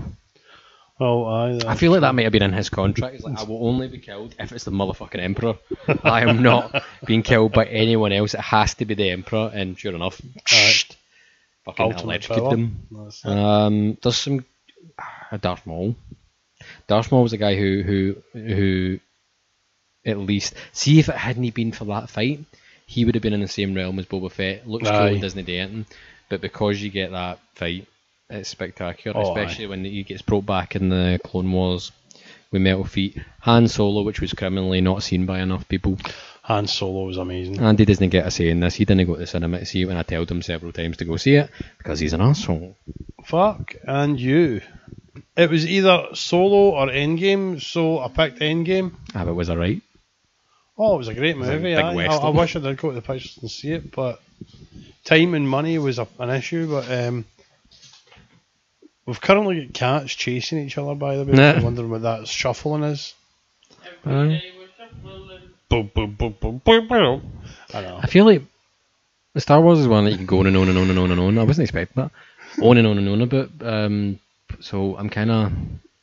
Oh, 0.99 1.25
uh, 1.25 1.29
aye. 1.29 1.59
I 1.67 1.75
feel 1.75 1.91
like 1.91 2.01
that 2.01 2.15
might 2.15 2.23
have 2.23 2.31
been 2.31 2.41
in 2.41 2.53
his 2.53 2.69
contract. 2.69 3.21
Like 3.23 3.37
I 3.39 3.43
will 3.43 3.67
only 3.67 3.87
be 3.87 3.99
killed 3.99 4.33
if 4.39 4.51
it's 4.51 4.63
the 4.63 4.71
motherfucking 4.71 5.19
emperor. 5.19 5.55
I 6.03 6.21
am 6.27 6.41
not 6.41 6.83
being 7.05 7.21
killed 7.21 7.51
by 7.53 7.65
anyone 7.65 8.11
else. 8.11 8.33
It 8.33 8.39
has 8.39 8.73
to 8.75 8.85
be 8.85 8.95
the 8.95 9.11
emperor. 9.11 9.51
And 9.53 9.77
sure 9.77 9.93
enough, 9.93 10.19
fucking 11.67 11.85
Ultimate 11.85 12.03
electrocute 12.03 12.43
power. 12.43 12.51
them. 12.51 12.87
Um, 13.25 13.97
there's 14.01 14.17
some 14.17 14.45
uh, 15.31 15.37
Darth 15.41 15.65
Maul. 15.65 15.95
Darth 16.87 17.11
Maul 17.11 17.23
was 17.23 17.33
a 17.33 17.37
guy 17.37 17.55
who 17.55 17.83
who 17.83 18.15
who 18.33 18.99
at 20.05 20.17
least 20.17 20.53
see 20.71 20.99
if 20.99 21.09
it 21.09 21.15
hadn't 21.15 21.53
been 21.53 21.71
for 21.71 21.85
that 21.85 22.09
fight, 22.09 22.39
he 22.85 23.03
would 23.03 23.15
have 23.15 23.21
been 23.21 23.33
in 23.33 23.41
the 23.41 23.47
same 23.47 23.73
realm 23.73 23.99
as 23.99 24.05
Boba 24.05 24.31
Fett. 24.31 24.67
Looks 24.67 24.89
cool 24.89 24.97
Aye. 24.97 25.09
and 25.09 25.21
doesn't 25.21 25.45
do 25.45 25.53
anything, 25.53 25.85
but 26.29 26.41
because 26.41 26.81
you 26.81 26.89
get 26.89 27.11
that 27.11 27.39
fight, 27.53 27.85
it's 28.29 28.49
spectacular. 28.49 29.19
Oh, 29.19 29.29
especially 29.29 29.67
when 29.67 29.83
he 29.83 30.03
gets 30.03 30.21
brought 30.21 30.45
back 30.45 30.75
in 30.75 30.89
the 30.89 31.19
Clone 31.23 31.51
Wars 31.51 31.91
with 32.51 32.61
metal 32.61 32.85
feet. 32.85 33.17
Han 33.41 33.67
Solo, 33.67 34.03
which 34.03 34.21
was 34.21 34.33
criminally 34.33 34.81
not 34.81 35.03
seen 35.03 35.25
by 35.25 35.39
enough 35.39 35.67
people. 35.67 35.97
Han 36.47 36.65
Solo 36.65 37.05
was 37.05 37.17
amazing. 37.17 37.59
Andy 37.59 37.83
doesn't 37.83 38.07
get 38.07 38.25
a 38.25 38.31
say 38.31 38.47
in 38.49 38.61
this. 38.61 38.75
He 38.75 38.85
didn't 38.85 39.05
go 39.05 39.15
to 39.15 39.19
the 39.19 39.27
cinema 39.27 39.59
to 39.59 39.65
see 39.65 39.81
it 39.81 39.85
when 39.85 39.97
I 39.97 40.03
told 40.03 40.31
him 40.31 40.41
several 40.41 40.71
times 40.71 40.95
to 40.97 41.05
go 41.05 41.17
see 41.17 41.35
it 41.35 41.49
because 41.77 41.99
he's 41.99 42.13
an 42.13 42.21
asshole. 42.21 42.77
Fuck 43.25 43.75
and 43.85 44.17
you. 44.17 44.61
it 45.35 45.49
was 45.49 45.65
either 45.67 46.07
Solo 46.13 46.69
or 46.77 46.87
Endgame, 46.87 47.61
so 47.61 47.99
I 47.99 48.07
picked 48.07 48.39
Endgame. 48.39 48.93
Ah, 49.13 49.25
but 49.25 49.33
was 49.33 49.49
I 49.49 49.55
right? 49.57 49.81
Oh, 50.77 50.95
it 50.95 50.99
was 50.99 51.07
a 51.09 51.13
great 51.13 51.37
was 51.37 51.49
a 51.49 51.53
movie. 51.53 51.75
big 51.75 51.79
aye. 51.79 52.05
I, 52.05 52.15
I 52.15 52.29
wish 52.29 52.55
I 52.55 52.59
did 52.59 52.77
go 52.77 52.89
to 52.91 52.95
the 52.95 53.01
pictures 53.01 53.37
and 53.41 53.51
see 53.51 53.73
it, 53.73 53.91
but 53.91 54.21
time 55.03 55.33
and 55.33 55.49
money 55.49 55.77
was 55.79 55.99
a, 55.99 56.07
an 56.17 56.29
issue. 56.29 56.69
But 56.69 56.89
um, 56.89 57.25
we've 59.05 59.19
currently 59.19 59.65
got 59.65 59.73
cats 59.73 60.13
chasing 60.13 60.59
each 60.59 60.77
other. 60.77 60.95
By 60.95 61.17
the 61.17 61.25
way, 61.25 61.33
Nah. 61.33 61.51
I'm 61.53 61.63
wondering 61.63 61.89
what 61.89 62.03
that 62.03 62.27
shuffling 62.29 62.83
is. 62.83 63.13
Every 64.05 64.41
day 65.69 65.81
was 65.83 65.89
shuffling 65.93 66.09
and- 66.09 66.15
Boom, 66.15 66.15
boom, 66.17 66.35
boom, 66.41 66.61
boom, 66.65 66.87
boom, 66.87 66.87
boom. 66.87 67.31
I 67.73 67.81
know. 67.81 67.99
I 68.01 68.07
feel 68.07 68.25
like 68.25 68.41
Star 69.37 69.61
Wars 69.61 69.79
is 69.79 69.87
one 69.87 70.05
that 70.05 70.11
you 70.11 70.17
can 70.17 70.25
go 70.25 70.39
on 70.39 70.47
and 70.47 70.57
on 70.57 70.69
and 70.69 70.77
on 70.77 70.89
and 70.89 70.99
on 70.99 71.11
and 71.11 71.19
on. 71.19 71.37
I 71.37 71.43
wasn't 71.43 71.65
expecting 71.65 72.03
that. 72.03 72.11
On 72.63 72.77
and 72.77 72.87
on 72.87 72.97
and 72.97 73.09
on 73.09 73.21
about. 73.21 73.49
Um, 73.61 74.19
so 74.59 74.95
I'm 74.97 75.09
kind 75.09 75.29
of. 75.31 75.51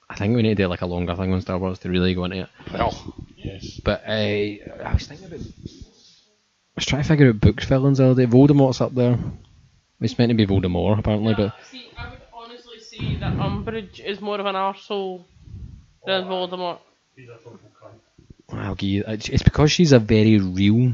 I 0.09 0.17
think 0.17 0.37
we 0.37 0.43
need 0.43 0.57
to 0.57 0.63
do 0.65 0.69
like 0.69 0.83
a 0.83 0.87
longer 0.87 1.17
thing 1.17 1.33
on 1.33 1.41
Star 1.41 1.59
Wars 1.59 1.79
to 1.81 1.89
really 1.89 2.15
go 2.15 2.25
into 2.25 2.41
it. 2.43 2.49
Well, 2.73 3.15
yes. 3.37 3.81
But 3.83 4.03
uh, 4.07 4.11
I 4.13 4.91
was 4.93 5.07
thinking 5.07 5.27
about. 5.27 5.41
I 5.41 6.77
was 6.77 6.87
trying 6.87 7.03
to 7.03 7.09
figure 7.09 7.29
out 7.29 7.41
books 7.41 7.65
villains 7.65 7.99
the 7.99 8.11
other 8.11 8.27
day. 8.27 8.31
Voldemort's 8.31 8.81
up 8.81 8.95
there. 8.95 9.19
It's 10.01 10.19
meant 10.19 10.31
to 10.31 10.35
be 10.35 10.47
Voldemort 10.47 10.99
apparently, 10.99 11.31
Yeah, 11.31 11.37
but 11.37 11.55
see, 11.71 11.89
I 11.97 12.11
would 12.11 12.19
honestly 12.33 12.79
say 12.81 13.17
that 13.17 13.33
Umbridge 13.39 14.01
is 14.01 14.21
more 14.21 14.39
of 14.39 14.45
an 14.47 14.55
arsehole 14.55 15.25
than 16.05 16.25
Voldemort. 16.25 16.79
I'll 18.51 18.75
give 18.75 18.91
you. 18.91 19.05
It's 19.07 19.29
it's 19.29 19.43
because 19.43 19.73
she's 19.73 19.93
a 19.93 19.99
very 19.99 20.39
real. 20.39 20.93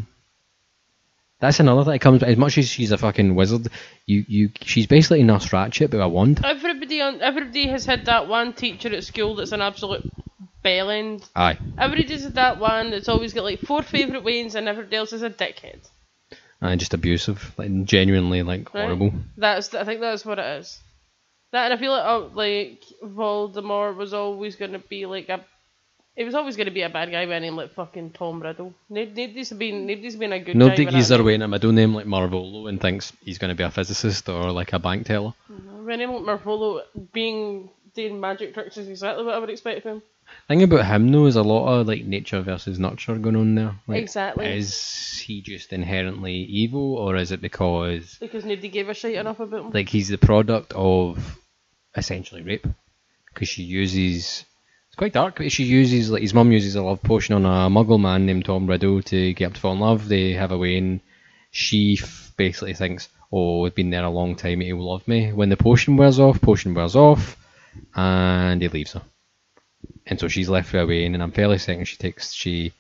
That's 1.41 1.59
another 1.59 1.85
thing 1.85 1.93
that 1.93 2.01
comes. 2.01 2.23
As 2.23 2.37
much 2.37 2.59
as 2.59 2.69
she's 2.69 2.93
a 2.93 2.99
fucking 2.99 3.35
wizard, 3.35 3.69
you 4.07 4.25
you 4.29 4.51
she's 4.63 4.87
basically 4.87 5.23
Nurse 5.23 5.49
Ratched 5.49 5.91
but 5.91 5.99
a 6.01 6.09
wand. 6.09 6.41
Everybody 6.45 7.01
on 7.01 7.21
everybody 7.23 7.69
has 7.69 7.87
had 7.87 8.05
that 8.07 8.29
one 8.29 8.53
teacher 8.53 8.95
at 8.95 9.05
school 9.05 9.35
that's 9.37 9.53
an 9.53 9.63
absolute 9.63 10.11
bellend. 10.65 11.29
Aye. 11.35 11.59
Everybody's 11.79 12.25
had 12.25 12.35
that 12.35 12.59
one 12.61 12.91
that's 12.91 13.09
always 13.09 13.33
got 13.33 13.45
like 13.45 13.61
four 13.61 13.83
favourite 13.83 14.23
weans 14.23 14.55
and 14.55 14.69
everybody 14.69 14.97
else 14.97 15.13
is 15.15 15.23
a 15.23 15.31
dickhead. 15.31 15.89
and 16.61 16.79
just 16.79 16.93
abusive, 16.93 17.55
like 17.57 17.85
genuinely 17.85 18.43
like 18.43 18.73
Right. 18.75 18.83
horrible. 18.85 19.15
That's 19.39 19.75
I 19.75 19.85
think 19.85 20.01
that's 20.01 20.27
what 20.27 20.39
it 20.39 20.61
is. 20.61 20.79
That 21.53 21.65
and 21.65 21.75
I 21.75 21.79
feel 21.79 21.93
like 21.93 22.05
oh, 22.05 22.31
like 22.35 22.85
Voldemort 23.03 23.97
was 23.97 24.13
always 24.13 24.57
gonna 24.57 24.79
be 24.79 25.07
like 25.07 25.31
a. 25.31 25.43
It 26.21 26.25
was 26.27 26.35
always 26.35 26.57
gonna 26.57 26.71
be 26.71 26.83
a 26.83 26.91
bad 26.91 27.11
guy 27.11 27.25
by 27.25 27.37
a 27.37 27.41
name 27.41 27.57
like 27.57 27.73
fucking 27.73 28.11
Tom 28.11 28.43
Riddle. 28.43 28.75
No- 28.91 29.05
Nobody's 29.05 29.53
been 29.53 29.87
nobody's 29.87 30.17
been 30.17 30.33
a 30.35 30.39
good 30.41 30.55
Nobody 30.55 30.85
guy. 30.85 30.91
gives 30.91 31.07
by 31.09 31.17
their 31.17 31.19
that 31.19 31.25
way 31.25 31.35
in 31.35 31.43
a 31.43 31.49
middle 31.49 31.73
name 31.73 31.95
like 31.95 32.05
Marvolo 32.07 32.69
and 32.69 32.79
thinks 32.79 33.13
he's 33.25 33.39
going 33.39 33.49
to 33.49 33.55
be 33.55 33.65
a 33.65 33.71
physicist 33.71 34.29
or 34.29 34.53
like 34.53 34.75
a 34.75 34.79
bank 34.79 35.07
teller. 35.07 35.33
By 35.49 35.95
a 35.95 35.97
name 35.97 36.11
like 36.13 36.41
Marvolo 36.43 36.83
being 37.13 37.71
doing 37.95 38.21
magic 38.21 38.53
tricks 38.55 38.77
is 38.77 38.89
exactly 38.89 39.25
what 39.25 39.35
I 39.35 39.39
would 39.39 39.49
expect 39.51 39.79
of 39.79 39.85
him. 39.85 40.03
Thing 40.47 40.63
about 40.63 40.85
him 40.87 41.11
though 41.11 41.25
is 41.27 41.37
a 41.37 41.43
lot 41.43 41.67
of 41.81 41.89
like 41.89 42.05
nature 42.05 42.43
versus 42.43 42.79
nurture 42.79 43.17
going 43.17 43.35
on 43.37 43.55
there. 43.55 43.75
Like, 43.89 44.03
Exactly. 44.03 44.47
Is 44.47 45.19
he 45.27 45.41
just 45.41 45.73
inherently 45.73 46.35
evil, 46.35 46.97
or 46.97 47.17
is 47.17 47.33
it 47.33 47.41
because 47.41 48.19
Because 48.21 48.45
nobody 48.45 48.69
gave 48.69 48.89
a 48.91 48.95
shit 48.95 49.15
enough 49.15 49.41
about 49.41 49.61
him. 49.67 49.71
like 49.73 49.89
he's 49.89 50.09
the 50.09 50.19
product 50.19 50.73
of 50.75 51.39
essentially 51.97 52.43
rape? 52.43 52.67
Because 53.33 53.49
she 53.49 53.63
uses 53.63 54.45
quite 55.01 55.15
dark, 55.15 55.37
but 55.37 55.51
she 55.51 55.65
uses 55.65 56.11
like 56.11 56.21
his 56.21 56.35
mum 56.35 56.53
uses 56.53 56.77
a 56.77 56.83
love 56.83 57.03
potion 57.03 57.35
on 57.35 57.47
a 57.47 57.71
Muggle 57.75 57.99
man 57.99 58.27
named 58.27 58.45
Tom 58.45 58.67
Riddle 58.67 59.01
to 59.05 59.33
get 59.33 59.47
him 59.47 59.53
to 59.55 59.61
fall 59.61 59.73
in 59.73 59.81
love. 59.81 60.07
They 60.09 60.33
have 60.35 60.53
a 60.53 60.59
way, 60.59 60.77
and 60.77 61.01
she 61.51 61.99
f- 62.03 62.35
basically 62.37 62.75
thinks, 62.75 63.09
"Oh, 63.33 63.63
we've 63.63 63.75
been 63.75 63.89
there 63.89 64.05
a 64.05 64.11
long 64.11 64.37
time. 64.37 64.61
He 64.61 64.75
will 64.75 64.91
love 64.93 65.09
me." 65.09 65.33
When 65.33 65.49
the 65.49 65.57
potion 65.57 65.97
wears 65.97 66.21
off, 66.21 66.43
potion 66.43 66.75
wears 66.75 66.97
off, 66.97 67.39
and 67.95 68.61
he 68.61 68.69
leaves 68.69 68.93
her. 68.93 69.01
And 70.07 70.21
so 70.21 70.29
she's 70.29 70.51
left 70.51 70.71
with 70.73 70.83
a 70.83 70.87
wean, 70.87 71.15
and 71.15 71.23
I'm 71.23 71.33
fairly 71.33 71.57
certain 71.57 71.87
she 71.87 71.97
takes 71.97 72.35
she. 72.35 72.73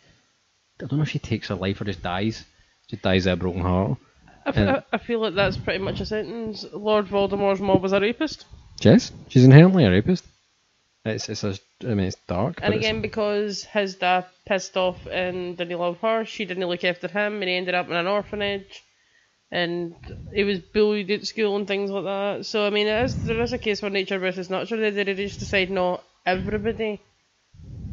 I 0.78 0.86
don't 0.86 0.98
know 0.98 1.02
if 1.04 1.10
she 1.10 1.18
takes 1.20 1.48
her 1.48 1.54
life 1.54 1.80
or 1.80 1.84
just 1.84 2.02
dies. 2.02 2.44
She 2.88 2.96
dies 2.96 3.24
of 3.24 3.32
a 3.32 3.36
broken 3.36 3.62
heart. 3.62 3.96
I, 4.44 4.48
f- 4.50 4.56
and- 4.58 4.82
I 4.92 4.98
feel 4.98 5.20
like 5.20 5.34
that's 5.34 5.56
pretty 5.56 5.82
much 5.82 6.00
a 6.00 6.06
sentence. 6.06 6.66
Lord 6.70 7.06
Voldemort's 7.06 7.60
mom 7.60 7.80
was 7.80 7.92
a 7.94 8.00
rapist. 8.00 8.44
Yes, 8.82 9.10
she's 9.28 9.44
inherently 9.44 9.84
a 9.86 9.90
rapist. 9.90 10.24
It's 11.11 11.28
it's 11.28 11.44
a, 11.44 11.56
I 11.82 11.94
mean 11.94 12.06
it's 12.06 12.16
dark. 12.26 12.61
And 12.62 12.74
again, 12.74 13.00
because 13.00 13.64
his 13.64 13.96
dad 13.96 14.26
pissed 14.46 14.76
off 14.76 15.06
and 15.06 15.56
didn't 15.56 15.78
love 15.78 15.98
her, 15.98 16.24
she 16.24 16.44
didn't 16.44 16.66
look 16.66 16.84
after 16.84 17.08
him, 17.08 17.34
and 17.34 17.44
he 17.44 17.56
ended 17.56 17.74
up 17.74 17.88
in 17.88 17.96
an 17.96 18.06
orphanage. 18.06 18.82
And 19.52 19.96
he 20.32 20.44
was 20.44 20.61
bullied 20.61 21.11
at 21.11 21.26
school 21.26 21.56
and 21.56 21.66
things 21.66 21.90
like 21.90 22.04
that. 22.04 22.46
So 22.46 22.66
I 22.66 22.70
mean, 22.70 22.86
it 22.86 23.04
is, 23.04 23.24
there 23.24 23.40
is 23.40 23.52
a 23.52 23.58
case 23.58 23.80
for 23.80 23.90
nature 23.90 24.18
versus 24.18 24.48
nurture. 24.48 24.76
They 24.76 25.04
did 25.04 25.16
just 25.16 25.40
decide 25.40 25.70
not 25.70 26.04
everybody 26.24 27.00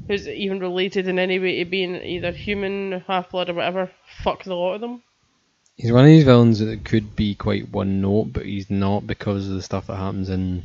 who's 0.07 0.27
even 0.27 0.59
related 0.59 1.07
in 1.07 1.19
any 1.19 1.39
way 1.39 1.63
to 1.63 1.65
being 1.69 1.95
either 1.95 2.31
human, 2.31 3.03
half 3.07 3.31
blood, 3.31 3.49
or 3.49 3.55
whatever. 3.55 3.91
Fuck 4.23 4.43
the 4.43 4.55
lot 4.55 4.75
of 4.75 4.81
them. 4.81 5.03
He's 5.75 5.91
one 5.91 6.05
of 6.05 6.07
these 6.07 6.23
villains 6.23 6.59
that 6.59 6.85
could 6.85 7.15
be 7.15 7.35
quite 7.35 7.69
one 7.69 8.01
note, 8.01 8.33
but 8.33 8.45
he's 8.45 8.69
not 8.69 9.05
because 9.05 9.47
of 9.47 9.55
the 9.55 9.61
stuff 9.61 9.87
that 9.87 9.97
happens 9.97 10.29
in 10.29 10.63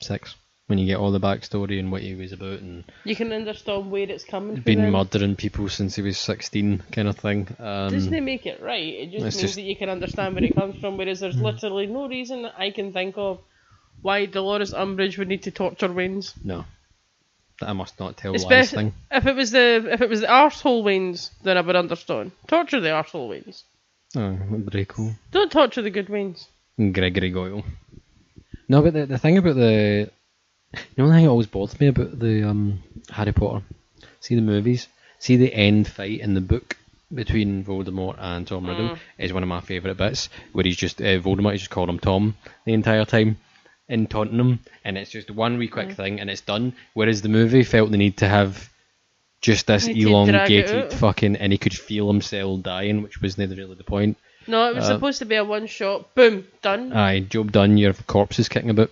six. 0.00 0.34
When 0.68 0.78
you 0.78 0.86
get 0.86 0.96
all 0.98 1.10
the 1.10 1.20
backstory 1.20 1.78
and 1.78 1.90
what 1.92 2.02
he 2.02 2.14
was 2.14 2.32
about 2.32 2.60
and 2.60 2.84
You 3.04 3.16
can 3.16 3.32
understand 3.32 3.90
where 3.90 4.08
it's 4.08 4.24
coming 4.24 4.54
from. 4.56 4.62
been 4.62 4.90
murdering 4.90 5.36
people 5.36 5.68
since 5.68 5.96
he 5.96 6.02
was 6.02 6.16
16, 6.18 6.82
kind 6.92 7.08
of 7.08 7.18
thing. 7.18 7.48
Um, 7.58 7.90
Doesn't 7.92 8.14
it 8.14 8.22
make 8.22 8.46
it 8.46 8.62
right? 8.62 8.82
It 8.82 9.10
just 9.10 9.22
means 9.22 9.40
just- 9.40 9.54
that 9.56 9.62
you 9.62 9.76
can 9.76 9.88
understand 9.90 10.34
where 10.34 10.44
it 10.44 10.54
comes 10.54 10.76
from, 10.80 10.96
whereas 10.96 11.20
there's 11.20 11.36
literally 11.36 11.86
no 11.86 12.08
reason 12.08 12.42
that 12.42 12.54
I 12.56 12.70
can 12.70 12.92
think 12.92 13.18
of 13.18 13.40
why 14.00 14.26
Dolores 14.26 14.72
Umbridge 14.72 15.18
would 15.18 15.28
need 15.28 15.42
to 15.42 15.50
torture 15.50 15.92
weans. 15.92 16.32
no, 16.44 16.64
that 17.60 17.68
I 17.68 17.72
must 17.72 17.98
not 18.00 18.16
tell 18.16 18.32
lies 18.32 18.42
Especially 18.42 18.76
thing. 18.84 18.94
if 19.10 19.26
it 19.26 19.36
was 19.36 19.50
the 19.50 19.88
if 19.92 20.00
it 20.00 20.08
was 20.08 20.20
the 20.20 20.26
arsehole 20.28 20.82
weans, 20.84 21.32
then 21.42 21.58
I 21.58 21.60
would 21.60 21.76
understand. 21.76 22.32
Torture 22.46 22.80
the 22.80 22.88
arsehole 22.90 23.28
weans. 23.28 23.64
Oh, 24.16 24.32
Draco 24.70 25.10
Don't 25.32 25.50
torture 25.52 25.82
the 25.82 25.90
good 25.90 26.06
Waynes. 26.06 26.46
Gregory 26.78 27.30
Goyle. 27.30 27.64
No, 28.68 28.80
but 28.82 28.92
the, 28.94 29.06
the 29.06 29.18
thing 29.18 29.38
about 29.38 29.56
the 29.56 30.10
the 30.96 31.02
only 31.02 31.16
thing 31.16 31.24
that 31.24 31.30
always 31.30 31.46
bothers 31.46 31.78
me 31.80 31.88
about 31.88 32.18
the 32.18 32.48
um, 32.48 32.82
Harry 33.10 33.32
Potter, 33.32 33.64
see 34.20 34.34
the 34.34 34.40
movies, 34.42 34.88
see 35.18 35.36
the 35.36 35.52
end 35.54 35.86
fight 35.88 36.20
in 36.20 36.34
the 36.34 36.40
book 36.40 36.76
between 37.14 37.62
Voldemort 37.64 38.16
and 38.18 38.46
Tom 38.46 38.66
Riddle 38.66 38.90
Mm. 38.90 38.98
is 39.18 39.32
one 39.32 39.42
of 39.42 39.48
my 39.48 39.60
favourite 39.60 39.96
bits, 39.98 40.28
where 40.52 40.64
he's 40.64 40.76
just 40.76 41.00
uh, 41.00 41.18
Voldemort 41.20 41.54
is 41.54 41.60
just 41.60 41.70
calling 41.70 41.90
him 41.90 41.98
Tom 41.98 42.34
the 42.64 42.72
entire 42.72 43.04
time 43.04 43.36
in 43.88 44.06
taunting 44.06 44.38
him, 44.38 44.60
and 44.84 44.96
it's 44.96 45.10
just 45.10 45.30
one 45.30 45.58
wee 45.58 45.68
Mm. 45.68 45.72
quick 45.72 45.92
thing 45.92 46.20
and 46.20 46.30
it's 46.30 46.40
done. 46.40 46.72
Whereas 46.94 47.20
the 47.20 47.28
movie 47.28 47.64
felt 47.64 47.90
the 47.90 47.98
need 47.98 48.16
to 48.18 48.28
have 48.28 48.70
just 49.42 49.66
this 49.66 49.86
Need 49.88 49.94
to 49.94 50.00
drag 50.00 50.50
it 50.50 50.70
elongated 50.70 50.92
fucking, 50.98 51.36
and 51.36 51.52
he 51.52 51.58
could 51.58 51.74
feel 51.76 52.06
himself 52.08 52.62
dying, 52.62 53.02
which 53.02 53.20
was 53.20 53.36
never 53.36 53.54
really 53.54 53.74
the 53.74 53.84
point. 53.84 54.16
No, 54.46 54.70
it 54.70 54.74
was 54.76 54.84
Uh, 54.88 54.94
supposed 54.94 55.18
to 55.18 55.24
be 55.26 55.34
a 55.34 55.44
one 55.44 55.66
shot. 55.66 56.14
Boom, 56.14 56.46
done. 56.62 56.92
Aye, 56.92 57.20
Job 57.20 57.52
done. 57.52 57.76
Your 57.76 57.92
corpse 57.92 58.38
is 58.38 58.48
kicking 58.48 58.70
about. 58.70 58.90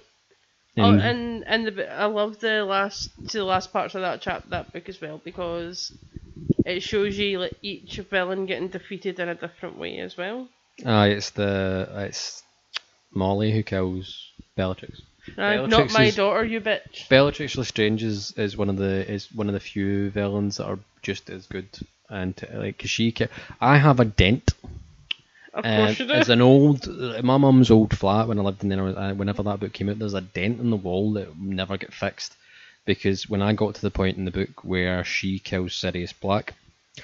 Oh, 0.81 0.91
And- 0.93 1.01
and 1.03 1.45
and 1.47 1.67
the, 1.67 1.93
I 1.93 2.07
love 2.07 2.39
the 2.41 2.65
last 2.65 3.11
to 3.29 3.39
the 3.39 3.45
last 3.45 3.73
parts 3.73 3.95
of 3.95 4.01
that 4.03 4.21
chap 4.21 4.45
that 4.51 4.73
book 4.73 4.89
as 4.89 5.01
well 5.01 5.21
because 5.25 5.93
it 6.65 6.81
shows 6.83 7.17
you 7.19 7.39
like 7.41 7.57
each 7.63 7.97
villain 8.11 8.47
getting 8.47 8.69
defeated 8.69 9.19
in 9.21 9.29
a 9.29 9.35
different 9.35 9.79
way 9.79 9.99
as 9.99 10.17
well. 10.17 10.49
Aye, 10.85 11.09
it's 11.09 11.31
the 11.31 11.89
uh, 11.95 12.01
it's 12.01 12.43
Molly 13.13 13.53
who 13.53 13.63
kills 13.63 14.31
Bellatrix. 14.57 15.01
Right, 15.37 15.69
not 15.69 15.93
my 15.93 16.05
is- 16.05 16.17
daughter, 16.17 16.45
you 16.45 16.61
bitch. 16.61 17.09
Bellatrix 17.09 17.57
Lestrange 17.57 18.03
is, 18.03 18.33
is 18.39 18.57
one 18.57 18.71
of 18.71 18.77
the 18.77 19.11
is 19.11 19.31
one 19.33 19.49
of 19.49 19.53
the 19.55 19.61
few 19.61 20.11
villains 20.11 20.57
that 20.57 20.65
are 20.67 20.79
just 21.03 21.29
as 21.31 21.47
good. 21.47 21.69
And 22.09 22.35
like 22.51 22.55
like 22.55 22.79
'cause 22.79 22.91
she, 22.91 23.13
ki- 23.13 23.27
I 23.61 23.77
have 23.79 24.01
a 24.01 24.05
dent. 24.05 24.55
Of 25.53 25.65
Uh, 25.65 25.77
course 25.87 25.99
you 25.99 26.07
do. 26.07 26.15
It's 26.15 26.29
an 26.29 26.41
old, 26.41 26.87
my 27.25 27.37
mum's 27.37 27.71
old 27.71 27.97
flat 27.97 28.29
when 28.29 28.39
I 28.39 28.43
lived 28.43 28.63
in 28.63 28.69
there. 28.69 28.81
Uh, 28.83 29.15
whenever 29.15 29.43
that 29.43 29.61
book 29.61 29.73
came 29.73 29.89
out, 29.89 29.99
there's 29.99 30.15
a 30.15 30.21
dent 30.21 30.61
in 30.61 30.71
the 30.71 30.77
wall 30.77 31.13
that 31.15 31.37
never 31.39 31.77
get 31.77 31.93
fixed. 31.93 32.35
Because 32.87 33.29
when 33.29 33.43
I 33.43 33.53
got 33.53 33.75
to 33.75 33.81
the 33.83 33.91
point 33.91 34.17
in 34.17 34.25
the 34.25 34.31
book 34.31 34.65
where 34.65 35.05
she 35.05 35.39
kills 35.39 35.75
Sirius 35.75 36.13
Black, 36.13 36.55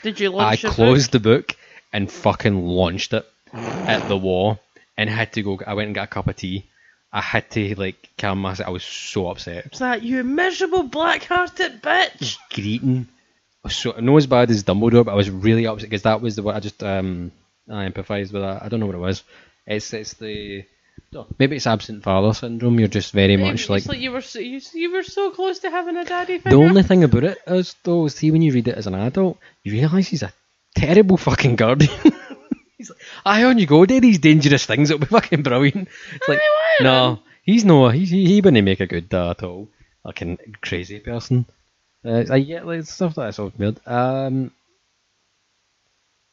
Did 0.02 0.18
you 0.20 0.36
I 0.38 0.56
closed 0.56 1.12
the 1.12 1.20
book 1.20 1.54
and 1.92 2.10
fucking 2.10 2.64
launched 2.66 3.12
it 3.12 3.26
at 3.52 4.08
the 4.08 4.16
wall 4.16 4.58
and 4.96 5.10
had 5.10 5.32
to 5.34 5.42
go. 5.42 5.60
I 5.66 5.74
went 5.74 5.86
and 5.88 5.94
got 5.94 6.04
a 6.04 6.06
cup 6.08 6.28
of 6.28 6.36
tea. 6.36 6.64
I 7.12 7.20
had 7.20 7.50
to 7.52 7.74
like 7.76 8.08
calm 8.18 8.40
myself. 8.40 8.68
I 8.68 8.70
was 8.70 8.84
so 8.84 9.28
upset. 9.28 9.66
It's 9.66 9.78
that 9.78 10.02
you 10.02 10.22
miserable 10.24 10.82
black-hearted 10.82 11.82
bitch. 11.82 12.36
Greeting. 12.52 13.08
So 13.68 13.92
not 13.98 14.16
as 14.16 14.26
bad 14.26 14.50
as 14.50 14.64
Dumbledore, 14.64 15.04
but 15.04 15.12
I 15.12 15.16
was 15.16 15.30
really 15.30 15.66
upset 15.66 15.90
because 15.90 16.02
that 16.02 16.20
was 16.20 16.36
the 16.36 16.42
one 16.42 16.54
I 16.54 16.60
just 16.60 16.82
um 16.82 17.32
I 17.68 17.88
empathise 17.88 18.32
with 18.32 18.42
that. 18.42 18.62
I 18.62 18.68
don't 18.68 18.80
know 18.80 18.86
what 18.86 18.94
it 18.94 18.98
was. 18.98 19.22
It's 19.66 19.92
it's 19.92 20.14
the 20.14 20.64
maybe 21.38 21.56
it's 21.56 21.66
absent 21.66 22.02
father 22.02 22.32
syndrome. 22.34 22.78
You're 22.78 22.88
just 22.88 23.12
very 23.12 23.36
much 23.36 23.62
it's 23.62 23.70
like 23.70 23.86
like 23.86 23.98
you 23.98 24.12
were 24.12 24.20
so, 24.20 24.38
you, 24.38 24.60
you 24.74 24.92
were 24.92 25.02
so 25.02 25.30
close 25.30 25.60
to 25.60 25.70
having 25.70 25.96
a 25.96 26.04
daddy 26.04 26.38
The 26.38 26.54
only 26.54 26.82
thing 26.82 27.04
about 27.04 27.24
it 27.24 27.38
is, 27.46 27.74
though, 27.82 28.08
see 28.08 28.30
when 28.30 28.42
you 28.42 28.52
read 28.52 28.68
it 28.68 28.76
as 28.76 28.86
an 28.86 28.94
adult, 28.94 29.38
you 29.62 29.72
realise 29.72 30.08
he's 30.08 30.22
a 30.22 30.32
terrible 30.74 31.16
fucking 31.16 31.56
guardian. 31.56 31.90
he's 32.78 32.90
like, 32.90 33.00
aye, 33.24 33.44
on 33.44 33.58
you 33.58 33.66
go, 33.66 33.84
do 33.86 34.00
these 34.00 34.18
dangerous 34.18 34.66
things, 34.66 34.90
it'll 34.90 35.00
be 35.00 35.06
fucking 35.06 35.42
brilliant. 35.42 35.88
It's 36.14 36.28
like, 36.28 36.40
no, 36.80 37.20
he's 37.42 37.64
no, 37.64 37.88
he, 37.88 38.04
he, 38.04 38.26
he 38.26 38.40
wouldn't 38.40 38.64
make 38.64 38.80
a 38.80 38.86
good 38.86 39.08
dad 39.08 39.30
at 39.30 39.42
all. 39.42 39.68
fucking 40.04 40.38
crazy 40.60 41.00
person. 41.00 41.46
Uh, 42.04 42.24
I 42.30 42.40
get 42.40 42.66
like 42.66 42.84
stuff 42.84 43.16
like 43.16 43.28
that's 43.28 43.38
all 43.38 43.52
weird. 43.58 43.80
Um, 43.86 44.52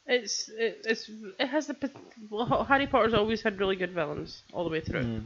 It's 0.05 0.49
it, 0.49 0.81
it's 0.85 1.09
it 1.39 1.47
has 1.47 1.67
the 1.67 1.91
well, 2.29 2.65
Harry 2.65 2.87
Potter's 2.87 3.13
always 3.13 3.41
had 3.41 3.59
really 3.59 3.75
good 3.77 3.91
villains 3.91 4.41
all 4.51 4.63
the 4.65 4.69
way 4.69 4.81
through. 4.81 5.01
do 5.03 5.23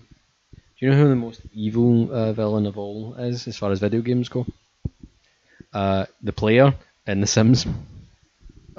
you 0.78 0.90
know 0.92 0.98
who 0.98 1.10
the 1.10 1.16
most 1.16 1.42
evil 1.54 2.14
uh, 2.14 2.34
villain 2.34 2.66
of 2.68 2.78
all 2.78 3.16
is, 3.16 3.48
as 3.48 3.58
far 3.58 3.72
as 3.72 3.80
video 3.80 4.02
games 4.02 4.30
go? 4.30 4.46
Uh, 5.74 6.06
the 6.22 6.32
player 6.32 6.74
in 7.08 7.22
The 7.22 7.28
Sims. 7.28 7.66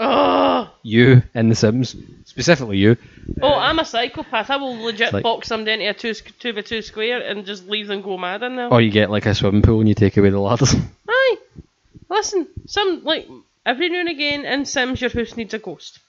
Oh, 0.01 0.71
You 0.83 1.23
in 1.35 1.49
The 1.49 1.57
Sims, 1.57 1.97
specifically 2.25 2.79
you. 2.79 2.97
oh, 3.43 3.53
I'm 3.55 3.81
a 3.81 3.85
psychopath. 3.85 4.49
I 4.51 4.57
will 4.57 4.81
legit 4.81 5.13
like- 5.13 5.25
box 5.25 5.49
them 5.49 5.67
into 5.67 5.89
a 5.89 5.95
two 5.95 6.15
two 6.15 6.53
by 6.53 6.61
two 6.61 6.83
square 6.83 7.21
and 7.21 7.45
just 7.45 7.67
leave 7.69 7.89
them 7.89 8.03
go 8.03 8.17
mad 8.17 8.43
in 8.45 8.55
there. 8.55 8.69
Or 8.73 8.81
you 8.81 8.91
get 8.93 9.11
like 9.11 9.27
a 9.27 9.35
swimming 9.35 9.63
pool 9.63 9.81
and 9.81 9.89
you 9.89 9.97
take 9.97 10.17
away 10.17 10.31
the 10.31 10.39
ladders. 10.39 10.75
Aye, 11.09 11.37
listen, 12.09 12.47
some 12.67 13.03
like 13.03 13.29
every 13.69 13.91
now 13.91 14.01
and 14.01 14.09
again 14.09 14.45
in 14.47 14.65
Sims, 14.65 15.01
your 15.01 15.11
house 15.11 15.37
needs 15.37 15.55
a 15.55 15.59
ghost. 15.59 16.01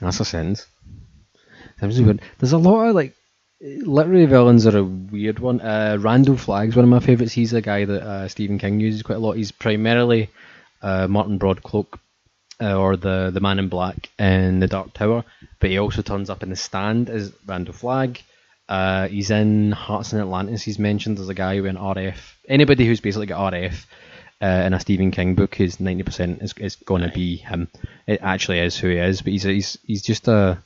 That's 0.00 0.20
a 0.20 0.24
sense. 0.24 0.66
Sims. 1.78 2.00
There's 2.38 2.52
a 2.52 2.58
lot 2.58 2.88
of 2.88 2.94
like 2.94 3.14
literary 3.60 4.26
villains 4.26 4.66
are 4.66 4.78
a 4.78 4.84
weird 4.84 5.38
one. 5.38 5.60
Uh, 5.60 5.98
Randall 6.00 6.36
Flagg's 6.36 6.74
one 6.74 6.84
of 6.84 6.90
my 6.90 7.00
favourites. 7.00 7.32
He's 7.32 7.52
a 7.52 7.60
guy 7.60 7.84
that 7.84 8.02
uh, 8.02 8.28
Stephen 8.28 8.58
King 8.58 8.80
uses 8.80 9.02
quite 9.02 9.16
a 9.16 9.20
lot. 9.20 9.36
He's 9.36 9.52
primarily 9.52 10.30
uh, 10.82 11.06
Marten 11.06 11.38
Broadcloak 11.38 11.98
uh, 12.62 12.74
or 12.74 12.96
the 12.96 13.30
the 13.32 13.40
Man 13.40 13.58
in 13.58 13.68
Black 13.68 14.08
in 14.18 14.60
the 14.60 14.66
Dark 14.66 14.94
Tower, 14.94 15.24
but 15.58 15.70
he 15.70 15.78
also 15.78 16.02
turns 16.02 16.30
up 16.30 16.42
in 16.42 16.50
the 16.50 16.56
Stand 16.56 17.10
as 17.10 17.32
Randall 17.46 17.74
Flagg. 17.74 18.20
Uh, 18.68 19.08
he's 19.08 19.30
in 19.30 19.72
Hearts 19.72 20.12
and 20.12 20.22
Atlantis. 20.22 20.62
He's 20.62 20.78
mentioned 20.78 21.18
as 21.18 21.28
a 21.28 21.34
guy 21.34 21.56
who 21.56 21.64
in 21.64 21.76
RF. 21.76 22.18
Anybody 22.48 22.86
who's 22.86 23.00
basically 23.00 23.26
got 23.26 23.52
RF 23.52 23.84
uh, 24.42 24.62
in 24.66 24.74
a 24.74 24.80
Stephen 24.80 25.10
King 25.10 25.34
book, 25.34 25.54
his 25.54 25.80
ninety 25.80 26.02
percent 26.02 26.42
is 26.42 26.54
is 26.54 26.76
going 26.76 27.02
to 27.02 27.08
be 27.08 27.36
him. 27.36 27.68
It 28.06 28.20
actually 28.22 28.60
is 28.60 28.76
who 28.76 28.88
he 28.88 28.96
is, 28.96 29.22
but 29.22 29.32
he's 29.32 29.42
he's 29.44 29.78
he's 29.86 30.02
just 30.02 30.28
a 30.28 30.58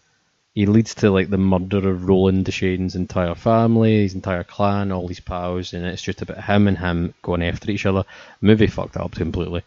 he 0.54 0.66
leads 0.66 0.94
to 0.94 1.10
like 1.10 1.30
the 1.30 1.38
murder 1.38 1.88
of 1.88 2.08
Roland 2.08 2.46
Deschain's 2.46 2.94
entire 2.94 3.34
family, 3.34 4.02
his 4.02 4.14
entire 4.14 4.44
clan, 4.44 4.92
all 4.92 5.08
his 5.08 5.20
pals, 5.20 5.72
and 5.72 5.84
it's 5.84 6.02
just 6.02 6.22
about 6.22 6.44
him 6.44 6.68
and 6.68 6.78
him 6.78 7.14
going 7.22 7.42
after 7.42 7.70
each 7.70 7.86
other. 7.86 8.04
movie 8.40 8.68
fucked 8.68 8.94
it 8.96 9.02
up 9.02 9.12
completely, 9.12 9.62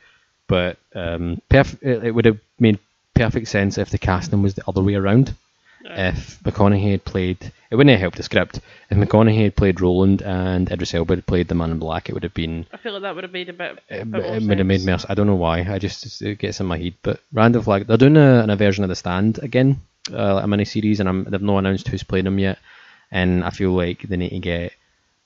but 0.48 0.78
um, 0.96 1.42
perf- 1.50 1.82
it, 1.82 2.06
it 2.06 2.12
would 2.12 2.26
have 2.26 2.40
made 2.60 2.80
perfect 3.14 3.50
sense 3.50 3.78
if 3.78 3.90
the 3.90 3.98
casting 3.98 4.42
was 4.42 4.54
the 4.54 4.64
other 4.68 4.82
way 4.82 4.96
around. 4.96 5.34
If 5.84 6.40
McConaughey 6.44 6.92
had 6.92 7.06
played, 7.06 7.52
it 7.72 7.76
wouldn't 7.76 7.92
have 7.92 8.00
helped 8.00 8.18
the 8.18 8.24
script. 8.24 8.60
If 8.90 8.98
McConaughey 8.98 9.44
had 9.44 9.56
played 9.56 9.80
Roland 9.82 10.22
and 10.22 10.70
Idris 10.72 10.94
Elba 10.94 11.16
had 11.16 11.26
played 11.26 11.48
the 11.48 11.56
Man 11.56 11.72
in 11.72 11.80
Black, 11.80 12.10
it 12.10 12.14
would 12.14 12.24
have 12.24 12.34
been 12.34 12.66
I 12.74 12.78
feel 12.78 12.94
like 12.94 13.04
that 13.04 13.16
would 13.16 13.24
have 13.24 13.34
made 13.34 13.50
a 13.50 13.54
bit. 13.54 13.80
a 13.90 14.02
it, 14.02 14.12
bit 14.12 14.22
more 14.24 14.36
it 14.36 14.44
would 14.44 14.58
have 14.58 14.68
made 14.68 14.84
me. 14.84 14.96
I 15.08 15.14
don't 15.14 15.28
know 15.28 15.36
why. 15.36 15.60
I 15.62 15.80
just 15.80 16.22
it 16.22 16.40
gets 16.40 16.60
in 16.60 16.66
my 16.66 16.78
head. 16.78 16.96
But 17.04 17.22
Randall 17.32 17.62
Flagg, 17.64 17.88
they're 17.88 17.98
doing 17.98 18.18
a, 18.18 18.46
a 18.50 18.56
version 18.56 18.84
of 18.84 18.90
the 18.90 18.96
Stand 18.96 19.40
again, 19.42 19.82
uh, 20.12 20.42
a 20.44 20.48
mini 20.48 20.66
series, 20.66 21.00
and 21.00 21.08
I'm, 21.08 21.24
they've 21.26 21.42
not 21.42 21.60
announced 21.60 21.88
who's 21.88 22.04
playing 22.04 22.26
them 22.26 22.40
yet. 22.40 22.60
And 23.12 23.44
I 23.44 23.52
feel 23.52 23.72
like 23.72 24.02
they 24.02 24.18
need 24.18 24.30
to 24.32 24.40
get 24.40 24.74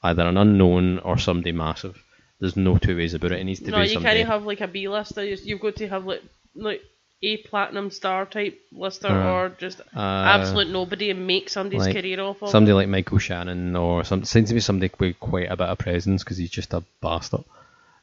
either 0.04 0.24
an 0.24 0.38
unknown 0.38 1.00
or 1.00 1.18
somebody 1.18 1.52
massive. 1.52 2.02
There's 2.40 2.56
no 2.58 2.78
two 2.78 2.98
ways 2.98 3.14
about 3.14 3.32
it. 3.32 3.40
It 3.40 3.44
needs 3.44 3.60
to 3.62 3.72
No, 3.72 3.78
be 3.80 3.84
you 3.88 3.94
somebody. 3.94 4.18
can't 4.20 4.30
have 4.30 4.44
like 4.46 4.62
a 4.62 4.68
B 4.68 4.88
lister. 4.88 5.24
You- 5.24 5.38
You've 5.44 5.62
got 5.62 5.76
to 5.78 5.88
have 5.88 6.06
like 6.06 6.22
like 6.56 6.82
a 7.24 7.38
platinum 7.38 7.92
star 7.92 8.26
type 8.26 8.60
lister 8.72 9.08
Uh, 9.08 9.32
or 9.32 9.50
just 9.60 9.80
uh, 9.80 10.00
absolute 10.00 10.70
nobody 10.70 11.10
and 11.12 11.28
make 11.28 11.50
somebody's 11.50 11.82
like 11.86 11.96
career 11.96 12.20
off 12.20 12.42
of. 12.42 12.50
somebody 12.50 12.74
like 12.74 12.88
Michael 12.90 13.20
Shannon 13.20 13.76
or 13.76 14.04
some 14.04 14.24
seems 14.24 14.50
to 14.50 14.56
be 14.56 14.60
somebody 14.60 14.92
with 15.00 15.20
quite 15.20 15.52
a 15.52 15.56
bit 15.56 15.68
of 15.70 15.78
presence 15.78 16.24
because 16.24 16.38
he's 16.38 16.50
just 16.50 16.74
a 16.74 16.84
bastard 17.02 17.44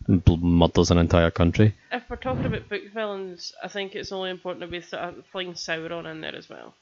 and 0.06 0.24
bl- 0.24 0.36
murders 0.36 0.90
an 0.92 0.98
entire 0.98 1.30
country. 1.32 1.74
If 1.90 2.04
we're 2.08 2.16
talking 2.16 2.46
about 2.46 2.68
book 2.68 2.82
villains, 2.94 3.52
I 3.62 3.68
think 3.68 3.94
it's 3.94 4.12
only 4.12 4.30
important 4.30 4.60
to 4.62 4.68
be 4.68 4.80
th- 4.80 5.24
flying 5.32 5.54
Sauron 5.54 6.06
in 6.10 6.20
there 6.20 6.34
as 6.36 6.48
well. 6.48 6.74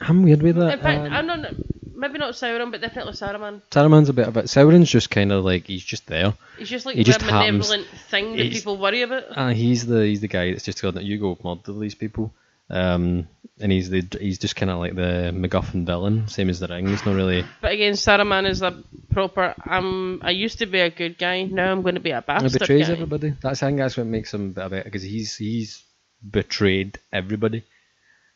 I'm 0.00 0.22
weird 0.22 0.42
with 0.42 0.56
In 0.56 0.66
that. 0.66 0.82
fact, 0.82 1.00
um, 1.06 1.12
I'm 1.12 1.26
not 1.26 1.54
maybe 1.94 2.18
not 2.18 2.34
Sauron, 2.34 2.70
but 2.70 2.80
definitely 2.80 3.12
Saruman. 3.14 3.62
Saruman's 3.70 4.08
a 4.08 4.12
bit 4.12 4.28
of 4.28 4.36
it. 4.36 4.46
Sauron's 4.46 4.90
just 4.90 5.10
kind 5.10 5.32
of 5.32 5.44
like 5.44 5.66
he's 5.66 5.84
just 5.84 6.06
there. 6.06 6.34
He's 6.58 6.68
just 6.68 6.86
like 6.86 6.96
He 6.96 7.04
just 7.04 7.20
the 7.20 7.26
happens- 7.26 7.68
thing 8.10 8.36
that 8.36 8.42
he's- 8.44 8.54
people 8.58 8.76
worry 8.78 9.02
about. 9.02 9.24
Uh, 9.36 9.48
he's 9.48 9.86
the 9.86 10.04
he's 10.06 10.20
the 10.20 10.28
guy 10.28 10.50
that's 10.52 10.64
just 10.64 10.80
going 10.82 10.96
you 11.04 11.18
go 11.18 11.38
murder 11.44 11.78
these 11.78 11.94
people, 11.94 12.32
um, 12.70 13.28
and 13.60 13.70
he's 13.72 13.90
the 13.90 14.06
he's 14.20 14.38
just 14.38 14.56
kind 14.56 14.70
of 14.70 14.78
like 14.78 14.94
the 14.94 15.30
MacGuffin 15.34 15.84
villain, 15.86 16.28
same 16.28 16.48
as 16.50 16.58
the 16.60 16.68
Ring. 16.68 16.88
He's 16.88 17.04
not 17.06 17.14
really 17.14 17.44
But 17.60 17.72
again, 17.72 17.92
Saruman 17.94 18.48
is 18.48 18.62
a 18.62 18.82
proper. 19.10 19.54
I'm. 19.64 20.22
I 20.22 20.30
used 20.30 20.58
to 20.58 20.66
be 20.66 20.80
a 20.80 20.90
good 20.90 21.18
guy. 21.18 21.44
Now 21.44 21.70
I'm 21.72 21.82
going 21.82 21.94
to 21.96 22.00
be 22.00 22.10
a 22.12 22.22
bastard. 22.22 22.52
he 22.52 22.58
betrays 22.58 22.86
guy. 22.88 22.92
everybody. 22.94 23.34
That's 23.42 23.62
I 23.62 23.66
think 23.66 23.78
that's 23.78 23.96
what 23.96 24.06
makes 24.06 24.32
him 24.32 24.54
a 24.56 24.68
bit 24.70 24.84
because 24.84 25.02
he's 25.02 25.36
he's 25.36 25.82
betrayed 26.28 26.98
everybody, 27.12 27.64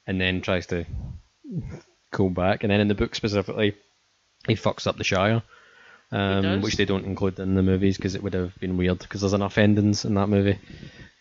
and 0.06 0.20
then 0.20 0.40
tries 0.42 0.66
to 0.66 0.84
go 2.12 2.28
back. 2.28 2.62
And 2.62 2.70
then 2.70 2.80
in 2.80 2.88
the 2.88 2.94
book 2.94 3.14
specifically, 3.14 3.74
he 4.46 4.54
fucks 4.54 4.86
up 4.86 4.96
the 4.96 5.04
Shire. 5.04 5.42
Um, 6.12 6.62
which 6.62 6.76
they 6.76 6.84
don't 6.84 7.04
include 7.04 7.40
in 7.40 7.56
the 7.56 7.64
movies 7.64 7.96
because 7.96 8.14
it 8.14 8.22
would 8.22 8.34
have 8.34 8.56
been 8.60 8.76
weird 8.76 9.00
because 9.00 9.22
there's 9.22 9.32
enough 9.32 9.58
endings 9.58 10.04
in 10.04 10.14
that 10.14 10.28
movie 10.28 10.56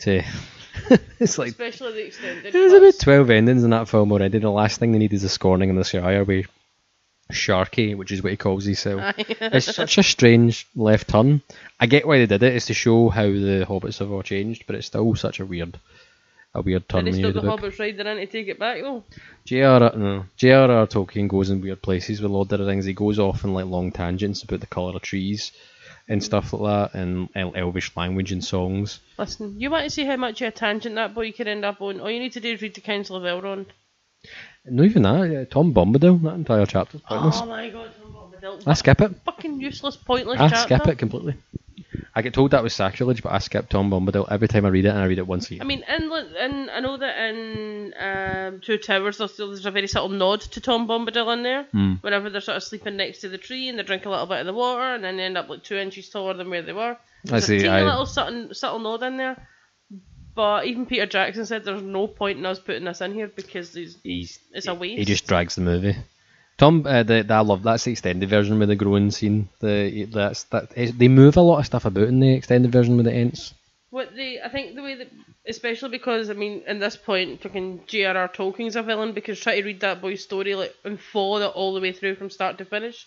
to 0.02 0.22
it's 1.20 1.38
like 1.38 1.50
Especially 1.50 1.94
the 1.94 2.06
extended. 2.06 2.54
There's 2.54 2.74
about. 2.74 3.00
12 3.00 3.30
endings 3.30 3.64
in 3.64 3.72
that 3.72 3.90
film 3.90 4.12
already. 4.12 4.40
The 4.40 4.50
last 4.50 4.80
thing 4.80 4.92
they 4.92 5.00
need 5.00 5.14
is 5.14 5.24
a 5.24 5.30
Scouring 5.30 5.70
in 5.70 5.76
the 5.76 5.84
Shire 5.84 6.24
with 6.24 6.48
Sharky, 7.32 7.96
which 7.96 8.12
is 8.12 8.22
what 8.22 8.32
he 8.32 8.38
calls 8.38 8.66
himself. 8.66 9.14
it's 9.18 9.74
such 9.74 9.98
a 9.98 10.04
strange 10.04 10.68
left 10.76 11.10
turn. 11.10 11.42
I 11.80 11.88
get 11.88 12.08
why 12.08 12.20
they 12.20 12.26
did 12.26 12.44
it. 12.44 12.56
It's 12.56 12.68
to 12.68 12.74
show 12.74 13.10
how 13.10 13.24
the 13.24 13.66
Hobbits 13.68 14.00
have 14.00 14.12
all 14.12 14.24
changed, 14.24 14.66
but 14.68 14.76
it's 14.76 14.88
still 14.88 15.16
such 15.16 15.40
a 15.40 15.46
weird, 15.46 15.80
a 16.56 16.62
weird 16.62 16.88
turn 16.88 17.08
And 17.08 17.08
you 17.10 17.14
still 17.14 17.34
the 17.34 17.42
the. 17.42 17.48
Hobbits 17.48 17.78
to 17.78 18.26
take 18.28 18.48
it 18.48 18.58
back 18.58 18.82
though. 18.82 19.04
J.R.R. 19.44 19.96
No, 19.96 20.26
J.R.R. 20.38 20.88
Tolkien 20.88 21.28
goes 21.28 21.50
in 21.50 21.62
weird 21.62 21.82
places 21.82 22.22
with 22.22 22.32
Lord 22.32 22.52
of 22.52 22.60
the 22.60 22.66
Rings. 22.66 22.86
He 22.86 22.94
goes 22.94 23.20
off 23.20 23.44
in 23.44 23.54
like 23.54 23.66
long 23.66 23.92
tangents 23.92 24.42
about 24.42 24.62
the 24.62 24.68
colour 24.68 24.96
of 24.96 25.02
trees 25.02 25.52
and 26.08 26.24
stuff 26.24 26.54
like 26.54 26.92
that, 26.92 27.00
and 27.00 27.30
El- 27.36 27.56
Elvish 27.56 27.96
language 27.98 28.32
and 28.32 28.44
songs. 28.44 29.00
Listen, 29.18 29.60
you 29.60 29.70
want 29.70 29.84
to 29.84 29.90
see 29.90 30.06
how 30.06 30.16
much 30.16 30.42
of 30.42 30.48
a 30.48 30.52
tangent 30.52 30.96
that 30.96 31.14
boy 31.14 31.32
could 31.32 31.48
end 31.48 31.66
up 31.66 31.82
on? 31.82 32.00
All 32.00 32.10
you 32.10 32.20
need 32.20 32.34
to 32.34 32.40
do 32.40 32.54
is 32.54 32.62
read 32.62 32.76
the 32.76 32.82
Council 32.82 33.16
of 33.18 33.24
Elrond. 33.24 33.66
Not 34.66 34.86
even 34.86 35.04
that. 35.04 35.30
yeah, 35.30 35.46
Tom 35.46 35.74
Bombadil. 35.74 36.22
That 36.24 36.36
entire 36.36 36.66
chapter's 36.66 37.02
pointless. 37.02 37.40
Oh 37.42 37.46
my 37.46 37.70
god, 37.70 37.92
Tom 38.02 38.14
Bombadil. 38.14 38.64
I 38.68 38.74
skip 38.74 39.02
it. 39.02 39.16
Fucking 39.26 39.60
useless, 39.60 39.98
pointless 39.98 40.40
I 40.40 40.50
chapter. 40.50 40.76
skip 40.76 40.88
it 40.88 40.98
completely. 40.98 41.36
I 42.18 42.22
get 42.22 42.34
told 42.34 42.52
that 42.52 42.64
was 42.64 42.74
sacrilege, 42.74 43.22
but 43.22 43.34
I 43.34 43.40
skip 43.40 43.68
Tom 43.68 43.92
Bombadil 43.92 44.32
every 44.32 44.48
time 44.48 44.66
I 44.66 44.70
read 44.70 44.86
it, 44.86 44.90
and 44.90 45.00
I 45.00 45.06
read 45.06 45.18
it 45.18 45.28
once 45.28 45.52
a 45.52 45.56
year. 45.56 45.64
I 45.64 45.66
mean, 45.66 45.84
li- 45.90 46.40
in 46.40 46.70
I 46.70 46.80
know 46.80 46.96
that 46.96 47.30
in 47.30 47.94
um, 48.00 48.62
Two 48.62 48.78
Towers 48.78 49.18
there's, 49.18 49.36
there's 49.36 49.66
a 49.66 49.72
very 49.72 49.88
subtle 49.88 50.08
nod 50.08 50.40
to 50.42 50.62
Tom 50.62 50.88
Bombadil 50.88 51.34
in 51.34 51.44
there. 51.44 51.64
Hmm. 51.74 51.96
Whenever 52.00 52.30
they're 52.30 52.40
sort 52.40 52.56
of 52.56 52.64
sleeping 52.64 52.96
next 52.96 53.20
to 53.20 53.30
the 53.30 53.38
tree 53.38 53.68
and 53.68 53.78
they 53.78 53.84
drink 53.84 54.06
a 54.06 54.10
little 54.10 54.28
bit 54.28 54.40
of 54.40 54.46
the 54.46 54.54
water 54.54 54.96
and 54.96 55.04
then 55.04 55.18
they 55.18 55.24
end 55.24 55.38
up 55.38 55.50
like 55.50 55.64
two 55.64 55.76
inches 55.76 56.10
taller 56.10 56.34
than 56.34 56.50
where 56.50 56.62
they 56.62 56.72
were. 56.72 56.94
I 56.94 56.98
There's 57.26 57.50
a 57.50 57.58
teeny 57.58 57.68
I, 57.68 57.84
little 57.84 58.06
subtle, 58.06 58.54
subtle 58.54 58.80
nod 58.80 59.04
in 59.04 59.18
there. 59.18 59.48
But 60.36 60.68
even 60.68 60.86
Peter 60.86 61.06
Jackson 61.06 61.46
said 61.46 61.64
there's 61.66 61.82
no 61.82 62.08
point 62.08 62.38
in 62.40 62.46
us 62.46 62.60
putting 62.60 62.86
this 62.86 63.02
in 63.02 63.14
here 63.14 63.28
because 63.28 63.74
he's, 63.74 63.98
he's, 64.04 64.40
it's 64.52 64.68
a 64.68 64.74
waste. 64.74 65.00
he 65.00 65.06
just 65.06 65.28
drags 65.28 65.56
the 65.56 65.62
movie. 65.62 65.96
Tom, 66.58 66.86
uh, 66.88 67.04
the, 67.04 67.24
the, 67.24 67.34
I 67.34 67.42
love 67.42 67.64
that's 67.64 67.84
the 67.84 67.92
extended 67.92 68.30
version 68.30 68.60
with 68.60 68.70
the 68.70 68.76
growing 68.76 69.12
scene. 69.12 69.50
The 69.60 70.06
that's 70.06 70.44
that 70.44 70.70
they 70.76 71.08
move 71.08 71.36
a 71.36 71.42
lot 71.42 71.60
of 71.60 71.66
stuff 71.66 71.86
about 71.86 72.08
in 72.08 72.20
the 72.22 72.34
extended 72.34 72.72
version 72.72 72.96
with 72.96 73.06
the 73.06 73.14
ents. 73.14 73.54
What 73.90 74.16
they, 74.16 74.40
I 74.42 74.50
think 74.50 74.76
the 74.76 74.84
way 74.84 74.96
that, 74.96 75.10
especially 75.48 75.90
because 75.90 76.30
I 76.30 76.34
mean, 76.34 76.64
in 76.68 76.80
this 76.80 76.96
point, 76.96 77.42
fucking 77.42 77.82
J.R.R. 77.88 78.30
Tolkien's 78.30 78.76
a 78.76 78.84
villain 78.84 79.14
because 79.14 79.40
trying 79.40 79.62
to 79.62 79.66
read 79.66 79.82
that 79.82 80.02
boy's 80.02 80.24
story 80.24 80.56
like 80.56 80.74
and 80.84 81.00
follow 81.00 81.42
it 81.42 81.54
all 81.56 81.74
the 81.74 81.82
way 81.82 81.92
through 81.92 82.16
from 82.16 82.30
start 82.30 82.58
to 82.58 82.66
finish 82.66 83.06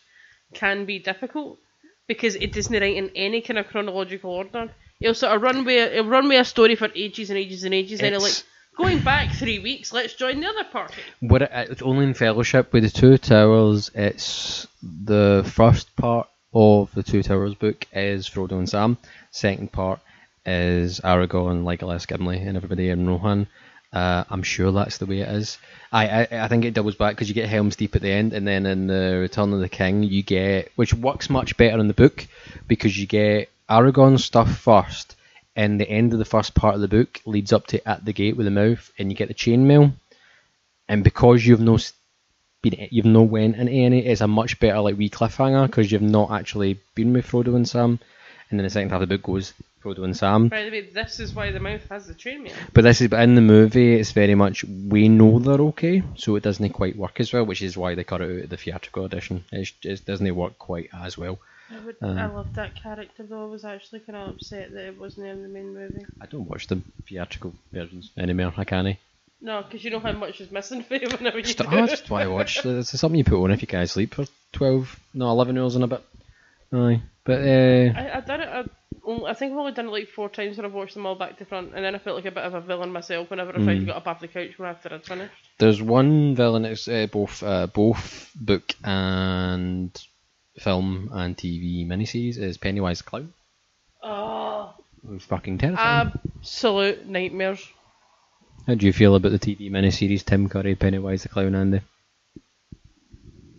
can 0.54 0.84
be 0.84 0.98
difficult 0.98 1.58
because 2.06 2.34
it 2.36 2.52
doesn't 2.52 2.72
write 2.72 2.96
in 2.96 3.10
any 3.14 3.40
kind 3.40 3.58
of 3.58 3.68
chronological 3.68 4.30
order. 4.30 4.70
He'll 4.98 5.14
sort 5.14 5.34
of 5.34 5.42
run 5.42 5.64
with 5.64 5.92
he'll 5.92 6.04
run 6.04 6.28
with 6.28 6.40
a 6.40 6.44
story 6.44 6.74
for 6.74 6.88
ages 6.94 7.30
and 7.30 7.38
ages 7.38 7.64
and 7.64 7.72
ages, 7.74 8.00
and 8.00 8.10
he'll 8.12 8.20
like 8.20 8.30
It's- 8.30 8.44
going 8.78 9.00
back 9.00 9.32
three 9.32 9.59
weeks. 9.59 9.92
Let's 9.92 10.14
join 10.14 10.40
the 10.40 10.46
other 10.46 10.64
party. 10.64 11.02
It, 11.20 11.50
it's 11.52 11.82
only 11.82 12.05
in 12.05 12.14
Fellowship 12.14 12.72
with 12.72 12.84
the 12.84 12.90
Two 12.90 13.18
Towers. 13.18 13.90
It's 13.92 14.68
the 14.82 15.44
first 15.52 15.94
part 15.96 16.28
of 16.55 16.94
the 16.94 17.02
Two 17.02 17.24
Towers 17.24 17.55
book 17.55 17.86
is 17.92 18.28
Frodo 18.28 18.52
and 18.52 18.68
Sam. 18.68 18.96
Second 19.32 19.72
part 19.72 19.98
is 20.46 21.00
Aragorn, 21.00 21.64
Legolas, 21.64 22.06
Gimli, 22.06 22.38
and 22.38 22.56
everybody 22.56 22.88
in 22.88 23.06
Rohan. 23.09 23.48
Uh, 23.92 24.22
I'm 24.30 24.44
sure 24.44 24.70
that's 24.70 24.98
the 24.98 25.06
way 25.06 25.20
it 25.20 25.28
is. 25.28 25.59
I 25.90 26.20
I, 26.20 26.28
I 26.44 26.48
think 26.48 26.64
it 26.64 26.74
doubles 26.74 26.94
back 26.94 27.16
because 27.16 27.28
you 27.28 27.34
get 27.34 27.48
Helm's 27.48 27.74
Deep 27.74 27.96
at 27.96 28.02
the 28.02 28.12
end, 28.12 28.32
and 28.32 28.46
then 28.46 28.64
in 28.64 28.86
the 28.86 29.18
Return 29.20 29.52
of 29.52 29.60
the 29.60 29.68
King 29.68 30.05
you 30.05 30.22
get, 30.22 30.70
which 30.76 30.94
works 30.94 31.28
much 31.28 31.56
better 31.56 31.80
in 31.80 31.88
the 31.88 31.94
book 31.94 32.26
because 32.68 32.96
you 32.96 33.06
get 33.06 33.50
Aragorn's 33.68 34.24
stuff 34.24 34.56
first, 34.56 35.16
and 35.59 35.78
the 35.78 35.90
end 35.90 36.14
of 36.14 36.18
the 36.18 36.24
first 36.24 36.55
part 36.55 36.74
of 36.74 36.80
the 36.80 36.89
book 36.89 37.20
leads 37.26 37.52
up 37.52 37.66
to 37.66 37.86
at 37.86 38.05
the 38.05 38.14
gate 38.14 38.36
with 38.36 38.47
the 38.47 38.51
mouth, 38.51 38.90
and 38.98 39.10
you 39.10 39.16
get 39.16 39.28
the 39.28 39.35
chainmail 39.35 39.93
and 40.89 41.05
because 41.05 41.44
you've 41.47 41.60
no 41.60 41.78
been 42.62 42.89
you've 42.90 43.05
no 43.05 43.22
went 43.22 43.56
into 43.56 43.72
any. 43.72 44.06
It's 44.06 44.20
a 44.20 44.28
much 44.28 44.59
better 44.59 44.80
like 44.80 44.97
wee 44.97 45.10
cliffhanger 45.10 45.66
because 45.66 45.93
you've 45.93 46.02
not 46.02 46.30
actually 46.30 46.80
been 46.94 47.12
with 47.12 47.26
Frodo 47.26 47.55
and 47.55 47.68
Sam. 47.68 48.01
And 48.51 48.59
then 48.59 48.64
the 48.64 48.70
second 48.70 48.90
half 48.90 49.02
of 49.02 49.09
the 49.09 49.18
book 49.18 49.26
goes 49.26 49.52
Frodo 49.82 50.05
and 50.05 50.16
Sam. 50.16 50.48
By 50.48 50.64
the 50.64 50.70
way, 50.70 50.80
this 50.80 51.20
is 51.20 51.35
why 51.35 51.52
the 51.52 51.60
mouth 51.60 51.86
has 51.90 52.06
the 52.06 52.14
chainmail. 52.14 52.55
But 52.72 52.82
this 52.82 53.01
is 53.01 53.09
but 53.09 53.20
in 53.20 53.35
the 53.35 53.43
movie, 53.43 53.94
it's 53.94 54.12
very 54.12 54.35
much 54.35 54.64
we 54.64 55.09
know 55.09 55.39
they're 55.39 55.60
okay, 55.68 56.02
so 56.16 56.36
it 56.36 56.43
doesn't 56.43 56.70
quite 56.70 56.97
work 56.97 57.20
as 57.20 57.32
well, 57.32 57.44
which 57.44 57.62
is 57.62 57.76
why 57.76 57.94
they 57.94 58.05
cut 58.05 58.22
it 58.22 58.24
out 58.24 58.44
of 58.44 58.51
the 58.51 58.56
theatrical 58.56 59.05
edition. 59.05 59.44
It's, 59.52 59.74
it 59.82 60.05
doesn't 60.06 60.35
work 60.35 60.59
quite 60.59 60.89
as 60.94 61.18
well. 61.18 61.39
I, 61.70 61.84
would, 61.84 61.96
Um, 62.00 62.18
I 62.18 62.26
loved 62.26 62.54
that 62.54 62.74
character 62.74 63.24
though. 63.24 63.44
I 63.44 63.46
was 63.46 63.64
actually 63.64 64.00
kind 64.00 64.16
of 64.16 64.34
upset 64.36 64.72
that 64.72 64.86
it 64.86 64.98
wasn't 64.98 65.26
in 65.26 65.42
the 65.42 65.48
main 65.48 65.74
movie. 65.74 66.06
I 66.20 66.26
don't 66.26 66.48
watch 66.48 66.66
the 66.66 66.80
theatrical 67.06 67.54
versions 67.72 68.10
anymore. 68.16 68.54
I 68.56 68.64
can't. 68.64 68.96
No, 69.40 69.62
because 69.62 69.84
you 69.84 69.90
know 69.90 70.00
how 70.00 70.12
much 70.12 70.40
is 70.40 70.50
missing 70.50 70.82
for 70.82 70.96
you 70.96 71.08
whenever 71.16 71.38
you 71.38 71.44
Just, 71.44 71.58
do 71.58 71.66
oh, 71.68 71.86
just 71.86 72.10
why 72.10 72.22
I 72.24 72.26
watch. 72.26 72.64
It's 72.64 72.98
something 72.98 73.18
you 73.18 73.24
put 73.24 73.42
on 73.44 73.50
if 73.52 73.60
you 73.62 73.68
can't 73.68 73.88
sleep 73.88 74.14
for 74.14 74.24
twelve, 74.52 74.98
no, 75.14 75.30
eleven 75.30 75.56
hours 75.58 75.74
and 75.74 75.84
a 75.84 75.86
bit. 75.86 76.02
Aye, 76.72 77.02
but 77.24 77.40
uh, 77.40 77.92
I, 77.98 78.10
I 78.16 78.20
done 78.20 78.40
it. 78.40 78.48
I, 78.48 78.64
I 79.30 79.34
think 79.34 79.52
I've 79.52 79.58
only 79.58 79.72
done 79.72 79.86
it 79.86 79.92
like 79.92 80.08
four 80.08 80.28
times 80.28 80.56
when 80.56 80.66
I've 80.66 80.72
watched 80.74 80.94
them 80.94 81.06
all 81.06 81.14
back 81.14 81.38
to 81.38 81.44
front, 81.44 81.72
and 81.74 81.84
then 81.84 81.94
I 81.94 81.98
felt 81.98 82.16
like 82.16 82.26
a 82.26 82.30
bit 82.30 82.44
of 82.44 82.54
a 82.54 82.60
villain 82.60 82.90
myself 82.92 83.30
whenever 83.30 83.52
I 83.52 83.58
Mm. 83.58 83.64
finally 83.64 83.86
got 83.86 83.96
up 83.96 84.06
off 84.08 84.20
the 84.20 84.28
couch 84.28 84.58
when 84.58 84.68
after 84.68 84.92
I'd 84.92 85.04
finished. 85.06 85.32
there's 85.58 85.80
one 85.80 86.34
villain. 86.34 86.64
It's 86.64 86.88
uh, 86.88 87.06
both 87.10 87.42
uh, 87.42 87.68
both 87.68 88.30
book 88.34 88.74
and 88.84 89.90
film 90.59 91.10
and 91.12 91.36
TV 91.36 91.86
miniseries 91.86 92.39
is 92.39 92.59
Pennywise 92.59 92.98
the 92.98 93.05
Clown. 93.05 93.32
Oh, 94.02 94.74
It 95.05 95.10
was 95.10 95.24
fucking 95.24 95.59
terrifying. 95.59 96.12
absolute 96.39 97.06
nightmares. 97.06 97.66
How 98.66 98.74
do 98.74 98.86
you 98.86 98.93
feel 98.93 99.14
about 99.14 99.32
the 99.32 99.39
TV 99.39 99.70
miniseries 99.70 100.24
Tim 100.24 100.48
Curry, 100.48 100.74
Pennywise 100.74 101.22
the 101.22 101.28
Clown, 101.28 101.55
Andy? 101.55 101.80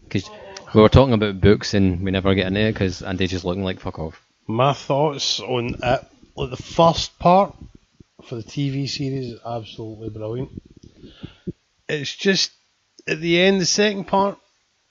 Because 0.04 0.30
oh. 0.30 0.70
we 0.76 0.82
were 0.82 0.90
talking 0.90 1.14
about 1.14 1.42
books 1.42 1.74
and 1.74 2.04
we 2.04 2.12
never 2.12 2.36
get 2.36 2.48
into 2.48 2.62
it 2.62 2.74
because 2.74 3.02
Andy's 3.02 3.32
just 3.32 3.46
looking 3.46 3.64
like 3.64 3.80
fuck 3.80 4.00
off. 4.00 4.22
My 4.48 4.74
thoughts 4.74 5.40
on 5.40 5.76
it, 5.82 6.06
like 6.36 6.50
the 6.50 6.58
first 6.58 7.18
part 7.20 7.56
for 8.24 8.36
the 8.36 8.44
TV 8.44 8.90
series 8.90 9.34
is 9.34 9.40
absolutely 9.46 10.10
brilliant. 10.10 10.50
It's 11.88 12.16
just 12.16 12.52
at 13.08 13.20
the 13.20 13.40
end, 13.40 13.62
the 13.62 13.66
second 13.66 14.06
part 14.06 14.38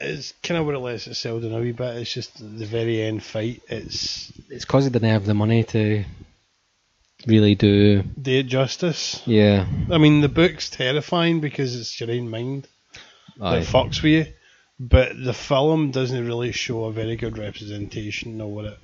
is 0.00 0.34
kind 0.42 0.58
of 0.60 0.66
where 0.66 0.76
it 0.76 0.80
lets 0.80 1.06
itself 1.06 1.42
down 1.42 1.52
a 1.52 1.60
wee 1.60 1.72
bit. 1.72 1.96
It's 1.96 2.12
just 2.12 2.38
the 2.38 2.66
very 2.66 3.02
end 3.02 3.22
fight. 3.22 3.62
It's 3.68 4.32
It's 4.48 4.64
because 4.64 4.84
he 4.84 4.90
didn't 4.90 5.08
have 5.10 5.26
the 5.26 5.34
money 5.34 5.64
to 5.64 6.04
really 7.26 7.54
do. 7.54 8.02
do 8.02 8.30
it 8.38 8.44
justice. 8.46 9.22
Yeah. 9.26 9.66
I 9.90 9.98
mean, 9.98 10.20
the 10.20 10.28
book's 10.28 10.70
terrifying 10.70 11.40
because 11.40 11.74
it's 11.78 12.00
your 12.00 12.10
own 12.10 12.30
mind 12.30 12.68
Aye. 13.40 13.58
that 13.60 13.66
fucks 13.66 14.02
with 14.02 14.12
you. 14.12 14.26
But 14.80 15.12
the 15.22 15.34
film 15.34 15.90
doesn't 15.90 16.24
really 16.26 16.52
show 16.52 16.84
a 16.84 16.92
very 16.92 17.16
good 17.16 17.36
representation 17.36 18.40
of 18.40 18.48
what 18.48 18.64
it. 18.66 18.78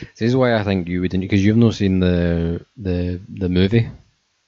This 0.00 0.22
is 0.30 0.36
why 0.36 0.54
I 0.54 0.62
think 0.64 0.88
you 0.88 1.02
wouldn't, 1.02 1.20
because 1.20 1.44
you've 1.44 1.58
not 1.58 1.74
seen 1.74 2.00
the 2.00 2.64
the 2.78 3.20
the 3.28 3.50
movie. 3.50 3.86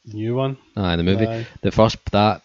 The 0.07 0.15
new 0.15 0.35
one. 0.35 0.57
Aye, 0.75 0.97
the 0.97 1.03
movie. 1.03 1.27
Aye. 1.27 1.47
The 1.61 1.71
first 1.71 1.99
that 2.13 2.41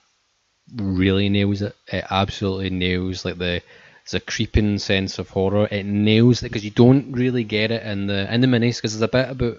really 0.76 1.30
nails 1.30 1.62
it. 1.62 1.76
It 1.88 2.06
absolutely 2.10 2.70
nails 2.70 3.26
like 3.26 3.38
the 3.38 3.62
it's 4.04 4.14
a 4.14 4.20
creeping 4.20 4.80
sense 4.80 5.20
of 5.20 5.30
horror. 5.30 5.68
It 5.70 5.86
nails 5.86 6.42
it 6.42 6.50
because 6.50 6.66
you 6.66 6.72
don't 6.72 7.12
really 7.12 7.44
get 7.44 7.72
it 7.72 7.84
in 7.84 8.08
the 8.08 8.34
in 8.34 8.42
the 8.42 8.48
minis 8.48 8.78
because 8.78 8.98
there's 8.98 9.02
a 9.02 9.08
bit 9.08 9.30
about 9.30 9.58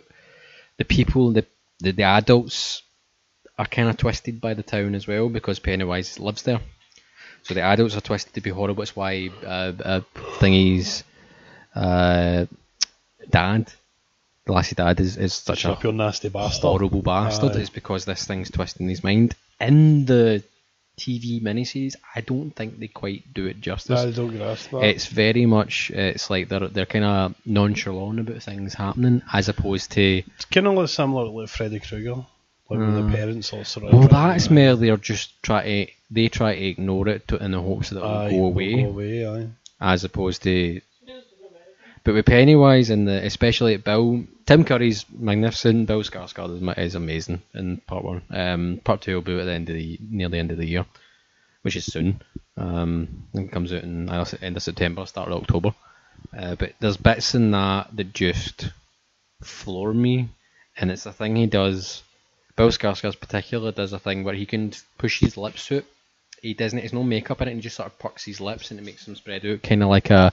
the 0.78 0.84
people, 0.84 1.32
the 1.32 1.46
the, 1.80 1.92
the 1.92 2.02
adults 2.02 2.82
are 3.58 3.66
kind 3.66 3.88
of 3.88 3.96
twisted 3.96 4.40
by 4.40 4.54
the 4.54 4.62
town 4.62 4.94
as 4.94 5.06
well 5.06 5.28
because 5.28 5.58
Pennywise 5.58 6.18
lives 6.18 6.42
there. 6.42 6.60
So 7.42 7.54
the 7.54 7.62
adults 7.62 7.96
are 7.96 8.00
twisted 8.00 8.34
to 8.34 8.40
be 8.40 8.50
horrible. 8.50 8.82
It's 8.82 8.96
why 8.96 9.30
uh, 9.44 9.72
uh, 9.84 10.00
thingy's 10.38 11.02
uh, 11.74 12.46
dad, 13.28 13.72
the 14.44 14.52
lassie 14.52 14.76
dad, 14.76 15.00
is, 15.00 15.16
is 15.16 15.34
such 15.34 15.64
a 15.64 15.92
nasty 15.92 16.28
bastard. 16.28 16.62
horrible 16.62 17.02
bastard 17.02 17.56
Aye. 17.56 17.60
is 17.60 17.70
because 17.70 18.04
this 18.04 18.26
thing's 18.26 18.50
twisting 18.50 18.88
his 18.88 19.02
mind. 19.02 19.34
In 19.60 20.04
the 20.06 20.42
TV 20.98 21.40
miniseries, 21.42 21.94
I 22.14 22.20
don't 22.20 22.50
think 22.50 22.78
they 22.78 22.88
quite 22.88 23.32
do 23.32 23.46
it 23.46 23.60
justice. 23.60 23.98
I 24.00 24.10
don't 24.10 24.28
grasp 24.36 24.70
that. 24.70 24.84
It's 24.84 25.06
very 25.06 25.46
much 25.46 25.90
it's 25.90 26.28
like 26.30 26.48
they're 26.48 26.68
they're 26.68 26.86
kind 26.86 27.04
of 27.04 27.34
nonchalant 27.46 28.20
about 28.20 28.42
things 28.42 28.74
happening 28.74 29.22
as 29.32 29.48
opposed 29.48 29.90
to 29.92 30.22
It's 30.36 30.44
kind 30.44 30.66
of 30.66 30.74
like 30.74 30.88
similar 30.88 31.24
to 31.24 31.30
like 31.30 31.48
Freddy 31.48 31.80
Krueger, 31.80 32.14
like 32.16 32.26
when 32.68 32.82
Uh, 32.94 33.00
the 33.06 33.16
parents 33.16 33.52
all 33.52 33.64
sort 33.64 33.86
of. 33.86 33.94
well 33.94 34.08
that's 34.08 34.50
more 34.50 34.76
they're 34.76 34.96
just 34.98 35.42
try 35.42 35.62
to 35.86 35.92
they 36.10 36.28
try 36.28 36.54
to 36.54 36.62
ignore 36.66 37.08
it 37.08 37.26
to, 37.28 37.42
in 37.42 37.52
the 37.52 37.60
hopes 37.60 37.88
that 37.90 37.98
it 37.98 38.02
will 38.02 38.08
Aye, 38.10 38.30
go 38.30 38.44
away 38.44 38.82
Go 38.82 38.88
away, 38.90 39.26
aye. 39.26 39.48
as 39.80 40.04
opposed 40.04 40.42
to 40.42 40.80
but 42.04 42.14
with 42.14 42.26
Pennywise 42.26 42.90
and 42.90 43.06
the 43.06 43.24
especially 43.24 43.74
at 43.74 43.84
Bill 43.84 44.24
Tim 44.46 44.64
Curry's 44.64 45.04
magnificent. 45.10 45.86
Bill 45.86 46.02
Skarsgård 46.02 46.56
is, 46.56 46.78
is 46.78 46.94
amazing 46.94 47.42
in 47.54 47.78
part 47.78 48.04
one. 48.04 48.22
Um, 48.30 48.80
part 48.82 49.02
two 49.02 49.14
will 49.14 49.22
be 49.22 49.38
at 49.38 49.44
the 49.44 49.52
end 49.52 49.68
of 49.70 49.76
the 49.76 49.98
near 50.00 50.28
the 50.28 50.38
end 50.38 50.50
of 50.50 50.58
the 50.58 50.66
year, 50.66 50.86
which 51.62 51.76
is 51.76 51.86
soon. 51.86 52.22
Um, 52.56 53.28
it 53.34 53.52
comes 53.52 53.72
out 53.72 53.84
in 53.84 54.08
uh, 54.08 54.24
end 54.40 54.56
of 54.56 54.62
September, 54.62 55.06
start 55.06 55.28
of 55.28 55.42
October. 55.42 55.74
Uh, 56.36 56.54
but 56.56 56.72
there's 56.80 56.96
bits 56.96 57.34
in 57.34 57.50
that 57.52 57.94
that 57.96 58.12
just 58.12 58.70
floor 59.42 59.92
me, 59.92 60.28
and 60.76 60.90
it's 60.90 61.06
a 61.06 61.12
thing 61.12 61.36
he 61.36 61.46
does. 61.46 62.02
Bill 62.56 62.68
Skarsgård 62.68 63.20
particular 63.20 63.72
does 63.72 63.92
a 63.92 63.98
thing 63.98 64.24
where 64.24 64.34
he 64.34 64.46
can 64.46 64.72
push 64.98 65.20
his 65.20 65.36
lips 65.36 65.70
out. 65.72 65.84
He 66.42 66.54
doesn't. 66.54 66.78
There's 66.78 66.92
no 66.92 67.04
makeup 67.04 67.40
in 67.40 67.48
it, 67.48 67.52
and 67.52 67.60
he 67.60 67.62
just 67.62 67.76
sort 67.76 67.86
of 67.86 67.98
pucks 67.98 68.24
his 68.24 68.40
lips, 68.40 68.70
and 68.70 68.80
it 68.80 68.84
makes 68.84 69.04
them 69.04 69.14
spread 69.14 69.46
out, 69.46 69.62
kind 69.62 69.82
of 69.82 69.88
like 69.88 70.10
a. 70.10 70.32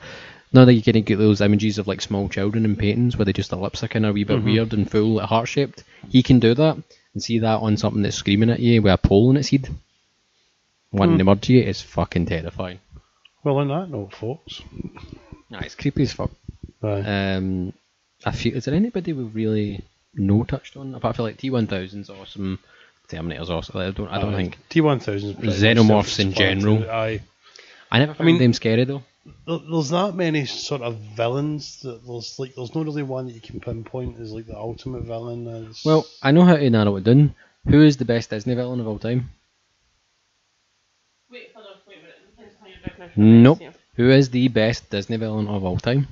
Now 0.51 0.65
that 0.65 0.73
you 0.73 0.81
can 0.81 0.99
get 1.03 1.17
those 1.17 1.41
images 1.41 1.77
of 1.77 1.87
like 1.87 2.01
small 2.01 2.27
children 2.27 2.65
in 2.65 2.75
paintings 2.75 3.15
where 3.17 3.25
they 3.25 3.33
just 3.33 3.51
their 3.51 3.59
lips 3.59 3.83
are 3.83 3.87
kind 3.87 4.05
of 4.05 4.11
a 4.11 4.13
wee 4.13 4.23
bit 4.23 4.43
weird 4.43 4.73
and 4.73 4.89
full, 4.89 5.15
like 5.15 5.27
heart 5.29 5.47
shaped. 5.47 5.83
He 6.09 6.23
can 6.23 6.39
do 6.39 6.53
that 6.55 6.77
and 7.13 7.21
see 7.23 7.39
that 7.39 7.59
on 7.59 7.77
something 7.77 8.01
that's 8.01 8.15
screaming 8.17 8.49
at 8.49 8.59
you 8.59 8.81
with 8.81 8.93
a 8.93 8.97
pole 8.97 9.29
in 9.29 9.37
its 9.37 9.49
head. 9.49 9.67
Wanting 10.91 11.19
to 11.19 11.23
murder 11.23 11.53
you 11.53 11.61
is 11.61 11.81
fucking 11.83 12.25
terrifying. 12.25 12.79
Well, 13.43 13.57
on 13.57 13.67
that 13.67 13.89
note, 13.91 14.13
folks. 14.15 14.61
Nah, 15.51 15.59
it's 15.59 15.75
creepy 15.75 16.03
as 16.03 16.13
fuck. 16.13 16.31
Aye. 16.81 17.01
Um, 17.35 17.73
I 18.25 18.31
feel 18.31 18.55
is 18.55 18.65
there 18.65 18.73
anybody 18.73 19.13
we've 19.13 19.33
really 19.35 19.83
no 20.15 20.43
touched 20.43 20.75
on 20.77 20.95
apart 20.95 21.15
from 21.15 21.25
like 21.25 21.37
T1000's 21.37 22.09
awesome, 22.09 22.57
Terminator's 23.07 23.49
awesome. 23.51 23.77
I 23.79 23.91
don't, 23.91 24.09
I 24.09 24.19
don't 24.19 24.33
Aye. 24.33 24.37
think 24.37 24.57
T1000's 24.69 25.35
Xenomorphs 25.61 26.19
in 26.19 26.33
general. 26.33 26.89
Aye. 26.89 27.21
I 27.91 27.99
never 27.99 28.13
found 28.15 28.25
mean- 28.25 28.39
them 28.39 28.53
scary 28.53 28.83
though. 28.85 29.03
There- 29.47 29.59
There's 29.71 29.91
not 29.91 30.15
many 30.15 30.45
sort 30.45 30.81
of 30.81 30.97
villains. 30.97 31.81
That 31.81 32.05
there's 32.05 32.37
like 32.39 32.55
there's 32.55 32.73
not 32.75 32.85
really 32.85 33.03
one 33.03 33.27
that 33.27 33.33
you 33.33 33.41
can 33.41 33.59
pinpoint 33.59 34.19
as 34.19 34.31
like 34.31 34.45
the 34.47 34.57
ultimate 34.57 35.03
villain. 35.03 35.47
As 35.47 35.83
Well, 35.85 36.05
I 36.21 36.31
know 36.31 36.43
how 36.45 36.55
to 36.55 36.69
narrow 36.69 36.95
it 36.97 37.03
down. 37.03 37.35
Who 37.67 37.81
is 37.83 37.97
the 37.97 38.05
best 38.05 38.29
Disney 38.29 38.55
villain 38.55 38.79
of 38.79 38.87
all 38.87 38.99
time? 38.99 39.29
Wait, 41.31 41.49
hold 41.53 41.67
on, 41.67 41.73
wait 41.87 41.97
a 41.97 42.01
minute. 42.01 42.15
Depends 42.35 42.55
on 42.61 42.69
your 42.69 42.79
definition 42.79 43.43
Nope. 43.43 43.59
yeah. 43.61 43.71
Who 43.95 44.09
is 44.09 44.29
the 44.29 44.47
best 44.47 44.89
Disney 44.89 45.17
villain 45.17 45.47
of 45.47 45.63
all 45.63 45.77
time? 45.77 46.07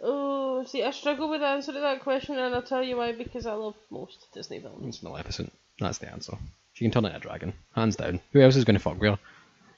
Oh, 0.00 0.64
see, 0.64 0.84
I 0.84 0.90
struggle 0.90 1.28
with 1.30 1.40
the 1.40 1.46
answer 1.46 1.72
to 1.72 1.80
that 1.80 2.00
question, 2.02 2.38
and 2.38 2.54
I'll 2.54 2.62
tell 2.62 2.82
you 2.82 2.96
why. 2.98 3.12
Because 3.12 3.46
I 3.46 3.54
love 3.54 3.74
most 3.90 4.26
Disney 4.34 4.58
villains. 4.58 4.96
It's 4.96 5.02
Maleficent. 5.02 5.52
That's 5.80 5.98
the 5.98 6.10
answer. 6.12 6.36
She 6.74 6.84
can 6.84 6.92
turn 6.92 7.04
into 7.06 7.16
a 7.16 7.20
dragon, 7.20 7.54
hands 7.74 7.96
down. 7.96 8.20
Who 8.32 8.40
else 8.40 8.54
is 8.56 8.64
going 8.64 8.76
to 8.76 8.82
fuck 8.82 9.00
with 9.00 9.10
her? 9.12 9.18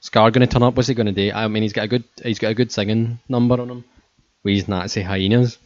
Scar 0.01 0.29
going 0.31 0.45
to 0.45 0.51
turn 0.51 0.63
up? 0.63 0.75
What's 0.75 0.87
he 0.89 0.93
going 0.95 1.05
to 1.07 1.11
do? 1.13 1.31
I 1.33 1.47
mean, 1.47 1.63
he's 1.63 1.73
got 1.73 1.85
a 1.85 1.87
good, 1.87 2.03
he's 2.23 2.39
got 2.39 2.51
a 2.51 2.55
good 2.55 2.71
singing 2.71 3.19
number 3.29 3.59
on 3.61 3.69
him. 3.69 3.83
With 4.43 4.55
his 4.55 4.67
Nazi 4.67 5.03
hyenas, 5.03 5.59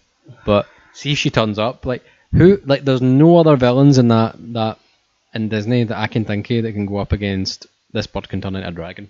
but 0.46 0.68
see 0.92 1.14
if 1.14 1.18
she 1.18 1.30
turns 1.30 1.58
up. 1.58 1.86
Like 1.86 2.04
who? 2.34 2.60
Like 2.66 2.84
there's 2.84 3.02
no 3.02 3.38
other 3.38 3.56
villains 3.56 3.98
in 3.98 4.10
that 4.10 4.36
that 4.54 4.80
in 5.34 5.48
Disney 5.48 5.86
that 5.86 5.98
I 5.98 6.08
can 6.08 6.26
think 6.26 6.50
of 6.52 6.64
that 6.64 6.74
can 6.74 6.86
go 6.86 6.98
up 6.98 7.14
against 7.14 7.68
this 7.94 8.06
bird 8.08 8.28
can 8.28 8.42
turn 8.42 8.58
into 8.58 8.68
a 8.68 8.72
dragon. 8.72 9.10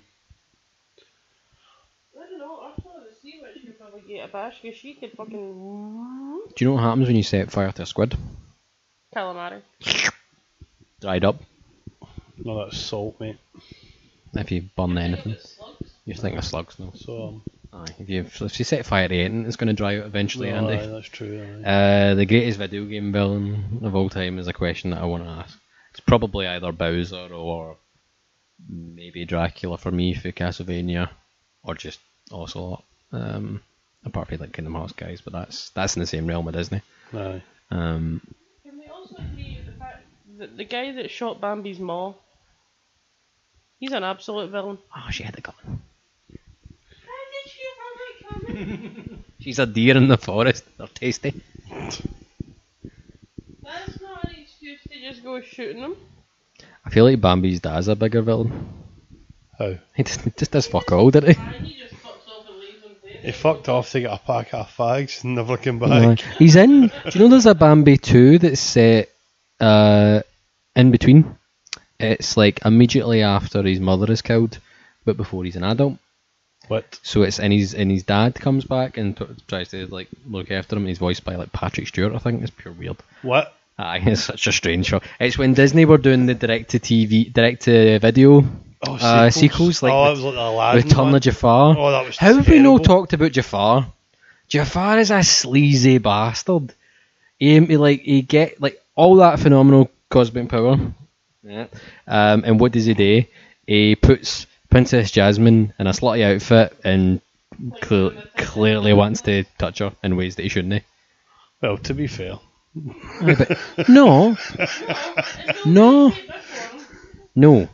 I 2.16 2.30
don't 2.30 2.38
know. 2.38 2.60
Ursula 2.78 3.06
the 3.10 3.16
Sea 3.20 3.40
Witch 3.42 3.66
could 3.66 3.80
probably 3.80 4.02
get 4.08 4.30
a 4.30 4.32
bash 4.32 4.62
because 4.62 4.78
she 4.78 4.94
could 4.94 5.14
fucking 5.14 5.32
Do 6.56 6.64
you 6.64 6.68
know 6.68 6.74
what 6.76 6.84
happens 6.84 7.08
when 7.08 7.16
you 7.16 7.24
set 7.24 7.52
fire 7.52 7.72
to 7.72 7.82
a 7.82 7.86
squid? 7.88 8.16
calamari. 9.16 9.64
Dried 11.02 11.26
up. 11.26 11.38
no, 12.38 12.64
that's 12.66 12.78
salt, 12.78 13.20
mate. 13.20 13.38
If 14.36 14.52
you 14.52 14.64
burn 14.76 14.98
anything, 14.98 15.36
you 16.06 16.14
think 16.14 16.38
of 16.38 16.46
slugs 16.46 16.78
now. 16.80 16.92
So 16.96 17.28
um, 17.28 17.42
Aye, 17.74 17.96
if 18.00 18.10
you 18.10 18.22
if 18.22 18.60
you 18.60 18.66
set 18.66 18.86
fire 18.86 19.08
to 19.08 19.16
anything, 19.16 19.46
it's 19.46 19.56
going 19.56 19.68
to 19.68 19.74
dry 19.74 19.98
out 20.00 20.06
eventually, 20.06 20.50
no, 20.50 20.58
Andy. 20.58 20.74
aye, 20.84 20.88
that's 20.88 21.08
true. 21.08 21.62
aye. 21.66 21.70
Uh, 21.70 22.16
the 22.16 22.26
greatest 22.26 22.58
video 22.60 22.86
game 22.86 23.12
villain 23.12 23.80
of 23.84 23.96
all 23.96 24.10
time 24.10 24.40
is 24.40 24.48
a 24.48 24.54
question 24.54 24.92
that 24.92 25.02
I 25.02 25.06
want 25.06 25.24
to 25.24 25.30
ask. 25.30 25.58
It's 25.92 26.00
probably 26.00 26.48
either 26.48 26.72
Bowser 26.72 27.34
or 27.34 27.78
maybe 28.70 29.26
Dracula 29.26 29.78
for 29.78 29.92
me 29.92 30.14
for 30.14 30.32
Castlevania, 30.32 31.10
or 31.64 31.76
just 31.76 32.00
Ocelot. 32.32 32.84
Um, 33.12 33.62
apart 34.06 34.28
from 34.28 34.38
like 34.40 34.54
Kingdom 34.54 34.76
Hearts 34.76 34.94
guys, 34.94 35.22
but 35.22 35.34
that's 35.34 35.70
that's 35.72 35.96
in 35.96 36.00
the 36.02 36.08
same 36.08 36.28
realm 36.28 36.48
of 36.48 36.54
Disney. 36.54 36.82
Aye. 37.14 37.42
Um, 37.72 38.22
Can 38.64 38.78
we 38.78 38.88
also 38.88 39.16
agree 39.18 39.58
with 39.58 39.74
the 39.74 39.80
fact 39.80 40.04
that 40.38 40.58
the 40.58 40.64
guy 40.66 40.92
that 40.94 41.10
shot 41.12 41.42
Bambi's 41.42 41.80
maw, 41.80 42.14
he's 43.80 43.92
an 43.92 44.04
absolute 44.04 44.50
villain. 44.52 44.78
oh, 44.96 45.10
she 45.12 45.24
had 45.24 45.36
the 45.36 45.42
gun. 45.42 45.56
She's 49.40 49.60
a 49.60 49.66
deer 49.66 49.98
in 49.98 50.08
the 50.08 50.18
forest. 50.18 50.64
They're 50.78 50.88
tasty. 50.88 51.42
That's 51.70 52.02
not 54.02 54.24
an 54.24 54.36
excuse 54.42 54.80
to 54.90 55.00
just 55.02 55.24
go 55.24 55.42
shooting 55.42 55.82
them. 55.82 55.96
I 56.86 56.90
feel 56.90 57.06
like 57.06 57.22
Bambi's 57.22 57.60
dad's 57.60 57.88
a 57.88 57.96
bigger 57.96 58.22
villain. 58.22 58.70
How? 59.58 59.76
He 59.96 60.04
just, 60.04 60.22
just 60.38 60.52
does 60.52 60.68
fuck 60.68 60.92
all, 60.92 61.10
did 61.12 61.24
he? 61.24 61.36
And 61.38 61.66
he 61.66 61.80
just 61.80 61.94
fucks 61.96 62.28
off 62.28 62.48
and 62.50 62.60
leaves 62.60 62.82
them 62.82 62.96
there. 63.04 63.22
He 63.22 63.32
fucked 63.32 63.70
off 63.70 63.92
to 63.92 64.02
get 64.02 64.12
a 64.14 64.18
pack 64.18 64.54
of 64.54 64.68
fags 64.70 65.24
and 65.24 65.36
never 65.36 65.58
came 65.58 65.80
back. 65.80 65.90
Right. 65.90 66.22
He's 66.38 66.56
in. 66.56 66.82
Do 66.88 66.92
you 67.14 67.20
know 67.22 67.28
there's 67.30 67.46
a 67.46 67.56
Bambi 67.56 67.98
2 67.98 68.40
that's 68.40 68.60
set 68.60 69.10
uh, 69.60 70.22
in 70.76 70.92
between? 70.92 71.38
It's 72.00 72.36
like 72.38 72.60
immediately 72.66 73.22
after 73.24 73.64
his 73.64 73.80
mother 73.80 74.12
is 74.12 74.22
killed, 74.22 74.60
but 75.06 75.18
before 75.18 75.44
he's 75.46 75.56
an 75.56 75.64
adult. 75.64 75.98
What? 76.68 77.00
So 77.04 77.22
it's 77.22 77.40
and 77.40 77.54
his 77.54 77.74
and 77.74 77.92
his 77.92 78.04
dad 78.04 78.36
comes 78.36 78.66
back 78.66 78.98
and 78.98 79.16
t- 79.16 79.26
tries 79.48 79.70
to 79.70 79.86
like 79.88 80.08
look 80.28 80.52
after 80.52 80.76
him. 80.76 80.82
And 80.84 80.90
he's 80.90 80.98
voiced 80.98 81.24
by 81.24 81.36
like 81.36 81.52
Patrick 81.54 81.88
Stewart, 81.88 82.14
I 82.14 82.18
think. 82.18 82.42
It's 82.42 82.52
pure 82.52 82.74
weird. 82.74 82.98
What? 83.22 83.54
Aye, 83.78 84.02
it's 84.06 84.24
such 84.24 84.48
a 84.48 84.52
strange 84.52 84.88
show. 84.88 85.02
It's 85.20 85.38
when 85.38 85.54
Disney 85.54 85.86
were 85.86 85.98
doing 85.98 86.26
the 86.26 86.34
direct 86.34 86.72
to 86.72 86.80
TV, 86.80 87.32
direct 87.32 87.64
to 87.64 88.00
video 88.00 88.44
Oh, 88.88 88.96
uh, 88.96 89.30
sequels 89.32 89.82
like 89.82 89.94
oh, 89.94 90.16
the- 90.16 90.22
like 90.24 90.34
the 90.36 90.42
Aladdin 90.42 90.84
Return 90.84 91.06
one. 91.06 91.16
of 91.16 91.22
Jafar. 91.22 91.76
Oh, 91.78 91.92
that 91.92 92.06
was 92.06 92.18
How 92.18 92.34
have 92.34 92.48
we 92.48 92.60
not 92.60 92.84
talked 92.84 93.14
about 93.14 93.32
Jafar? 93.32 93.88
Jafar 94.48 95.00
is 95.00 95.12
a 95.12 95.24
sleazy 95.24 95.98
bastard. 95.98 96.74
He, 97.40 97.60
he 97.66 97.78
like 97.78 98.02
he 98.02 98.22
get 98.22 98.60
like 98.62 98.80
all 98.96 99.16
that 99.18 99.40
phenomenal 99.40 99.90
cosmic 100.10 100.50
power. 100.50 100.78
Yeah. 101.46 101.68
Um, 102.08 102.44
and 102.46 102.60
what 102.60 102.72
does 102.72 102.86
he 102.86 102.94
do? 102.96 103.24
He 103.68 103.96
puts 103.96 104.48
Princess 104.70 105.12
Jasmine 105.12 105.74
in 105.78 105.88
a 105.88 105.92
slutty 105.92 106.24
outfit 106.24 106.76
and 106.84 107.22
cle- 107.82 108.14
clearly 108.36 108.94
wants 108.94 109.22
to 109.22 109.44
touch 109.58 109.80
her 109.80 109.94
in 110.04 110.16
ways 110.18 110.36
that 110.36 110.44
he 110.44 110.50
shouldn't. 110.50 110.84
Well, 111.62 111.78
to 111.78 111.94
be 111.94 112.08
fair, 112.08 112.40
Aye, 113.22 113.36
but 113.38 113.88
no, 113.88 114.36
No. 115.66 116.14
no, 117.36 117.70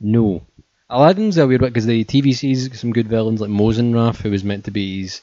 no. 0.00 0.42
Aladdin's 0.88 1.38
a 1.38 1.46
weird 1.46 1.62
one 1.62 1.70
because 1.70 1.86
the 1.86 2.04
TV 2.04 2.34
series 2.34 2.78
some 2.78 2.92
good 2.92 3.08
villains 3.08 3.40
like 3.40 3.50
Mozenrath, 3.50 4.20
who 4.22 4.30
was 4.30 4.44
meant 4.44 4.64
to 4.66 4.70
be 4.70 5.02
his 5.02 5.20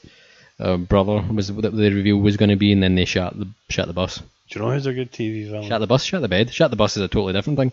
uh, 0.59 0.77
brother, 0.77 1.23
was 1.33 1.51
what 1.51 1.63
the 1.63 1.91
reveal 1.91 2.17
was 2.17 2.37
going 2.37 2.49
to 2.49 2.55
be, 2.55 2.71
and 2.71 2.81
then 2.83 2.95
they 2.95 3.05
shot 3.05 3.37
the 3.37 3.47
shot 3.69 3.87
the 3.87 3.93
bus. 3.93 4.21
Do 4.49 4.59
you 4.59 4.65
know 4.65 4.71
who's 4.71 4.85
a 4.85 4.93
good 4.93 5.11
TV 5.11 5.45
villain? 5.49 5.67
Shut 5.67 5.79
the 5.79 5.87
bus, 5.87 6.03
shut 6.03 6.21
the 6.21 6.27
bed. 6.27 6.51
Shut 6.53 6.71
the 6.71 6.77
bus 6.77 6.97
is 6.97 7.03
a 7.03 7.07
totally 7.07 7.33
different 7.33 7.59
thing. 7.59 7.71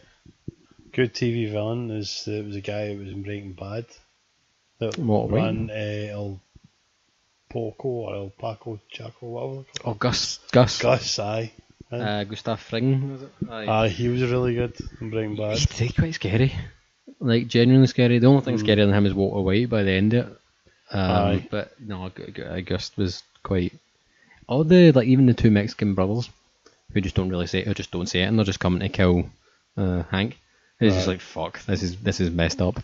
Good 0.93 1.15
TV 1.15 1.51
villain 1.51 1.91
is 1.91 2.25
uh, 2.29 2.33
it 2.33 2.47
was 2.47 2.57
a 2.57 2.61
guy 2.61 2.89
that 2.89 2.99
was 2.99 3.09
in 3.09 3.23
Breaking 3.23 3.53
Bad 3.53 3.87
that 4.79 4.99
What, 4.99 5.31
ran 5.31 5.71
uh, 5.71 5.75
El 5.75 6.41
Poco 7.51 7.89
or 7.89 8.15
El 8.15 8.31
Paco 8.31 8.81
Chaco, 8.91 9.27
whatever. 9.27 9.65
Oh. 9.85 9.95
Gus, 9.95 10.39
Gus, 10.53 10.79
Gus, 10.81 11.19
aye. 11.19 11.53
uh, 11.93 12.25
Gustav 12.25 12.61
Fring, 12.61 13.13
was 13.13 13.23
it? 13.23 13.31
Aye. 13.49 13.67
Aye, 13.85 13.89
he 13.89 14.09
was 14.09 14.23
really 14.23 14.55
good 14.55 14.75
in 15.01 15.11
Breaking 15.11 15.37
Bad. 15.37 15.59
He's 15.59 15.79
he's 15.79 15.93
quite 15.93 16.15
scary. 16.15 16.53
Like 17.21 17.47
genuinely 17.47 17.87
scary. 17.87 18.19
The 18.19 18.27
only 18.27 18.43
thing 18.43 18.59
Mm. 18.59 18.63
scarier 18.67 18.87
than 18.87 18.93
him 18.95 19.07
is 19.07 19.15
Walter 19.15 19.41
White 19.41 19.71
by 19.71 19.83
the 19.85 19.93
end 19.93 20.13
of 20.15 20.27
it. 20.29 20.33
Um, 20.91 21.01
Aye. 21.01 21.49
but 21.51 21.81
no, 21.81 22.11
Gu- 22.15 22.31
Gu- 22.31 22.63
Gust 22.63 22.97
was 22.97 23.23
quite. 23.43 23.73
All 24.49 24.63
the 24.65 24.93
like 24.93 25.09
even 25.09 25.27
the 25.27 25.35
two 25.35 25.51
Mexican 25.51 25.95
brothers 25.95 26.29
who 26.93 27.01
just 27.01 27.15
don't 27.15 27.29
really 27.29 27.47
say 27.47 27.61
it, 27.61 27.69
or 27.69 27.75
just 27.75 27.91
don't 27.91 28.09
say 28.09 28.23
it 28.23 28.27
and 28.27 28.39
they're 28.39 28.45
just 28.45 28.61
coming 28.61 28.81
to 28.81 28.89
kill 28.89 29.29
uh, 29.77 30.03
Hank. 30.11 30.39
It's 30.81 30.95
just 30.95 31.09
like 31.09 31.21
fuck. 31.21 31.61
This 31.65 31.83
is 31.83 31.97
this 31.97 32.21
is 32.21 32.31
messed 32.31 32.61
up. 32.61 32.81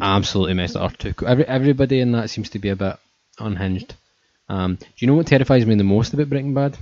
Absolutely 0.00 0.54
messed 0.54 0.76
up. 0.76 0.96
Too. 0.96 1.14
Every 1.26 1.44
everybody 1.46 2.00
in 2.00 2.12
that 2.12 2.30
seems 2.30 2.50
to 2.50 2.58
be 2.58 2.68
a 2.68 2.76
bit 2.76 2.96
unhinged. 3.38 3.94
Um, 4.48 4.76
do 4.76 4.86
you 4.98 5.06
know 5.06 5.14
what 5.14 5.26
terrifies 5.26 5.66
me 5.66 5.74
the 5.74 5.84
most 5.84 6.14
about 6.14 6.28
Breaking 6.28 6.54
Bad? 6.54 6.76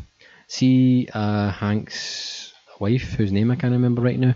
See 0.48 1.08
uh, 1.12 1.50
Hank's 1.50 2.52
wife, 2.78 3.12
whose 3.14 3.32
name 3.32 3.50
I 3.50 3.56
can't 3.56 3.72
remember 3.72 4.02
right 4.02 4.18
now. 4.18 4.34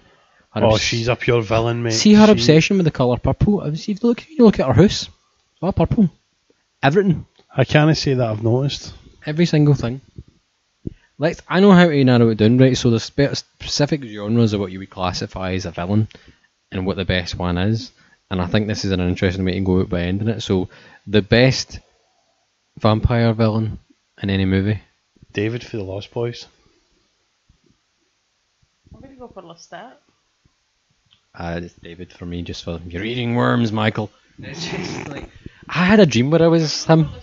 Her 0.53 0.65
oh, 0.65 0.73
obs- 0.75 0.81
she's 0.83 1.09
a 1.09 1.17
pure 1.17 1.43
villain, 1.43 1.83
mate. 1.83 1.93
See 1.95 2.15
her 2.15 2.27
She- 2.27 2.33
obsession 2.33 2.77
with 2.79 2.85
the 2.85 2.93
colour 2.93 3.19
purple. 3.19 3.75
See, 3.77 3.93
if 3.93 4.03
you 4.03 4.09
look, 4.09 4.29
you 4.31 4.45
look 4.45 4.61
at 4.61 4.67
her 4.69 4.73
house. 4.73 5.09
It's 5.09 5.63
all 5.63 5.73
purple. 5.73 6.09
Everything, 6.83 7.27
I 7.55 7.65
can't 7.65 7.97
say 7.97 8.15
that 8.15 8.29
I've 8.31 8.43
noticed. 8.43 8.95
every 9.27 9.47
single 9.47 9.75
thing. 9.75 10.01
Let's. 11.19 11.41
I 11.49 11.61
know 11.61 11.73
how 11.73 11.87
to 11.89 12.05
narrow 12.05 12.29
it 12.31 12.39
down, 12.39 12.59
right? 12.59 12.77
So 12.77 12.91
there's 12.91 13.05
spe- 13.05 13.35
specific 13.35 14.03
genres 14.05 14.53
of 14.53 14.61
what 14.61 14.73
you 14.73 14.79
would 14.81 14.91
classify 14.91 15.53
as 15.53 15.67
a 15.67 15.71
villain, 15.71 16.09
and 16.73 16.87
what 16.87 16.97
the 16.97 17.05
best 17.05 17.37
one 17.37 17.57
is. 17.57 17.93
And 18.31 18.41
I 18.41 18.47
think 18.47 18.67
this 18.67 18.85
is 18.85 18.91
an 18.91 19.01
interesting 19.01 19.45
way 19.45 19.53
to 19.53 19.61
go 19.61 19.81
out 19.81 19.89
by 19.89 20.01
ending 20.03 20.29
it. 20.29 20.41
So 20.41 20.69
the 21.07 21.23
best 21.23 21.79
vampire 22.79 23.33
villain 23.33 23.79
in 24.23 24.31
any 24.31 24.45
movie. 24.45 24.81
David 25.33 25.65
for 25.65 25.77
the 25.77 25.83
Lost 25.85 26.13
Boys. 26.13 26.47
I'm 28.95 29.01
gonna 29.01 29.17
go 29.17 29.29
for 29.29 29.43
Lestat. 29.43 29.95
Uh, 31.35 31.61
it's 31.65 31.75
David 31.75 32.13
for 32.13 32.27
me, 32.27 32.43
just 32.43 32.65
for 32.65 32.81
you're 32.87 33.05
eating 33.05 33.35
worms, 33.35 33.73
Michael. 33.73 34.11
It's 34.39 34.67
just 34.67 35.09
like 35.09 35.29
I 35.69 35.85
had 35.85 36.01
a 36.01 36.07
dream 36.07 36.31
where 36.31 36.43
I 36.43 36.47
was 36.47 36.85
him. 36.85 37.07
Lestat 37.07 37.15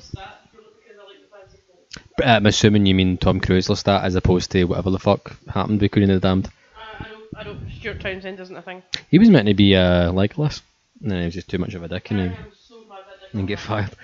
because 0.52 0.98
I 1.00 1.06
like 1.08 1.22
the 1.22 1.28
fancy 1.32 1.58
clothes. 1.66 1.88
Uh, 1.96 2.11
I'm 2.24 2.46
assuming 2.46 2.86
you 2.86 2.96
mean 2.96 3.18
Tom 3.18 3.40
Cruise 3.40 3.68
Lestat 3.68 4.04
as 4.04 4.16
opposed 4.16 4.52
to 4.52 4.66
whatever 4.66 4.90
the 4.90 5.00
fuck 5.00 5.36
happened 5.48 5.82
with 5.82 5.92
Queen 5.92 6.10
of 6.10 6.22
the 6.22 6.28
Damned. 6.28 6.48
Uh, 6.48 7.04
I 7.04 7.08
don't, 7.08 7.38
I 7.38 7.44
don't. 7.44 7.72
Stuart 7.80 8.02
Townsend 8.02 8.40
isn't 8.40 8.56
a 8.56 8.62
thing. 8.62 8.84
He 9.10 9.20
was 9.20 9.30
meant 9.30 9.48
to 9.48 9.54
be 9.54 9.76
uh, 9.76 10.12
Legolas, 10.12 10.62
and 11.02 11.12
then 11.12 11.20
he 11.20 11.26
was 11.26 11.34
just 11.34 11.50
too 11.50 11.58
much 11.58 11.74
of 11.74 11.84
a 11.84 11.88
dick 11.88 12.12
and, 12.12 12.20
he, 12.20 12.26
am 12.28 12.36
so 12.68 12.82
bad 12.90 13.00
and 13.34 13.48
get 13.48 13.60
fired. 13.60 13.96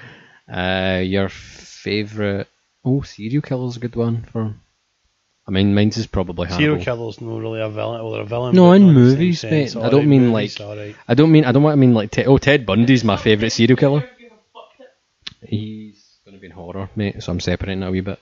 Uh, 0.52 1.02
your 1.02 1.30
favourite? 1.30 2.48
Oh, 2.86 3.02
serial 3.02 3.42
killer's 3.42 3.78
a 3.78 3.80
good 3.80 3.96
one 3.96 4.24
for. 4.32 4.56
I 5.48 5.52
mean, 5.52 5.74
mine's 5.74 5.98
is 5.98 6.08
probably 6.08 6.50
Serial 6.50 6.78
killer's 6.78 7.22
not 7.22 7.40
really 7.40 7.62
a 7.62 7.70
villain. 7.70 8.04
Well, 8.04 8.12
they're 8.12 8.22
a 8.22 8.26
villain. 8.26 8.54
No, 8.56 8.74
in 8.74 8.82
not 8.82 8.88
the 8.88 8.94
movies, 8.94 9.40
sense. 9.40 9.76
mate. 9.76 9.82
I 9.82 9.90
don't 9.90 10.08
mean 10.10 10.28
movies, 10.28 10.60
like- 10.60 10.68
alright. 10.68 10.96
I 11.08 11.14
don't 11.14 11.32
mean 11.32 11.46
I 11.46 11.54
don't 11.54 11.64
want 11.64 11.74
to 11.74 11.78
mean 11.78 11.94
like 11.94 12.12
Ted. 12.12 12.28
Oh, 12.28 12.38
Ted 12.38 12.66
Bundy's 12.66 13.04
my 13.06 13.16
favourite 13.16 13.52
serial 13.52 13.78
killer. 13.78 14.10
You 15.50 15.77
have 16.44 16.56
fucked 16.56 16.76
it. 16.76 16.82
He's 16.82 16.82
gonna 16.82 16.82
be 16.82 16.82
in 16.82 16.82
horror, 16.82 16.90
mate. 16.96 17.24
So 17.24 17.32
I'm 17.32 17.40
separating 17.40 17.80
that 17.82 17.88
a 17.88 17.92
wee 17.92 18.02
bit 18.02 18.20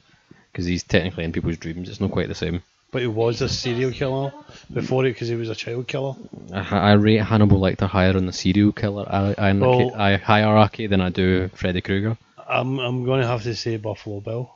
because 0.51 0.65
he's 0.65 0.83
technically 0.83 1.23
in 1.23 1.31
people's 1.31 1.57
dreams. 1.57 1.89
It's 1.89 1.99
not 2.01 2.11
quite 2.11 2.27
the 2.27 2.35
same. 2.35 2.61
But 2.91 3.01
he 3.01 3.07
was 3.07 3.41
a 3.41 3.49
serial 3.49 3.91
killer 3.91 4.31
before 4.71 5.05
it 5.05 5.11
because 5.13 5.27
he 5.27 5.35
was 5.35 5.49
a 5.49 5.55
child 5.55 5.87
killer. 5.87 6.15
I, 6.53 6.91
I 6.91 6.93
rate 6.93 7.17
Hannibal 7.17 7.59
Lecter 7.59 7.87
higher 7.87 8.15
on 8.15 8.25
the 8.25 8.31
serial 8.31 8.71
killer 8.71 9.05
I, 9.09 9.33
hierarchy, 9.33 9.85
Well- 9.85 9.89
hi- 9.95 10.15
hierarchy 10.17 10.87
than 10.87 11.01
I 11.01 11.09
do 11.09 11.49
Freddy 11.49 11.81
Krueger. 11.81 12.17
I'm 12.47 12.79
I'm 12.79 13.03
going 13.03 13.21
to 13.21 13.27
have 13.27 13.43
to 13.43 13.55
say 13.55 13.75
Buffalo 13.77 14.21
Bill. 14.21 14.49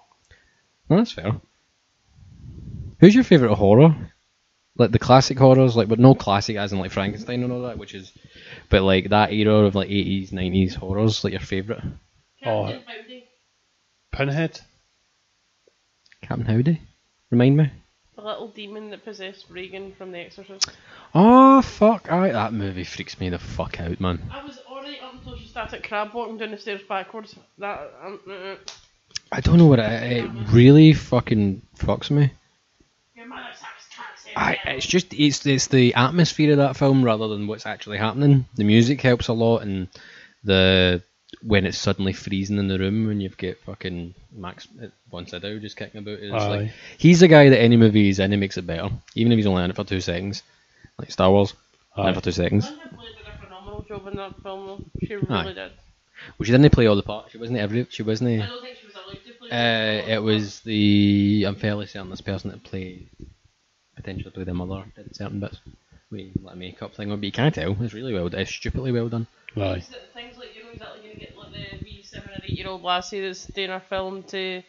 No, 0.90 0.98
that's 0.98 1.12
fair. 1.12 1.34
Who's 3.00 3.16
your 3.16 3.24
favourite 3.24 3.56
horror? 3.56 3.96
Like 4.78 4.92
the 4.92 5.00
classic 5.00 5.38
horrors, 5.38 5.76
like 5.76 5.90
but 5.90 6.00
no 6.00 6.16
classic 6.16 6.56
as 6.56 6.72
in 6.72 6.80
like 6.80 6.92
Frankenstein 6.92 7.44
and 7.44 7.52
all 7.52 7.64
that, 7.64 7.78
which 7.78 7.94
is, 7.94 8.12
but 8.70 8.84
like 8.84 9.10
that 9.10 9.34
era 9.34 9.66
of 9.66 9.76
like 9.76 9.90
eighties, 9.90 10.32
nineties 10.32 10.76
horrors, 10.76 11.24
like 11.24 11.34
your 11.34 11.42
favourite. 11.42 11.84
Oh. 12.46 12.80
Captain 14.12 14.28
Pinhead. 14.28 14.62
Captain 16.22 16.46
Howdy, 16.46 16.82
remind 17.32 17.58
me. 17.58 17.72
the 18.16 18.22
little 18.22 18.50
demon 18.50 18.90
that 18.90 19.06
possessed 19.06 19.46
Regan 19.50 19.94
from 19.98 20.12
The 20.12 20.20
Exorcist. 20.20 20.70
Oh 21.16 21.62
fuck! 21.62 22.12
I, 22.12 22.30
that 22.32 22.54
movie 22.54 22.84
freaks 22.84 23.20
me 23.20 23.30
the 23.30 23.40
fuck 23.40 23.80
out, 23.80 24.00
man. 24.00 24.22
I 24.32 24.44
was 24.44 24.60
alright 24.70 25.02
up 25.02 25.14
until 25.14 25.38
she 25.38 25.48
started 25.48 25.84
crab 25.84 26.14
walking 26.14 26.38
down 26.38 26.52
the 26.52 26.58
stairs 26.58 26.82
backwards. 26.88 27.36
That 27.58 27.92
um, 28.04 28.20
uh, 28.30 28.56
I 29.32 29.42
don't 29.42 29.58
know 29.58 29.68
what 29.68 29.80
it, 29.80 30.04
it 30.26 30.30
really 30.52 30.94
fucking 30.94 31.62
fucks 31.78 32.12
me. 32.12 32.32
your 33.16 33.28
mother 33.28 33.44
sucks 33.54 33.88
cocks. 33.96 34.26
I, 34.36 34.58
it's 34.66 34.86
just 34.86 35.14
it's 35.14 35.46
it's 35.46 35.68
the 35.68 35.94
atmosphere 35.94 36.52
of 36.52 36.58
that 36.58 36.78
film 36.78 37.04
rather 37.04 37.28
than 37.30 37.48
what's 37.48 37.66
actually 37.66 37.98
happening. 37.98 38.46
The 38.56 38.66
music 38.66 39.02
helps 39.02 39.30
a 39.30 39.34
lot, 39.34 39.60
and 39.62 39.88
the 40.44 41.02
when 41.44 41.66
it's 41.66 41.78
suddenly 41.78 42.12
freezing 42.14 42.58
in 42.58 42.68
the 42.68 42.80
room 42.80 43.08
when 43.08 43.22
you've 43.22 43.38
got 43.38 43.58
fucking 43.66 44.14
Max 44.36 44.68
von 45.12 45.28
Sydow 45.28 45.60
just 45.60 45.78
kicking 45.78 46.00
about. 46.00 46.20
It's 46.20 46.32
like 46.34 46.72
he's 46.98 47.20
the 47.20 47.28
guy 47.28 47.50
that 47.50 47.60
any 47.60 47.78
movie 47.78 48.06
he's 48.06 48.20
in, 48.20 48.32
he 48.32 48.38
makes 48.38 48.58
it 48.58 48.66
better, 48.68 48.90
even 49.16 49.32
if 49.32 49.38
he's 49.38 49.46
only 49.46 49.64
in 49.64 49.70
it 49.70 49.76
for 49.76 49.84
two 49.84 50.02
seconds, 50.02 50.44
like 50.98 51.12
Star 51.12 51.30
Wars, 51.32 51.54
in 51.98 52.04
Aye. 52.04 52.10
it 52.10 52.16
for 52.16 52.22
two 52.22 52.32
seconds. 52.32 52.66
Linda 52.70 52.90
Blair 52.96 53.08
did 53.18 53.28
a 53.28 53.38
phenomenal 53.46 53.82
job 53.88 54.08
in 54.08 54.16
that 54.18 54.42
film. 54.42 54.66
though. 54.68 55.08
She 55.08 55.16
really 55.16 55.28
Aye. 55.34 55.54
did. 55.54 55.72
Well, 56.38 56.46
she 56.46 56.52
didn't 56.52 56.70
play 56.72 56.88
all 56.88 56.96
the 56.98 57.04
parts. 57.04 57.32
She 57.32 57.38
wasn't 57.38 57.60
every. 57.60 57.86
She 57.90 58.04
wasn't. 58.04 58.42
I 58.42 58.48
don't 58.48 58.62
think 58.62 58.78
she 58.78 58.88
was 58.88 58.96
allowed 58.96 59.24
to 59.24 59.34
play. 59.40 59.50
Uh, 59.52 60.14
it 60.16 60.22
was 60.22 60.60
the 60.62 61.46
I'm 61.48 61.56
fairly 61.56 61.86
certain 61.86 62.10
this 62.10 62.22
person 62.22 62.52
that 62.52 62.64
played 62.64 63.08
potentially 63.96 64.32
played 64.32 64.48
their 64.48 64.54
mother 64.56 64.84
did 64.96 65.16
certain 65.16 65.40
bits. 65.40 65.60
We 66.12 66.32
like 66.42 66.58
makeup 66.58 66.96
thing, 66.96 67.10
but 67.10 67.24
you 67.24 67.32
can't 67.32 67.54
tell. 67.54 67.78
It's 67.82 67.94
really 67.94 68.14
well. 68.14 68.30
Done. 68.30 68.42
It's 68.42 68.52
stupidly 68.54 68.92
well 68.92 69.10
done. 69.10 69.28
Aye. 69.56 69.74
Things 69.76 69.90
that- 69.90 70.14
Things 70.14 70.38
like 70.38 70.56
you 70.74 70.80
know 70.80 70.86
exactly 70.94 71.10
gonna 71.10 71.20
get 71.20 71.38
like 71.38 71.52
the 71.52 71.84
wee 71.84 72.04
seven 72.04 72.30
or 72.30 72.38
eight 72.44 72.58
year 72.58 72.68
old 72.68 72.84
lassie 72.84 73.22
that's 73.22 73.46
doing 73.46 73.70
a 73.72 73.80
film 73.80 74.24
to 74.24 74.62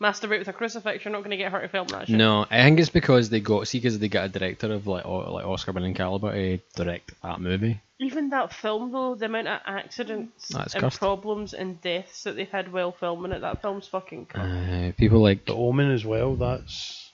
masturbate 0.00 0.38
with 0.38 0.48
a 0.48 0.52
crucifix, 0.52 1.04
you're 1.04 1.10
not 1.12 1.18
going 1.18 1.30
to 1.32 1.36
get 1.36 1.50
her 1.50 1.60
to 1.60 1.68
film 1.68 1.88
that 1.88 2.06
shit. 2.06 2.16
No, 2.16 2.46
I 2.50 2.62
think 2.62 2.78
it's 2.78 2.88
because 2.88 3.30
they 3.30 3.40
got 3.40 3.66
see 3.66 3.78
because 3.78 3.98
they 3.98 4.08
got 4.08 4.26
a 4.26 4.28
director 4.28 4.72
of 4.72 4.86
like 4.86 5.04
o- 5.04 5.32
like 5.32 5.44
Oscar 5.44 5.72
winning 5.72 5.94
caliber 5.94 6.32
to 6.32 6.58
direct 6.76 7.20
that 7.22 7.40
movie. 7.40 7.80
Even 7.98 8.30
that 8.30 8.52
film 8.52 8.92
though, 8.92 9.16
the 9.16 9.26
amount 9.26 9.48
of 9.48 9.60
accidents 9.66 10.48
That's 10.50 10.74
and 10.74 10.82
cursed. 10.84 11.00
problems 11.00 11.52
and 11.52 11.80
deaths 11.80 12.22
that 12.22 12.36
they've 12.36 12.48
had 12.48 12.72
while 12.72 12.92
filming 12.92 13.32
it, 13.32 13.40
that 13.40 13.60
film's 13.60 13.88
fucking 13.88 14.26
cursed. 14.26 14.70
Uh, 14.70 14.92
people 14.96 15.20
like 15.20 15.46
The 15.46 15.54
Omen 15.54 15.90
as 15.90 16.04
well. 16.04 16.36
That's 16.36 17.10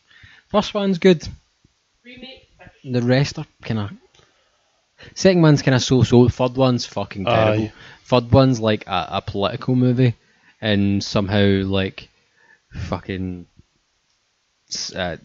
first 0.49 0.75
one's 0.75 0.99
good. 0.99 1.27
Remake. 2.05 2.51
The 2.85 3.01
rest 3.01 3.39
are 3.39 3.47
kind 3.62 3.81
of. 3.81 3.91
Second 5.15 5.43
one's 5.43 5.62
kind 5.62 5.75
of 5.75 5.83
so-so. 5.83 6.29
Third 6.29 6.57
one's 6.57 6.87
fucking 6.87 7.25
terrible. 7.25 7.65
Aye. 7.65 7.73
Third 8.05 8.31
one's 8.31 8.61
like 8.61 8.87
a, 8.87 9.09
a 9.12 9.23
political 9.23 9.75
movie, 9.75 10.15
and 10.61 11.03
somehow 11.03 11.62
like 11.65 12.09
fucking. 12.71 13.47
Uh, 14.95 15.16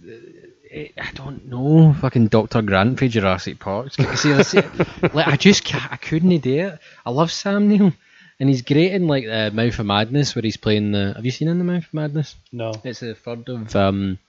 eh, 0.72 0.90
I 0.98 1.12
don't 1.14 1.48
know, 1.48 1.94
fucking 2.00 2.28
Doctor 2.28 2.62
Grant 2.62 3.00
for 3.00 3.08
Jurassic 3.08 3.60
Park. 3.60 3.94
See, 3.94 4.34
I 4.34 4.41
see, 4.44 4.62
like 5.14 5.28
I 5.28 5.38
just 5.38 5.64
can't, 5.64 5.91
I 5.91 5.96
couldn't 5.96 6.38
do 6.40 6.68
it. 6.68 6.80
I 7.06 7.10
love 7.10 7.32
Sam 7.32 7.68
Neill, 7.68 7.94
and 8.40 8.50
he's 8.50 8.62
great 8.62 8.91
in 8.94 9.08
like 9.08 9.26
uh, 9.28 9.50
Mouth 9.52 9.80
of 9.80 9.86
Madness 9.86 10.36
where 10.36 10.44
he's 10.44 10.58
playing 10.58 10.91
the. 10.91 11.14
Have 11.16 11.26
you 11.26 11.32
seen 11.32 11.48
in 11.48 11.58
the 11.58 11.64
Mouth 11.64 11.86
of 11.86 11.94
Madness? 11.94 12.36
no. 12.52 12.74
It's 12.84 13.00
the 13.00 13.16
third 13.16 13.50
of 13.50 13.76
um, 13.76 14.20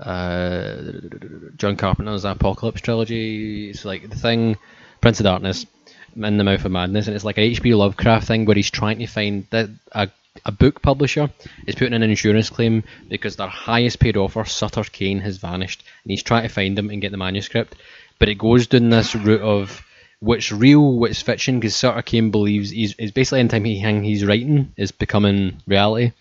uh, 0.00 0.76
John 1.56 1.76
Carpenter's 1.76 2.24
Apocalypse 2.24 2.80
trilogy. 2.80 3.70
It's 3.70 3.84
like 3.84 4.08
the 4.08 4.16
thing, 4.16 4.56
Prince 5.00 5.20
of 5.20 5.24
Darkness, 5.24 5.66
in 6.16 6.36
the 6.36 6.44
Mouth 6.44 6.64
of 6.64 6.72
Madness, 6.72 7.06
and 7.06 7.16
it's 7.16 7.24
like 7.24 7.38
an 7.38 7.44
H.P. 7.44 7.74
Lovecraft 7.74 8.26
thing 8.26 8.44
where 8.44 8.56
he's 8.56 8.70
trying 8.70 8.98
to 8.98 9.06
find 9.06 9.46
a 9.52 10.08
a 10.44 10.52
book 10.52 10.82
publisher 10.82 11.30
is 11.66 11.74
putting 11.74 11.94
an 11.94 12.02
insurance 12.02 12.50
claim 12.50 12.82
because 13.08 13.36
their 13.36 13.48
highest 13.48 14.00
paid 14.00 14.16
offer, 14.16 14.44
Sutter 14.44 14.82
Kane, 14.82 15.20
has 15.20 15.38
vanished, 15.38 15.84
and 16.02 16.10
he's 16.10 16.22
trying 16.22 16.42
to 16.42 16.48
find 16.48 16.78
him 16.78 16.90
and 16.90 17.00
get 17.00 17.12
the 17.12 17.16
manuscript. 17.16 17.76
But 18.18 18.28
it 18.28 18.36
goes 18.36 18.66
down 18.66 18.90
this 18.90 19.14
route 19.14 19.42
of 19.42 19.82
what's 20.20 20.50
real, 20.50 20.98
what's 20.98 21.22
fiction, 21.22 21.60
because 21.60 21.76
Sutter 21.76 22.02
Kane 22.02 22.30
believes 22.30 22.70
he's, 22.70 22.94
he's 22.94 23.12
basically 23.12 23.40
anything 23.40 24.02
he's 24.02 24.24
writing 24.24 24.72
is 24.76 24.92
becoming 24.92 25.62
reality 25.66 26.12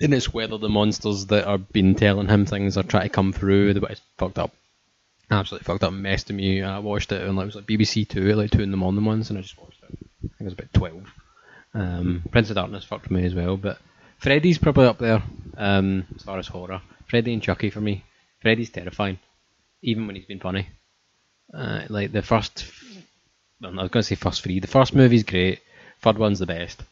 and 0.00 0.14
it's 0.14 0.32
whether 0.32 0.58
the 0.58 0.68
monsters 0.68 1.26
that 1.26 1.46
are 1.46 1.58
been 1.58 1.94
telling 1.94 2.28
him 2.28 2.46
things 2.46 2.76
are 2.76 2.82
trying 2.82 3.04
to 3.04 3.08
come 3.08 3.32
through. 3.32 3.74
The 3.74 3.82
it's 3.86 4.00
fucked 4.16 4.38
up, 4.38 4.52
absolutely 5.30 5.64
fucked 5.64 5.84
up. 5.84 5.92
Messed 5.92 6.30
me. 6.30 6.62
I 6.62 6.78
watched 6.78 7.12
it 7.12 7.22
and 7.22 7.38
it 7.38 7.44
was 7.44 7.56
like 7.56 7.66
BBC 7.66 8.08
Two 8.08 8.34
like 8.34 8.50
two 8.50 8.62
in 8.62 8.70
the 8.70 8.76
morning 8.76 9.04
once, 9.04 9.30
and 9.30 9.38
I 9.38 9.42
just 9.42 9.58
watched 9.58 9.82
it. 9.82 9.90
I 9.90 10.28
think 10.28 10.40
it 10.40 10.44
was 10.44 10.52
about 10.54 10.72
twelve. 10.72 11.12
Um, 11.74 12.22
Prince 12.30 12.50
of 12.50 12.56
Darkness 12.56 12.84
fucked 12.84 13.10
me 13.10 13.24
as 13.24 13.34
well, 13.34 13.56
but 13.56 13.78
Freddy's 14.18 14.58
probably 14.58 14.86
up 14.86 14.98
there 14.98 15.22
um, 15.56 16.04
as 16.16 16.22
far 16.22 16.38
as 16.38 16.48
horror. 16.48 16.80
Freddy 17.06 17.32
and 17.32 17.42
Chucky 17.42 17.70
for 17.70 17.80
me. 17.80 18.04
Freddy's 18.40 18.70
terrifying, 18.70 19.18
even 19.82 20.06
when 20.06 20.16
he's 20.16 20.26
been 20.26 20.40
funny. 20.40 20.68
Uh, 21.52 21.82
like 21.88 22.12
the 22.12 22.22
first, 22.22 22.66
I 23.62 23.68
was 23.68 23.74
going 23.74 23.90
to 23.90 24.02
say 24.02 24.14
first 24.14 24.42
three. 24.42 24.60
The 24.60 24.66
first 24.66 24.94
movie's 24.94 25.24
great. 25.24 25.60
Third 26.00 26.18
one's 26.18 26.38
the 26.38 26.46
best. 26.46 26.82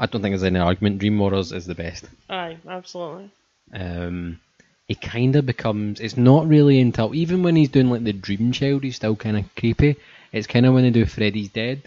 I 0.00 0.06
don't 0.06 0.22
think 0.22 0.32
there's 0.32 0.42
any 0.42 0.58
argument. 0.58 0.98
Dream 0.98 1.18
Warriors 1.18 1.52
is 1.52 1.66
the 1.66 1.74
best. 1.74 2.06
Aye, 2.30 2.56
absolutely. 2.66 3.30
Um, 3.74 4.40
it 4.88 5.00
kind 5.02 5.36
of 5.36 5.44
becomes. 5.44 6.00
It's 6.00 6.16
not 6.16 6.48
really 6.48 6.80
until 6.80 7.14
even 7.14 7.42
when 7.42 7.54
he's 7.54 7.68
doing 7.68 7.90
like 7.90 8.02
the 8.02 8.14
Dream 8.14 8.50
Child, 8.50 8.82
he's 8.82 8.96
still 8.96 9.14
kind 9.14 9.36
of 9.36 9.44
creepy. 9.54 9.96
It's 10.32 10.46
kind 10.46 10.64
of 10.64 10.72
when 10.72 10.84
they 10.84 10.90
do 10.90 11.04
Freddy's 11.04 11.50
Dead, 11.50 11.82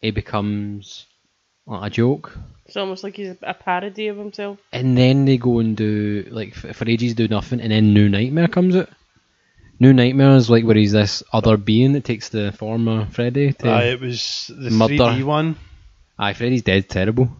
it 0.00 0.14
becomes 0.14 1.06
like 1.66 1.90
a 1.90 1.90
joke. 1.90 2.38
It's 2.66 2.76
almost 2.76 3.02
like 3.02 3.16
he's 3.16 3.34
a 3.42 3.54
parody 3.54 4.08
of 4.08 4.16
himself. 4.16 4.58
And 4.72 4.96
then 4.96 5.24
they 5.24 5.36
go 5.36 5.58
and 5.58 5.76
do 5.76 6.26
like 6.30 6.56
f- 6.56 6.76
for 6.76 6.88
ages 6.88 7.14
do 7.14 7.26
nothing, 7.28 7.60
and 7.60 7.72
then 7.72 7.92
New 7.92 8.08
Nightmare 8.08 8.48
comes 8.48 8.76
out. 8.76 8.88
New 9.80 9.92
Nightmare 9.92 10.36
is 10.36 10.48
like 10.48 10.64
where 10.64 10.76
he's 10.76 10.92
this 10.92 11.22
other 11.32 11.56
being 11.56 11.92
that 11.92 12.04
takes 12.04 12.28
the 12.28 12.52
form 12.52 12.88
of 12.88 13.12
Freddy. 13.12 13.52
To, 13.52 13.68
Aye, 13.68 13.84
it 13.88 14.00
was 14.00 14.48
the 14.48 14.70
Murder. 14.70 14.94
3D 14.94 15.24
one. 15.24 15.56
Aye, 16.18 16.32
Freddy's 16.32 16.62
Dead, 16.62 16.88
terrible. 16.88 17.30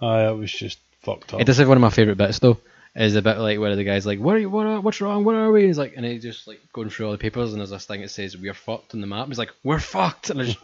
Aye, 0.00 0.28
it 0.28 0.36
was 0.36 0.52
just 0.52 0.78
fucked 1.02 1.34
up. 1.34 1.40
It 1.40 1.44
does 1.44 1.58
have 1.58 1.68
one 1.68 1.76
of 1.76 1.82
my 1.82 1.90
favourite 1.90 2.18
bits 2.18 2.38
though. 2.38 2.58
Is 2.96 3.16
a 3.16 3.22
bit 3.22 3.38
like 3.38 3.58
where 3.58 3.74
the 3.74 3.82
guy's 3.82 4.06
like, 4.06 4.20
"What 4.20 4.36
are 4.36 4.38
you? 4.38 4.48
What? 4.48 4.66
Are, 4.66 4.80
what's 4.80 5.00
wrong? 5.00 5.24
Where 5.24 5.36
are 5.36 5.50
we?" 5.50 5.66
He's 5.66 5.78
like, 5.78 5.94
and 5.96 6.06
he's 6.06 6.22
just 6.22 6.46
like 6.46 6.60
going 6.72 6.90
through 6.90 7.06
all 7.06 7.12
the 7.12 7.18
papers, 7.18 7.52
and 7.52 7.60
there's 7.60 7.70
this 7.70 7.86
thing 7.86 8.02
that 8.02 8.10
says 8.10 8.36
"We're 8.36 8.54
fucked" 8.54 8.94
on 8.94 9.00
the 9.00 9.08
map. 9.08 9.26
He's 9.26 9.38
like, 9.38 9.50
"We're 9.64 9.80
fucked," 9.80 10.30
and 10.30 10.40
I 10.40 10.44
just 10.44 10.58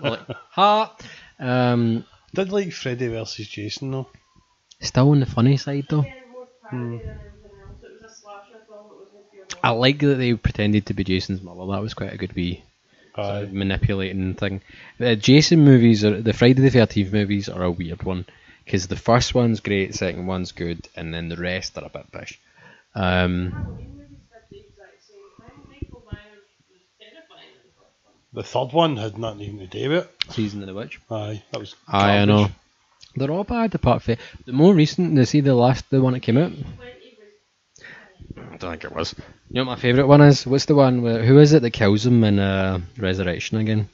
like, 0.00 0.20
"Ha." 0.52 0.96
Um, 1.38 2.06
Did 2.34 2.52
like 2.52 2.72
Freddy 2.72 3.08
versus 3.08 3.48
Jason 3.48 3.90
though. 3.90 4.08
still 4.80 5.10
on 5.10 5.20
the 5.20 5.26
funny 5.26 5.58
side 5.58 5.84
though. 5.90 6.06
I 9.62 9.70
like 9.70 9.98
that 9.98 10.14
they 10.14 10.34
pretended 10.34 10.86
to 10.86 10.94
be 10.94 11.04
Jason's 11.04 11.42
mother. 11.42 11.70
That 11.70 11.82
was 11.82 11.92
quite 11.92 12.14
a 12.14 12.16
good 12.16 12.34
wee 12.34 12.64
sort 13.14 13.44
of 13.44 13.52
manipulating 13.52 14.34
thing. 14.34 14.60
The 14.98 15.16
Jason 15.16 15.60
movies, 15.64 16.04
are, 16.04 16.20
the 16.20 16.32
Friday 16.32 16.62
the 16.62 16.70
Thirteenth 16.70 17.12
movies, 17.12 17.48
are 17.48 17.62
a 17.62 17.70
weird 17.70 18.02
one 18.02 18.26
because 18.64 18.86
the 18.86 18.96
first 18.96 19.34
one's 19.34 19.60
great, 19.60 19.94
second 19.94 20.26
one's 20.26 20.52
good, 20.52 20.88
and 20.96 21.12
then 21.12 21.28
the 21.28 21.36
rest 21.36 21.76
are 21.78 21.84
a 21.84 21.88
bit 21.88 22.10
pish. 22.12 22.38
Um, 22.94 23.78
The 28.34 28.42
third 28.42 28.72
one 28.72 28.96
had 28.96 29.18
nothing 29.18 29.42
even 29.42 29.58
to 29.58 29.66
do 29.66 29.90
with 29.90 30.04
it. 30.04 30.32
Season 30.32 30.62
of 30.62 30.66
the 30.66 30.72
Witch. 30.74 30.98
Aye, 31.10 31.42
that 31.50 31.58
was. 31.58 31.74
Aye, 31.86 32.16
I 32.16 32.24
know. 32.24 32.48
They're 33.14 33.30
all 33.30 33.44
bad 33.44 33.74
apart 33.74 34.02
from 34.02 34.16
the 34.46 34.52
more 34.52 34.72
recent. 34.72 35.14
They 35.14 35.26
see 35.26 35.40
the 35.40 35.54
last, 35.54 35.90
the 35.90 36.00
one 36.00 36.14
that 36.14 36.20
came 36.20 36.38
out. 36.38 36.52
I 38.36 38.56
don't 38.56 38.70
think 38.70 38.84
it 38.84 38.94
was. 38.94 39.14
You 39.50 39.56
know 39.56 39.64
what 39.64 39.76
my 39.76 39.80
favourite 39.80 40.06
one 40.06 40.20
is? 40.22 40.46
What's 40.46 40.66
the 40.66 40.74
one 40.74 41.02
where 41.02 41.24
who 41.24 41.38
is 41.38 41.52
it 41.52 41.62
that 41.62 41.70
kills 41.70 42.06
him 42.06 42.24
in 42.24 42.38
uh, 42.38 42.80
Resurrection 42.98 43.58
again? 43.58 43.88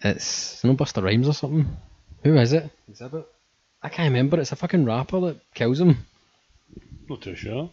It's 0.00 0.54
it's 0.54 0.64
not 0.64 0.76
Busta 0.76 1.02
Rhymes 1.02 1.28
or 1.28 1.34
something. 1.34 1.66
Who 2.24 2.36
is 2.36 2.52
it? 2.52 2.70
Xzibit. 2.90 3.24
I 3.82 3.88
can't 3.88 4.12
remember. 4.12 4.40
It's 4.40 4.52
a 4.52 4.56
fucking 4.56 4.84
rapper 4.84 5.20
that 5.20 5.40
kills 5.54 5.80
him. 5.80 6.06
Not 7.08 7.22
too 7.22 7.34
sure. 7.34 7.70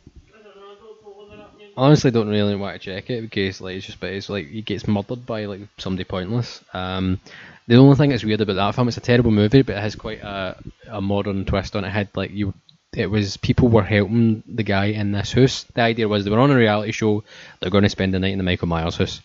Honestly 1.78 2.12
don't 2.12 2.28
really 2.28 2.58
want 2.58 2.82
to 2.82 2.86
check 2.86 3.10
it 3.10 3.22
because 3.22 3.62
like 3.62 3.78
it's 3.78 3.86
just 3.86 4.02
but 4.02 4.12
it's 4.12 4.28
like 4.28 4.48
he 4.48 4.62
gets 4.62 4.86
murdered 4.86 5.26
by 5.26 5.46
like 5.46 5.62
somebody 5.78 6.04
pointless. 6.04 6.62
Um, 6.74 7.22
the 7.70 7.76
only 7.76 7.96
thing 7.96 8.10
that's 8.10 8.26
weird 8.26 8.41
about 8.41 8.56
that 8.56 8.76
film, 8.76 8.88
it's 8.88 8.98
a 8.98 9.02
terrible 9.02 9.30
movie, 9.30 9.62
but 9.62 9.78
it 9.78 9.82
has 9.82 9.96
quite 9.96 10.24
a, 10.24 10.58
a 10.88 11.00
modern 11.02 11.46
twist 11.46 11.76
on 11.76 11.86
it. 11.86 11.88
it. 11.88 11.91
Had 11.91 12.10
like 12.16 12.32
you, 12.32 12.54
it 12.95 13.07
was 13.07 13.38
people 13.38 13.68
were 13.68 13.84
helping 13.84 14.44
the 14.48 14.64
guy 14.64 14.86
in 14.86 15.11
this 15.11 15.34
house. 15.34 15.64
The 15.76 15.82
idea 15.82 16.07
was 16.07 16.26
they 16.26 16.32
were 16.32 16.40
on 16.40 16.52
a 16.52 16.56
reality 16.56 16.91
show. 16.91 17.24
They're 17.60 17.70
going 17.70 17.84
to 17.84 17.90
spend 17.90 18.14
the 18.14 18.20
night 18.20 18.32
in 18.32 18.38
the 18.38 18.44
Michael 18.44 18.68
Myers 18.68 18.98
house. 18.98 19.22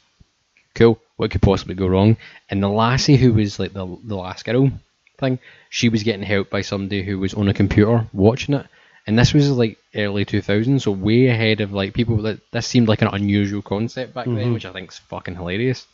Cool. 0.74 1.01
What 1.16 1.31
could 1.31 1.43
possibly 1.43 1.74
go 1.74 1.86
wrong? 1.86 2.16
And 2.51 2.62
the 2.62 2.69
lassie 2.69 3.16
who 3.16 3.32
was 3.32 3.59
like 3.59 3.73
the 3.73 3.86
the 4.05 4.16
last 4.16 4.45
girl 4.45 4.70
thing, 5.19 5.39
she 5.70 5.89
was 5.89 6.03
getting 6.03 6.23
helped 6.23 6.51
by 6.51 6.62
somebody 6.62 7.03
who 7.03 7.19
was 7.19 7.35
on 7.35 7.49
a 7.49 7.55
computer 7.55 8.07
watching 8.12 8.55
it. 8.55 8.66
And 9.07 9.19
this 9.19 9.35
was 9.35 9.51
like 9.51 9.78
early 9.95 10.24
2000s, 10.24 10.82
so 10.82 10.91
way 10.91 11.27
ahead 11.27 11.61
of 11.61 11.73
like 11.73 11.93
people 11.93 12.16
that 12.23 12.41
this 12.53 12.66
seemed 12.66 12.89
like 12.89 13.03
an 13.03 13.09
unusual 13.09 13.61
concept 13.61 14.15
back 14.15 14.24
then, 14.24 14.55
which 14.55 14.65
I 14.65 14.73
think 14.73 14.91
is 14.91 14.99
fucking 14.99 15.36
hilarious. 15.36 15.86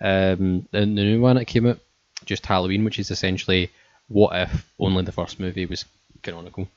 Um, 0.00 0.68
the, 0.70 0.80
the 0.80 0.86
new 0.86 1.20
one 1.20 1.36
that 1.36 1.46
came 1.46 1.66
out, 1.66 1.78
just 2.24 2.46
Halloween, 2.46 2.84
which 2.84 2.98
is 2.98 3.10
essentially 3.10 3.70
what 4.08 4.36
if 4.36 4.72
only 4.78 5.02
the 5.02 5.12
first 5.12 5.40
movie 5.40 5.66
was 5.66 5.84
canonical, 6.22 6.68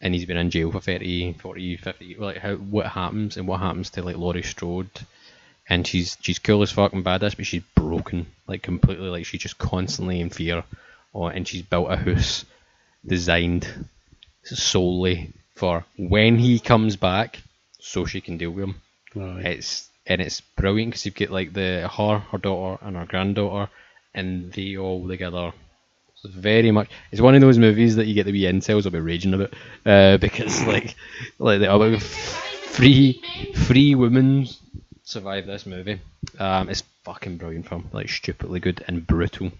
and 0.00 0.14
he's 0.14 0.24
been 0.24 0.36
in 0.36 0.50
jail 0.50 0.72
for 0.72 0.80
30, 0.80 1.34
40, 1.34 1.76
50, 1.76 2.14
like 2.16 2.38
how 2.38 2.54
what 2.54 2.86
happens 2.86 3.36
and 3.36 3.46
what 3.46 3.60
happens 3.60 3.90
to 3.90 4.02
like 4.02 4.16
Laurie 4.16 4.42
Strode, 4.42 4.90
and 5.68 5.86
she's 5.86 6.16
she's 6.20 6.38
cool 6.38 6.62
as 6.62 6.72
fucking 6.72 7.04
badass, 7.04 7.36
but 7.36 7.46
she's 7.46 7.62
broken 7.74 8.26
like 8.46 8.62
completely, 8.62 9.08
like 9.08 9.26
she's 9.26 9.42
just 9.42 9.58
constantly 9.58 10.20
in 10.20 10.30
fear, 10.30 10.64
or 11.12 11.30
and 11.30 11.46
she's 11.46 11.62
built 11.62 11.90
a 11.90 11.96
house 11.96 12.44
designed 13.06 13.66
solely 14.44 15.32
for 15.54 15.84
when 15.96 16.38
he 16.38 16.58
comes 16.58 16.96
back, 16.96 17.40
so 17.78 18.06
she 18.06 18.20
can 18.20 18.38
deal 18.38 18.50
with 18.50 18.64
him. 18.64 18.74
Aye. 19.16 19.42
It's 19.44 19.88
and 20.06 20.20
it's 20.20 20.40
brilliant 20.40 20.92
because 20.92 21.04
you've 21.04 21.14
got 21.14 21.30
like 21.30 21.52
the 21.52 21.88
her, 21.88 22.18
her 22.18 22.38
daughter, 22.38 22.82
and 22.84 22.96
her 22.96 23.06
granddaughter, 23.06 23.70
and 24.14 24.52
they 24.52 24.76
all 24.76 25.06
together. 25.06 25.52
Very 26.24 26.70
much. 26.70 26.88
It's 27.10 27.20
one 27.20 27.34
of 27.34 27.40
those 27.40 27.58
movies 27.58 27.96
that 27.96 28.06
you 28.06 28.14
get 28.14 28.26
the 28.26 28.32
wee 28.32 28.42
incels 28.42 28.84
will 28.84 28.90
be 28.90 29.00
raging 29.00 29.34
about 29.34 29.54
uh, 29.86 30.16
because 30.20 30.64
like 30.66 30.94
like 31.38 31.60
the 31.60 31.74
about 31.74 32.00
three 32.02 33.22
three 33.54 33.94
women 33.94 34.46
survive 35.02 35.46
this 35.46 35.66
movie. 35.66 36.00
Um, 36.38 36.68
it's 36.68 36.82
fucking 37.04 37.38
brilliant 37.38 37.68
film, 37.68 37.88
like 37.92 38.08
stupidly 38.08 38.60
good 38.60 38.84
and 38.86 39.06
brutal. 39.06 39.50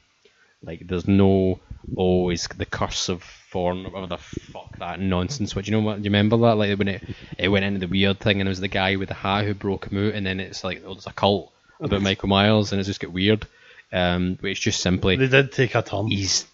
Like 0.63 0.87
there's 0.87 1.09
no 1.09 1.59
always 1.97 2.47
the 2.49 2.67
curse 2.67 3.09
of 3.09 3.23
Thorn 3.51 3.87
or 3.87 4.07
the 4.07 4.19
fuck 4.19 4.77
that 4.79 5.01
nonsense. 5.01 5.55
But 5.55 5.67
you 5.67 5.73
know 5.73 5.81
what? 5.81 5.97
Do 5.97 6.03
you 6.03 6.11
remember 6.11 6.37
that? 6.37 6.57
Like 6.57 6.79
when 6.79 6.89
it 6.89 7.03
it 7.39 7.49
went 7.49 7.65
into 7.65 7.81
the 7.81 7.89
weird 7.89 8.21
thing 8.21 8.41
and 8.41 8.49
it 8.49 8.51
was 8.51 8.61
the 8.61 8.69
guy 8.69 8.97
with 8.97 9.09
the 9.09 9.15
hat 9.15 9.47
who 9.47 9.55
broke 9.55 9.87
him 9.87 10.07
out, 10.09 10.15
and 10.15 10.27
then 10.27 10.39
it's 10.41 10.63
like 10.63 10.83
oh, 10.85 10.93
there's 10.93 11.07
a 11.07 11.13
cult 11.13 11.51
about 11.81 12.03
Michael 12.03 12.29
Myers, 12.29 12.73
and 12.73 12.79
it's 12.79 12.87
just 12.87 13.01
get 13.01 13.13
weird. 13.13 13.47
Um, 13.93 14.39
but 14.41 14.51
it's 14.51 14.61
just 14.61 14.81
simply 14.81 15.17
They 15.17 15.27
did 15.27 15.51
take 15.51 15.75
a 15.75 15.83
turn. 15.83 16.07
he's 16.07 16.47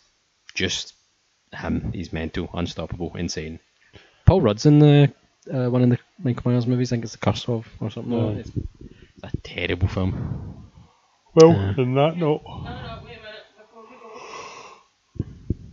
just 0.57 0.95
him. 1.53 1.93
He's 1.93 2.13
mental, 2.13 2.51
unstoppable, 2.53 3.15
insane. 3.17 3.61
Paul 4.25 4.41
Rudd's 4.41 4.67
in 4.67 4.81
the 4.81 5.13
uh, 5.53 5.71
one 5.71 5.83
of 5.83 5.91
the 5.91 5.99
Michael 6.19 6.51
Myers 6.51 6.67
movies. 6.67 6.91
I 6.93 6.97
think 6.97 7.05
it's 7.05 7.13
The 7.13 7.19
Curse 7.19 7.49
of 7.49 7.69
or 7.81 7.91
something. 7.91 8.11
No. 8.11 8.27
like 8.29 8.35
that. 8.37 8.41
It's, 8.41 8.51
it's 9.23 9.35
a 9.35 9.37
terrible 9.45 9.87
film. 9.89 10.71
Well, 11.35 11.51
Yeah. 11.53 11.75
on 11.79 11.95
that 11.95 12.17
note, 12.17 12.43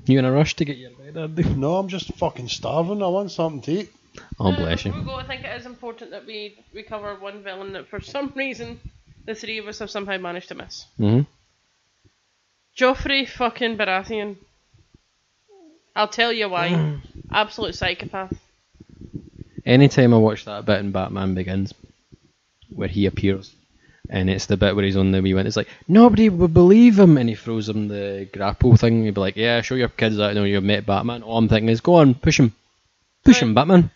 You 0.05 0.19
in 0.19 0.25
a 0.25 0.31
rush 0.33 0.55
to 0.57 0.65
get 0.65 0.75
your 0.77 0.91
bed, 0.91 1.15
Andy? 1.17 1.43
no, 1.55 1.77
I'm 1.77 1.87
just 1.87 2.13
fucking 2.15 2.49
starving. 2.49 3.01
I 3.01 3.07
want 3.07 3.31
something 3.31 3.61
to 3.61 3.71
eat. 3.71 3.89
Oh 4.37 4.51
Uh, 4.51 4.57
bless 4.57 4.83
you. 4.85 4.91
before 4.91 5.01
we 5.05 5.09
go, 5.11 5.15
I 5.15 5.25
think 5.25 5.43
it 5.45 5.59
is 5.59 5.65
important 5.65 6.11
that 6.11 6.25
we, 6.25 6.57
we 6.73 6.83
cover 6.83 7.15
one 7.15 7.41
villain 7.41 7.71
that 7.73 7.87
for 7.87 8.01
some 8.01 8.31
reason 8.35 8.79
the 9.25 9.33
three 9.33 9.57
of 9.59 9.67
us 9.67 9.79
have 9.79 9.89
somehow 9.89 10.17
managed 10.17 10.49
to 10.49 10.55
miss. 10.55 10.85
hmm 10.97 11.21
Joffrey 12.77 13.27
fucking 13.27 13.77
Baratheon. 13.77 14.35
I'll 15.95 16.07
tell 16.07 16.33
you 16.33 16.49
why. 16.49 16.69
Mm. 16.69 16.99
Absolute 17.31 17.75
psychopath. 17.75 18.33
Anytime 19.65 20.13
I 20.13 20.17
watch 20.17 20.45
that 20.45 20.65
bit 20.65 20.79
in 20.79 20.91
Batman 20.91 21.35
Begins, 21.35 21.73
where 22.73 22.87
he 22.89 23.05
appears, 23.05 23.53
and 24.09 24.29
it's 24.29 24.47
the 24.47 24.57
bit 24.57 24.75
where 24.75 24.83
he's 24.83 24.97
on 24.97 25.11
the 25.11 25.21
wee 25.21 25.33
one, 25.33 25.47
it's 25.47 25.55
like 25.55 25.69
nobody 25.87 26.27
would 26.29 26.53
believe 26.53 26.99
him, 26.99 27.17
and 27.17 27.29
he 27.29 27.35
throws 27.35 27.69
him 27.69 27.87
the 27.87 28.27
grapple 28.33 28.75
thing. 28.75 29.05
He'd 29.05 29.13
be 29.13 29.21
like, 29.21 29.37
"Yeah, 29.37 29.61
show 29.61 29.75
your 29.75 29.87
kids 29.89 30.17
that 30.17 30.29
you 30.29 30.35
know 30.35 30.43
you've 30.43 30.63
met 30.63 30.85
Batman." 30.85 31.23
All 31.23 31.37
I'm 31.37 31.47
thinking 31.47 31.69
is, 31.69 31.79
"Go 31.81 31.95
on, 31.95 32.13
push 32.13 32.39
him, 32.39 32.53
push 33.23 33.41
him, 33.41 33.53
Batman." 33.53 33.89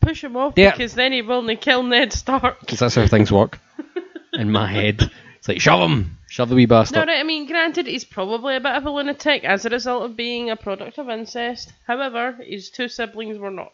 Push 0.00 0.24
him 0.24 0.36
off 0.36 0.54
Yeah. 0.56 0.72
because 0.72 0.94
then 0.94 1.12
he 1.12 1.22
will 1.22 1.42
not 1.42 1.60
kill 1.60 1.84
Ned 1.84 2.12
Stark. 2.12 2.58
Because 2.58 2.80
that's 2.80 2.96
how 2.96 3.06
things 3.06 3.30
work 3.30 3.60
in 4.32 4.50
my 4.50 4.66
head. 4.66 5.08
It's 5.42 5.48
like 5.48 5.60
shove 5.60 5.80
him, 5.90 6.18
shove 6.28 6.50
the 6.50 6.54
wee 6.54 6.66
bastard. 6.66 6.98
No, 6.98 7.04
right, 7.12 7.18
I 7.18 7.24
mean, 7.24 7.48
granted, 7.48 7.88
he's 7.88 8.04
probably 8.04 8.54
a 8.54 8.60
bit 8.60 8.76
of 8.76 8.86
a 8.86 8.90
lunatic 8.90 9.42
as 9.42 9.64
a 9.64 9.70
result 9.70 10.04
of 10.04 10.16
being 10.16 10.50
a 10.50 10.54
product 10.56 10.98
of 10.98 11.08
incest. 11.08 11.72
However, 11.84 12.38
his 12.40 12.70
two 12.70 12.86
siblings 12.86 13.38
were 13.38 13.50
not. 13.50 13.72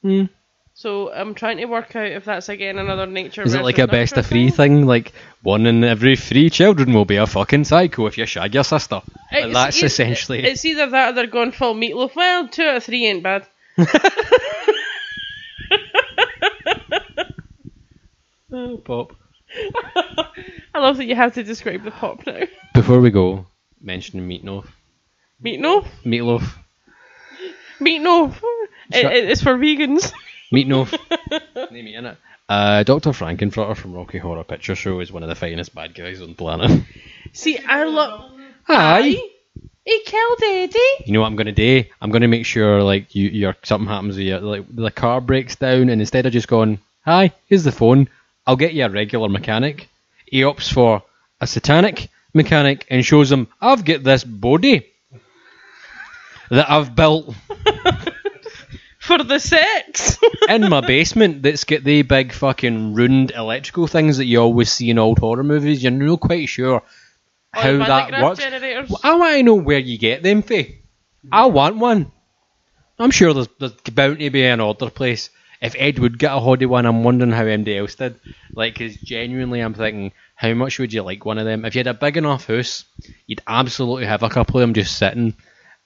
Hmm. 0.00 0.24
So 0.72 1.12
I'm 1.12 1.34
trying 1.34 1.58
to 1.58 1.66
work 1.66 1.94
out 1.94 2.06
if 2.06 2.24
that's 2.24 2.48
again 2.48 2.78
another 2.78 3.04
nature. 3.04 3.42
Is 3.42 3.52
it 3.52 3.60
like 3.60 3.76
a 3.78 3.86
best 3.86 4.16
of 4.16 4.24
three 4.24 4.48
thing? 4.48 4.86
Like 4.86 5.12
one 5.42 5.66
in 5.66 5.84
every 5.84 6.16
three 6.16 6.48
children 6.48 6.94
will 6.94 7.04
be 7.04 7.16
a 7.16 7.26
fucking 7.26 7.64
psycho 7.64 8.06
if 8.06 8.16
you 8.16 8.24
shag 8.24 8.54
your 8.54 8.64
sister. 8.64 9.02
It's- 9.30 9.52
that's 9.52 9.76
it's- 9.76 9.92
essentially 9.92 10.38
it. 10.38 10.46
It's 10.46 10.64
either 10.64 10.88
that 10.88 11.10
or 11.10 11.12
they're 11.16 11.26
going 11.26 11.52
full 11.52 11.74
meatloaf. 11.74 12.16
Well, 12.16 12.48
two 12.48 12.62
out 12.64 12.76
of 12.76 12.84
three 12.84 13.04
ain't 13.04 13.22
bad. 13.22 13.46
Oh, 18.52 18.78
pop. 18.78 19.12
I 20.74 20.78
love 20.78 20.98
that 20.98 21.06
you 21.06 21.16
have 21.16 21.34
to 21.34 21.42
describe 21.42 21.82
the 21.82 21.90
pop 21.90 22.26
now. 22.26 22.42
Before 22.74 23.00
we 23.00 23.10
go, 23.10 23.46
mentioning 23.80 24.28
meatloaf. 24.28 24.66
Meatloaf? 25.44 25.86
Meatloaf. 26.04 26.44
Meatloaf. 27.80 28.40
It, 28.92 29.30
it's 29.30 29.42
for 29.42 29.56
vegans. 29.56 30.12
Meatloaf. 30.52 30.92
Name 31.70 31.86
it 31.86 31.94
in 31.94 32.06
it. 32.06 32.16
Uh, 32.48 32.82
Dr. 32.82 33.12
Frank-N-Furter 33.12 33.76
from 33.76 33.94
Rocky 33.94 34.18
Horror 34.18 34.42
Picture 34.42 34.74
Show 34.74 34.98
is 35.00 35.12
one 35.12 35.22
of 35.22 35.28
the 35.28 35.36
finest 35.36 35.74
bad 35.74 35.94
guys 35.94 36.20
on 36.20 36.30
the 36.30 36.34
planet. 36.34 36.82
See, 37.32 37.58
I 37.58 37.84
love. 37.84 38.32
Hi. 38.64 39.14
He 39.84 40.02
killed 40.04 40.38
Eddie. 40.44 40.78
You 41.06 41.12
know 41.12 41.20
what 41.20 41.28
I'm 41.28 41.36
gonna 41.36 41.52
do? 41.52 41.84
I'm 42.00 42.10
gonna 42.10 42.28
make 42.28 42.44
sure 42.46 42.82
like 42.82 43.14
you, 43.14 43.28
your 43.28 43.56
something 43.62 43.88
happens 43.88 44.16
with 44.16 44.26
you, 44.26 44.38
like 44.38 44.64
the 44.68 44.90
car 44.90 45.20
breaks 45.20 45.56
down, 45.56 45.88
and 45.88 46.00
instead 46.00 46.26
of 46.26 46.32
just 46.32 46.48
going, 46.48 46.78
"Hi, 47.04 47.32
here's 47.46 47.64
the 47.64 47.72
phone," 47.72 48.08
I'll 48.46 48.56
get 48.56 48.74
you 48.74 48.84
a 48.84 48.90
regular 48.90 49.28
mechanic. 49.28 49.88
He 50.30 50.40
opts 50.42 50.72
for 50.72 51.02
a 51.40 51.46
satanic 51.46 52.08
mechanic 52.32 52.86
and 52.88 53.04
shows 53.04 53.30
him, 53.30 53.48
"I've 53.60 53.84
got 53.84 54.04
this 54.04 54.24
body 54.24 54.86
that 56.50 56.70
I've 56.70 56.94
built 56.94 57.34
For 59.10 59.18
the 59.24 59.40
sex. 59.40 60.18
in 60.48 60.68
my 60.68 60.82
basement 60.82 61.42
that's 61.42 61.64
got 61.64 61.82
the 61.82 62.02
big 62.02 62.32
fucking 62.32 62.94
ruined 62.94 63.32
electrical 63.32 63.88
things 63.88 64.18
that 64.18 64.26
you 64.26 64.40
always 64.40 64.70
see 64.72 64.88
in 64.88 64.98
old 64.98 65.18
horror 65.18 65.42
movies. 65.42 65.82
You're 65.82 65.90
not 65.90 66.20
quite 66.20 66.48
sure 66.48 66.82
how 67.52 67.78
that 67.78 68.22
works. 68.22 68.38
Generators. 68.38 68.94
I 69.02 69.16
want 69.16 69.36
to 69.36 69.42
know 69.42 69.54
where 69.54 69.80
you 69.80 69.98
get 69.98 70.22
them, 70.22 70.42
Faye. 70.42 70.82
I 71.32 71.46
want 71.46 71.78
one. 71.78 72.12
I'm 73.00 73.10
sure 73.10 73.34
there's, 73.34 73.48
there's 73.58 73.72
bound 73.72 74.20
to 74.20 74.30
be 74.30 74.44
an 74.44 74.60
order 74.60 74.90
place. 74.90 75.30
If 75.60 75.76
Ed 75.78 75.98
would 75.98 76.18
get 76.18 76.32
a 76.32 76.36
Hoddy 76.40 76.66
one, 76.66 76.86
I'm 76.86 77.04
wondering 77.04 77.32
how 77.32 77.44
MD 77.44 77.78
else 77.78 77.94
did. 77.94 78.18
Like, 78.52 78.74
because 78.78 78.96
genuinely, 78.96 79.60
I'm 79.60 79.74
thinking, 79.74 80.12
how 80.34 80.54
much 80.54 80.78
would 80.78 80.92
you 80.92 81.02
like 81.02 81.24
one 81.24 81.38
of 81.38 81.44
them? 81.44 81.64
If 81.64 81.74
you 81.74 81.80
had 81.80 81.86
a 81.86 81.94
big 81.94 82.16
enough 82.16 82.46
house, 82.46 82.84
you'd 83.26 83.42
absolutely 83.46 84.06
have 84.06 84.22
a 84.22 84.30
couple 84.30 84.56
of 84.56 84.62
them 84.62 84.74
just 84.74 84.96
sitting 84.96 85.34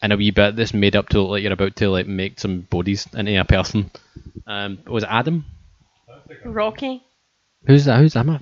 in 0.01 0.13
a 0.13 0.17
wee 0.17 0.31
bit 0.31 0.55
that's 0.55 0.75
made 0.75 0.95
up 0.95 1.09
to 1.09 1.21
look 1.21 1.31
like 1.31 1.43
you're 1.43 1.53
about 1.53 1.75
to 1.77 1.89
like 1.89 2.07
make 2.07 2.39
some 2.39 2.61
bodies 2.61 3.09
into 3.15 3.41
a 3.41 3.45
person. 3.45 3.91
Um, 4.47 4.79
was 4.87 5.03
it 5.03 5.09
Adam? 5.11 5.45
Rocky. 6.45 7.03
Who's 7.67 7.87
that? 7.87 7.99
Who's 7.99 8.13
that? 8.13 8.21
Am 8.21 8.41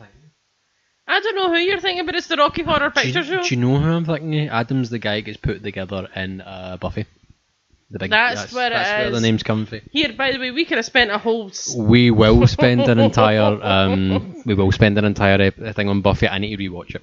I 1.07 1.21
don't 1.21 1.37
know 1.37 1.49
who 1.49 1.61
you're 1.61 1.81
thinking, 1.81 2.07
but 2.07 2.15
it's 2.15 2.29
the 2.29 2.37
Rocky 2.37 2.63
Horror 2.63 2.91
Do 2.91 3.01
Picture 3.01 3.21
you, 3.21 3.25
Show. 3.25 3.43
do 3.43 3.55
you 3.55 3.61
know 3.61 3.79
who 3.79 3.91
I'm 3.91 4.05
thinking? 4.05 4.49
Adam's 4.49 4.91
the 4.91 4.99
guy 4.99 5.17
who 5.17 5.23
gets 5.23 5.37
put 5.37 5.63
together 5.63 6.09
in 6.15 6.41
uh, 6.41 6.77
Buffy. 6.79 7.07
The 7.93 7.99
big. 7.99 8.11
That's 8.11 8.53
where 8.53 8.69
it 8.69 8.75
that's 8.75 8.91
where 8.91 9.11
the 9.11 9.17
is. 9.19 9.23
name's 9.23 9.43
coming 9.43 9.67
from. 9.67 9.81
Here, 9.91 10.13
by 10.17 10.33
the 10.33 10.39
way, 10.39 10.51
we 10.51 10.65
could 10.65 10.79
have 10.79 10.87
spent 10.87 11.11
a 11.11 11.19
whole. 11.19 11.49
s- 11.51 11.75
We 11.77 12.11
will 12.11 12.47
spend 12.59 12.81
an 12.83 12.99
entire 12.99 13.63
um, 13.63 14.43
we 14.47 14.55
will 14.55 14.73
spend 14.73 14.97
an 14.99 15.05
entire 15.05 15.41
ep- 15.41 15.75
thing 15.77 15.89
on 15.91 16.01
Buffy. 16.01 16.27
I 16.27 16.39
need 16.39 16.57
to 16.57 16.63
rewatch 16.63 16.95
it. 16.95 17.03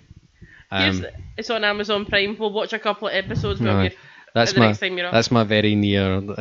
Um, 0.72 1.02
the- 1.02 1.14
it's 1.38 1.50
on 1.52 1.64
Amazon 1.64 2.06
Prime. 2.06 2.36
We'll 2.40 2.52
watch 2.52 2.74
a 2.74 2.80
couple 2.80 3.08
of 3.08 3.14
episodes. 3.14 3.62
We'll 3.62 3.90
that's 4.36 4.56
my 4.56 4.68
next 4.68 4.80
time 4.80 4.96
you're 4.98 5.12
that's 5.12 5.32
my 5.32 5.44
very 5.44 5.74
near 5.76 6.18
uh, 6.18 6.36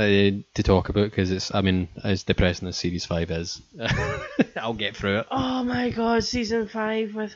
to 0.55 0.62
talk 0.62 0.91
about 0.91 1.11
because 1.11 1.31
it's 1.31 1.55
I 1.55 1.62
mean 1.62 1.89
as 2.05 2.23
depressing 2.23 2.69
as 2.69 2.77
series 2.77 3.07
five 3.07 3.31
is, 3.31 3.62
I'll 4.57 4.75
get 4.75 4.95
through 4.97 5.20
it. 5.20 5.27
Oh 5.31 5.65
my 5.65 5.91
god, 5.91 6.23
season 6.25 6.69
five 6.69 7.15
with. 7.15 7.35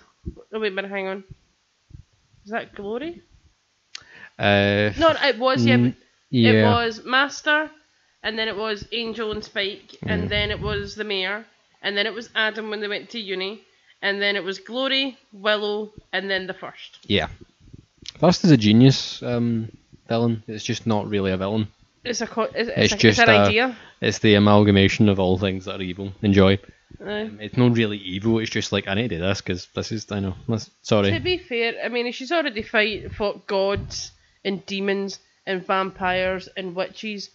Oh 0.53 0.61
wait 0.61 0.73
a 0.73 0.75
minute, 0.75 0.91
hang 0.91 1.09
on. 1.09 1.25
Is 2.45 2.51
that 2.53 2.75
Glory? 2.75 3.23
Uh, 4.39 4.91
No, 4.99 5.15
it 5.23 5.39
was 5.39 5.65
yeah. 5.65 5.77
But 5.79 5.95
yeah, 6.33 6.51
It 6.53 6.65
was 6.85 7.05
Master, 7.05 7.71
and 8.23 8.39
then 8.39 8.49
it 8.49 8.57
was 8.57 8.87
Angel 8.93 9.31
and 9.33 9.43
Spike, 9.45 9.91
Mm. 10.03 10.11
and 10.13 10.29
then 10.29 10.51
it 10.51 10.61
was 10.61 10.95
the 10.95 11.05
Mayor, 11.05 11.45
and 11.83 11.97
then 11.97 12.07
it 12.07 12.15
was 12.15 12.29
Adam 12.35 12.71
when 12.71 12.81
they 12.81 12.89
went 12.89 13.11
to 13.11 13.19
uni, 13.21 13.61
and 14.01 14.21
then 14.23 14.35
it 14.37 14.45
was 14.45 14.59
Glory, 14.59 15.17
Willow, 15.33 15.93
and 16.13 16.29
then 16.31 16.47
the 16.47 16.55
first. 16.55 16.99
yeah. 17.07 17.29
First 18.19 18.45
is 18.45 18.51
a 18.51 18.57
genius 18.57 19.23
um, 19.23 19.71
villain. 20.09 20.43
It's 20.47 20.65
just 20.65 20.87
not 20.87 21.09
really 21.09 21.31
a 21.33 21.37
villain. 21.37 21.69
It's 22.05 22.21
a 22.21 22.27
co- 22.27 22.43
it's, 22.55 22.69
It's 22.69 22.79
it's, 22.79 22.93
a, 22.95 22.97
just 22.97 23.19
it's 23.21 23.29
an 23.29 23.35
a- 23.35 23.39
idea. 23.47 23.77
It's 24.01 24.19
the 24.19 24.35
amalgamation 24.35 25.09
of 25.09 25.21
all 25.21 25.39
things 25.39 25.65
that 25.67 25.79
are 25.81 25.83
evil. 25.83 26.13
Enjoy. 26.23 26.59
Aye. 27.05 27.31
It's 27.41 27.57
not 27.57 27.77
really 27.77 27.99
evil. 27.99 28.39
It's 28.41 28.51
just 28.51 28.73
like 28.73 28.87
I 28.89 28.95
need 28.95 29.09
to 29.11 29.17
do 29.17 29.23
this 29.23 29.41
because 29.41 29.67
this 29.75 29.93
is 29.93 30.11
I 30.11 30.21
know. 30.21 30.35
Sorry. 30.83 31.13
To 31.13 31.21
be 31.21 31.39
fair, 31.39 31.75
I 31.85 31.89
mean, 31.89 32.11
she's 32.13 32.33
already 32.33 32.63
fight 32.63 33.13
fought 33.15 33.47
gods 33.47 34.11
and 34.45 34.65
demons 34.67 35.19
and 35.47 35.67
vampires 35.67 36.49
and 36.57 36.75
witches. 36.75 37.31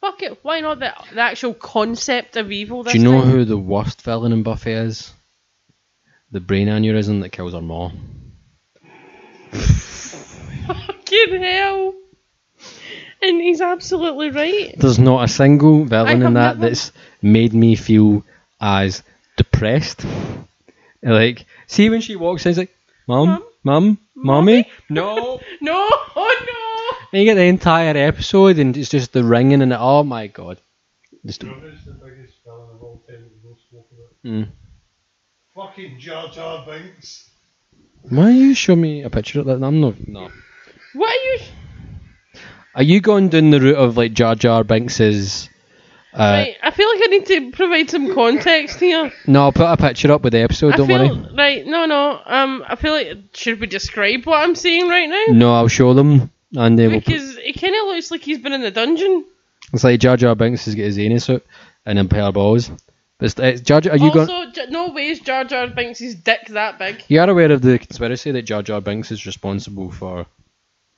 Fuck 0.00 0.22
it, 0.22 0.38
why 0.42 0.60
not 0.60 0.78
the, 0.78 0.92
the 1.14 1.20
actual 1.20 1.54
concept 1.54 2.36
of 2.36 2.52
evil? 2.52 2.82
Do 2.82 2.96
you 2.96 3.02
know 3.04 3.22
time? 3.22 3.30
who 3.30 3.44
the 3.44 3.56
worst 3.56 4.02
villain 4.02 4.32
in 4.32 4.42
Buffy 4.42 4.72
is? 4.72 5.12
The 6.32 6.40
brain 6.40 6.68
aneurysm 6.68 7.22
that 7.22 7.30
kills 7.30 7.54
her 7.54 7.62
mom. 7.62 8.32
Fucking 10.66 11.42
hell! 11.42 11.94
And 13.22 13.40
he's 13.40 13.60
absolutely 13.60 14.30
right. 14.30 14.74
There's 14.78 14.98
not 14.98 15.24
a 15.24 15.28
single 15.28 15.84
villain 15.84 16.22
in 16.22 16.34
that 16.34 16.58
never- 16.58 16.68
that's 16.68 16.92
made 17.22 17.54
me 17.54 17.74
feel 17.76 18.24
as 18.60 19.02
depressed. 19.36 20.04
Like, 21.02 21.46
see 21.66 21.88
when 21.88 22.00
she 22.00 22.16
walks 22.16 22.44
in, 22.44 22.50
it's 22.50 22.58
like, 22.58 22.76
Mum, 23.06 23.42
Mum? 23.62 23.98
Mummy? 24.14 24.68
No! 24.88 25.40
No, 25.60 25.88
oh 26.16 26.46
and 27.12 27.20
you 27.20 27.24
get 27.24 27.34
the 27.34 27.44
entire 27.44 27.96
episode 27.96 28.58
and 28.58 28.76
it's 28.76 28.90
just 28.90 29.12
the 29.12 29.22
ringing 29.24 29.62
and 29.62 29.72
oh 29.72 30.02
my 30.02 30.26
god. 30.26 30.58
Just, 31.24 31.42
You 31.42 31.48
know 31.50 31.56
the 31.60 31.92
biggest 32.04 32.34
villain 32.44 32.68
of 32.74 32.82
all 32.82 33.02
time 33.08 33.22
that 33.22 33.30
we 33.32 33.48
don't 33.48 33.58
spoke 33.60 33.88
about? 33.92 34.32
mm. 34.32 34.48
Fucking 35.54 35.98
Jar 35.98 36.28
Jar 36.28 36.64
Binks. 36.66 37.30
Why 38.02 38.30
you 38.30 38.54
show 38.54 38.76
me 38.76 39.02
a 39.02 39.10
picture 39.10 39.40
of 39.40 39.46
that? 39.46 39.62
I'm 39.62 39.80
not. 39.80 39.94
No. 40.06 40.26
no! 40.26 40.30
What 40.94 41.10
are 41.10 41.22
you? 41.34 41.38
Are 42.76 42.82
you 42.82 43.00
going 43.00 43.30
down 43.30 43.50
the 43.50 43.60
route 43.60 43.76
of 43.76 43.96
like 43.96 44.12
Jar 44.12 44.34
Jar 44.34 44.62
Binks's? 44.64 45.48
Uh, 46.12 46.18
right, 46.18 46.56
I 46.62 46.70
feel 46.70 46.88
like 46.88 47.00
I 47.02 47.06
need 47.08 47.26
to 47.26 47.50
provide 47.52 47.90
some 47.90 48.14
context 48.14 48.78
here. 48.80 49.12
No, 49.26 49.42
I'll 49.44 49.52
put 49.52 49.66
a 49.66 49.76
picture 49.76 50.12
up 50.12 50.22
with 50.22 50.32
the 50.34 50.38
episode. 50.40 50.74
I 50.74 50.76
don't 50.76 50.86
feel 50.86 51.08
worry. 51.16 51.34
right. 51.36 51.66
No, 51.66 51.84
no. 51.86 52.20
Um, 52.24 52.64
I 52.66 52.76
feel 52.76 52.92
like 52.92 53.16
should 53.34 53.60
we 53.60 53.66
describe 53.66 54.24
what 54.24 54.40
I'm 54.42 54.54
seeing 54.54 54.88
right 54.88 55.08
now? 55.08 55.24
No, 55.30 55.54
I'll 55.54 55.68
show 55.68 55.92
them, 55.94 56.30
and 56.54 56.78
they 56.78 56.88
Because 56.88 57.36
it 57.36 57.60
kind 57.60 57.74
of 57.74 57.86
looks 57.86 58.10
like 58.10 58.22
he's 58.22 58.38
been 58.38 58.52
in 58.52 58.60
the 58.60 58.70
dungeon. 58.70 59.24
it's 59.72 59.84
like 59.84 60.00
Jar 60.00 60.16
Jar 60.16 60.34
Binks 60.34 60.64
has 60.66 60.74
got 60.74 60.82
his 60.82 60.98
anus 60.98 61.28
out 61.30 61.42
and 61.84 61.98
a 61.98 62.04
pair 62.04 62.22
of 62.22 62.34
balls. 62.34 62.70
But 63.18 63.26
it's, 63.26 63.38
it's 63.38 63.60
Jar 63.62 63.80
Jar. 63.80 63.94
Are 63.94 63.96
you 63.98 64.06
also, 64.06 64.26
going? 64.26 64.52
J- 64.52 64.66
no 64.70 64.90
way 64.90 65.08
is 65.08 65.20
Jar 65.20 65.44
Jar 65.44 65.66
Binks' 65.68 66.14
dick 66.14 66.48
that 66.48 66.78
big. 66.78 67.02
You 67.08 67.20
are 67.20 67.30
aware 67.30 67.50
of 67.50 67.62
the 67.62 67.78
conspiracy 67.78 68.30
that 68.32 68.42
Jar 68.42 68.62
Jar 68.62 68.80
Binks 68.80 69.10
is 69.10 69.24
responsible 69.26 69.90
for 69.90 70.26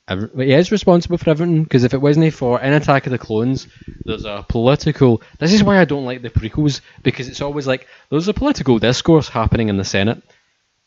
Every- 0.09 0.47
he 0.47 0.55
is 0.55 0.73
responsible 0.73 1.19
for 1.19 1.29
everything 1.29 1.65
because 1.65 1.85
if 1.85 1.93
it 1.93 2.01
wasn't 2.01 2.33
for 2.33 2.59
in 2.61 2.73
Attack 2.73 3.07
of 3.07 3.13
the 3.13 3.19
Clones, 3.19 3.69
there's 4.07 4.25
a 4.25 4.45
political. 4.49 5.21
This 5.39 5.53
is 5.53 5.63
why 5.63 5.79
I 5.79 5.85
don't 5.85 6.07
like 6.07 6.23
the 6.23 6.31
prequels 6.31 6.81
because 7.03 7.29
it's 7.29 7.43
always 7.43 7.67
like 7.67 7.87
there's 8.09 8.27
a 8.27 8.33
political 8.33 8.79
discourse 8.79 9.29
happening 9.29 9.69
in 9.69 9.77
the 9.77 9.85
Senate. 9.85 10.23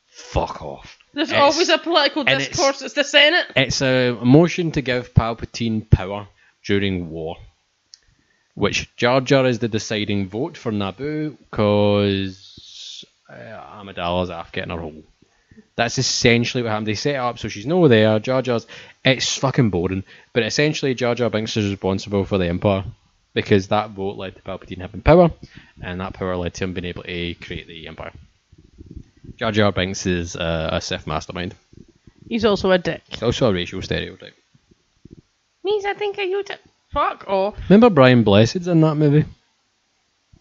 Fuck 0.07 0.63
off. 0.63 0.97
There's 1.13 1.29
It's- 1.29 1.41
always 1.53 1.69
a 1.69 1.77
political 1.77 2.21
and 2.21 2.29
it's- 2.29 2.47
discourse. 2.49 2.81
It's 2.81 2.93
the 2.93 3.03
Senate. 3.03 3.45
It's 3.55 3.81
a 3.81 4.13
motion 4.23 4.71
to 4.71 4.81
give 4.81 5.13
Palpatine 5.13 5.89
power 5.89 6.27
during 6.65 7.09
war, 7.09 7.37
which 8.55 8.95
Jar 8.95 9.19
Jar 9.21 9.45
is 9.45 9.59
the 9.59 9.67
deciding 9.67 10.29
vote 10.29 10.55
for 10.57 10.71
Naboo 10.71 11.37
because 11.49 13.03
uh, 13.29 13.33
Amidala's 13.81 14.29
after 14.29 14.51
getting 14.61 14.71
her 14.73 14.79
hole. 14.81 15.03
That's 15.75 15.97
essentially 15.97 16.63
what 16.63 16.69
happened. 16.69 16.87
They 16.87 16.95
set 16.95 17.15
it 17.15 17.17
up 17.17 17.39
so 17.39 17.47
she's 17.49 17.65
no 17.65 17.87
there. 17.87 18.19
Jar 18.19 18.41
Jar's. 18.41 18.67
It's 19.03 19.37
fucking 19.37 19.69
boring, 19.69 20.03
but 20.33 20.43
essentially 20.43 20.93
Jar 20.93 21.15
Jar 21.15 21.29
Binks 21.29 21.57
is 21.57 21.69
responsible 21.69 22.23
for 22.23 22.37
the 22.37 22.47
Empire 22.47 22.83
because 23.33 23.67
that 23.69 23.89
vote 23.91 24.17
led 24.17 24.35
to 24.35 24.41
Palpatine 24.43 24.79
having 24.79 25.01
power, 25.01 25.31
and 25.81 25.99
that 25.99 26.13
power 26.13 26.35
led 26.37 26.53
to 26.55 26.63
him 26.65 26.73
being 26.73 26.85
able 26.85 27.03
to 27.03 27.33
create 27.35 27.67
the 27.67 27.87
Empire. 27.87 28.11
Jar 29.41 29.51
Jar 29.51 29.71
Binks 29.71 30.05
is 30.05 30.35
uh, 30.35 30.69
a 30.71 30.79
Sith 30.79 31.07
mastermind. 31.07 31.55
He's 32.29 32.45
also 32.45 32.69
a 32.69 32.77
dick. 32.77 33.01
It's 33.09 33.23
also 33.23 33.49
a 33.49 33.53
racial 33.53 33.81
stereotype. 33.81 34.35
Means 35.63 35.83
I 35.83 35.93
think 35.93 36.19
I 36.19 36.23
you 36.23 36.43
to 36.43 36.59
Fuck 36.91 37.27
off. 37.27 37.55
Remember 37.69 37.89
Brian 37.89 38.23
Blessed's 38.23 38.67
in 38.67 38.81
that 38.81 38.95
movie? 38.95 39.25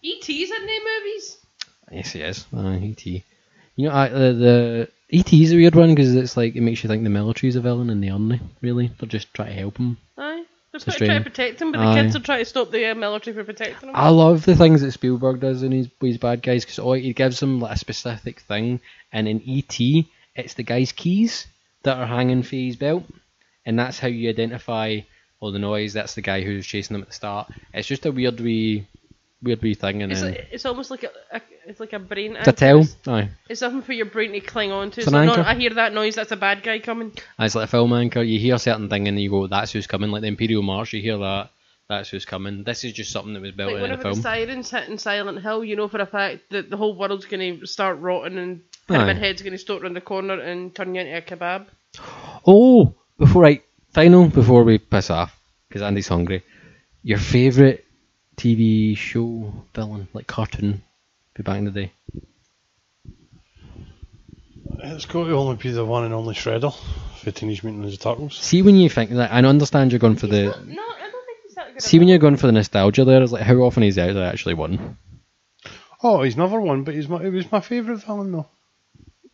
E.T.'s 0.01 0.51
in 0.51 0.65
them 0.65 0.81
movies. 0.99 1.37
Yes, 1.91 2.11
he 2.11 2.21
is. 2.21 2.45
Uh, 2.55 2.77
E.T. 2.79 3.23
You 3.75 3.87
know, 3.87 3.95
I, 3.95 4.09
the, 4.09 4.33
the 4.33 4.89
E.T. 5.09 5.43
is 5.43 5.53
a 5.53 5.55
weird 5.55 5.75
one 5.75 5.95
because 5.95 6.15
it's 6.15 6.35
like 6.35 6.55
it 6.55 6.61
makes 6.61 6.83
you 6.83 6.89
think 6.89 7.03
the 7.03 7.09
military's 7.09 7.55
a 7.55 7.61
villain 7.61 7.89
and 7.89 8.03
they 8.03 8.09
aren't. 8.09 8.41
Really, 8.61 8.91
they're 8.99 9.07
just 9.07 9.33
trying 9.33 9.49
to 9.49 9.59
help 9.59 9.77
him. 9.77 9.97
Aye. 10.17 10.43
They're 10.71 10.79
trying 10.79 11.23
to 11.23 11.29
protect 11.29 11.61
him, 11.61 11.73
but 11.73 11.85
the 11.85 12.01
kids 12.01 12.15
are 12.15 12.19
trying 12.19 12.39
to 12.39 12.45
stop 12.45 12.71
the 12.71 12.85
uh, 12.85 12.95
military 12.95 13.35
from 13.35 13.45
protecting 13.45 13.89
him. 13.89 13.95
I 13.95 14.09
love 14.09 14.45
the 14.45 14.55
things 14.55 14.81
that 14.81 14.93
Spielberg 14.93 15.41
does 15.41 15.63
in 15.63 15.71
his 15.73 15.89
his 15.99 16.17
bad 16.17 16.41
guys 16.41 16.63
because 16.63 16.79
oh, 16.79 16.93
he 16.93 17.11
gives 17.13 17.41
them 17.41 17.59
like 17.59 17.75
a 17.75 17.77
specific 17.77 18.39
thing, 18.41 18.79
and 19.11 19.27
in 19.27 19.41
E.T. 19.41 20.09
it's 20.35 20.53
the 20.53 20.63
guy's 20.63 20.93
keys 20.93 21.47
that 21.83 21.97
are 21.97 22.07
hanging 22.07 22.43
from 22.43 22.59
his 22.59 22.77
belt, 22.77 23.03
and 23.65 23.77
that's 23.77 23.99
how 23.99 24.07
you 24.07 24.29
identify 24.29 25.01
all 25.41 25.51
the 25.51 25.59
noise. 25.59 25.91
That's 25.91 26.15
the 26.15 26.21
guy 26.21 26.41
who's 26.41 26.65
chasing 26.65 26.93
them 26.93 27.01
at 27.01 27.09
the 27.09 27.15
start. 27.15 27.51
It's 27.73 27.87
just 27.87 28.05
a 28.05 28.11
weird 28.11 28.39
wee, 28.39 28.87
weird 29.43 29.61
wee 29.61 29.73
thing, 29.73 30.01
and 30.03 30.11
It's, 30.11 30.21
then 30.21 30.31
like, 30.31 30.47
it's 30.51 30.65
almost 30.65 30.91
like 30.91 31.03
a, 31.03 31.09
a 31.31 31.41
it's 31.67 31.79
like 31.79 31.93
a 31.93 31.99
brain. 31.99 32.35
it's 32.35 32.47
a 32.47 32.51
anchor. 32.51 32.59
tell. 32.59 32.79
It's, 32.81 33.07
Aye. 33.07 33.29
it's 33.49 33.59
something 33.59 33.81
for 33.81 33.93
your 33.93 34.05
brain 34.07 34.31
to 34.33 34.39
cling 34.41 34.71
on 34.71 34.91
to. 34.91 34.99
It's 35.01 35.07
It's 35.07 35.07
an 35.07 35.15
anchor. 35.15 35.41
I 35.41 35.55
hear 35.55 35.71
that 35.75 35.93
noise. 35.93 36.15
That's 36.15 36.31
a 36.31 36.35
bad 36.37 36.63
guy 36.63 36.79
coming. 36.79 37.11
And 37.37 37.45
It's 37.45 37.55
like 37.55 37.65
a 37.65 37.71
film 37.71 37.93
anchor. 37.93 38.21
You 38.21 38.39
hear 38.39 38.55
a 38.55 38.59
certain 38.59 38.89
thing 38.89 39.07
and 39.07 39.19
you 39.19 39.29
go, 39.29 39.47
"That's 39.47 39.71
who's 39.71 39.87
coming." 39.87 40.11
Like 40.11 40.21
the 40.21 40.27
Imperial 40.27 40.61
March, 40.63 40.93
you 40.93 41.01
hear 41.01 41.17
that. 41.17 41.49
That's 41.89 42.09
who's 42.09 42.23
coming. 42.23 42.63
This 42.63 42.85
is 42.85 42.93
just 42.93 43.11
something 43.11 43.33
that 43.33 43.41
was 43.41 43.51
built 43.51 43.73
Like 43.73 43.77
in 43.77 43.81
a 43.81 43.83
whenever 43.83 44.03
the 44.03 44.09
film. 44.11 44.21
sirens 44.21 44.71
hit 44.71 44.87
in 44.87 44.97
Silent 44.97 45.41
Hill, 45.41 45.65
you 45.65 45.75
know 45.75 45.89
for 45.89 45.99
a 45.99 46.05
fact 46.05 46.49
that 46.51 46.69
the 46.69 46.77
whole 46.77 46.95
world's 46.97 47.25
going 47.25 47.59
to 47.59 47.65
start 47.67 47.99
rotting 47.99 48.37
and 48.37 48.61
Aye. 48.89 48.93
Pyramid 48.93 49.17
Head's 49.17 49.41
going 49.41 49.51
to 49.51 49.57
stop 49.57 49.81
around 49.81 49.95
the 49.95 50.01
corner 50.01 50.39
and 50.39 50.73
turn 50.73 50.95
you 50.95 51.01
into 51.01 51.17
a 51.17 51.21
kebab. 51.21 51.65
Oh, 52.47 52.95
before 53.17 53.45
I 53.45 53.61
final 53.93 54.27
before 54.29 54.63
we 54.63 54.77
piss 54.77 55.09
off 55.09 55.37
because 55.67 55.81
Andy's 55.81 56.07
hungry. 56.07 56.43
Your 57.03 57.17
favorite 57.19 57.83
TV 58.37 58.95
show 58.97 59.53
villain, 59.75 60.07
like 60.13 60.27
cartoon, 60.27 60.81
be 61.35 61.43
back 61.43 61.57
in 61.57 61.65
the 61.65 61.71
day. 61.71 61.91
It's 64.83 65.05
got 65.05 65.25
to 65.25 65.33
only 65.33 65.57
be 65.57 65.71
the 65.71 65.85
one 65.85 66.05
and 66.05 66.13
only 66.13 66.33
Shredder 66.33 66.73
for 67.19 67.31
Teenage 67.31 67.63
Mutant 67.63 67.85
Ninja 67.85 67.99
Turtles. 67.99 68.35
See 68.37 68.61
when 68.61 68.75
you 68.75 68.89
think 68.89 69.11
that, 69.11 69.31
I 69.31 69.39
understand 69.43 69.91
you're 69.91 69.99
going 69.99 70.15
for 70.15 70.27
the. 70.27 70.43
No, 70.45 70.49
I 70.51 70.53
don't 70.55 70.65
think 70.65 71.39
he's 71.43 71.55
that 71.55 71.73
good. 71.73 71.83
See 71.83 71.99
when 71.99 72.07
you're 72.07 72.17
going 72.17 72.37
for 72.37 72.47
the 72.47 72.53
nostalgia 72.53 73.05
there, 73.05 73.21
it's 73.21 73.31
like 73.31 73.43
how 73.43 73.55
often 73.57 73.83
he's 73.83 73.97
out 73.99 74.13
there 74.13 74.25
actually 74.25 74.55
won. 74.55 74.97
Oh, 76.01 76.23
he's 76.23 76.35
never 76.37 76.59
won, 76.59 76.83
but 76.83 76.95
he's 76.95 77.07
my, 77.07 77.21
he 77.21 77.29
was 77.29 77.51
my 77.51 77.59
favourite 77.59 78.01
villain 78.03 78.31
though. 78.31 78.47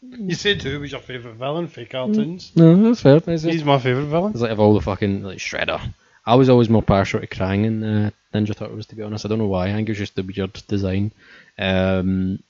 You 0.01 0.35
said 0.35 0.61
who 0.61 0.79
was 0.79 0.91
your 0.91 1.01
favourite 1.01 1.37
villain 1.37 1.67
for 1.67 1.85
cartoons? 1.85 2.51
Mm. 2.51 2.57
No, 2.57 2.89
that's 2.89 3.01
fair. 3.01 3.21
It's, 3.25 3.43
He's 3.43 3.63
my 3.63 3.79
favourite 3.79 4.07
villain. 4.07 4.31
it's 4.31 4.41
like 4.41 4.51
of 4.51 4.59
all 4.59 4.73
the 4.73 4.81
fucking 4.81 5.23
like 5.23 5.37
Shredder. 5.37 5.81
I 6.27 6.35
was 6.35 6.49
always 6.49 6.69
more 6.69 6.83
partial 6.83 7.21
to 7.21 7.27
Krang 7.27 7.65
in 7.65 7.83
uh, 7.83 8.09
Ninja 8.33 8.53
Turtles 8.53 8.85
to 8.87 8.95
be 8.95 9.01
honest. 9.01 9.25
I 9.25 9.29
don't 9.29 9.39
know 9.39 9.47
why. 9.47 9.69
I 9.69 9.73
think 9.73 9.87
it 9.87 9.93
was 9.93 9.97
just 9.97 10.15
the 10.15 10.23
weird 10.23 10.53
design. 10.67 11.13
Um, 11.57 12.43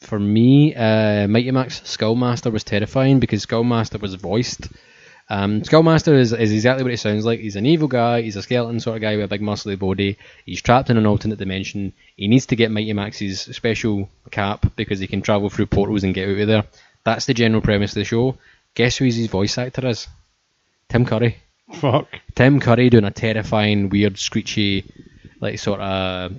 for 0.00 0.18
me, 0.18 0.74
uh, 0.74 1.28
Mighty 1.28 1.52
Max 1.52 1.80
Skullmaster 1.82 2.52
was 2.52 2.64
terrifying 2.64 3.20
because 3.20 3.46
Skullmaster 3.46 4.00
was 4.00 4.14
voiced. 4.14 4.68
Um, 5.30 5.62
Skullmaster 5.62 6.18
is, 6.18 6.32
is 6.32 6.52
exactly 6.52 6.82
what 6.82 6.92
it 6.92 6.98
sounds 6.98 7.24
like. 7.24 7.38
He's 7.38 7.54
an 7.54 7.64
evil 7.64 7.86
guy. 7.86 8.22
He's 8.22 8.36
a 8.36 8.42
skeleton 8.42 8.80
sort 8.80 8.96
of 8.96 9.02
guy 9.02 9.14
with 9.14 9.24
a 9.24 9.28
big 9.28 9.40
muscly 9.40 9.78
body. 9.78 10.18
He's 10.44 10.60
trapped 10.60 10.90
in 10.90 10.96
an 10.96 11.06
alternate 11.06 11.38
dimension. 11.38 11.92
He 12.16 12.26
needs 12.26 12.46
to 12.46 12.56
get 12.56 12.72
Mighty 12.72 12.92
Max's 12.92 13.40
special 13.40 14.08
cap 14.32 14.66
because 14.74 14.98
he 14.98 15.06
can 15.06 15.22
travel 15.22 15.48
through 15.48 15.66
portals 15.66 16.02
and 16.02 16.12
get 16.12 16.28
out 16.28 16.40
of 16.40 16.48
there. 16.48 16.64
That's 17.04 17.26
the 17.26 17.34
general 17.34 17.62
premise 17.62 17.92
of 17.92 18.00
the 18.00 18.04
show. 18.04 18.36
Guess 18.74 18.96
who 18.96 19.04
his 19.04 19.28
voice 19.28 19.58
actor 19.58 19.86
is? 19.86 20.08
Tim 20.88 21.06
Curry. 21.06 21.36
Fuck. 21.72 22.08
Tim 22.34 22.60
Curry 22.60 22.90
doing 22.90 23.04
a 23.04 23.10
terrifying, 23.10 23.88
weird, 23.88 24.18
screechy, 24.18 24.84
like 25.40 25.58
sort 25.58 25.80
of 25.80 26.32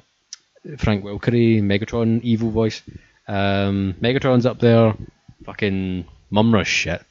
Frank 0.78 1.04
Welkery 1.04 1.62
Megatron 1.62 2.22
evil 2.24 2.50
voice. 2.50 2.82
Um, 3.28 3.96
Megatron's 4.02 4.46
up 4.46 4.60
there, 4.60 4.96
fucking 5.46 6.06
Mumm-Ra's 6.30 6.68
shit. 6.68 7.02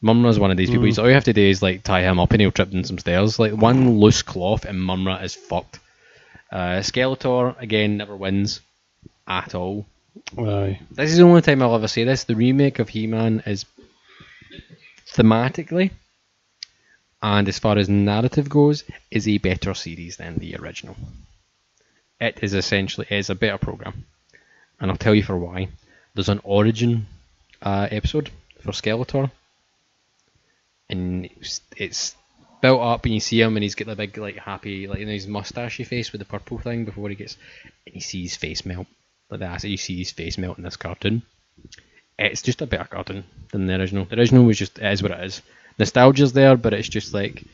Mumm-Ra's 0.00 0.38
one 0.38 0.50
of 0.50 0.56
these 0.56 0.70
people. 0.70 0.84
Mm. 0.84 0.86
He's 0.86 0.98
all 0.98 1.08
you 1.08 1.14
have 1.14 1.24
to 1.24 1.32
do 1.32 1.42
is 1.42 1.62
like 1.62 1.82
tie 1.84 2.02
him 2.02 2.18
up 2.18 2.32
and 2.32 2.40
he'll 2.40 2.50
trip 2.50 2.70
down 2.70 2.84
some 2.84 2.98
stairs. 2.98 3.38
Like 3.38 3.52
one 3.52 4.00
loose 4.00 4.22
cloth 4.22 4.64
and 4.64 4.82
Mumm-Ra 4.82 5.16
is 5.18 5.34
fucked. 5.34 5.78
Uh, 6.50 6.80
Skeletor 6.80 7.58
again 7.60 7.96
never 7.96 8.16
wins 8.16 8.60
at 9.26 9.54
all. 9.54 9.86
Aye. 10.38 10.80
This 10.90 11.10
is 11.10 11.18
the 11.18 11.24
only 11.24 11.42
time 11.42 11.62
I'll 11.62 11.74
ever 11.74 11.88
say 11.88 12.04
this. 12.04 12.24
The 12.24 12.34
remake 12.34 12.78
of 12.78 12.88
He-Man 12.88 13.42
is 13.46 13.64
thematically 15.08 15.90
and 17.22 17.48
as 17.48 17.58
far 17.58 17.78
as 17.78 17.88
narrative 17.88 18.48
goes, 18.48 18.84
is 19.10 19.28
a 19.28 19.38
better 19.38 19.74
series 19.74 20.16
than 20.16 20.38
the 20.38 20.56
original. 20.56 20.96
It 22.20 22.40
is 22.42 22.52
essentially 22.52 23.06
is 23.10 23.30
a 23.30 23.34
better 23.34 23.58
program, 23.58 24.06
and 24.80 24.90
I'll 24.90 24.96
tell 24.96 25.14
you 25.14 25.22
for 25.22 25.38
why. 25.38 25.68
There's 26.14 26.28
an 26.28 26.40
origin 26.42 27.06
uh, 27.62 27.88
episode 27.90 28.30
for 28.60 28.72
Skeletor, 28.72 29.30
and 30.88 31.26
it's, 31.26 31.60
it's 31.76 32.14
built 32.60 32.82
up, 32.82 33.04
and 33.04 33.14
you 33.14 33.20
see 33.20 33.40
him, 33.40 33.56
and 33.56 33.62
he's 33.62 33.76
got 33.76 33.86
the 33.86 33.96
big 33.96 34.18
like 34.18 34.36
happy 34.36 34.86
like 34.88 34.98
you 34.98 35.06
know 35.06 35.12
his 35.12 35.26
mustachy 35.26 35.86
face 35.86 36.12
with 36.12 36.18
the 36.18 36.24
purple 36.24 36.58
thing 36.58 36.84
before 36.84 37.08
he 37.08 37.14
gets, 37.14 37.36
and 37.86 37.94
you 37.94 38.00
see 38.00 38.22
his 38.22 38.36
face 38.36 38.66
melt 38.66 38.86
like 39.30 39.40
that. 39.40 39.64
You 39.64 39.76
see 39.76 39.98
his 39.98 40.10
face 40.10 40.38
melt 40.38 40.58
in 40.58 40.64
this 40.64 40.76
cartoon. 40.76 41.22
It's 42.18 42.42
just 42.42 42.62
a 42.62 42.66
better 42.66 42.84
cartoon 42.84 43.24
than 43.52 43.66
the 43.66 43.80
original. 43.80 44.04
The 44.04 44.18
original 44.18 44.44
was 44.44 44.58
just 44.58 44.78
it 44.78 44.92
is 44.92 45.02
what 45.02 45.12
it 45.12 45.24
is. 45.24 45.42
Nostalgia's 45.78 46.32
there, 46.32 46.56
but 46.56 46.74
it's 46.74 46.88
just 46.88 47.14
like 47.14 47.44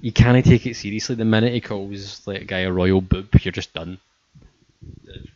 you 0.00 0.12
can't 0.12 0.44
take 0.44 0.66
it 0.66 0.76
seriously. 0.76 1.14
The 1.14 1.24
minute 1.24 1.52
he 1.52 1.60
calls 1.60 2.26
like 2.26 2.42
a 2.42 2.44
guy 2.44 2.60
a 2.60 2.72
royal 2.72 3.00
boob, 3.00 3.28
you're 3.42 3.52
just 3.52 3.74
done. 3.74 3.98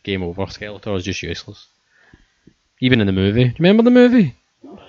Game 0.03 0.23
over. 0.23 0.45
Skeletor 0.45 0.95
is 0.97 1.03
just 1.03 1.23
useless. 1.23 1.67
Even 2.79 3.01
in 3.01 3.07
the 3.07 3.13
movie, 3.13 3.45
do 3.45 3.49
you 3.49 3.55
remember 3.59 3.83
the 3.83 3.91
movie 3.91 4.35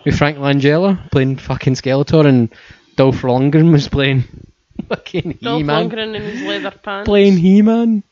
with 0.04 0.16
Frank 0.16 0.38
Langella 0.38 1.10
playing 1.10 1.36
fucking 1.36 1.74
Skeletor 1.74 2.26
and 2.26 2.52
Dolph 2.96 3.22
Lundgren 3.22 3.72
was 3.72 3.88
playing 3.88 4.24
fucking 4.88 5.38
Dolph 5.42 5.58
He-Man 5.58 5.90
Lundgren 5.90 6.14
in 6.14 6.22
his 6.22 6.42
leather 6.42 6.70
pants. 6.70 7.06
playing 7.06 7.36
He-Man. 7.36 8.02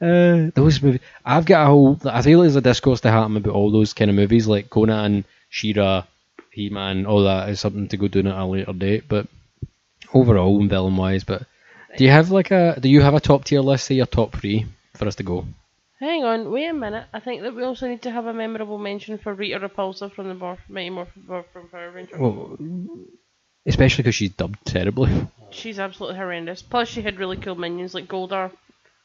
Uh, 0.00 0.50
those 0.54 0.80
movies. 0.82 1.00
I've 1.26 1.44
got 1.44 1.64
a 1.64 1.66
whole. 1.66 1.98
I 2.06 2.22
feel 2.22 2.40
there's 2.40 2.56
a 2.56 2.62
discourse 2.62 3.02
to 3.02 3.10
happen 3.10 3.36
about 3.36 3.52
all 3.54 3.70
those 3.70 3.92
kind 3.92 4.10
of 4.10 4.16
movies 4.16 4.46
like 4.46 4.70
Conan, 4.70 5.04
and 5.04 5.24
She-Ra, 5.50 6.04
He-Man, 6.52 7.06
all 7.06 7.24
that 7.24 7.48
is 7.48 7.60
something 7.60 7.88
to 7.88 7.96
go 7.96 8.08
doing 8.08 8.26
at 8.26 8.36
a 8.36 8.44
later 8.44 8.72
date. 8.72 9.04
But 9.08 9.26
overall, 10.12 10.66
villain 10.66 10.96
wise, 10.96 11.24
but 11.24 11.42
do 11.96 12.04
you 12.04 12.10
have 12.10 12.30
like 12.30 12.50
a? 12.50 12.78
Do 12.80 12.88
you 12.88 13.00
have 13.00 13.14
a 13.14 13.20
top 13.20 13.44
tier 13.44 13.60
list? 13.60 13.86
Say 13.86 13.96
your 13.96 14.06
top 14.06 14.34
three 14.34 14.66
for 14.94 15.06
us 15.06 15.16
to 15.16 15.22
go. 15.22 15.46
Hang 15.98 16.24
on, 16.24 16.50
wait 16.50 16.66
a 16.66 16.72
minute. 16.72 17.04
I 17.12 17.20
think 17.20 17.42
that 17.42 17.54
we 17.54 17.62
also 17.62 17.86
need 17.86 18.02
to 18.02 18.10
have 18.10 18.24
a 18.24 18.32
memorable 18.32 18.78
mention 18.78 19.18
for 19.18 19.34
Rita 19.34 19.58
Repulsa 19.60 20.10
from 20.10 20.28
the 20.28 20.34
Morph- 20.34 20.68
Mighty 20.68 20.88
Morphin 20.88 21.24
from 21.52 21.68
Power 21.68 21.90
Rangers. 21.90 22.18
Well, 22.18 22.56
especially 23.66 24.02
because 24.02 24.14
she's 24.14 24.30
dubbed 24.30 24.64
terribly. 24.64 25.10
She's 25.50 25.78
absolutely 25.78 26.16
horrendous. 26.16 26.62
Plus, 26.62 26.88
she 26.88 27.02
had 27.02 27.18
really 27.18 27.36
cool 27.36 27.54
minions 27.54 27.92
like 27.92 28.08
Goldar, 28.08 28.50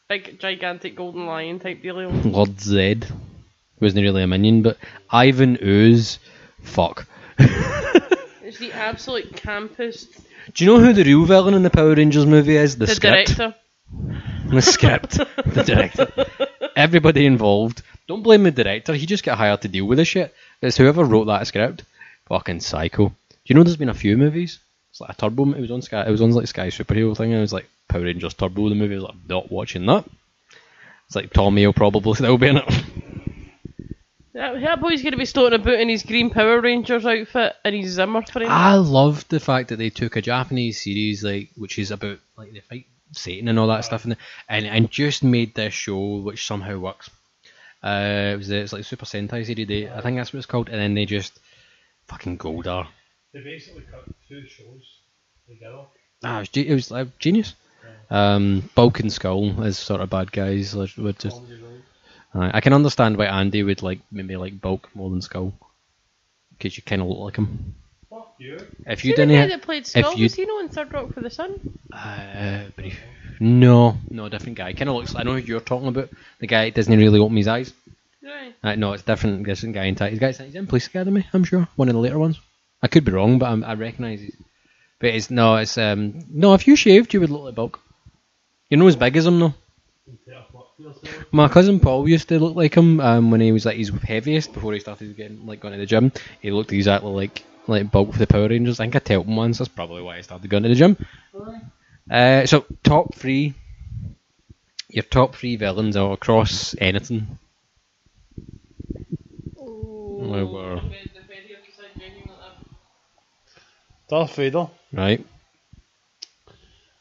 big 0.08 0.40
gigantic 0.40 0.96
golden 0.96 1.26
lion 1.26 1.60
type 1.60 1.84
dealio. 1.84 2.32
Lord 2.32 2.62
Zed 2.62 3.08
wasn't 3.82 4.04
really 4.04 4.24
a 4.24 4.28
minion, 4.28 4.62
but 4.62 4.78
Ivan 5.10 5.58
Ooze, 5.62 6.20
fuck. 6.62 7.08
It's 8.48 8.60
the 8.60 8.74
absolute 8.74 9.36
campus. 9.36 10.06
Do 10.54 10.64
you 10.64 10.72
know 10.72 10.80
who 10.80 10.94
the 10.94 11.04
real 11.04 11.26
villain 11.26 11.56
in 11.56 11.64
the 11.64 11.72
Power 11.72 11.96
Rangers 11.96 12.26
movie 12.28 12.56
is? 12.58 12.78
The, 12.78 12.86
The 12.86 12.94
script. 12.96 13.36
director. 13.36 13.56
the 14.50 14.62
script, 14.62 15.12
the 15.18 15.64
director, 15.64 16.08
everybody 16.76 17.26
involved. 17.26 17.82
Don't 18.08 18.22
blame 18.22 18.44
the 18.44 18.52
director. 18.52 18.94
He 18.94 19.08
just 19.08 19.24
got 19.24 19.40
hired 19.40 19.62
to 19.64 19.68
deal 19.68 19.86
with 19.86 19.98
the 19.98 20.06
shit. 20.06 20.32
It's 20.62 20.78
whoever 20.78 21.04
wrote 21.04 21.26
that 21.26 21.48
script. 21.48 21.84
Fucking 22.28 22.60
psycho. 22.60 23.08
Do 23.08 23.16
you 23.46 23.56
know 23.56 23.64
there's 23.64 23.78
been 23.78 23.90
a 23.90 23.94
few 23.96 24.16
movies 24.16 24.60
It's 24.92 25.02
like 25.02 25.10
a 25.10 25.14
Turbo. 25.16 25.52
It 25.54 25.62
was 25.62 25.72
on 25.72 25.82
Sky. 25.82 26.06
It 26.08 26.12
was 26.12 26.22
on 26.22 26.32
like 26.32 26.48
Sky 26.48 26.68
superhero 26.68 27.18
thing. 27.18 27.32
And 27.32 27.40
it 27.40 27.42
was 27.42 27.54
like 27.54 27.68
Power 27.88 28.04
Rangers 28.04 28.36
Turbo. 28.36 28.70
The 28.70 28.76
movie 28.76 28.94
I 28.94 28.98
was 28.98 29.04
like 29.06 29.16
not 29.28 29.52
watching 29.52 29.86
that. 29.88 30.06
It's 31.08 31.16
like 31.16 31.34
Tommy 31.34 31.66
will 31.66 31.74
probably 31.74 32.14
still 32.16 32.38
be 32.38 32.48
in 32.50 32.58
it. 32.58 32.84
That, 34.36 34.60
that 34.60 34.82
boy's 34.82 35.02
going 35.02 35.14
to 35.14 35.18
be 35.18 35.26
stoating 35.26 35.62
about 35.62 35.80
in 35.80 35.88
his 35.88 36.04
Green 36.04 36.30
Power 36.30 36.60
Rangers 36.60 37.06
outfit 37.06 37.56
and 37.64 37.74
his 37.74 37.94
Zimmer 37.94 38.22
frame. 38.22 38.50
I 38.52 38.76
loved 38.76 39.30
the 39.30 39.40
fact 39.40 39.70
that 39.70 39.78
they 39.78 39.90
took 39.90 40.18
a 40.18 40.22
Japanese 40.22 40.82
series 40.82 41.24
like 41.24 41.52
which 41.56 41.80
is 41.80 41.90
about 41.90 42.20
like 42.38 42.52
they 42.52 42.60
fight 42.60 42.86
Satan 43.14 43.48
and 43.48 43.58
all 43.58 43.68
that 43.68 43.86
stuff, 43.86 44.04
and 44.04 44.18
and 44.50 44.66
and 44.66 44.92
just 44.92 45.24
made 45.24 45.56
this 45.56 45.74
show 45.74 46.18
which 46.18 46.46
somehow 46.46 46.78
works. 46.78 47.10
Uh, 47.82 48.32
it 48.34 48.38
was 48.38 48.50
it's 48.50 48.74
like 48.74 48.84
Super 48.84 49.06
Sentai 49.06 49.46
series. 49.46 49.68
They, 49.68 49.90
I 49.90 50.02
think 50.02 50.18
that's 50.18 50.34
what 50.34 50.40
it's 50.40 50.48
called, 50.48 50.68
and 50.68 50.82
then 50.82 50.96
they 50.96 51.06
just 51.06 51.40
fucking 52.08 52.38
Goldar. 52.38 52.88
They 53.34 53.40
basically 53.40 53.84
cut 53.90 54.04
two 54.28 54.46
shows 54.50 55.00
together. 55.48 55.86
Ah, 56.26 56.40
it 56.40 56.50
was, 56.54 56.66
it 56.66 56.74
was 56.74 56.92
like, 56.92 57.20
genius. 57.20 57.56
Um, 58.10 58.70
Bulk 58.76 59.00
and 59.00 59.14
Skull 59.14 59.64
as 59.64 59.78
sort 59.78 60.02
of 60.02 60.10
bad 60.10 60.34
guys 60.34 60.76
like, 60.76 60.92
would 60.98 61.20
just. 61.20 61.42
Uh, 62.36 62.52
I 62.54 62.60
can 62.62 62.74
understand 62.74 63.18
why 63.18 63.26
Andy 63.28 63.64
would 63.64 63.82
like 63.82 64.00
maybe 64.12 64.36
like 64.36 64.60
Bulk 64.60 64.90
more 64.94 65.10
than 65.10 65.22
Skull, 65.22 65.54
because 66.52 66.76
you 66.78 66.84
kind 66.84 67.02
of 67.02 67.08
look 67.08 67.20
like 67.20 67.36
him. 67.38 67.76
Fuck 68.10 68.36
you. 68.40 68.58
If 68.86 69.02
See 69.02 69.10
you 69.10 69.16
the 69.16 69.26
guy 69.26 69.32
didn't, 69.34 69.50
that 69.50 69.62
played 69.62 69.88
Skull, 69.88 70.16
you- 70.16 70.24
was 70.24 70.36
he 70.36 70.46
no 70.46 70.60
in 70.60 70.70
Third 70.70 70.92
Rock 70.94 71.14
for 71.14 71.22
the 71.22 71.30
Sun? 71.30 71.60
uh, 71.94 72.66
brief. 72.76 73.00
No, 73.40 73.98
no, 74.10 74.30
different 74.30 74.58
guy. 74.58 74.74
Kind 74.74 74.90
of 74.90 74.96
looks. 74.96 75.16
I 75.16 75.24
know 75.24 75.34
who 75.34 75.40
you're 75.40 75.60
talking 75.60 75.88
about. 75.90 76.10
The 76.40 76.48
guy 76.48 76.66
that 76.66 76.76
doesn't 76.76 76.98
really 76.98 77.20
open 77.20 77.36
his 77.38 77.48
eyes. 77.48 77.74
Right. 78.24 78.56
Uh, 78.64 78.76
no, 78.76 78.94
it's 78.94 79.04
different. 79.04 79.46
Different 79.46 79.76
guy 79.76 79.86
in 79.86 79.96
He's 79.96 80.20
guy. 80.20 80.32
He's 80.32 80.56
in 80.56 80.68
Police 80.68 80.88
Academy. 80.88 81.28
I'm 81.34 81.44
sure 81.44 81.68
one 81.76 81.90
of 81.90 81.94
the 81.96 82.00
later 82.02 82.18
ones. 82.18 82.40
I 82.82 82.88
could 82.88 83.04
be 83.06 83.12
wrong, 83.12 83.38
but 83.40 83.48
I'm, 83.48 83.64
I 83.64 83.74
recognise 83.74 84.22
it. 84.22 84.34
But 85.00 85.10
it's 85.16 85.30
no, 85.30 85.58
it's 85.58 85.78
um 85.78 86.26
no. 86.30 86.54
If 86.54 86.66
you 86.68 86.76
shaved, 86.76 87.14
you 87.14 87.20
would 87.20 87.30
look 87.30 87.44
like 87.44 87.56
Bulk. 87.56 87.80
You're 88.70 88.80
not 88.80 88.88
as 88.88 88.96
big 88.96 89.16
as 89.18 89.26
him 89.26 89.40
though. 89.40 89.54
My 91.32 91.48
cousin 91.48 91.80
Paul 91.80 92.08
used 92.10 92.28
to 92.30 92.40
look 92.40 92.56
like 92.56 92.76
him 92.76 93.00
um, 93.00 93.32
when 93.32 93.42
he 93.42 93.52
was 93.52 93.66
like 93.66 93.78
his 93.78 93.90
heaviest 93.90 94.54
before 94.54 94.74
he 94.74 94.80
started 94.80 95.16
getting 95.16 95.46
like 95.46 95.60
going 95.62 95.74
to 95.74 95.80
the 95.80 95.86
gym. 95.86 96.12
He 96.42 96.52
looked 96.52 96.72
exactly 96.74 97.12
like 97.12 97.44
like 97.68 97.92
Bulk 97.92 98.12
for 98.14 98.20
the 98.20 98.28
Power 98.28 98.48
Rangers. 98.50 98.80
I 98.80 98.84
think 98.84 98.96
I 98.96 99.00
told 99.00 99.26
him 99.28 99.36
once. 99.36 99.58
That's 99.58 99.70
probably 99.70 100.02
why 100.02 100.18
I 100.18 100.22
started 100.22 100.50
going 100.50 100.64
to 100.64 100.70
the 100.70 100.76
gym. 100.76 100.98
Uh, 102.10 102.46
so 102.46 102.66
top 102.84 103.16
three. 103.16 103.54
Your 104.90 105.04
top 105.04 105.36
three 105.36 105.56
villains 105.56 105.96
are 105.98 106.14
across 106.14 106.76
anything. 106.80 107.40
Oh, 109.58 110.46
were- 110.46 110.82
Darth 114.08 114.36
Vader. 114.36 114.68
Right. 114.94 115.26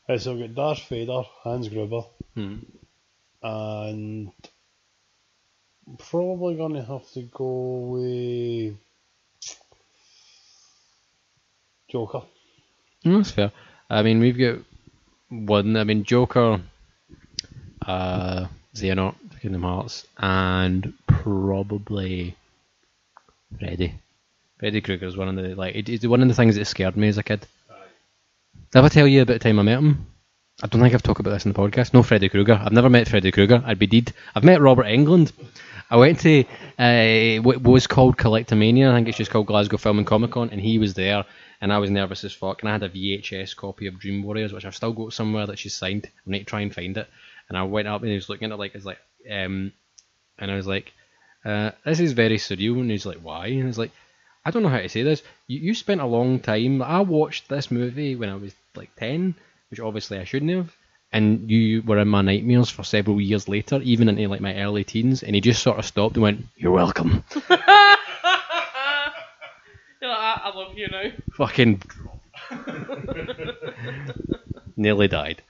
Right, 0.09 0.20
so 0.20 0.34
we've 0.34 0.55
got 0.55 0.76
Darth 0.76 0.88
Vader, 0.88 1.22
Hans 1.42 1.68
Gruber, 1.68 2.02
Hmm. 2.34 2.56
And 3.45 4.33
probably 5.99 6.57
going 6.57 6.73
to 6.73 6.83
have 6.83 7.09
to 7.12 7.23
go 7.23 7.79
with 7.91 8.75
Joker. 11.89 12.23
Mm, 13.05 13.19
that's 13.19 13.31
fair. 13.31 13.53
I 13.91 14.03
mean, 14.03 14.19
we've 14.19 14.39
got 14.39 14.65
one. 15.29 15.77
I 15.77 15.85
mean, 15.85 16.05
Joker, 16.05 16.61
uh, 17.87 18.47
Xehanort, 18.75 19.15
Kingdom 19.43 19.62
Hearts, 19.62 20.07
and 20.16 20.95
probably 21.07 22.35
Freddy. 23.59 23.95
Freddy 24.59 24.81
Krueger 24.81 25.07
is 25.07 25.19
one 25.19 25.29
of 25.29 25.37
the 25.37 25.55
like. 25.55 25.75
It, 25.75 25.91
it's 25.91 26.07
one 26.07 26.23
of 26.23 26.29
the 26.29 26.35
things 26.35 26.57
that 26.57 26.65
scared 26.65 26.97
me 26.97 27.09
as 27.09 27.19
a 27.19 27.23
kid. 27.23 27.47
Did 28.73 28.85
I 28.85 28.89
tell 28.89 29.07
you 29.07 29.23
about 29.23 29.35
the 29.35 29.39
time 29.39 29.59
I 29.59 29.62
met 29.62 29.79
him? 29.79 30.07
I 30.65 30.66
don't 30.66 30.81
think 30.81 30.95
I've 30.95 31.03
talked 31.03 31.20
about 31.20 31.32
this 31.32 31.45
in 31.45 31.53
the 31.53 31.59
podcast. 31.59 31.93
No, 31.93 32.03
Freddy 32.03 32.31
Krueger. 32.31 32.55
I've 32.55 32.73
never 32.73 32.89
met 32.89 33.07
Freddy 33.07 33.31
Krueger. 33.31 33.62
I'd 33.66 33.78
be 33.78 33.86
deed. 33.86 34.15
I've 34.35 34.45
met 34.45 34.62
Robert 34.62 34.86
Englund. 34.86 35.31
I 35.91 35.99
went 35.99 36.20
to 36.20 36.43
uh, 36.78 37.43
what 37.43 37.61
was 37.61 37.86
called 37.86 38.16
Collectormania. 38.16 38.91
I 38.91 38.95
think 38.95 39.09
it's 39.09 39.19
just 39.19 39.31
called 39.31 39.45
Glasgow 39.45 39.77
Film 39.77 39.99
and 39.99 40.07
Comic 40.07 40.31
Con, 40.31 40.49
and 40.49 40.59
he 40.59 40.78
was 40.78 40.95
there, 40.95 41.27
and 41.61 41.70
I 41.70 41.77
was 41.77 41.91
nervous 41.91 42.24
as 42.24 42.32
fuck. 42.32 42.62
And 42.62 42.70
I 42.70 42.73
had 42.73 42.82
a 42.82 42.89
VHS 42.89 43.55
copy 43.55 43.89
of 43.89 43.99
Dream 43.99 44.23
Warriors, 44.23 44.55
which 44.55 44.65
I've 44.65 44.74
still 44.74 44.95
got 44.95 45.12
somewhere 45.12 45.47
that 45.47 45.59
she's 45.59 45.74
signed. 45.74 46.07
I 46.27 46.31
need 46.31 46.39
to 46.39 46.45
try 46.47 46.62
and 46.62 46.74
find 46.74 46.97
it. 46.97 47.11
And 47.51 47.59
I 47.59 47.65
went 47.65 47.86
up 47.86 48.01
and 48.01 48.09
he 48.09 48.16
was 48.16 48.31
looking 48.31 48.51
at 48.51 48.55
it 48.55 48.59
like, 48.59 48.74
it's 48.74 48.86
like, 48.86 49.01
um, 49.31 49.70
and 50.39 50.51
I 50.51 50.57
was 50.57 50.66
like, 50.66 50.95
uh, 51.45 51.73
this 51.85 52.01
is 52.01 52.12
very 52.12 52.39
surreal. 52.39 52.81
And 52.81 52.91
he's 52.91 53.05
like, 53.05 53.19
why? 53.19 53.49
And 53.49 53.66
he's 53.66 53.77
like, 53.77 53.93
I 54.47 54.51
don't 54.51 54.62
know 54.62 54.70
how 54.70 54.81
to 54.81 54.89
say 54.89 55.03
this. 55.03 55.23
You, 55.47 55.61
you 55.61 55.74
spent 55.74 56.01
a 56.01 56.07
long 56.07 56.41
time. 56.41 56.81
I 56.81 57.01
watched 57.01 57.51
this 57.51 57.70
movie 57.70 58.16
when 58.16 58.31
I 58.31 58.36
was 58.36 58.55
like 58.74 58.97
10, 58.97 59.35
which 59.70 59.81
obviously 59.81 60.19
I 60.19 60.24
shouldn't 60.24 60.53
have. 60.53 60.74
And 61.12 61.51
you 61.51 61.82
were 61.82 61.99
in 61.99 62.09
my 62.09 62.23
nightmares 62.23 62.70
for 62.70 62.82
several 62.82 63.20
years 63.20 63.49
later, 63.49 63.81
even 63.82 64.09
into 64.09 64.27
like 64.28 64.41
my 64.41 64.61
early 64.61 64.82
teens. 64.82 65.23
And 65.23 65.35
he 65.35 65.41
just 65.41 65.62
sort 65.62 65.78
of 65.78 65.85
stopped 65.85 66.16
and 66.16 66.23
went, 66.23 66.45
You're 66.57 66.73
welcome. 66.73 67.23
You're 67.35 67.49
like, 70.11 70.19
I, 70.19 70.41
I 70.45 70.55
love 70.55 70.77
you 70.77 70.89
now. 70.89 71.11
Fucking. 71.36 71.82
Nearly 74.77 75.07
died. 75.07 75.41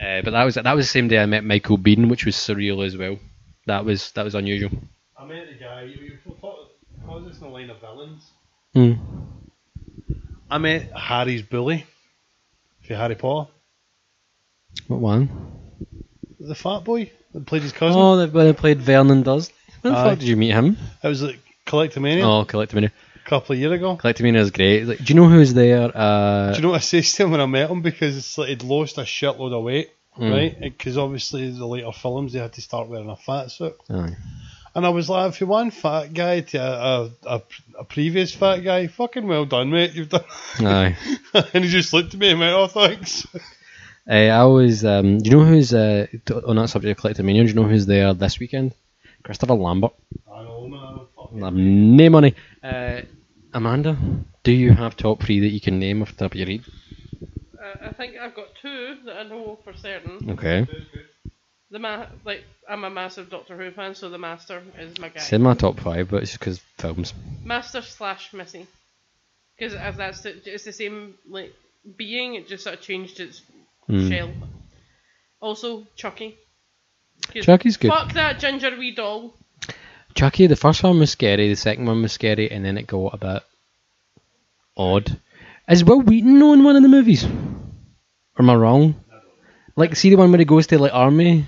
Uh, 0.00 0.22
but 0.22 0.30
that 0.30 0.44
was 0.44 0.54
that 0.54 0.76
was 0.76 0.86
the 0.86 0.90
same 0.90 1.08
day 1.08 1.18
I 1.18 1.26
met 1.26 1.44
Michael 1.44 1.76
Biehn, 1.76 2.08
which 2.08 2.24
was 2.24 2.36
surreal 2.36 2.86
as 2.86 2.96
well. 2.96 3.18
That 3.66 3.84
was 3.84 4.12
that 4.12 4.24
was 4.24 4.36
unusual. 4.36 4.70
I 5.18 5.24
met 5.24 5.48
the 5.48 5.54
guy, 5.62 5.82
you, 5.82 6.04
you 6.04 6.18
thought, 6.40 6.70
how 7.04 7.18
is 7.18 7.26
this 7.26 7.38
in 7.38 7.48
the 7.48 7.52
line 7.52 7.68
of 7.68 7.80
villains? 7.80 8.30
Hmm. 8.74 8.92
I 10.48 10.58
met 10.58 10.92
Harry's 10.96 11.42
bully 11.42 11.84
for 12.88 12.94
Harry 12.96 13.14
Potter. 13.14 13.50
What 14.88 15.00
one? 15.00 15.28
The 16.40 16.54
fat 16.54 16.80
boy 16.84 17.10
that 17.34 17.46
played 17.46 17.62
his 17.62 17.72
cousin. 17.72 18.00
Oh, 18.00 18.16
they, 18.16 18.26
they 18.44 18.52
played 18.52 18.80
Vernon 18.80 19.22
Dursley. 19.22 19.54
When 19.82 19.92
the 19.92 19.98
Aye. 20.00 20.10
fuck 20.10 20.18
did 20.18 20.28
you 20.28 20.36
meet 20.36 20.50
him? 20.52 20.76
It 21.02 21.08
was 21.08 21.22
like 21.22 21.38
Collectormania 21.66 22.22
Oh, 22.24 22.44
Collectormania. 22.44 22.90
a 23.24 23.28
couple 23.28 23.52
of 23.54 23.58
years 23.60 23.72
ago. 23.72 23.96
Collectormania 23.96 24.38
is 24.40 24.50
great. 24.50 24.84
Like, 24.86 24.98
do 24.98 25.04
you 25.12 25.14
know 25.20 25.28
who's 25.28 25.54
there? 25.54 25.90
Uh, 25.94 26.50
Do 26.52 26.56
you 26.56 26.62
know 26.62 26.70
what 26.70 26.76
I 26.76 26.80
said 26.80 27.04
to 27.04 27.22
him 27.24 27.30
when 27.32 27.40
I 27.40 27.46
met 27.46 27.70
him? 27.70 27.82
Because 27.82 28.16
it's 28.16 28.36
like 28.38 28.48
he'd 28.48 28.62
lost 28.64 28.98
a 28.98 29.02
shitload 29.02 29.52
of 29.52 29.62
weight, 29.64 29.90
Mm. 30.18 30.32
right? 30.32 30.60
Because 30.60 30.98
obviously 30.98 31.50
the 31.50 31.66
later 31.66 31.92
films 31.92 32.32
they 32.32 32.40
had 32.40 32.52
to 32.54 32.60
start 32.60 32.88
wearing 32.88 33.08
a 33.10 33.16
fat 33.16 33.50
suit. 33.52 33.76
aye. 33.90 34.16
And 34.78 34.86
I 34.86 34.90
was 34.90 35.10
like, 35.10 35.28
if 35.32 35.40
you 35.40 35.48
one 35.48 35.72
fat 35.72 36.14
guy 36.14 36.38
to 36.40 36.58
a, 36.58 37.10
a, 37.26 37.34
a, 37.34 37.42
a 37.80 37.84
previous 37.84 38.32
fat 38.32 38.58
guy, 38.58 38.86
fucking 38.86 39.26
well 39.26 39.44
done, 39.44 39.70
mate. 39.70 39.92
You've 39.92 40.08
done. 40.08 40.22
Aye. 40.60 40.96
and 41.52 41.64
he 41.64 41.68
just 41.68 41.92
looked 41.92 42.14
at 42.14 42.20
me 42.20 42.30
and 42.30 42.38
went, 42.38 42.54
oh, 42.54 42.68
thanks. 42.68 43.26
Uh, 44.08 44.12
I 44.12 44.28
always, 44.38 44.84
um, 44.84 45.18
do 45.18 45.28
you 45.30 45.36
know 45.36 45.44
who's 45.44 45.74
uh, 45.74 46.06
on 46.46 46.54
that 46.54 46.68
subject 46.68 46.96
of 46.96 47.04
Collectormania? 47.04 47.42
Do 47.42 47.48
you 47.48 47.54
know 47.54 47.64
who's 47.64 47.86
there 47.86 48.14
this 48.14 48.38
weekend? 48.38 48.72
Christopher 49.24 49.54
Lambert. 49.54 49.94
I 50.32 50.44
know, 50.44 50.68
man. 50.68 51.00
Fucking- 51.16 51.42
I 51.42 51.46
have 51.46 51.54
no 51.54 52.10
money. 52.10 52.34
Uh, 52.62 53.00
Amanda, 53.52 53.98
do 54.44 54.52
you 54.52 54.72
have 54.74 54.96
top 54.96 55.24
three 55.24 55.40
that 55.40 55.48
you 55.48 55.60
can 55.60 55.80
name 55.80 56.02
off 56.02 56.12
the 56.12 56.18
top 56.24 56.34
of 56.34 56.38
your 56.38 56.46
head? 56.46 56.64
Uh, 57.60 57.88
I 57.88 57.92
think 57.94 58.14
I've 58.16 58.36
got 58.36 58.46
two 58.62 58.94
that 59.06 59.16
I 59.16 59.22
know 59.24 59.58
for 59.64 59.74
certain. 59.74 60.30
Okay. 60.30 60.68
The 61.70 61.78
ma- 61.78 62.06
like 62.24 62.44
I'm 62.68 62.84
a 62.84 62.90
massive 62.90 63.28
Doctor 63.30 63.56
Who 63.56 63.70
fan, 63.72 63.94
so 63.94 64.08
the 64.08 64.18
Master 64.18 64.62
is 64.78 64.98
my 64.98 65.08
guy. 65.08 65.16
It's 65.16 65.32
in 65.32 65.42
my 65.42 65.54
top 65.54 65.78
five, 65.80 66.08
but 66.10 66.22
it's 66.22 66.30
just 66.32 66.40
because 66.40 66.58
films. 66.78 67.12
Master 67.44 67.82
slash 67.82 68.32
Missy, 68.32 68.66
because 69.58 69.74
as 69.74 69.96
that's 69.96 70.22
the, 70.22 70.34
it's 70.50 70.64
the 70.64 70.72
same 70.72 71.14
like 71.28 71.52
being. 71.96 72.34
It 72.36 72.48
just 72.48 72.64
sort 72.64 72.76
of 72.76 72.82
changed 72.82 73.20
its 73.20 73.42
Mm. 73.88 74.08
shell. 74.10 74.30
Also 75.40 75.86
Chucky. 75.96 76.36
Chucky's 77.42 77.76
good. 77.78 77.90
Fuck 77.90 78.12
that 78.14 78.38
ginger 78.38 78.76
wee 78.78 78.94
doll. 78.94 79.34
Chucky, 80.14 80.46
the 80.46 80.56
first 80.56 80.82
one 80.82 80.98
was 80.98 81.10
scary, 81.10 81.48
the 81.48 81.54
second 81.56 81.86
one 81.86 82.02
was 82.02 82.12
scary, 82.12 82.50
and 82.50 82.64
then 82.64 82.76
it 82.78 82.86
got 82.86 83.14
a 83.14 83.16
bit 83.18 83.42
odd. 84.76 85.18
Is 85.68 85.84
Wil 85.84 86.00
Wheaton 86.00 86.38
known 86.38 86.58
in 86.60 86.64
one 86.64 86.76
of 86.76 86.82
the 86.82 86.88
movies? 86.88 87.24
Or 87.24 87.30
am 88.40 88.50
I 88.50 88.54
wrong? 88.54 88.94
Like, 89.76 89.94
see 89.96 90.10
the 90.10 90.16
one 90.16 90.30
where 90.32 90.38
he 90.38 90.44
goes 90.44 90.66
to 90.68 90.78
like 90.78 90.92
army, 90.94 91.46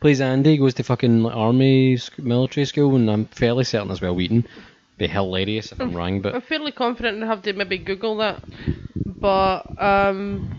plays 0.00 0.20
Andy, 0.20 0.56
goes 0.56 0.74
to 0.74 0.82
fucking 0.82 1.22
like, 1.22 1.36
army 1.36 1.96
sc- 1.96 2.18
military 2.18 2.64
school, 2.64 2.96
and 2.96 3.10
I'm 3.10 3.26
fairly 3.26 3.64
certain 3.64 3.90
as 3.90 4.00
well 4.00 4.14
Wheaton. 4.14 4.46
Be 4.98 5.06
hilarious 5.06 5.72
if 5.72 5.80
I'm 5.80 5.94
wrong, 5.94 6.20
but 6.20 6.34
I'm 6.34 6.42
fairly 6.42 6.72
confident 6.72 7.22
I 7.22 7.26
have 7.26 7.42
to 7.42 7.52
maybe 7.52 7.78
Google 7.78 8.16
that, 8.16 8.42
but 9.06 9.62
um, 9.80 10.50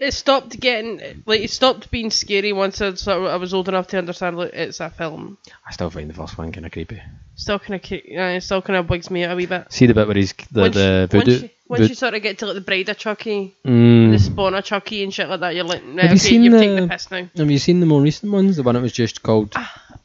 it 0.00 0.12
stopped 0.14 0.58
getting 0.58 1.22
like 1.26 1.40
it 1.42 1.50
stopped 1.50 1.90
being 1.90 2.10
scary 2.10 2.52
once 2.52 2.80
I, 2.80 2.94
sort 2.94 3.18
of, 3.18 3.24
I 3.26 3.36
was 3.36 3.52
old 3.54 3.68
enough 3.68 3.88
to 3.88 3.98
understand 3.98 4.36
like 4.36 4.52
it's 4.54 4.80
a 4.80 4.90
film. 4.90 5.38
I 5.66 5.72
still 5.72 5.90
find 5.90 6.08
the 6.10 6.14
first 6.14 6.36
one 6.38 6.50
kind 6.52 6.66
of 6.66 6.72
creepy. 6.72 7.00
Still 7.36 7.58
kind 7.58 7.74
of, 7.82 7.92
uh, 7.92 7.96
it 8.36 8.42
still 8.42 8.60
kind 8.62 8.76
of 8.78 8.88
wigs 8.90 9.10
me 9.10 9.24
out 9.24 9.32
a 9.32 9.36
wee 9.36 9.46
bit. 9.46 9.72
See 9.72 9.86
the 9.86 9.94
bit 9.94 10.06
where 10.06 10.16
he's 10.16 10.34
the 10.50 10.60
once, 10.62 10.74
the 10.74 11.08
once 11.12 11.24
voodoo. 11.26 11.32
you, 11.42 11.50
once 11.68 11.80
vood- 11.80 11.88
you 11.90 11.94
sort 11.94 12.14
of 12.14 12.22
get 12.22 12.38
to 12.38 12.46
like 12.46 12.54
the 12.54 12.60
bride 12.60 12.88
of 12.88 12.98
Chucky, 12.98 13.54
Mm. 13.64 14.10
the 14.12 14.18
spawn 14.18 14.54
of 14.54 14.64
Chucky 14.64 15.02
and 15.04 15.12
shit 15.14 15.28
like 15.28 15.40
that, 15.40 15.54
you're 15.54 15.64
like, 15.64 15.84
nah, 15.84 16.02
Have 16.02 16.12
you 16.12 16.18
seen 16.18 16.42
you've 16.42 16.52
the- 16.54 16.58
taken 16.58 16.76
the 16.82 16.88
piss 16.88 17.10
now. 17.10 17.28
Have 17.36 17.50
you 17.50 17.58
seen 17.58 17.80
the 17.80 17.86
more 17.86 18.00
recent 18.02 18.30
ones? 18.32 18.56
The 18.56 18.62
one 18.62 18.74
that 18.74 18.82
was 18.82 18.92
just 18.92 19.22
called. 19.22 19.52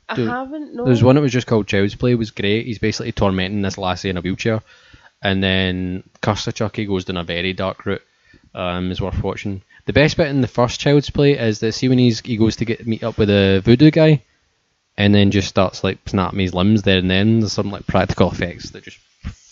I 0.08 0.16
Dude, 0.16 0.30
haven't. 0.30 0.76
No. 0.76 0.86
There's 0.86 1.04
one 1.04 1.16
that 1.16 1.22
was 1.22 1.32
just 1.32 1.48
called 1.48 1.68
Child's 1.68 1.96
Play. 1.96 2.12
It 2.12 2.20
was 2.20 2.30
great. 2.32 2.68
He's 2.68 2.78
basically 2.80 3.12
tormenting 3.12 3.64
this 3.64 3.78
lassie 3.78 4.10
in 4.10 4.18
a 4.18 4.22
wheelchair, 4.22 4.62
and 5.22 5.42
then 5.44 6.04
Curse 6.22 6.46
of 6.48 6.54
Chucky 6.54 6.86
goes 6.86 7.06
down 7.06 7.18
a 7.18 7.24
very 7.24 7.54
dark 7.54 7.86
route. 7.86 8.04
Um, 8.54 8.92
is 8.92 9.02
worth 9.02 9.22
watching. 9.22 9.64
The 9.86 9.94
best 9.94 10.18
bit 10.18 10.28
in 10.28 10.42
the 10.42 10.48
first 10.48 10.80
Child's 10.80 11.12
Play 11.12 11.38
is 11.38 11.60
that 11.60 11.74
see 11.74 11.90
when 11.90 12.00
he's 12.00 12.20
he 12.20 12.38
goes 12.38 12.56
to 12.58 12.66
get 12.66 12.88
meet 12.88 13.04
up 13.04 13.18
with 13.18 13.30
a 13.30 13.62
voodoo 13.64 13.92
guy, 13.92 14.24
and 14.98 15.14
then 15.14 15.32
just 15.32 15.48
starts 15.48 15.84
like 15.84 16.00
snapping 16.08 16.40
his 16.40 16.54
limbs 16.54 16.82
there 16.82 16.98
and 16.98 17.10
then. 17.10 17.40
There's 17.40 17.54
some 17.54 17.70
like 17.70 17.86
practical 17.86 18.32
effects 18.32 18.72
that 18.72 18.84
just 18.84 18.98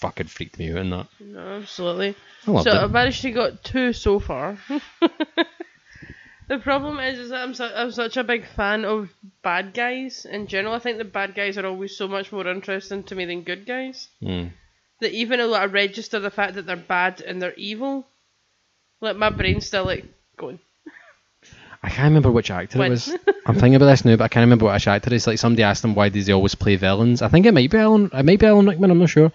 fucking 0.03 0.27
freaked 0.27 0.57
me 0.57 0.71
out 0.71 0.77
in 0.77 0.89
that. 0.89 1.07
No, 1.19 1.39
absolutely. 1.39 2.15
I 2.47 2.51
loved 2.51 2.69
so 2.69 2.75
it. 2.75 2.83
I've 2.83 2.91
managed 2.91 3.21
to 3.21 3.31
got 3.31 3.63
two 3.63 3.93
so 3.93 4.19
far. 4.19 4.57
the 6.47 6.59
problem 6.59 6.99
is, 6.99 7.19
is 7.19 7.29
that 7.29 7.41
I'm, 7.41 7.53
su- 7.53 7.63
I'm 7.63 7.91
such 7.91 8.17
a 8.17 8.23
big 8.23 8.45
fan 8.45 8.85
of 8.85 9.09
bad 9.43 9.73
guys 9.73 10.25
in 10.25 10.47
general. 10.47 10.73
I 10.73 10.79
think 10.79 10.97
the 10.97 11.05
bad 11.05 11.35
guys 11.35 11.57
are 11.57 11.65
always 11.65 11.95
so 11.95 12.07
much 12.07 12.31
more 12.31 12.47
interesting 12.47 13.03
to 13.03 13.15
me 13.15 13.25
than 13.25 13.43
good 13.43 13.65
guys. 13.65 14.09
Mm. 14.21 14.51
That 14.99 15.11
even 15.11 15.39
though 15.39 15.53
I 15.53 15.65
register 15.65 16.19
the 16.19 16.31
fact 16.31 16.55
that 16.55 16.65
they're 16.65 16.75
bad 16.75 17.21
and 17.21 17.41
they're 17.41 17.53
evil, 17.53 18.05
like 18.99 19.15
my 19.15 19.29
brain 19.29 19.61
still 19.61 19.85
like 19.85 20.05
going. 20.37 20.59
I 21.85 21.89
can't 21.89 22.05
remember 22.07 22.31
which 22.31 22.49
actor 22.49 22.79
When? 22.79 22.87
it 22.87 22.91
was. 22.91 23.13
I'm 23.45 23.55
thinking 23.55 23.75
about 23.75 23.87
this 23.87 24.05
now, 24.05 24.15
but 24.15 24.23
I 24.23 24.27
can't 24.29 24.43
remember 24.43 24.71
which 24.71 24.87
actor 24.87 25.09
it 25.09 25.15
is. 25.17 25.27
Like 25.27 25.37
somebody 25.37 25.63
asked 25.63 25.83
him 25.83 25.95
why 25.95 26.07
does 26.09 26.27
he 26.27 26.33
always 26.33 26.55
play 26.55 26.77
villains. 26.77 27.21
I 27.21 27.27
think 27.27 27.45
it 27.45 27.53
might 27.53 27.69
be 27.69 27.77
Alan. 27.77 28.09
It 28.13 28.23
might 28.23 28.39
be 28.39 28.45
Alan 28.45 28.65
Rickman. 28.67 28.89
I'm 28.89 28.99
not 28.99 29.09
sure. 29.09 29.31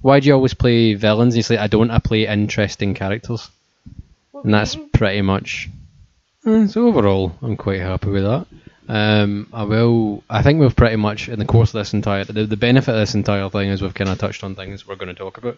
Why 0.00 0.18
do 0.18 0.26
you 0.26 0.34
always 0.34 0.52
play 0.54 0.94
villains? 0.94 1.34
And 1.34 1.38
He's 1.38 1.48
like, 1.50 1.60
I 1.60 1.68
don't. 1.68 1.90
I 1.92 2.00
play 2.00 2.26
interesting 2.26 2.94
characters, 2.94 3.48
and 4.42 4.52
that's 4.52 4.76
pretty 4.92 5.22
much. 5.22 5.68
Uh, 6.44 6.66
so 6.66 6.88
overall, 6.88 7.32
I'm 7.40 7.56
quite 7.56 7.80
happy 7.80 8.08
with 8.10 8.24
that. 8.24 8.46
Um, 8.88 9.46
I 9.52 9.62
will. 9.62 10.24
I 10.28 10.42
think 10.42 10.58
we've 10.60 10.74
pretty 10.74 10.96
much 10.96 11.28
in 11.28 11.38
the 11.38 11.44
course 11.44 11.68
of 11.72 11.78
this 11.78 11.94
entire 11.94 12.24
the, 12.24 12.46
the 12.46 12.56
benefit 12.56 12.90
of 12.90 12.96
this 12.96 13.14
entire 13.14 13.48
thing 13.48 13.68
is 13.70 13.80
we've 13.80 13.94
kind 13.94 14.10
of 14.10 14.18
touched 14.18 14.42
on 14.42 14.56
things 14.56 14.88
we're 14.88 14.96
going 14.96 15.06
to 15.06 15.14
talk 15.14 15.38
about. 15.38 15.56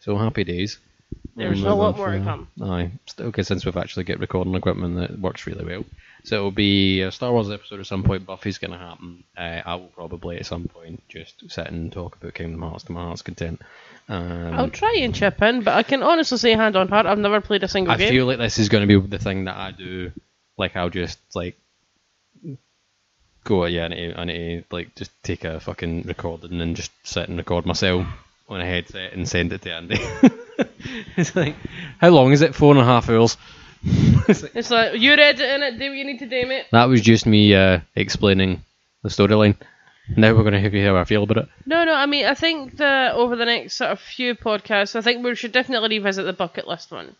So 0.00 0.18
happy 0.18 0.44
days. 0.44 0.78
There's 1.36 1.62
a 1.62 1.74
lot 1.74 1.98
more 1.98 2.12
to 2.12 2.20
come. 2.20 2.48
Aye, 2.62 2.92
still 3.04 3.26
okay 3.26 3.42
since 3.42 3.66
we've 3.66 3.76
actually 3.76 4.04
got 4.04 4.20
recording 4.20 4.54
equipment 4.54 4.96
that 4.96 5.18
works 5.18 5.46
really 5.46 5.64
well. 5.64 5.84
So 6.24 6.36
it'll 6.36 6.50
be 6.50 7.02
a 7.02 7.12
Star 7.12 7.30
Wars 7.30 7.50
episode 7.50 7.78
at 7.78 7.86
some 7.86 8.02
point. 8.02 8.26
Buffy's 8.26 8.58
going 8.58 8.72
to 8.72 8.78
happen. 8.78 9.22
Uh, 9.36 9.60
I 9.64 9.74
will 9.76 9.88
probably 9.88 10.38
at 10.38 10.46
some 10.46 10.64
point 10.64 11.02
just 11.08 11.50
sit 11.52 11.66
and 11.66 11.92
talk 11.92 12.16
about 12.16 12.34
Kingdom 12.34 12.62
Hearts 12.62 12.84
to 12.84 12.92
my 12.92 13.02
heart's 13.02 13.22
content. 13.22 13.60
Um, 14.08 14.54
I'll 14.54 14.70
try 14.70 14.96
and 15.00 15.14
chip 15.14 15.40
in, 15.42 15.62
but 15.62 15.74
I 15.74 15.82
can 15.82 16.02
honestly 16.02 16.38
say, 16.38 16.52
hand 16.52 16.74
on 16.74 16.88
heart, 16.88 17.06
I've 17.06 17.18
never 17.18 17.40
played 17.40 17.62
a 17.62 17.68
single 17.68 17.92
I 17.92 17.98
game. 17.98 18.10
feel 18.10 18.26
like 18.26 18.38
this 18.38 18.58
is 18.58 18.70
going 18.70 18.88
to 18.88 19.00
be 19.00 19.06
the 19.06 19.18
thing 19.22 19.44
that 19.44 19.56
I 19.56 19.72
do. 19.72 20.12
Like 20.56 20.74
I'll 20.74 20.90
just 20.90 21.18
like 21.34 21.56
go 23.44 23.66
yeah, 23.66 23.84
I 23.84 23.88
need, 23.88 24.12
to, 24.12 24.20
I 24.20 24.24
need 24.24 24.64
to 24.68 24.74
like 24.74 24.94
just 24.96 25.10
take 25.22 25.44
a 25.44 25.60
fucking 25.60 26.04
recording 26.04 26.60
and 26.60 26.74
just 26.74 26.90
sit 27.04 27.28
and 27.28 27.36
record 27.36 27.66
myself 27.66 28.06
on 28.48 28.60
a 28.60 28.64
headset 28.64 29.12
and 29.12 29.28
send 29.28 29.52
it 29.52 29.62
to 29.62 29.72
Andy. 29.72 29.96
it's 31.16 31.34
like, 31.34 31.56
how 32.00 32.10
long 32.10 32.32
is 32.32 32.42
it? 32.42 32.54
Four 32.54 32.72
and 32.72 32.80
a 32.80 32.84
half 32.84 33.08
hours. 33.08 33.36
It's 34.28 34.42
like- 34.42 34.56
It's 34.56 34.70
like 34.70 35.00
you're 35.00 35.20
editing 35.20 35.62
it. 35.62 35.78
Do 35.78 35.88
what 35.90 35.96
you 35.96 36.04
need 36.04 36.18
to 36.18 36.26
do, 36.26 36.46
mate. 36.46 36.66
that 36.72 36.86
was 36.88 37.00
just 37.00 37.26
me 37.26 37.54
uh, 37.54 37.80
explaining 37.94 38.62
the 39.02 39.08
storyline. 39.08 39.56
Now 40.16 40.34
we're 40.34 40.42
going 40.48 40.60
to 40.60 40.70
hear 40.70 40.86
how 40.94 41.00
I 41.00 41.04
feel 41.04 41.22
about 41.24 41.36
it. 41.38 41.48
No, 41.66 41.84
no. 41.84 41.92
I 41.94 42.06
mean, 42.06 42.26
I 42.26 42.34
think 42.34 42.76
that 42.78 43.14
over 43.14 43.34
the 43.36 43.44
next 43.44 43.74
sort 43.74 43.90
of 43.90 44.00
few 44.00 44.34
podcasts, 44.36 44.94
I 44.96 45.00
think 45.00 45.24
we 45.24 45.34
should 45.34 45.52
definitely 45.52 45.98
revisit 45.98 46.24
the 46.24 46.32
bucket 46.32 46.66
list 46.68 46.90
one. 46.92 47.14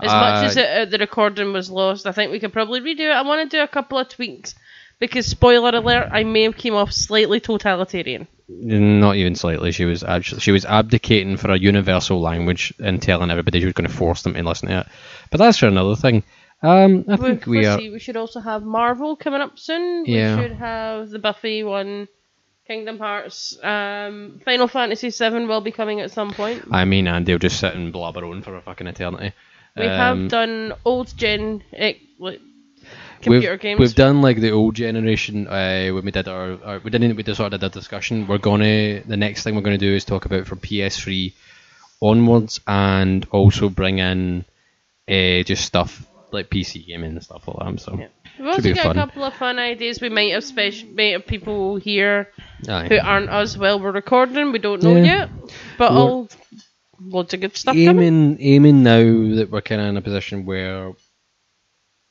As 0.00 0.10
much 0.10 0.42
Uh, 0.42 0.46
as 0.46 0.56
it, 0.56 0.68
uh, 0.68 0.84
the 0.86 0.98
recording 0.98 1.52
was 1.52 1.70
lost, 1.70 2.06
I 2.06 2.12
think 2.12 2.32
we 2.32 2.40
could 2.40 2.52
probably 2.52 2.80
redo 2.80 3.00
it. 3.10 3.12
I 3.12 3.22
want 3.22 3.48
to 3.48 3.56
do 3.56 3.62
a 3.62 3.68
couple 3.68 3.98
of 3.98 4.08
tweaks 4.08 4.54
because, 4.98 5.26
spoiler 5.26 5.70
alert, 5.76 6.08
I 6.12 6.24
may 6.24 6.42
have 6.42 6.56
came 6.56 6.74
off 6.74 6.92
slightly 6.92 7.38
totalitarian. 7.40 8.26
Not 8.48 9.16
even 9.16 9.34
slightly. 9.34 9.72
She 9.72 9.84
was 9.86 10.02
actually 10.04 10.40
she 10.40 10.52
was 10.52 10.64
abdicating 10.66 11.36
for 11.38 11.50
a 11.50 11.58
universal 11.58 12.20
language 12.20 12.74
and 12.78 13.00
telling 13.00 13.30
everybody 13.30 13.60
she 13.60 13.64
was 13.64 13.74
going 13.74 13.88
to 13.88 13.94
force 13.94 14.22
them 14.22 14.34
to 14.34 14.42
listen 14.42 14.68
to 14.68 14.80
it. 14.80 14.86
But 15.30 15.38
that's 15.38 15.58
for 15.58 15.66
another 15.66 15.96
thing. 15.96 16.22
Um, 16.62 17.04
I 17.08 17.16
think 17.16 17.46
we 17.46 17.66
are. 17.66 17.78
see, 17.78 17.90
we 17.90 17.98
should 17.98 18.16
also 18.16 18.40
have 18.40 18.62
Marvel 18.62 19.16
coming 19.16 19.40
up 19.40 19.58
soon. 19.58 20.04
Yeah. 20.06 20.36
We 20.36 20.42
should 20.42 20.52
have 20.56 21.10
the 21.10 21.18
Buffy 21.18 21.62
one, 21.62 22.08
Kingdom 22.66 22.98
Hearts, 22.98 23.58
um, 23.62 24.40
Final 24.44 24.68
Fantasy 24.68 25.10
VII 25.10 25.44
will 25.46 25.60
be 25.60 25.72
coming 25.72 26.00
at 26.00 26.10
some 26.10 26.32
point. 26.32 26.64
I 26.70 26.84
mean, 26.86 27.06
Andy 27.08 27.32
will 27.32 27.38
just 27.38 27.60
sit 27.60 27.74
and 27.74 27.92
blabber 27.92 28.24
on 28.24 28.42
for 28.42 28.56
a 28.56 28.62
fucking 28.62 28.86
eternity. 28.86 29.32
We 29.76 29.86
Um, 29.86 30.20
have 30.22 30.28
done 30.30 30.72
old 30.84 31.14
gen 31.16 31.62
eh, 31.72 31.94
like, 32.18 32.40
computer 33.24 33.52
we've, 33.52 33.60
games. 33.60 33.80
We've 33.80 33.94
done 33.94 34.20
like 34.22 34.40
the 34.40 34.50
old 34.52 34.74
generation 34.74 35.48
uh, 35.48 35.88
when 35.92 36.04
we 36.04 36.10
did 36.10 36.28
our, 36.28 36.58
our 36.64 36.78
we 36.78 36.90
didn't 36.90 37.16
we 37.16 37.22
just 37.22 37.38
sort 37.38 37.52
of 37.52 37.60
did 37.60 37.66
a 37.66 37.70
discussion. 37.70 38.26
We're 38.26 38.38
gonna 38.38 39.00
the 39.02 39.16
next 39.16 39.42
thing 39.42 39.54
we're 39.54 39.62
gonna 39.62 39.78
do 39.78 39.94
is 39.94 40.04
talk 40.04 40.24
about 40.26 40.46
from 40.46 40.58
PS3 40.58 41.32
onwards 42.00 42.60
and 42.66 43.26
also 43.30 43.68
bring 43.68 43.98
in 43.98 44.44
uh, 45.08 45.42
just 45.44 45.64
stuff 45.64 46.06
like 46.32 46.50
PC 46.50 46.86
gaming 46.86 47.12
and 47.12 47.22
stuff 47.22 47.46
like 47.48 47.56
that. 47.58 47.80
So 47.80 47.96
Yeah. 47.98 48.08
We've 48.38 48.48
also 48.48 48.62
be 48.62 48.72
got 48.72 48.82
fun. 48.82 48.98
a 48.98 49.06
couple 49.06 49.22
of 49.22 49.34
fun 49.34 49.58
ideas. 49.60 50.00
We 50.00 50.08
might 50.08 50.32
have 50.32 50.42
special, 50.42 50.88
might 50.90 51.12
have 51.12 51.26
people 51.26 51.76
here 51.76 52.30
aye. 52.68 52.88
who 52.88 52.98
aren't 52.98 53.30
us 53.30 53.56
while 53.56 53.78
we're 53.78 53.92
recording. 53.92 54.50
We 54.50 54.58
don't 54.58 54.82
know 54.82 54.96
Yeah. 54.96 55.04
yet, 55.04 55.30
but 55.78 55.92
We're- 55.92 56.02
all 56.02 56.28
loads 57.00 57.34
of 57.34 57.40
good 57.40 57.56
stuff 57.56 57.74
coming. 57.74 57.88
aiming 57.88 58.36
aiming 58.40 58.82
now 58.82 59.36
that 59.36 59.48
we're 59.50 59.60
kind 59.60 59.80
of 59.80 59.86
in 59.88 59.96
a 59.96 60.02
position 60.02 60.44
where 60.46 60.92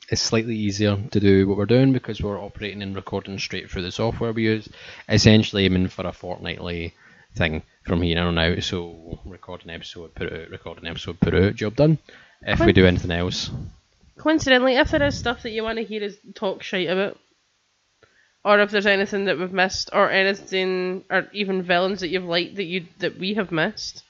it's 0.08 0.22
slightly 0.22 0.56
easier 0.56 0.96
to 1.10 1.20
do 1.20 1.48
what 1.48 1.56
we're 1.56 1.66
doing 1.66 1.92
because 1.92 2.20
we're 2.20 2.40
operating 2.40 2.82
and 2.82 2.94
recording 2.94 3.38
straight 3.38 3.70
through 3.70 3.82
the 3.82 3.92
software 3.92 4.32
we 4.32 4.44
use. 4.44 4.68
Essentially, 5.08 5.64
aiming 5.64 5.88
for 5.88 6.06
a 6.06 6.12
fortnightly 6.12 6.94
thing 7.34 7.62
from 7.86 8.02
here 8.02 8.20
on 8.20 8.38
out. 8.38 8.62
So 8.62 9.20
record 9.24 9.64
an 9.64 9.70
episode, 9.70 10.14
put 10.14 10.32
it 10.32 10.42
out, 10.42 10.50
record 10.50 10.78
an 10.78 10.86
episode, 10.86 11.20
put 11.20 11.34
it 11.34 11.44
out, 11.44 11.54
job 11.54 11.76
done. 11.76 11.98
If 12.42 12.60
we 12.60 12.72
do 12.72 12.86
anything 12.86 13.10
else, 13.10 13.50
Coincidentally, 14.16 14.76
if 14.76 14.90
there 14.90 15.02
is 15.02 15.18
stuff 15.18 15.42
that 15.42 15.50
you 15.50 15.62
want 15.62 15.78
to 15.78 15.84
hear 15.84 16.04
us 16.04 16.14
talk 16.34 16.62
shite 16.62 16.88
about, 16.88 17.18
or 18.44 18.60
if 18.60 18.70
there's 18.70 18.86
anything 18.86 19.24
that 19.24 19.38
we've 19.38 19.52
missed, 19.52 19.90
or 19.92 20.10
anything, 20.10 21.04
or 21.10 21.28
even 21.32 21.62
villains 21.62 22.00
that 22.00 22.08
you've 22.08 22.24
liked 22.24 22.56
that 22.56 22.64
you 22.64 22.86
that 22.98 23.18
we 23.18 23.34
have 23.34 23.50
missed, 23.50 24.04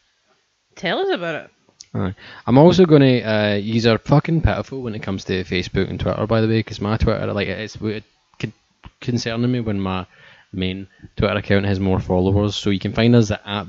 tell 0.74 0.98
us 0.98 1.08
about 1.08 1.46
it. 1.46 1.50
Aye. 1.94 2.14
I'm 2.46 2.58
also 2.58 2.86
going 2.86 3.02
to 3.02 3.22
uh, 3.22 3.54
use 3.54 3.86
our 3.86 3.98
fucking 3.98 4.42
pitiful 4.42 4.82
when 4.82 4.94
it 4.94 5.02
comes 5.02 5.24
to 5.24 5.44
Facebook 5.44 5.88
and 5.88 6.00
Twitter, 6.00 6.26
by 6.26 6.40
the 6.40 6.48
way, 6.48 6.58
because 6.58 6.80
my 6.80 6.96
Twitter, 6.96 7.32
like, 7.32 7.46
it's 7.46 7.76
it 7.76 8.04
con- 8.38 8.52
concerning 9.00 9.52
me 9.52 9.60
when 9.60 9.80
my 9.80 10.06
main 10.52 10.88
Twitter 11.16 11.36
account 11.36 11.66
has 11.66 11.78
more 11.78 12.00
followers. 12.00 12.56
So 12.56 12.70
you 12.70 12.80
can 12.80 12.92
find 12.92 13.14
us 13.14 13.30
at, 13.30 13.42
at 13.44 13.66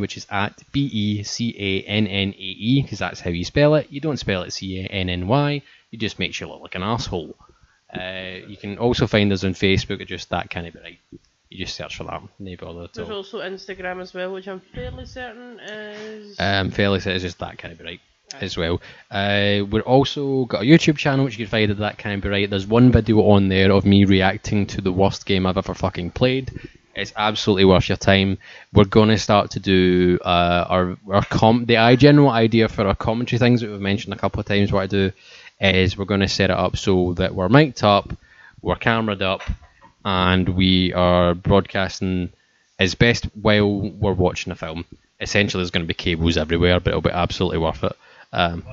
which 0.00 0.16
is 0.16 0.26
at 0.30 0.62
b 0.72 0.88
e 0.92 1.22
c 1.24 1.54
a 1.58 1.82
n 1.88 2.06
n 2.06 2.28
a 2.28 2.36
e, 2.36 2.82
because 2.82 3.00
that's 3.00 3.20
how 3.20 3.30
you 3.30 3.44
spell 3.44 3.74
it. 3.74 3.88
You 3.90 4.00
don't 4.00 4.16
spell 4.16 4.42
it 4.42 4.52
c 4.52 4.80
a 4.80 4.86
n 4.86 5.08
n 5.08 5.26
y. 5.26 5.62
You 5.90 5.98
just 5.98 6.18
make 6.20 6.38
you 6.38 6.46
look 6.46 6.62
like 6.62 6.76
an 6.76 6.82
asshole. 6.84 7.34
Uh, 7.92 8.46
you 8.46 8.56
can 8.56 8.78
also 8.78 9.06
find 9.06 9.32
us 9.32 9.44
on 9.44 9.54
Facebook 9.54 10.00
at 10.00 10.08
just 10.08 10.30
that 10.30 10.50
kind 10.50 10.66
of 10.66 10.74
right. 10.76 10.98
You 11.48 11.64
just 11.64 11.76
search 11.76 11.96
for 11.96 12.04
that. 12.04 12.22
There's 12.94 13.10
also 13.10 13.40
Instagram 13.40 14.00
as 14.00 14.12
well, 14.12 14.32
which 14.32 14.48
I'm 14.48 14.60
fairly 14.60 15.06
certain 15.06 15.60
is. 15.60 16.36
Um, 16.40 16.70
fairly 16.70 17.00
says 17.00 17.22
just 17.22 17.38
that 17.38 17.58
kind 17.58 17.72
of 17.72 17.78
be 17.78 17.84
right 17.84 18.00
as 18.40 18.56
well. 18.56 18.80
Uh, 19.10 19.62
we're 19.70 19.80
also 19.82 20.46
got 20.46 20.62
a 20.62 20.64
YouTube 20.64 20.96
channel 20.96 21.24
which 21.24 21.38
you 21.38 21.46
can 21.46 21.50
find 21.50 21.70
at 21.70 21.78
that 21.78 21.98
kind 21.98 22.16
of 22.16 22.22
be 22.22 22.28
right. 22.28 22.50
There's 22.50 22.66
one 22.66 22.90
video 22.90 23.18
on 23.20 23.48
there 23.48 23.70
of 23.70 23.84
me 23.84 24.04
reacting 24.04 24.66
to 24.68 24.80
the 24.80 24.92
worst 24.92 25.26
game 25.26 25.46
I've 25.46 25.56
ever 25.56 25.74
fucking 25.74 26.10
played. 26.10 26.50
It's 26.96 27.12
absolutely 27.14 27.66
worth 27.66 27.88
your 27.88 27.98
time. 27.98 28.38
We're 28.72 28.84
gonna 28.84 29.18
start 29.18 29.52
to 29.52 29.60
do 29.60 30.18
uh, 30.24 30.64
our 30.68 30.96
our 31.08 31.24
com. 31.24 31.66
The 31.66 31.76
I 31.76 31.94
general 31.94 32.30
idea 32.30 32.68
for 32.68 32.86
our 32.86 32.94
commentary 32.94 33.38
things 33.38 33.60
that 33.60 33.70
we've 33.70 33.80
mentioned 33.80 34.14
a 34.14 34.18
couple 34.18 34.40
of 34.40 34.46
times. 34.46 34.72
What 34.72 34.82
I 34.82 34.86
do 34.86 35.12
is 35.60 35.96
we're 35.96 36.06
gonna 36.06 36.28
set 36.28 36.50
it 36.50 36.56
up 36.56 36.76
so 36.76 37.12
that 37.14 37.34
we're 37.34 37.50
mic'd 37.50 37.84
up, 37.84 38.16
we're 38.62 38.76
cameraed 38.76 39.22
up, 39.22 39.42
and 40.06 40.48
we 40.50 40.92
are 40.92 41.34
broadcasting 41.34 42.30
as 42.78 42.94
best 42.94 43.24
while 43.34 43.90
we're 43.90 44.12
watching 44.12 44.52
a 44.52 44.54
film. 44.54 44.84
Essentially, 45.20 45.60
there's 45.60 45.72
going 45.72 45.84
to 45.84 45.88
be 45.88 45.94
cables 45.94 46.36
everywhere, 46.36 46.78
but 46.78 46.90
it'll 46.90 47.00
be 47.00 47.10
absolutely 47.10 47.58
worth 47.58 47.82
it. 47.82 47.96
Um, 48.32 48.64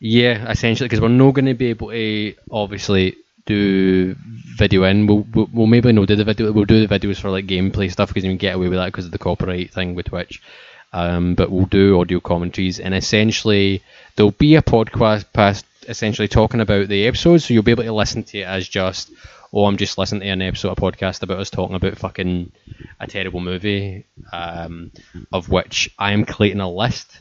yeah, 0.00 0.50
essentially, 0.50 0.86
because 0.86 1.00
we're 1.00 1.08
not 1.08 1.32
going 1.32 1.46
to 1.46 1.54
be 1.54 1.68
able 1.68 1.90
to 1.90 2.34
obviously 2.50 3.16
do 3.46 4.14
video 4.58 4.84
in. 4.84 5.06
We'll, 5.06 5.26
we'll, 5.32 5.48
we'll 5.50 5.66
maybe 5.66 5.92
not 5.92 6.08
do 6.08 6.16
the 6.16 6.24
video. 6.24 6.52
We'll 6.52 6.66
do 6.66 6.86
the 6.86 6.98
videos 6.98 7.18
for 7.18 7.30
like 7.30 7.46
gameplay 7.46 7.90
stuff 7.90 8.10
because 8.10 8.24
you 8.24 8.30
can 8.30 8.36
get 8.36 8.56
away 8.56 8.68
with 8.68 8.78
that 8.78 8.92
because 8.92 9.06
of 9.06 9.12
the 9.12 9.18
copyright 9.18 9.72
thing 9.72 9.94
with 9.94 10.06
Twitch. 10.06 10.42
Um, 10.92 11.34
but 11.34 11.50
we'll 11.50 11.64
do 11.64 11.98
audio 11.98 12.20
commentaries, 12.20 12.80
and 12.80 12.94
essentially 12.94 13.82
there'll 14.14 14.32
be 14.32 14.56
a 14.56 14.62
podcast 14.62 15.24
past 15.32 15.64
essentially 15.88 16.28
talking 16.28 16.60
about 16.60 16.88
the 16.88 17.06
episodes, 17.06 17.46
so 17.46 17.54
you'll 17.54 17.62
be 17.62 17.72
able 17.72 17.82
to 17.82 17.92
listen 17.92 18.22
to 18.22 18.38
it 18.40 18.46
as 18.46 18.68
just, 18.68 19.10
oh, 19.52 19.64
I'm 19.64 19.76
just 19.76 19.98
listening 19.98 20.22
to 20.22 20.28
an 20.28 20.42
episode 20.42 20.70
of 20.70 20.76
podcast 20.78 21.22
about 21.22 21.38
us 21.38 21.50
talking 21.50 21.76
about 21.76 21.98
fucking 21.98 22.52
a 23.00 23.06
terrible 23.06 23.40
movie, 23.40 24.04
um, 24.32 24.90
of 25.32 25.48
which 25.48 25.90
I 25.98 26.12
am 26.12 26.24
creating 26.24 26.60
a 26.60 26.70
list, 26.70 27.18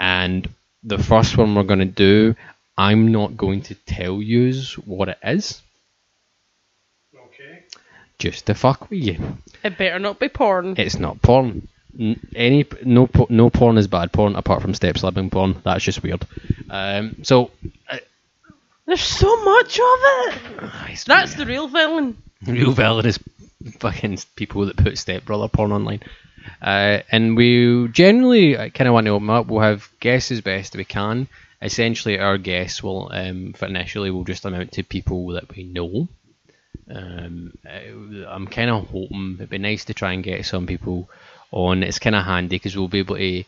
and 0.00 0.48
the 0.84 0.98
first 0.98 1.36
one 1.36 1.54
we're 1.54 1.62
going 1.64 1.78
to 1.80 1.84
do, 1.84 2.34
I'm 2.76 3.10
not 3.12 3.36
going 3.36 3.62
to 3.62 3.74
tell 3.74 4.22
yous 4.22 4.74
what 4.78 5.08
it 5.08 5.18
is, 5.24 5.60
Okay. 7.14 7.64
just 8.18 8.46
to 8.46 8.54
fuck 8.54 8.90
with 8.90 9.00
you. 9.00 9.38
it 9.64 9.76
better 9.78 9.98
not 9.98 10.18
be 10.20 10.28
porn. 10.28 10.74
It's 10.78 10.98
not 10.98 11.20
porn. 11.22 11.68
N- 11.98 12.20
any 12.36 12.64
no 12.84 13.08
no 13.28 13.50
porn 13.50 13.78
is 13.78 13.88
bad 13.88 14.12
porn 14.12 14.36
apart 14.36 14.62
from 14.62 14.74
step 14.74 14.98
slapping 14.98 15.30
porn. 15.30 15.60
That's 15.64 15.82
just 15.84 16.02
weird. 16.02 16.24
Um, 16.70 17.16
so 17.22 17.50
There's 18.88 19.02
so 19.02 19.44
much 19.44 19.78
of 19.78 19.98
it. 20.00 20.38
it's 20.88 21.04
That's 21.04 21.34
the 21.34 21.44
real 21.44 21.68
villain. 21.68 22.16
The 22.40 22.54
real 22.54 22.72
villain 22.72 23.04
is 23.04 23.20
fucking 23.80 24.18
people 24.34 24.64
that 24.64 24.78
put 24.78 24.96
stepbrother 24.96 25.48
porn 25.48 25.72
online. 25.72 26.00
Uh, 26.62 27.00
and 27.12 27.36
we 27.36 27.88
generally 27.88 28.54
kind 28.70 28.88
of 28.88 28.94
want 28.94 29.04
to 29.04 29.10
open 29.10 29.28
up. 29.28 29.46
We'll 29.46 29.60
have 29.60 29.90
guesses 30.00 30.38
as 30.38 30.40
best 30.40 30.74
we 30.74 30.86
can. 30.86 31.28
Essentially, 31.60 32.18
our 32.18 32.38
guests 32.38 32.82
will, 32.82 33.10
um, 33.12 33.52
for 33.52 33.66
initially, 33.66 34.10
will 34.10 34.24
just 34.24 34.46
amount 34.46 34.72
to 34.72 34.82
people 34.82 35.26
that 35.34 35.54
we 35.54 35.64
know. 35.64 36.08
Um, 36.90 37.52
uh, 37.66 38.26
I'm 38.26 38.46
kind 38.46 38.70
of 38.70 38.88
hoping 38.88 39.34
it'd 39.34 39.50
be 39.50 39.58
nice 39.58 39.84
to 39.84 39.92
try 39.92 40.14
and 40.14 40.24
get 40.24 40.46
some 40.46 40.66
people 40.66 41.10
on. 41.50 41.82
It's 41.82 41.98
kind 41.98 42.16
of 42.16 42.24
handy 42.24 42.56
because 42.56 42.74
we'll 42.74 42.88
be 42.88 43.00
able 43.00 43.16
to. 43.16 43.44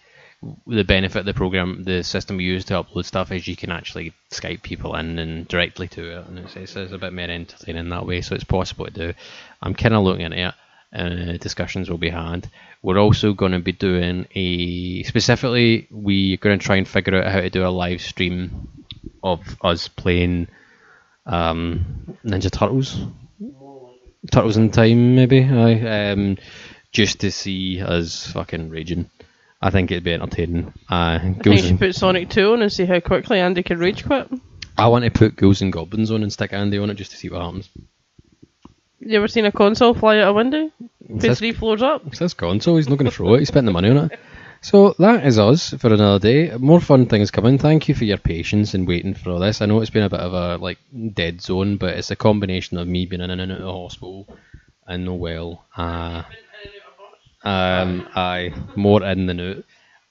The 0.66 0.84
benefit 0.84 1.20
of 1.20 1.26
the 1.26 1.34
program, 1.34 1.84
the 1.84 2.02
system 2.02 2.38
we 2.38 2.44
use 2.44 2.64
to 2.66 2.82
upload 2.82 3.04
stuff 3.04 3.30
is 3.30 3.46
you 3.46 3.56
can 3.56 3.70
actually 3.70 4.14
Skype 4.30 4.62
people 4.62 4.94
in 4.96 5.18
and 5.18 5.46
directly 5.46 5.86
to 5.88 6.18
it, 6.18 6.26
and 6.26 6.38
it's, 6.38 6.56
it's, 6.56 6.76
it's 6.76 6.92
a 6.92 6.98
bit 6.98 7.12
more 7.12 7.24
entertaining 7.24 7.90
that 7.90 8.06
way. 8.06 8.22
So 8.22 8.34
it's 8.34 8.44
possible 8.44 8.86
to 8.86 8.90
do. 8.90 9.12
I'm 9.60 9.74
kind 9.74 9.94
of 9.94 10.02
looking 10.02 10.26
at 10.26 10.32
it. 10.32 10.54
Uh, 10.92 11.36
discussions 11.36 11.90
will 11.90 11.98
be 11.98 12.08
had. 12.08 12.50
We're 12.82 12.98
also 12.98 13.34
going 13.34 13.52
to 13.52 13.58
be 13.58 13.72
doing 13.72 14.26
a 14.34 15.02
specifically. 15.02 15.86
We're 15.90 16.38
going 16.38 16.58
to 16.58 16.64
try 16.64 16.76
and 16.76 16.88
figure 16.88 17.22
out 17.22 17.30
how 17.30 17.40
to 17.40 17.50
do 17.50 17.66
a 17.66 17.68
live 17.68 18.00
stream 18.00 18.68
of 19.22 19.40
us 19.62 19.88
playing 19.88 20.48
um, 21.26 22.16
Ninja 22.24 22.50
Turtles. 22.50 22.98
Turtles 24.32 24.56
in 24.56 24.70
Time, 24.70 25.14
maybe. 25.14 25.44
Aye, 25.44 26.12
um, 26.12 26.38
just 26.92 27.20
to 27.20 27.30
see 27.30 27.80
us 27.82 28.26
fucking 28.32 28.70
raging. 28.70 29.10
I 29.62 29.70
think 29.70 29.90
it'd 29.90 30.04
be 30.04 30.12
entertaining. 30.14 30.68
Uh, 30.90 31.18
I 31.18 31.18
think 31.18 31.44
you 31.44 31.58
should 31.58 31.78
put 31.78 31.94
Sonic 31.94 32.30
2 32.30 32.52
on 32.52 32.62
and 32.62 32.72
see 32.72 32.86
how 32.86 33.00
quickly 33.00 33.38
Andy 33.40 33.62
can 33.62 33.78
rage 33.78 34.04
quit. 34.04 34.28
I 34.78 34.88
want 34.88 35.04
to 35.04 35.10
put 35.10 35.36
Ghouls 35.36 35.60
and 35.60 35.72
Goblins 35.72 36.10
on 36.10 36.22
and 36.22 36.32
stick 36.32 36.52
Andy 36.54 36.78
on 36.78 36.88
it 36.88 36.94
just 36.94 37.10
to 37.10 37.16
see 37.16 37.28
what 37.28 37.42
happens. 37.42 37.68
You 39.00 39.18
ever 39.18 39.28
seen 39.28 39.44
a 39.44 39.52
console 39.52 39.94
fly 39.94 40.18
out 40.18 40.28
a 40.28 40.32
window? 40.32 40.70
Says- 41.18 41.38
three 41.38 41.52
floors 41.52 41.82
up? 41.82 42.06
It's 42.06 42.18
his 42.18 42.34
console, 42.34 42.76
he's 42.76 42.88
not 42.88 42.98
going 42.98 43.10
to 43.10 43.16
throw 43.16 43.34
it, 43.34 43.40
he 43.40 43.44
spent 43.44 43.66
the 43.66 43.72
money 43.72 43.90
on 43.90 44.10
it. 44.10 44.18
So 44.62 44.94
that 44.98 45.26
is 45.26 45.38
us 45.38 45.70
for 45.70 45.92
another 45.92 46.18
day. 46.18 46.54
More 46.58 46.80
fun 46.80 47.06
things 47.06 47.30
coming. 47.30 47.56
Thank 47.56 47.88
you 47.88 47.94
for 47.94 48.04
your 48.04 48.18
patience 48.18 48.74
and 48.74 48.86
waiting 48.86 49.14
for 49.14 49.30
all 49.30 49.38
this. 49.38 49.62
I 49.62 49.66
know 49.66 49.80
it's 49.80 49.88
been 49.90 50.02
a 50.02 50.10
bit 50.10 50.20
of 50.20 50.34
a 50.34 50.62
like 50.62 50.78
dead 51.14 51.40
zone, 51.40 51.78
but 51.78 51.96
it's 51.96 52.10
a 52.10 52.16
combination 52.16 52.76
of 52.76 52.86
me 52.86 53.06
being 53.06 53.22
in 53.22 53.30
and 53.30 53.40
out 53.40 53.50
of 53.50 53.58
the 53.62 53.72
hospital 53.72 54.28
and 54.86 55.06
no 55.06 55.14
well. 55.14 55.64
Uh, 55.74 56.24
um, 57.42 58.08
I 58.14 58.52
more 58.76 59.02
in 59.04 59.26
the 59.26 59.34
note, 59.34 59.64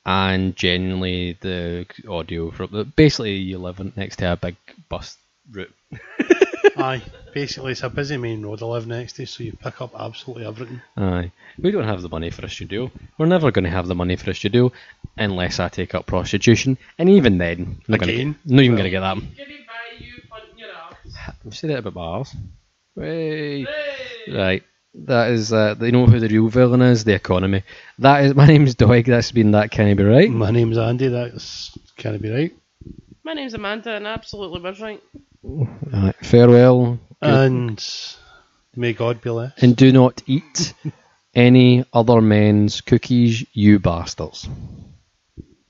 and 0.06 0.56
genuinely 0.56 1.38
the 1.41 1.85
audio 2.07 2.51
from 2.51 2.93
basically 2.95 3.35
you 3.35 3.57
live 3.57 3.95
next 3.97 4.18
to 4.18 4.34
a 4.34 4.38
big 4.38 4.56
bus 4.89 5.18
route. 5.51 5.73
Aye, 6.77 7.01
basically 7.34 7.73
it's 7.73 7.84
a 7.84 7.89
busy 7.89 8.18
main 8.18 8.41
road 8.41 8.61
I 8.61 8.65
live 8.65 8.88
next 8.88 9.14
to, 9.14 9.26
so 9.26 9.43
you 9.43 9.53
pick 9.53 9.81
up 9.81 9.93
absolutely 9.97 10.45
everything. 10.45 10.81
Aye. 10.97 11.31
We 11.57 11.72
don't 11.72 11.84
have 11.84 12.01
the 12.01 12.10
money 12.10 12.30
for 12.30 12.45
a 12.45 12.49
studio. 12.49 12.91
We're 13.18 13.26
never 13.26 13.51
going 13.51 13.65
to 13.65 13.69
have 13.69 13.88
the 13.88 13.95
money 13.95 14.15
for 14.15 14.31
a 14.31 14.34
studio 14.34 14.72
unless 15.18 15.60
I 15.60 15.68
take 15.69 15.93
up 15.93 16.06
prostitution. 16.06 16.77
And 16.97 17.10
even 17.10 17.38
then, 17.38 17.81
not, 17.88 17.99
gonna 17.99 18.14
get, 18.14 18.27
not 18.45 18.64
even 18.64 18.77
going 18.77 18.85
to 18.85 18.89
get 18.89 19.01
that. 19.01 19.18
Giddy 19.35 19.65
by 19.68 20.03
you, 20.03 20.22
punting 20.30 20.57
your 20.57 20.69
ass. 20.69 21.34
I've 21.45 21.56
said 21.56 21.69
that 21.72 21.80
about 21.80 21.95
my 21.95 22.01
arse. 22.01 22.35
Hey. 22.95 23.65
Right. 24.31 24.64
That 24.95 25.31
is, 25.31 25.53
uh, 25.53 25.75
you 25.79 25.91
know 25.91 26.05
who 26.07 26.19
the 26.19 26.27
real 26.27 26.49
villain 26.49 26.81
is? 26.81 27.03
The 27.03 27.13
economy. 27.13 27.63
That 27.99 28.25
is, 28.25 28.35
my 28.41 28.45
name's 28.47 28.75
Doig. 28.75 29.05
That's 29.05 29.31
been 29.31 29.51
that. 29.51 29.71
Can 29.71 29.87
I 29.87 29.93
be 29.93 30.03
right? 30.03 30.29
My 30.29 30.51
name's 30.51 30.77
Andy, 30.77 31.07
that's 31.09 31.77
can 31.95 32.15
it 32.15 32.21
be 32.21 32.31
right? 32.31 32.53
My 33.23 33.33
name's 33.33 33.53
Amanda, 33.53 33.91
and 33.91 34.07
absolutely 34.07 34.61
was 34.61 34.79
right. 34.81 35.01
Right. 35.43 36.15
Farewell. 36.23 36.99
Good- 37.21 37.29
And 37.29 37.85
may 38.75 38.93
God 38.93 39.21
be 39.21 39.29
less. 39.29 39.53
and 39.61 39.75
do 39.75 39.91
not 39.91 40.21
eat 40.25 40.73
any 41.35 41.85
other 41.93 42.21
men's 42.21 42.81
cookies, 42.81 43.45
you 43.53 43.77
bastards. 43.79 44.49